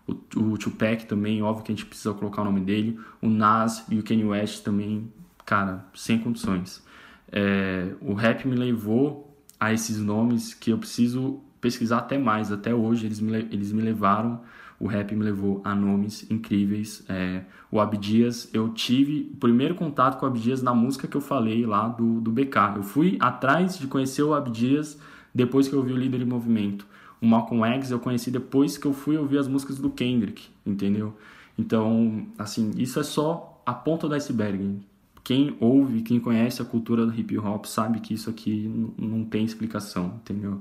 O, 0.06 0.12
o 0.52 0.58
Tupac 0.58 1.06
também, 1.06 1.42
óbvio 1.42 1.64
que 1.64 1.72
a 1.72 1.74
gente 1.74 1.86
precisa 1.86 2.14
colocar 2.14 2.42
o 2.42 2.44
nome 2.44 2.60
dele. 2.60 2.98
O 3.20 3.28
Nas 3.28 3.84
e 3.90 3.98
o 3.98 4.02
Kanye 4.02 4.24
West 4.24 4.62
também, 4.62 5.12
cara, 5.44 5.84
sem 5.94 6.18
condições. 6.18 6.82
É, 7.30 7.94
o 8.00 8.14
rap 8.14 8.46
me 8.46 8.54
levou 8.54 9.36
a 9.58 9.72
esses 9.72 9.98
nomes 9.98 10.54
que 10.54 10.70
eu 10.70 10.78
preciso 10.78 11.40
pesquisar 11.64 11.98
até 11.98 12.18
mais. 12.18 12.52
Até 12.52 12.74
hoje 12.74 13.06
eles 13.06 13.20
me, 13.20 13.32
eles 13.50 13.72
me 13.72 13.80
levaram. 13.80 14.40
O 14.78 14.86
rap 14.86 15.14
me 15.14 15.24
levou 15.24 15.62
a 15.64 15.74
nomes 15.74 16.30
incríveis. 16.30 17.02
É, 17.08 17.42
o 17.72 17.80
Abdias, 17.80 18.50
eu 18.52 18.68
tive 18.68 19.30
o 19.32 19.36
primeiro 19.38 19.74
contato 19.74 20.18
com 20.18 20.26
o 20.26 20.28
Abdias 20.28 20.62
na 20.62 20.74
música 20.74 21.08
que 21.08 21.16
eu 21.16 21.22
falei 21.22 21.64
lá 21.64 21.88
do, 21.88 22.20
do 22.20 22.30
BK. 22.30 22.76
Eu 22.76 22.82
fui 22.82 23.16
atrás 23.18 23.78
de 23.78 23.86
conhecer 23.86 24.22
o 24.22 24.34
Abdias 24.34 24.98
depois 25.34 25.66
que 25.66 25.74
eu 25.74 25.78
ouvi 25.78 25.92
o 25.92 25.96
Líder 25.96 26.20
em 26.20 26.26
Movimento. 26.26 26.86
O 27.20 27.26
Malcolm 27.26 27.64
X 27.76 27.90
eu 27.90 27.98
conheci 27.98 28.30
depois 28.30 28.76
que 28.76 28.86
eu 28.86 28.92
fui 28.92 29.16
ouvir 29.16 29.38
as 29.38 29.48
músicas 29.48 29.78
do 29.78 29.88
Kendrick, 29.88 30.48
entendeu? 30.66 31.16
Então, 31.58 32.26
assim, 32.38 32.72
isso 32.76 33.00
é 33.00 33.02
só 33.02 33.62
a 33.64 33.72
ponta 33.72 34.06
do 34.06 34.14
iceberg. 34.14 34.80
Quem 35.22 35.56
ouve, 35.58 36.02
quem 36.02 36.20
conhece 36.20 36.60
a 36.60 36.64
cultura 36.64 37.06
do 37.06 37.18
hip 37.18 37.38
hop 37.38 37.64
sabe 37.64 38.00
que 38.00 38.12
isso 38.12 38.28
aqui 38.28 38.70
não 38.98 39.24
tem 39.24 39.44
explicação, 39.44 40.20
entendeu? 40.20 40.60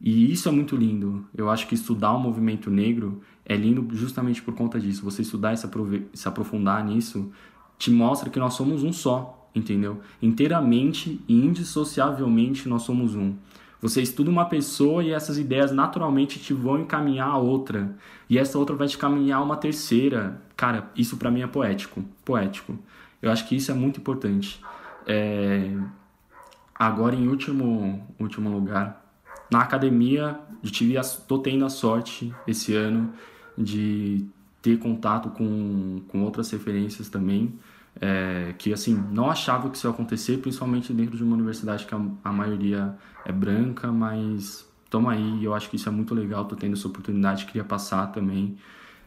E 0.00 0.32
isso 0.32 0.48
é 0.48 0.52
muito 0.52 0.76
lindo. 0.76 1.26
Eu 1.34 1.50
acho 1.50 1.66
que 1.66 1.74
estudar 1.74 2.12
o 2.12 2.18
movimento 2.18 2.70
negro 2.70 3.22
é 3.44 3.56
lindo 3.56 3.86
justamente 3.96 4.42
por 4.42 4.54
conta 4.54 4.78
disso. 4.78 5.04
Você 5.04 5.22
estudar 5.22 5.54
e 5.54 5.56
se 5.56 6.28
aprofundar 6.28 6.84
nisso 6.84 7.30
te 7.78 7.90
mostra 7.90 8.30
que 8.30 8.38
nós 8.38 8.54
somos 8.54 8.82
um 8.82 8.92
só, 8.92 9.48
entendeu? 9.54 10.00
Inteiramente 10.20 11.20
e 11.28 11.34
indissociavelmente 11.34 12.68
nós 12.68 12.82
somos 12.82 13.14
um. 13.14 13.34
Você 13.80 14.00
estuda 14.00 14.30
uma 14.30 14.46
pessoa 14.46 15.04
e 15.04 15.10
essas 15.10 15.36
ideias 15.36 15.70
naturalmente 15.70 16.38
te 16.38 16.54
vão 16.54 16.80
encaminhar 16.80 17.28
a 17.28 17.36
outra. 17.36 17.94
E 18.30 18.38
essa 18.38 18.58
outra 18.58 18.74
vai 18.74 18.88
te 18.88 18.96
caminhar 18.96 19.40
a 19.40 19.42
uma 19.42 19.58
terceira. 19.58 20.40
Cara, 20.56 20.90
isso 20.96 21.18
para 21.18 21.30
mim 21.30 21.42
é 21.42 21.46
poético. 21.46 22.02
Poético. 22.24 22.78
Eu 23.20 23.30
acho 23.30 23.46
que 23.46 23.54
isso 23.54 23.70
é 23.70 23.74
muito 23.74 24.00
importante. 24.00 24.58
É... 25.06 25.76
Agora, 26.74 27.14
em 27.14 27.28
último, 27.28 28.06
último 28.18 28.48
lugar, 28.48 29.03
na 29.50 29.60
academia, 29.60 30.38
eu 30.62 30.70
tive, 30.70 30.94
tô 31.28 31.38
tendo 31.38 31.64
a 31.64 31.70
sorte 31.70 32.34
esse 32.46 32.74
ano 32.74 33.12
de 33.56 34.26
ter 34.62 34.78
contato 34.78 35.30
com, 35.30 36.02
com 36.08 36.22
outras 36.22 36.50
referências 36.50 37.08
também 37.08 37.58
é, 38.00 38.54
que 38.58 38.72
assim 38.72 38.94
não 39.10 39.30
achava 39.30 39.70
que 39.70 39.76
isso 39.76 39.86
ia 39.86 39.90
acontecer, 39.90 40.38
principalmente 40.38 40.92
dentro 40.92 41.16
de 41.16 41.22
uma 41.22 41.34
universidade 41.34 41.86
que 41.86 41.94
a, 41.94 42.00
a 42.24 42.32
maioria 42.32 42.96
é 43.24 43.32
branca, 43.32 43.90
mas 43.92 44.68
toma 44.90 45.12
aí, 45.12 45.44
eu 45.44 45.54
acho 45.54 45.70
que 45.70 45.76
isso 45.76 45.88
é 45.88 45.92
muito 45.92 46.14
legal, 46.14 46.44
tô 46.44 46.56
tendo 46.56 46.74
essa 46.74 46.88
oportunidade, 46.88 47.46
queria 47.46 47.64
passar 47.64 48.08
também. 48.08 48.56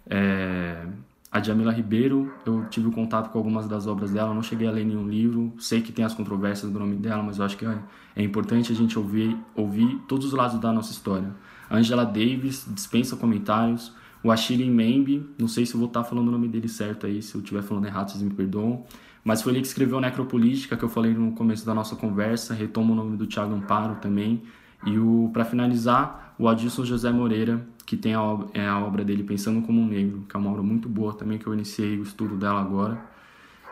É, 0.10 0.86
a 1.32 1.42
Jamila 1.42 1.72
Ribeiro, 1.72 2.34
eu 2.46 2.66
tive 2.70 2.90
contato 2.92 3.30
com 3.32 3.38
algumas 3.38 3.68
das 3.68 3.86
obras 3.86 4.12
dela, 4.12 4.34
não 4.34 4.42
cheguei 4.42 4.68
a 4.68 4.72
ler 4.72 4.86
nenhum 4.86 5.08
livro, 5.08 5.54
sei 5.60 5.82
que 5.82 5.92
tem 5.92 6.06
as 6.06 6.14
controvérsias 6.14 6.72
do 6.72 6.80
nome 6.80 6.96
dela, 6.96 7.22
mas 7.22 7.38
eu 7.38 7.46
acho 7.46 7.58
que 7.58 7.66
é, 7.66 7.78
é 8.16 8.24
importante 8.24 8.72
a 8.72 8.76
gente 8.76 8.98
ouvir, 8.98 9.38
ouvir 9.54 10.00
todos 10.08 10.28
os 10.28 10.34
lados 10.34 10.60
da 10.60 10.72
nossa 10.72 10.92
história. 10.92 11.36
Angela 11.70 12.06
Davis 12.06 12.66
dispensa 12.74 13.16
comentários, 13.18 13.94
o 14.24 14.32
Achille 14.32 14.70
Membe, 14.70 15.30
não 15.38 15.48
sei 15.48 15.66
se 15.66 15.74
eu 15.74 15.80
vou 15.80 15.88
estar 15.88 16.04
falando 16.04 16.30
o 16.30 16.32
nome 16.32 16.48
dele 16.48 16.68
certo 16.68 17.06
aí, 17.06 17.22
se 17.22 17.36
eu 17.36 17.42
estiver 17.42 17.62
falando 17.62 17.86
errado, 17.86 18.10
vocês 18.10 18.24
me 18.24 18.34
perdoam. 18.34 18.86
Mas 19.24 19.42
foi 19.42 19.52
ele 19.52 19.62
que 19.62 19.68
escreveu 19.68 20.00
Necropolítica, 20.00 20.78
que 20.78 20.84
eu 20.84 20.88
falei 20.88 21.14
no 21.14 21.34
começo 21.34 21.66
da 21.66 21.74
nossa 21.74 21.98
conversa. 21.98 22.54
Retomo 22.54 22.94
o 22.94 22.96
nome 22.96 23.18
do 23.18 23.28
Thiago 23.28 23.54
Amparo 23.54 23.96
também. 23.96 24.42
E 24.86 24.98
o 24.98 25.30
para 25.34 25.44
finalizar, 25.44 26.34
o 26.40 26.48
Adilson 26.48 26.86
José 26.86 27.12
Moreira, 27.12 27.68
que 27.88 27.96
tem 27.96 28.14
a, 28.14 28.20
é 28.54 28.68
a 28.68 28.78
obra 28.80 29.04
dele 29.04 29.24
Pensando 29.24 29.66
como 29.66 29.82
um 29.82 29.88
Negro, 29.88 30.26
que 30.28 30.36
é 30.36 30.40
uma 30.40 30.52
obra 30.52 30.62
muito 30.62 30.90
boa 30.90 31.14
também, 31.14 31.38
que 31.38 31.48
eu 31.48 31.54
iniciei 31.54 31.98
o 31.98 32.04
estudo 32.04 32.36
dela 32.36 32.60
agora. 32.60 33.02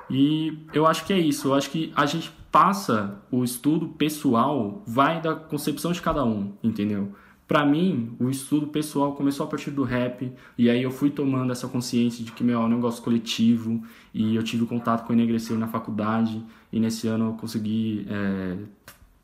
E 0.10 0.58
eu 0.74 0.88
acho 0.88 1.06
que 1.06 1.12
é 1.12 1.20
isso. 1.20 1.50
Eu 1.50 1.54
acho 1.54 1.70
que 1.70 1.92
a 1.94 2.06
gente 2.06 2.32
passa 2.50 3.22
o 3.30 3.44
estudo 3.44 3.90
pessoal, 3.90 4.82
vai 4.88 5.22
da 5.22 5.36
concepção 5.36 5.92
de 5.92 6.02
cada 6.02 6.24
um, 6.24 6.54
entendeu? 6.64 7.12
Para 7.46 7.66
mim, 7.66 8.16
o 8.18 8.30
estudo 8.30 8.68
pessoal 8.68 9.12
começou 9.14 9.46
a 9.46 9.50
partir 9.50 9.70
do 9.70 9.84
rap, 9.84 10.32
e 10.58 10.70
aí 10.70 10.82
eu 10.82 10.92
fui 10.92 11.10
tomando 11.10 11.52
essa 11.52 11.68
consciência 11.68 12.24
de 12.24 12.32
que 12.32 12.44
meu 12.44 12.62
é 12.62 12.64
um 12.64 12.70
negócio 12.70 13.04
coletivo, 13.04 13.84
e 14.14 14.34
eu 14.34 14.42
tive 14.42 14.66
contato 14.66 15.06
com 15.06 15.12
o 15.12 15.16
Enegrecer 15.16 15.58
na 15.58 15.68
faculdade, 15.68 16.42
e 16.72 16.80
nesse 16.80 17.06
ano 17.08 17.26
eu 17.26 17.34
consegui 17.34 18.00
estar 18.00 18.14
é, 18.14 18.58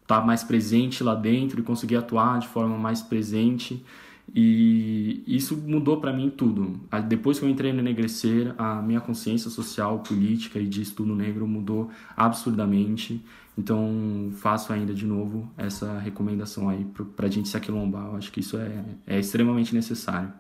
tá 0.06 0.22
mais 0.22 0.44
presente 0.44 1.02
lá 1.02 1.16
dentro 1.16 1.62
e 1.62 1.64
conseguir 1.64 1.96
atuar 1.96 2.40
de 2.40 2.50
forma 2.50 2.78
mais 2.78 3.02
presente. 3.02 3.82
E 4.34 5.24
isso 5.28 5.58
mudou 5.58 6.00
para 6.00 6.14
mim 6.14 6.30
tudo. 6.30 6.80
Depois 7.08 7.38
que 7.38 7.46
eu 7.46 7.50
entrei 7.50 7.74
no 7.74 7.80
Enegrecer, 7.80 8.56
a 8.58 8.82
minha 8.82 9.02
consciência 9.02 9.50
social, 9.50 10.00
política 10.00 10.58
e 10.58 10.66
de 10.66 10.82
estudo 10.82 11.14
negro 11.14 11.46
mudou 11.46 11.92
absurdamente. 12.16 13.24
Então, 13.58 14.32
faço 14.38 14.72
ainda 14.72 14.94
de 14.94 15.06
novo 15.06 15.52
essa 15.58 16.00
recomendação 16.00 16.70
aí 16.70 16.86
para 17.16 17.28
a 17.28 17.30
gente 17.30 17.50
se 17.50 17.58
aquilombar. 17.58 18.06
Eu 18.06 18.16
acho 18.16 18.32
que 18.32 18.40
isso 18.40 18.58
é, 18.58 18.86
é 19.06 19.20
extremamente 19.20 19.76
necessário. 19.76 20.32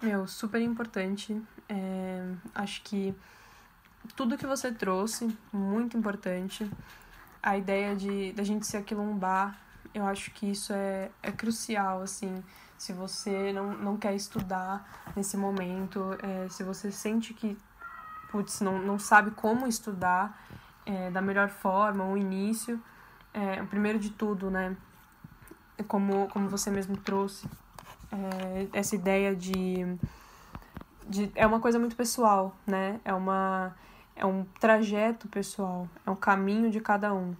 Meu, 0.00 0.26
super 0.28 0.60
importante. 0.60 1.36
É, 1.68 2.24
acho 2.54 2.82
que 2.82 3.12
tudo 4.14 4.38
que 4.38 4.46
você 4.46 4.70
trouxe, 4.70 5.36
muito 5.52 5.96
importante. 5.96 6.68
A 7.42 7.58
ideia 7.58 7.96
de 7.96 8.32
da 8.32 8.44
gente 8.44 8.66
se 8.66 8.76
aquilombar, 8.76 9.58
eu 9.94 10.06
acho 10.06 10.30
que 10.32 10.50
isso 10.50 10.72
é, 10.72 11.10
é 11.22 11.30
crucial, 11.30 12.02
assim. 12.02 12.42
Se 12.78 12.92
você 12.92 13.52
não, 13.52 13.74
não 13.74 13.96
quer 13.96 14.14
estudar 14.14 15.12
nesse 15.14 15.36
momento, 15.36 16.16
é, 16.22 16.48
se 16.48 16.64
você 16.64 16.90
sente 16.90 17.34
que, 17.34 17.56
putz, 18.30 18.60
não, 18.60 18.78
não 18.78 18.98
sabe 18.98 19.30
como 19.32 19.66
estudar, 19.66 20.40
é, 20.84 21.10
da 21.10 21.20
melhor 21.20 21.48
forma, 21.48 22.04
o 22.04 22.16
início. 22.16 22.80
É, 23.34 23.62
primeiro 23.64 23.98
de 23.98 24.10
tudo, 24.10 24.50
né, 24.50 24.76
como, 25.88 26.28
como 26.28 26.48
você 26.48 26.70
mesmo 26.70 26.96
trouxe, 26.96 27.48
é, 28.10 28.68
essa 28.72 28.94
ideia 28.94 29.34
de, 29.34 29.96
de. 31.08 31.32
É 31.34 31.46
uma 31.46 31.60
coisa 31.60 31.78
muito 31.78 31.96
pessoal, 31.96 32.54
né? 32.66 33.00
É, 33.04 33.14
uma, 33.14 33.74
é 34.14 34.26
um 34.26 34.44
trajeto 34.60 35.28
pessoal, 35.28 35.88
é 36.06 36.10
um 36.10 36.16
caminho 36.16 36.70
de 36.70 36.80
cada 36.80 37.14
um. 37.14 37.34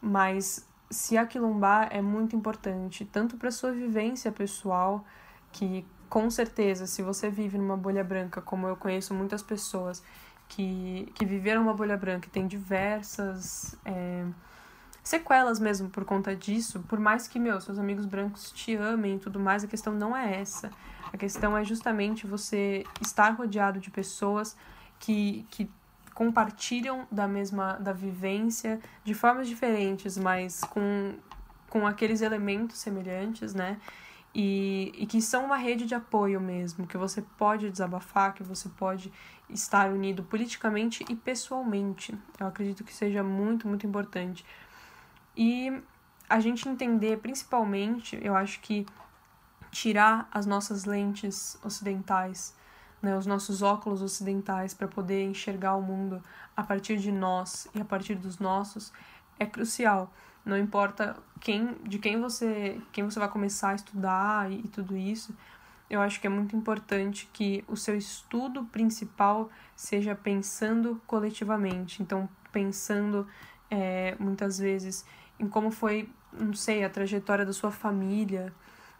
Mas 0.00 0.67
se 0.90 1.16
aquilombar 1.16 1.88
é 1.90 2.00
muito 2.00 2.34
importante, 2.34 3.04
tanto 3.04 3.36
para 3.36 3.50
sua 3.50 3.72
vivência 3.72 4.32
pessoal, 4.32 5.04
que 5.52 5.86
com 6.08 6.30
certeza, 6.30 6.86
se 6.86 7.02
você 7.02 7.28
vive 7.28 7.58
numa 7.58 7.76
bolha 7.76 8.02
branca, 8.02 8.40
como 8.40 8.66
eu 8.66 8.76
conheço 8.76 9.12
muitas 9.12 9.42
pessoas 9.42 10.02
que, 10.48 11.12
que 11.14 11.24
viveram 11.24 11.62
uma 11.62 11.74
bolha 11.74 11.96
branca 11.96 12.26
e 12.26 12.30
tem 12.30 12.46
diversas 12.46 13.76
é, 13.84 14.24
sequelas 15.02 15.60
mesmo 15.60 15.90
por 15.90 16.04
conta 16.04 16.34
disso, 16.34 16.80
por 16.88 16.98
mais 16.98 17.28
que, 17.28 17.38
meu, 17.38 17.60
seus 17.60 17.78
amigos 17.78 18.06
brancos 18.06 18.50
te 18.52 18.74
amem 18.74 19.16
e 19.16 19.18
tudo 19.18 19.38
mais, 19.38 19.64
a 19.64 19.66
questão 19.66 19.92
não 19.94 20.16
é 20.16 20.40
essa. 20.40 20.70
A 21.12 21.16
questão 21.16 21.56
é 21.56 21.64
justamente 21.64 22.26
você 22.26 22.84
estar 23.00 23.30
rodeado 23.30 23.80
de 23.80 23.90
pessoas 23.90 24.56
que, 24.98 25.46
que 25.50 25.70
compartilham 26.18 27.06
da 27.12 27.28
mesma 27.28 27.74
da 27.74 27.92
vivência 27.92 28.80
de 29.04 29.14
formas 29.14 29.46
diferentes, 29.46 30.18
mas 30.18 30.64
com, 30.64 31.14
com 31.70 31.86
aqueles 31.86 32.22
elementos 32.22 32.78
semelhantes, 32.78 33.54
né? 33.54 33.78
E, 34.34 34.92
e 34.98 35.06
que 35.06 35.22
são 35.22 35.44
uma 35.44 35.56
rede 35.56 35.86
de 35.86 35.94
apoio 35.94 36.40
mesmo, 36.40 36.88
que 36.88 36.96
você 36.96 37.22
pode 37.22 37.70
desabafar, 37.70 38.34
que 38.34 38.42
você 38.42 38.68
pode 38.68 39.12
estar 39.48 39.92
unido 39.92 40.24
politicamente 40.24 41.04
e 41.08 41.14
pessoalmente. 41.14 42.12
Eu 42.40 42.48
acredito 42.48 42.82
que 42.82 42.92
seja 42.92 43.22
muito, 43.22 43.68
muito 43.68 43.86
importante. 43.86 44.44
E 45.36 45.72
a 46.28 46.40
gente 46.40 46.68
entender, 46.68 47.18
principalmente, 47.18 48.18
eu 48.20 48.34
acho 48.34 48.58
que 48.58 48.84
tirar 49.70 50.28
as 50.32 50.46
nossas 50.46 50.84
lentes 50.84 51.56
ocidentais, 51.62 52.56
né, 53.00 53.16
os 53.16 53.26
nossos 53.26 53.62
óculos 53.62 54.02
ocidentais 54.02 54.74
para 54.74 54.88
poder 54.88 55.24
enxergar 55.24 55.74
o 55.76 55.82
mundo 55.82 56.22
a 56.56 56.62
partir 56.62 56.98
de 56.98 57.12
nós 57.12 57.68
e 57.74 57.80
a 57.80 57.84
partir 57.84 58.14
dos 58.14 58.38
nossos 58.38 58.92
é 59.38 59.46
crucial. 59.46 60.12
Não 60.44 60.56
importa 60.56 61.16
quem, 61.40 61.74
de 61.84 61.98
quem 61.98 62.20
você, 62.20 62.80
quem 62.92 63.04
você 63.04 63.18
vai 63.18 63.28
começar 63.28 63.70
a 63.70 63.74
estudar 63.74 64.50
e, 64.50 64.60
e 64.60 64.68
tudo 64.68 64.96
isso, 64.96 65.34
eu 65.88 66.00
acho 66.00 66.20
que 66.20 66.26
é 66.26 66.30
muito 66.30 66.54
importante 66.54 67.28
que 67.32 67.64
o 67.66 67.76
seu 67.76 67.96
estudo 67.96 68.64
principal 68.64 69.50
seja 69.74 70.14
pensando 70.14 71.00
coletivamente. 71.06 72.02
Então, 72.02 72.28
pensando 72.52 73.26
é, 73.70 74.16
muitas 74.18 74.58
vezes 74.58 75.04
em 75.38 75.48
como 75.48 75.70
foi, 75.70 76.08
não 76.32 76.52
sei, 76.52 76.84
a 76.84 76.90
trajetória 76.90 77.46
da 77.46 77.52
sua 77.52 77.70
família, 77.70 78.52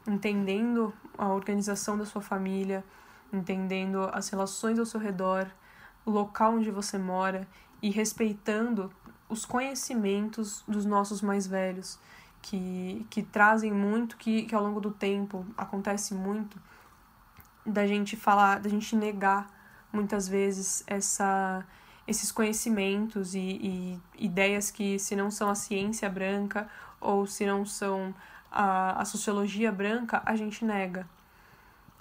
entendendo 0.07 0.93
a 1.17 1.29
organização 1.29 1.99
da 1.99 2.07
sua 2.07 2.23
família, 2.23 2.85
entendendo 3.33 4.09
as 4.13 4.29
relações 4.29 4.79
ao 4.79 4.87
seu 4.87 5.01
redor, 5.01 5.47
o 6.05 6.11
local 6.11 6.55
onde 6.55 6.71
você 6.71 6.97
mora 6.99 7.47
e 7.83 7.91
respeitando 7.91 8.91
os 9.29 9.45
conhecimentos 9.45 10.65
dos 10.67 10.85
nossos 10.85 11.21
mais 11.21 11.47
velhos, 11.47 11.99
que, 12.41 13.07
que 13.11 13.23
trazem 13.23 13.73
muito, 13.73 14.17
que, 14.17 14.43
que 14.45 14.55
ao 14.55 14.63
longo 14.63 14.81
do 14.81 14.91
tempo 14.91 15.45
acontece 15.57 16.15
muito 16.15 16.59
da 17.65 17.87
gente 17.87 18.17
falar, 18.17 18.61
da 18.61 18.69
gente 18.69 18.97
negar 18.97 19.47
muitas 19.93 20.29
vezes 20.29 20.83
essa, 20.87 21.65
esses 22.07 22.33
conhecimentos 22.33 23.35
e, 23.35 23.41
e 23.41 24.01
ideias 24.19 24.71
que, 24.71 24.99
se 24.99 25.15
não 25.15 25.31
são 25.31 25.51
a 25.51 25.55
ciência 25.55 26.09
branca 26.09 26.69
ou 27.01 27.27
se 27.27 27.45
não 27.47 27.67
são 27.67 28.15
a, 28.51 29.01
a 29.01 29.05
sociologia 29.05 29.71
branca, 29.71 30.23
a 30.25 30.35
gente 30.35 30.65
nega. 30.65 31.07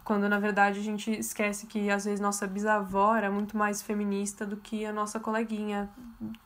Quando 0.08 0.30
na 0.30 0.40
verdade 0.40 0.80
a 0.80 0.82
gente 0.82 1.12
esquece 1.12 1.68
que 1.68 1.90
às 1.90 2.06
vezes 2.06 2.22
nossa 2.22 2.48
bisavó 2.48 3.14
era 3.14 3.30
muito 3.30 3.58
mais 3.58 3.82
feminista 3.82 4.46
do 4.46 4.56
que 4.56 4.86
a 4.86 4.94
nossa 4.94 5.20
coleguinha 5.20 5.90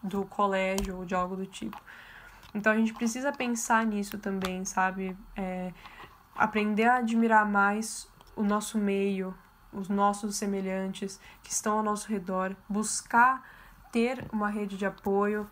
do 0.01 0.25
colégio 0.25 0.97
ou 0.97 1.05
de 1.05 1.13
algo 1.13 1.35
do 1.35 1.45
tipo. 1.45 1.79
Então 2.55 2.73
a 2.73 2.75
gente 2.75 2.91
precisa 2.91 3.31
pensar 3.31 3.85
nisso 3.85 4.17
também, 4.17 4.65
sabe? 4.65 5.15
É, 5.35 5.71
aprender 6.35 6.85
a 6.85 6.95
admirar 6.95 7.47
mais 7.47 8.09
o 8.35 8.41
nosso 8.41 8.79
meio, 8.79 9.31
os 9.71 9.87
nossos 9.87 10.37
semelhantes 10.37 11.19
que 11.43 11.51
estão 11.51 11.77
ao 11.77 11.83
nosso 11.83 12.09
redor, 12.09 12.55
buscar 12.67 13.47
ter 13.91 14.25
uma 14.33 14.49
rede 14.49 14.75
de 14.75 14.87
apoio 14.87 15.47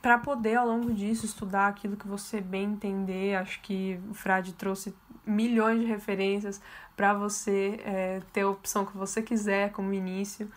para 0.00 0.18
poder 0.18 0.56
ao 0.56 0.66
longo 0.66 0.92
disso 0.92 1.26
estudar 1.26 1.68
aquilo 1.68 1.96
que 1.96 2.06
você 2.06 2.40
bem 2.40 2.72
entender. 2.72 3.36
Acho 3.36 3.60
que 3.60 4.00
o 4.10 4.14
Frade 4.14 4.52
trouxe 4.52 4.94
milhões 5.26 5.80
de 5.80 5.86
referências 5.86 6.60
para 6.96 7.12
você 7.12 7.80
é, 7.84 8.22
ter 8.32 8.42
a 8.42 8.48
opção 8.48 8.84
que 8.84 8.96
você 8.96 9.20
quiser 9.20 9.72
como 9.72 9.92
início. 9.92 10.50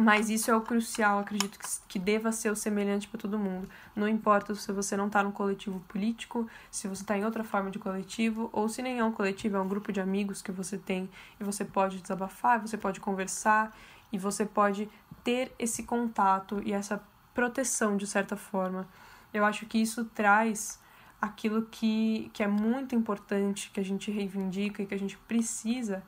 Mas 0.00 0.30
isso 0.30 0.48
é 0.48 0.54
o 0.54 0.60
crucial, 0.60 1.18
acredito 1.18 1.58
que, 1.58 1.66
que 1.88 1.98
deva 1.98 2.30
ser 2.30 2.52
o 2.52 2.56
semelhante 2.56 3.08
para 3.08 3.18
todo 3.18 3.36
mundo. 3.36 3.68
Não 3.96 4.06
importa 4.06 4.54
se 4.54 4.70
você 4.70 4.96
não 4.96 5.08
está 5.08 5.24
no 5.24 5.32
coletivo 5.32 5.80
político, 5.88 6.48
se 6.70 6.86
você 6.86 7.02
está 7.02 7.18
em 7.18 7.24
outra 7.24 7.42
forma 7.42 7.68
de 7.68 7.80
coletivo, 7.80 8.48
ou 8.52 8.68
se 8.68 8.80
nem 8.80 9.00
é 9.00 9.04
um 9.04 9.10
coletivo, 9.10 9.56
é 9.56 9.60
um 9.60 9.66
grupo 9.66 9.90
de 9.90 10.00
amigos 10.00 10.40
que 10.40 10.52
você 10.52 10.78
tem 10.78 11.10
e 11.40 11.42
você 11.42 11.64
pode 11.64 12.00
desabafar, 12.00 12.60
você 12.60 12.78
pode 12.78 13.00
conversar 13.00 13.76
e 14.12 14.18
você 14.18 14.46
pode 14.46 14.88
ter 15.24 15.52
esse 15.58 15.82
contato 15.82 16.62
e 16.64 16.72
essa 16.72 17.02
proteção 17.34 17.96
de 17.96 18.06
certa 18.06 18.36
forma. 18.36 18.88
Eu 19.32 19.44
acho 19.44 19.66
que 19.66 19.78
isso 19.78 20.04
traz 20.06 20.80
aquilo 21.20 21.62
que, 21.70 22.30
que 22.32 22.42
é 22.42 22.48
muito 22.48 22.94
importante, 22.94 23.70
que 23.70 23.80
a 23.80 23.84
gente 23.84 24.10
reivindica 24.10 24.82
e 24.82 24.86
que 24.86 24.94
a 24.94 24.98
gente 24.98 25.16
precisa, 25.18 26.02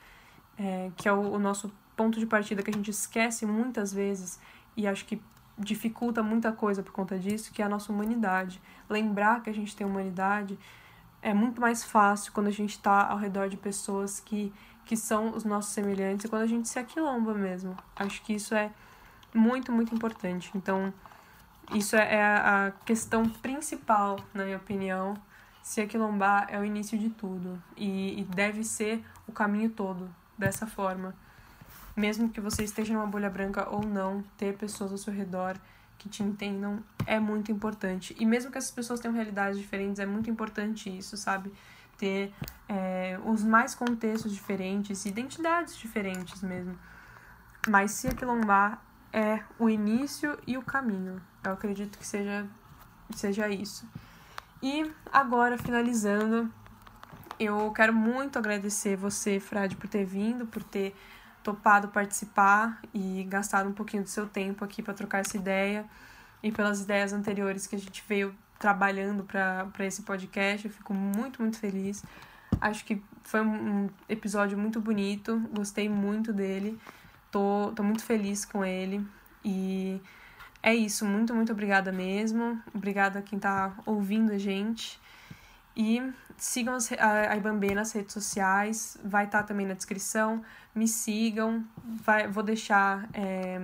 é, 0.59 0.91
que 0.97 1.09
é 1.09 1.13
o, 1.13 1.33
o 1.33 1.39
nosso 1.39 1.73
ponto 1.97 2.19
de 2.19 2.27
partida 2.27 2.63
que 2.63 2.71
a 2.71 2.75
gente 2.75 2.91
esquece 2.91 3.45
muitas 3.45 3.93
vezes 3.93 4.41
e 4.77 4.87
acho 4.87 5.05
que 5.05 5.21
dificulta 5.59 6.23
muita 6.23 6.53
coisa 6.53 6.83
por 6.83 6.93
conta 6.93 7.19
disso, 7.19 7.53
que 7.53 7.61
é 7.61 7.65
a 7.65 7.69
nossa 7.69 7.93
humanidade. 7.93 8.61
Lembrar 8.89 9.43
que 9.43 9.51
a 9.51 9.53
gente 9.53 9.77
tem 9.77 9.87
humanidade 9.87 10.59
é 11.23 11.35
muito 11.35 11.61
mais 11.61 11.85
fácil 11.85 12.33
quando 12.33 12.47
a 12.47 12.53
gente 12.53 12.71
está 12.71 13.07
ao 13.09 13.19
redor 13.19 13.49
de 13.49 13.57
pessoas 13.57 14.21
que, 14.21 14.53
que 14.87 14.97
são 14.97 15.35
os 15.35 15.45
nossos 15.45 15.73
semelhantes 15.73 16.25
e 16.25 16.29
quando 16.29 16.43
a 16.43 16.47
gente 16.47 16.69
se 16.69 16.79
aquilomba 16.79 17.35
mesmo. 17.35 17.77
Acho 17.95 18.23
que 18.23 18.33
isso 18.33 18.55
é 18.55 18.71
muito, 19.35 19.71
muito 19.71 19.95
importante. 19.95 20.51
Então, 20.55 20.93
isso 21.73 21.97
é, 21.97 22.15
é 22.15 22.23
a 22.23 22.73
questão 22.85 23.29
principal, 23.29 24.19
na 24.35 24.45
minha 24.45 24.57
opinião. 24.57 25.15
Se 25.63 25.81
aquilombar 25.81 26.47
é 26.49 26.59
o 26.59 26.65
início 26.65 26.99
de 26.99 27.11
tudo 27.11 27.63
e, 27.77 28.21
e 28.21 28.25
deve 28.25 28.65
ser 28.65 29.05
o 29.27 29.33
caminho 29.33 29.71
todo 29.71 30.11
dessa 30.37 30.67
forma. 30.67 31.15
Mesmo 31.97 32.29
que 32.31 32.41
você 32.41 32.65
esteja 32.65 32.95
numa 32.95 33.07
bolha 33.07 33.29
branca 33.29 33.69
ou 33.69 33.85
não, 33.85 34.23
ter 34.37 34.57
pessoas 34.57 34.91
ao 34.91 34.99
seu 34.99 35.13
redor 35.13 35.57
que 35.99 36.09
te 36.09 36.23
entendam 36.23 36.83
é 37.07 37.21
muito 37.21 37.53
importante. 37.53 38.17
E 38.19 38.25
mesmo 38.25 38.51
que 38.51 38.57
essas 38.57 38.71
pessoas 38.71 39.01
tenham 39.01 39.15
realidades 39.15 39.59
diferentes, 39.59 40.01
é 40.01 40.07
muito 40.07 40.31
importante 40.31 40.89
isso, 40.97 41.17
sabe? 41.17 41.53
Ter 41.99 42.33
é, 42.67 43.19
os 43.27 43.45
mais 43.45 43.75
contextos 43.75 44.33
diferentes, 44.33 45.05
identidades 45.05 45.77
diferentes 45.77 46.43
mesmo. 46.43 46.77
Mas 47.69 47.91
se 47.91 48.09
aquilombar 48.09 48.83
é 49.13 49.41
o 49.59 49.69
início 49.69 50.39
e 50.47 50.57
o 50.57 50.63
caminho. 50.63 51.21
Eu 51.45 51.53
acredito 51.53 51.99
que 51.99 52.07
seja, 52.07 52.47
seja 53.15 53.49
isso. 53.49 53.89
E 54.63 54.91
agora, 55.13 55.57
finalizando, 55.57 56.53
eu 57.39 57.73
quero 57.73 57.95
muito 57.95 58.39
agradecer 58.39 58.97
você, 58.97 59.41
Frade, 59.41 59.77
por 59.77 59.89
ter 59.89 60.05
vindo, 60.05 60.47
por 60.47 60.63
ter 60.63 60.95
topado 61.43 61.89
participar 61.89 62.81
e 62.93 63.25
gastado 63.25 63.69
um 63.69 63.73
pouquinho 63.73 64.03
do 64.03 64.09
seu 64.09 64.27
tempo 64.27 64.65
aqui 64.65 64.83
para 64.83 64.93
trocar 64.93 65.21
essa 65.21 65.37
ideia 65.37 65.87
e 66.43 66.53
pelas 66.53 66.83
ideias 66.83 67.13
anteriores 67.13 67.67
que 67.67 67.77
a 67.77 67.79
gente 67.79 68.05
veio 68.07 68.35
trabalhando 68.59 69.25
para 69.25 69.87
esse 69.87 70.03
podcast. 70.03 70.67
Eu 70.67 70.73
fico 70.73 70.93
muito, 70.93 71.41
muito 71.41 71.59
feliz. 71.59 72.05
Acho 72.61 72.85
que 72.85 73.03
foi 73.23 73.41
um 73.41 73.89
episódio 74.09 74.59
muito 74.59 74.81
bonito, 74.81 75.39
gostei 75.55 75.89
muito 75.89 76.33
dele. 76.33 76.79
Tô, 77.31 77.73
tô 77.75 77.83
muito 77.83 78.03
feliz 78.05 78.45
com 78.45 78.65
ele 78.65 79.07
e 79.45 80.01
é 80.63 80.75
isso, 80.75 81.05
muito, 81.07 81.35
muito 81.35 81.53
obrigada 81.53 81.91
mesmo. 81.91 82.61
Obrigada 82.75 83.21
a 83.21 83.23
quem 83.23 83.39
tá 83.39 83.73
ouvindo 83.87 84.33
a 84.33 84.39
gente. 84.39 85.01
E 85.77 86.03
sigam 86.37 86.77
a 86.99 87.37
Ibambê 87.37 87.75
nas 87.75 87.93
redes 87.93 88.13
sociais, 88.13 88.99
vai 89.03 89.25
estar 89.25 89.39
tá 89.39 89.45
também 89.45 89.67
na 89.67 89.75
descrição. 89.75 90.45
Me 90.75 90.87
sigam, 90.87 91.65
vai, 92.05 92.29
vou 92.29 92.43
deixar 92.43 93.09
é, 93.15 93.63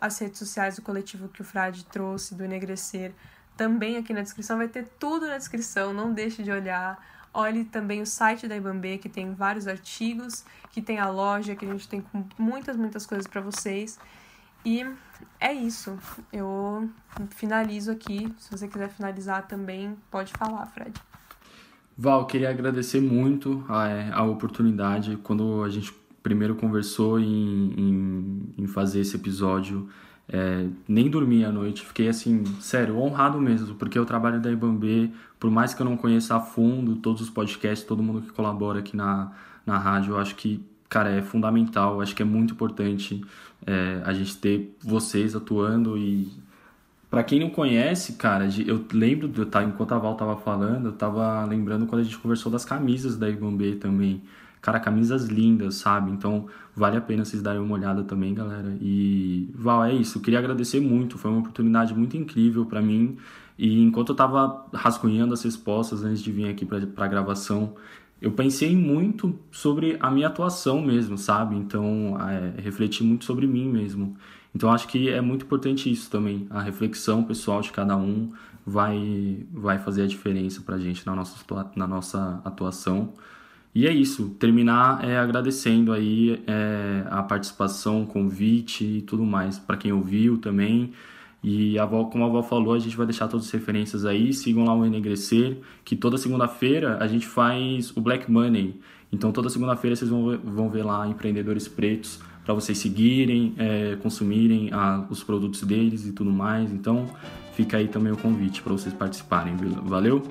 as 0.00 0.18
redes 0.18 0.38
sociais 0.38 0.76
do 0.76 0.82
coletivo 0.82 1.28
que 1.28 1.40
o 1.40 1.44
Frade 1.44 1.84
trouxe, 1.86 2.34
do 2.34 2.44
Enegrecer, 2.44 3.12
também 3.56 3.96
aqui 3.96 4.12
na 4.12 4.20
descrição. 4.20 4.58
Vai 4.58 4.68
ter 4.68 4.86
tudo 4.98 5.26
na 5.26 5.38
descrição, 5.38 5.94
não 5.94 6.12
deixe 6.12 6.42
de 6.42 6.50
olhar. 6.50 7.02
Olhe 7.34 7.64
também 7.64 8.00
o 8.00 8.06
site 8.06 8.46
da 8.46 8.56
Ibambê, 8.56 8.96
que 8.96 9.08
tem 9.08 9.34
vários 9.34 9.66
artigos, 9.66 10.44
que 10.70 10.80
tem 10.80 10.98
a 10.98 11.10
loja, 11.10 11.56
que 11.56 11.64
a 11.66 11.68
gente 11.68 11.88
tem 11.88 12.00
com 12.00 12.24
muitas, 12.38 12.76
muitas 12.76 13.04
coisas 13.04 13.26
para 13.26 13.40
vocês. 13.40 13.98
E 14.64 14.86
é 15.40 15.52
isso. 15.52 15.98
Eu 16.32 16.88
finalizo 17.30 17.90
aqui. 17.90 18.32
Se 18.38 18.50
você 18.50 18.68
quiser 18.68 18.88
finalizar 18.88 19.46
também, 19.48 19.96
pode 20.10 20.32
falar, 20.32 20.64
Fred. 20.66 20.94
Val, 21.98 22.26
queria 22.26 22.50
agradecer 22.50 23.00
muito 23.00 23.64
a, 23.68 24.18
a 24.18 24.22
oportunidade. 24.22 25.16
Quando 25.22 25.62
a 25.64 25.68
gente 25.68 25.92
primeiro 26.22 26.54
conversou 26.54 27.20
em, 27.20 27.74
em, 27.76 28.54
em 28.58 28.66
fazer 28.66 29.00
esse 29.00 29.16
episódio, 29.16 29.88
é, 30.28 30.66
nem 30.88 31.08
dormi 31.10 31.44
à 31.44 31.52
noite. 31.52 31.84
Fiquei 31.84 32.08
assim, 32.08 32.44
sério, 32.60 32.98
honrado 32.98 33.40
mesmo, 33.40 33.74
porque 33.74 33.98
o 33.98 34.04
trabalho 34.04 34.40
da 34.40 34.50
Ibambê, 34.50 35.10
por 35.38 35.50
mais 35.50 35.74
que 35.74 35.82
eu 35.82 35.84
não 35.84 35.96
conheça 35.96 36.36
a 36.36 36.40
fundo 36.40 36.96
todos 36.96 37.20
os 37.22 37.30
podcasts, 37.30 37.86
todo 37.86 38.02
mundo 38.02 38.22
que 38.22 38.32
colabora 38.32 38.80
aqui 38.80 38.96
na, 38.96 39.32
na 39.66 39.78
rádio, 39.78 40.14
eu 40.14 40.18
acho 40.18 40.34
que 40.34 40.64
cara, 40.94 41.10
é 41.10 41.22
fundamental. 41.22 42.00
Acho 42.00 42.14
que 42.14 42.22
é 42.22 42.24
muito 42.24 42.54
importante 42.54 43.24
é, 43.66 44.00
a 44.04 44.12
gente 44.12 44.36
ter 44.36 44.76
vocês 44.80 45.34
atuando 45.34 45.98
e 45.98 46.30
para 47.10 47.22
quem 47.22 47.38
não 47.40 47.50
conhece, 47.50 48.14
cara, 48.14 48.48
eu 48.66 48.84
lembro, 48.92 49.30
eu 49.36 49.46
tava, 49.46 49.66
enquanto 49.66 49.92
a 49.92 49.98
Val 49.98 50.16
tava 50.16 50.36
falando, 50.36 50.86
eu 50.86 50.92
tava 50.92 51.44
lembrando 51.44 51.86
quando 51.86 52.00
a 52.00 52.04
gente 52.04 52.18
conversou 52.18 52.50
das 52.50 52.64
camisas 52.64 53.16
da 53.16 53.28
Ibambe 53.28 53.76
também. 53.76 54.22
Cara, 54.64 54.80
camisas 54.80 55.26
lindas, 55.26 55.74
sabe? 55.74 56.10
Então, 56.10 56.46
vale 56.74 56.96
a 56.96 57.00
pena 57.02 57.22
vocês 57.22 57.42
darem 57.42 57.60
uma 57.60 57.74
olhada 57.74 58.02
também, 58.02 58.32
galera. 58.32 58.74
E, 58.80 59.50
Val, 59.54 59.84
é 59.84 59.92
isso. 59.92 60.20
Queria 60.20 60.38
agradecer 60.38 60.80
muito. 60.80 61.18
Foi 61.18 61.30
uma 61.30 61.40
oportunidade 61.40 61.94
muito 61.94 62.16
incrível 62.16 62.64
para 62.64 62.80
mim. 62.80 63.18
E 63.58 63.82
enquanto 63.82 64.12
eu 64.12 64.14
tava 64.16 64.64
rascunhando 64.72 65.34
as 65.34 65.42
respostas 65.42 66.02
antes 66.02 66.22
de 66.22 66.32
vir 66.32 66.48
aqui 66.48 66.64
pra, 66.64 66.80
pra 66.80 67.06
gravação, 67.06 67.74
eu 68.22 68.32
pensei 68.32 68.74
muito 68.74 69.38
sobre 69.52 69.98
a 70.00 70.10
minha 70.10 70.28
atuação 70.28 70.80
mesmo, 70.80 71.18
sabe? 71.18 71.56
Então, 71.56 72.16
é, 72.26 72.58
refleti 72.62 73.04
muito 73.04 73.26
sobre 73.26 73.46
mim 73.46 73.68
mesmo. 73.68 74.16
Então, 74.54 74.72
acho 74.72 74.88
que 74.88 75.10
é 75.10 75.20
muito 75.20 75.44
importante 75.44 75.92
isso 75.92 76.10
também. 76.10 76.46
A 76.48 76.62
reflexão 76.62 77.22
pessoal 77.22 77.60
de 77.60 77.70
cada 77.70 77.98
um 77.98 78.32
vai, 78.64 79.44
vai 79.52 79.78
fazer 79.78 80.04
a 80.04 80.06
diferença 80.06 80.62
pra 80.62 80.78
gente 80.78 81.04
na 81.04 81.14
nossa, 81.14 81.36
na 81.76 81.86
nossa 81.86 82.40
atuação. 82.46 83.12
E 83.74 83.88
é 83.88 83.92
isso, 83.92 84.30
terminar 84.38 85.04
é 85.04 85.18
agradecendo 85.18 85.92
aí 85.92 86.40
é, 86.46 87.04
a 87.10 87.22
participação, 87.24 88.02
o 88.02 88.06
convite 88.06 88.84
e 88.84 89.02
tudo 89.02 89.24
mais, 89.24 89.58
para 89.58 89.76
quem 89.76 89.92
ouviu 89.92 90.38
também. 90.38 90.92
E 91.42 91.78
a 91.78 91.82
avó, 91.82 92.04
como 92.04 92.24
a 92.24 92.28
avó 92.28 92.42
falou, 92.42 92.72
a 92.72 92.78
gente 92.78 92.96
vai 92.96 93.04
deixar 93.04 93.26
todas 93.28 93.46
as 93.46 93.52
referências 93.52 94.06
aí. 94.06 94.32
Sigam 94.32 94.64
lá 94.64 94.74
o 94.74 94.86
Enegrecer, 94.86 95.58
que 95.84 95.96
toda 95.96 96.16
segunda-feira 96.16 96.98
a 97.00 97.06
gente 97.08 97.26
faz 97.26 97.94
o 97.96 98.00
Black 98.00 98.30
Money. 98.30 98.80
Então 99.12 99.30
toda 99.32 99.50
segunda-feira 99.50 99.94
vocês 99.94 100.10
vão 100.10 100.30
ver, 100.30 100.38
vão 100.38 100.70
ver 100.70 100.84
lá 100.84 101.06
empreendedores 101.06 101.68
pretos 101.68 102.20
para 102.44 102.54
vocês 102.54 102.78
seguirem, 102.78 103.54
é, 103.58 103.96
consumirem 104.02 104.70
a, 104.72 105.04
os 105.10 105.22
produtos 105.22 105.62
deles 105.62 106.06
e 106.06 106.12
tudo 106.12 106.30
mais. 106.30 106.72
Então 106.72 107.06
fica 107.52 107.76
aí 107.76 107.88
também 107.88 108.12
o 108.12 108.16
convite 108.16 108.62
para 108.62 108.72
vocês 108.72 108.94
participarem. 108.94 109.54
Valeu? 109.84 110.22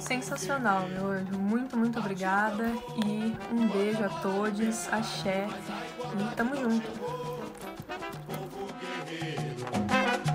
Sensacional, 0.00 0.88
meu 0.88 1.10
anjo. 1.10 1.38
Muito, 1.38 1.76
muito 1.76 1.98
obrigada. 1.98 2.72
E 3.04 3.36
um 3.52 3.68
beijo 3.68 4.04
a 4.04 4.08
todos. 4.08 4.88
Axé. 4.92 5.46
E 6.18 6.34
tamo 6.34 6.56
junto. 6.56 6.86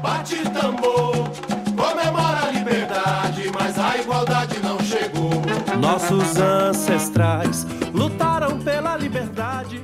Bate 0.01 0.43
tambor, 0.49 1.29
comemora 1.77 2.47
a 2.47 2.51
liberdade, 2.51 3.51
mas 3.53 3.79
a 3.79 3.97
igualdade 3.97 4.59
não 4.59 4.79
chegou. 4.79 5.31
Nossos 5.79 6.37
ancestrais 6.37 7.65
lutaram 7.93 8.59
pela 8.59 8.97
liberdade. 8.97 9.81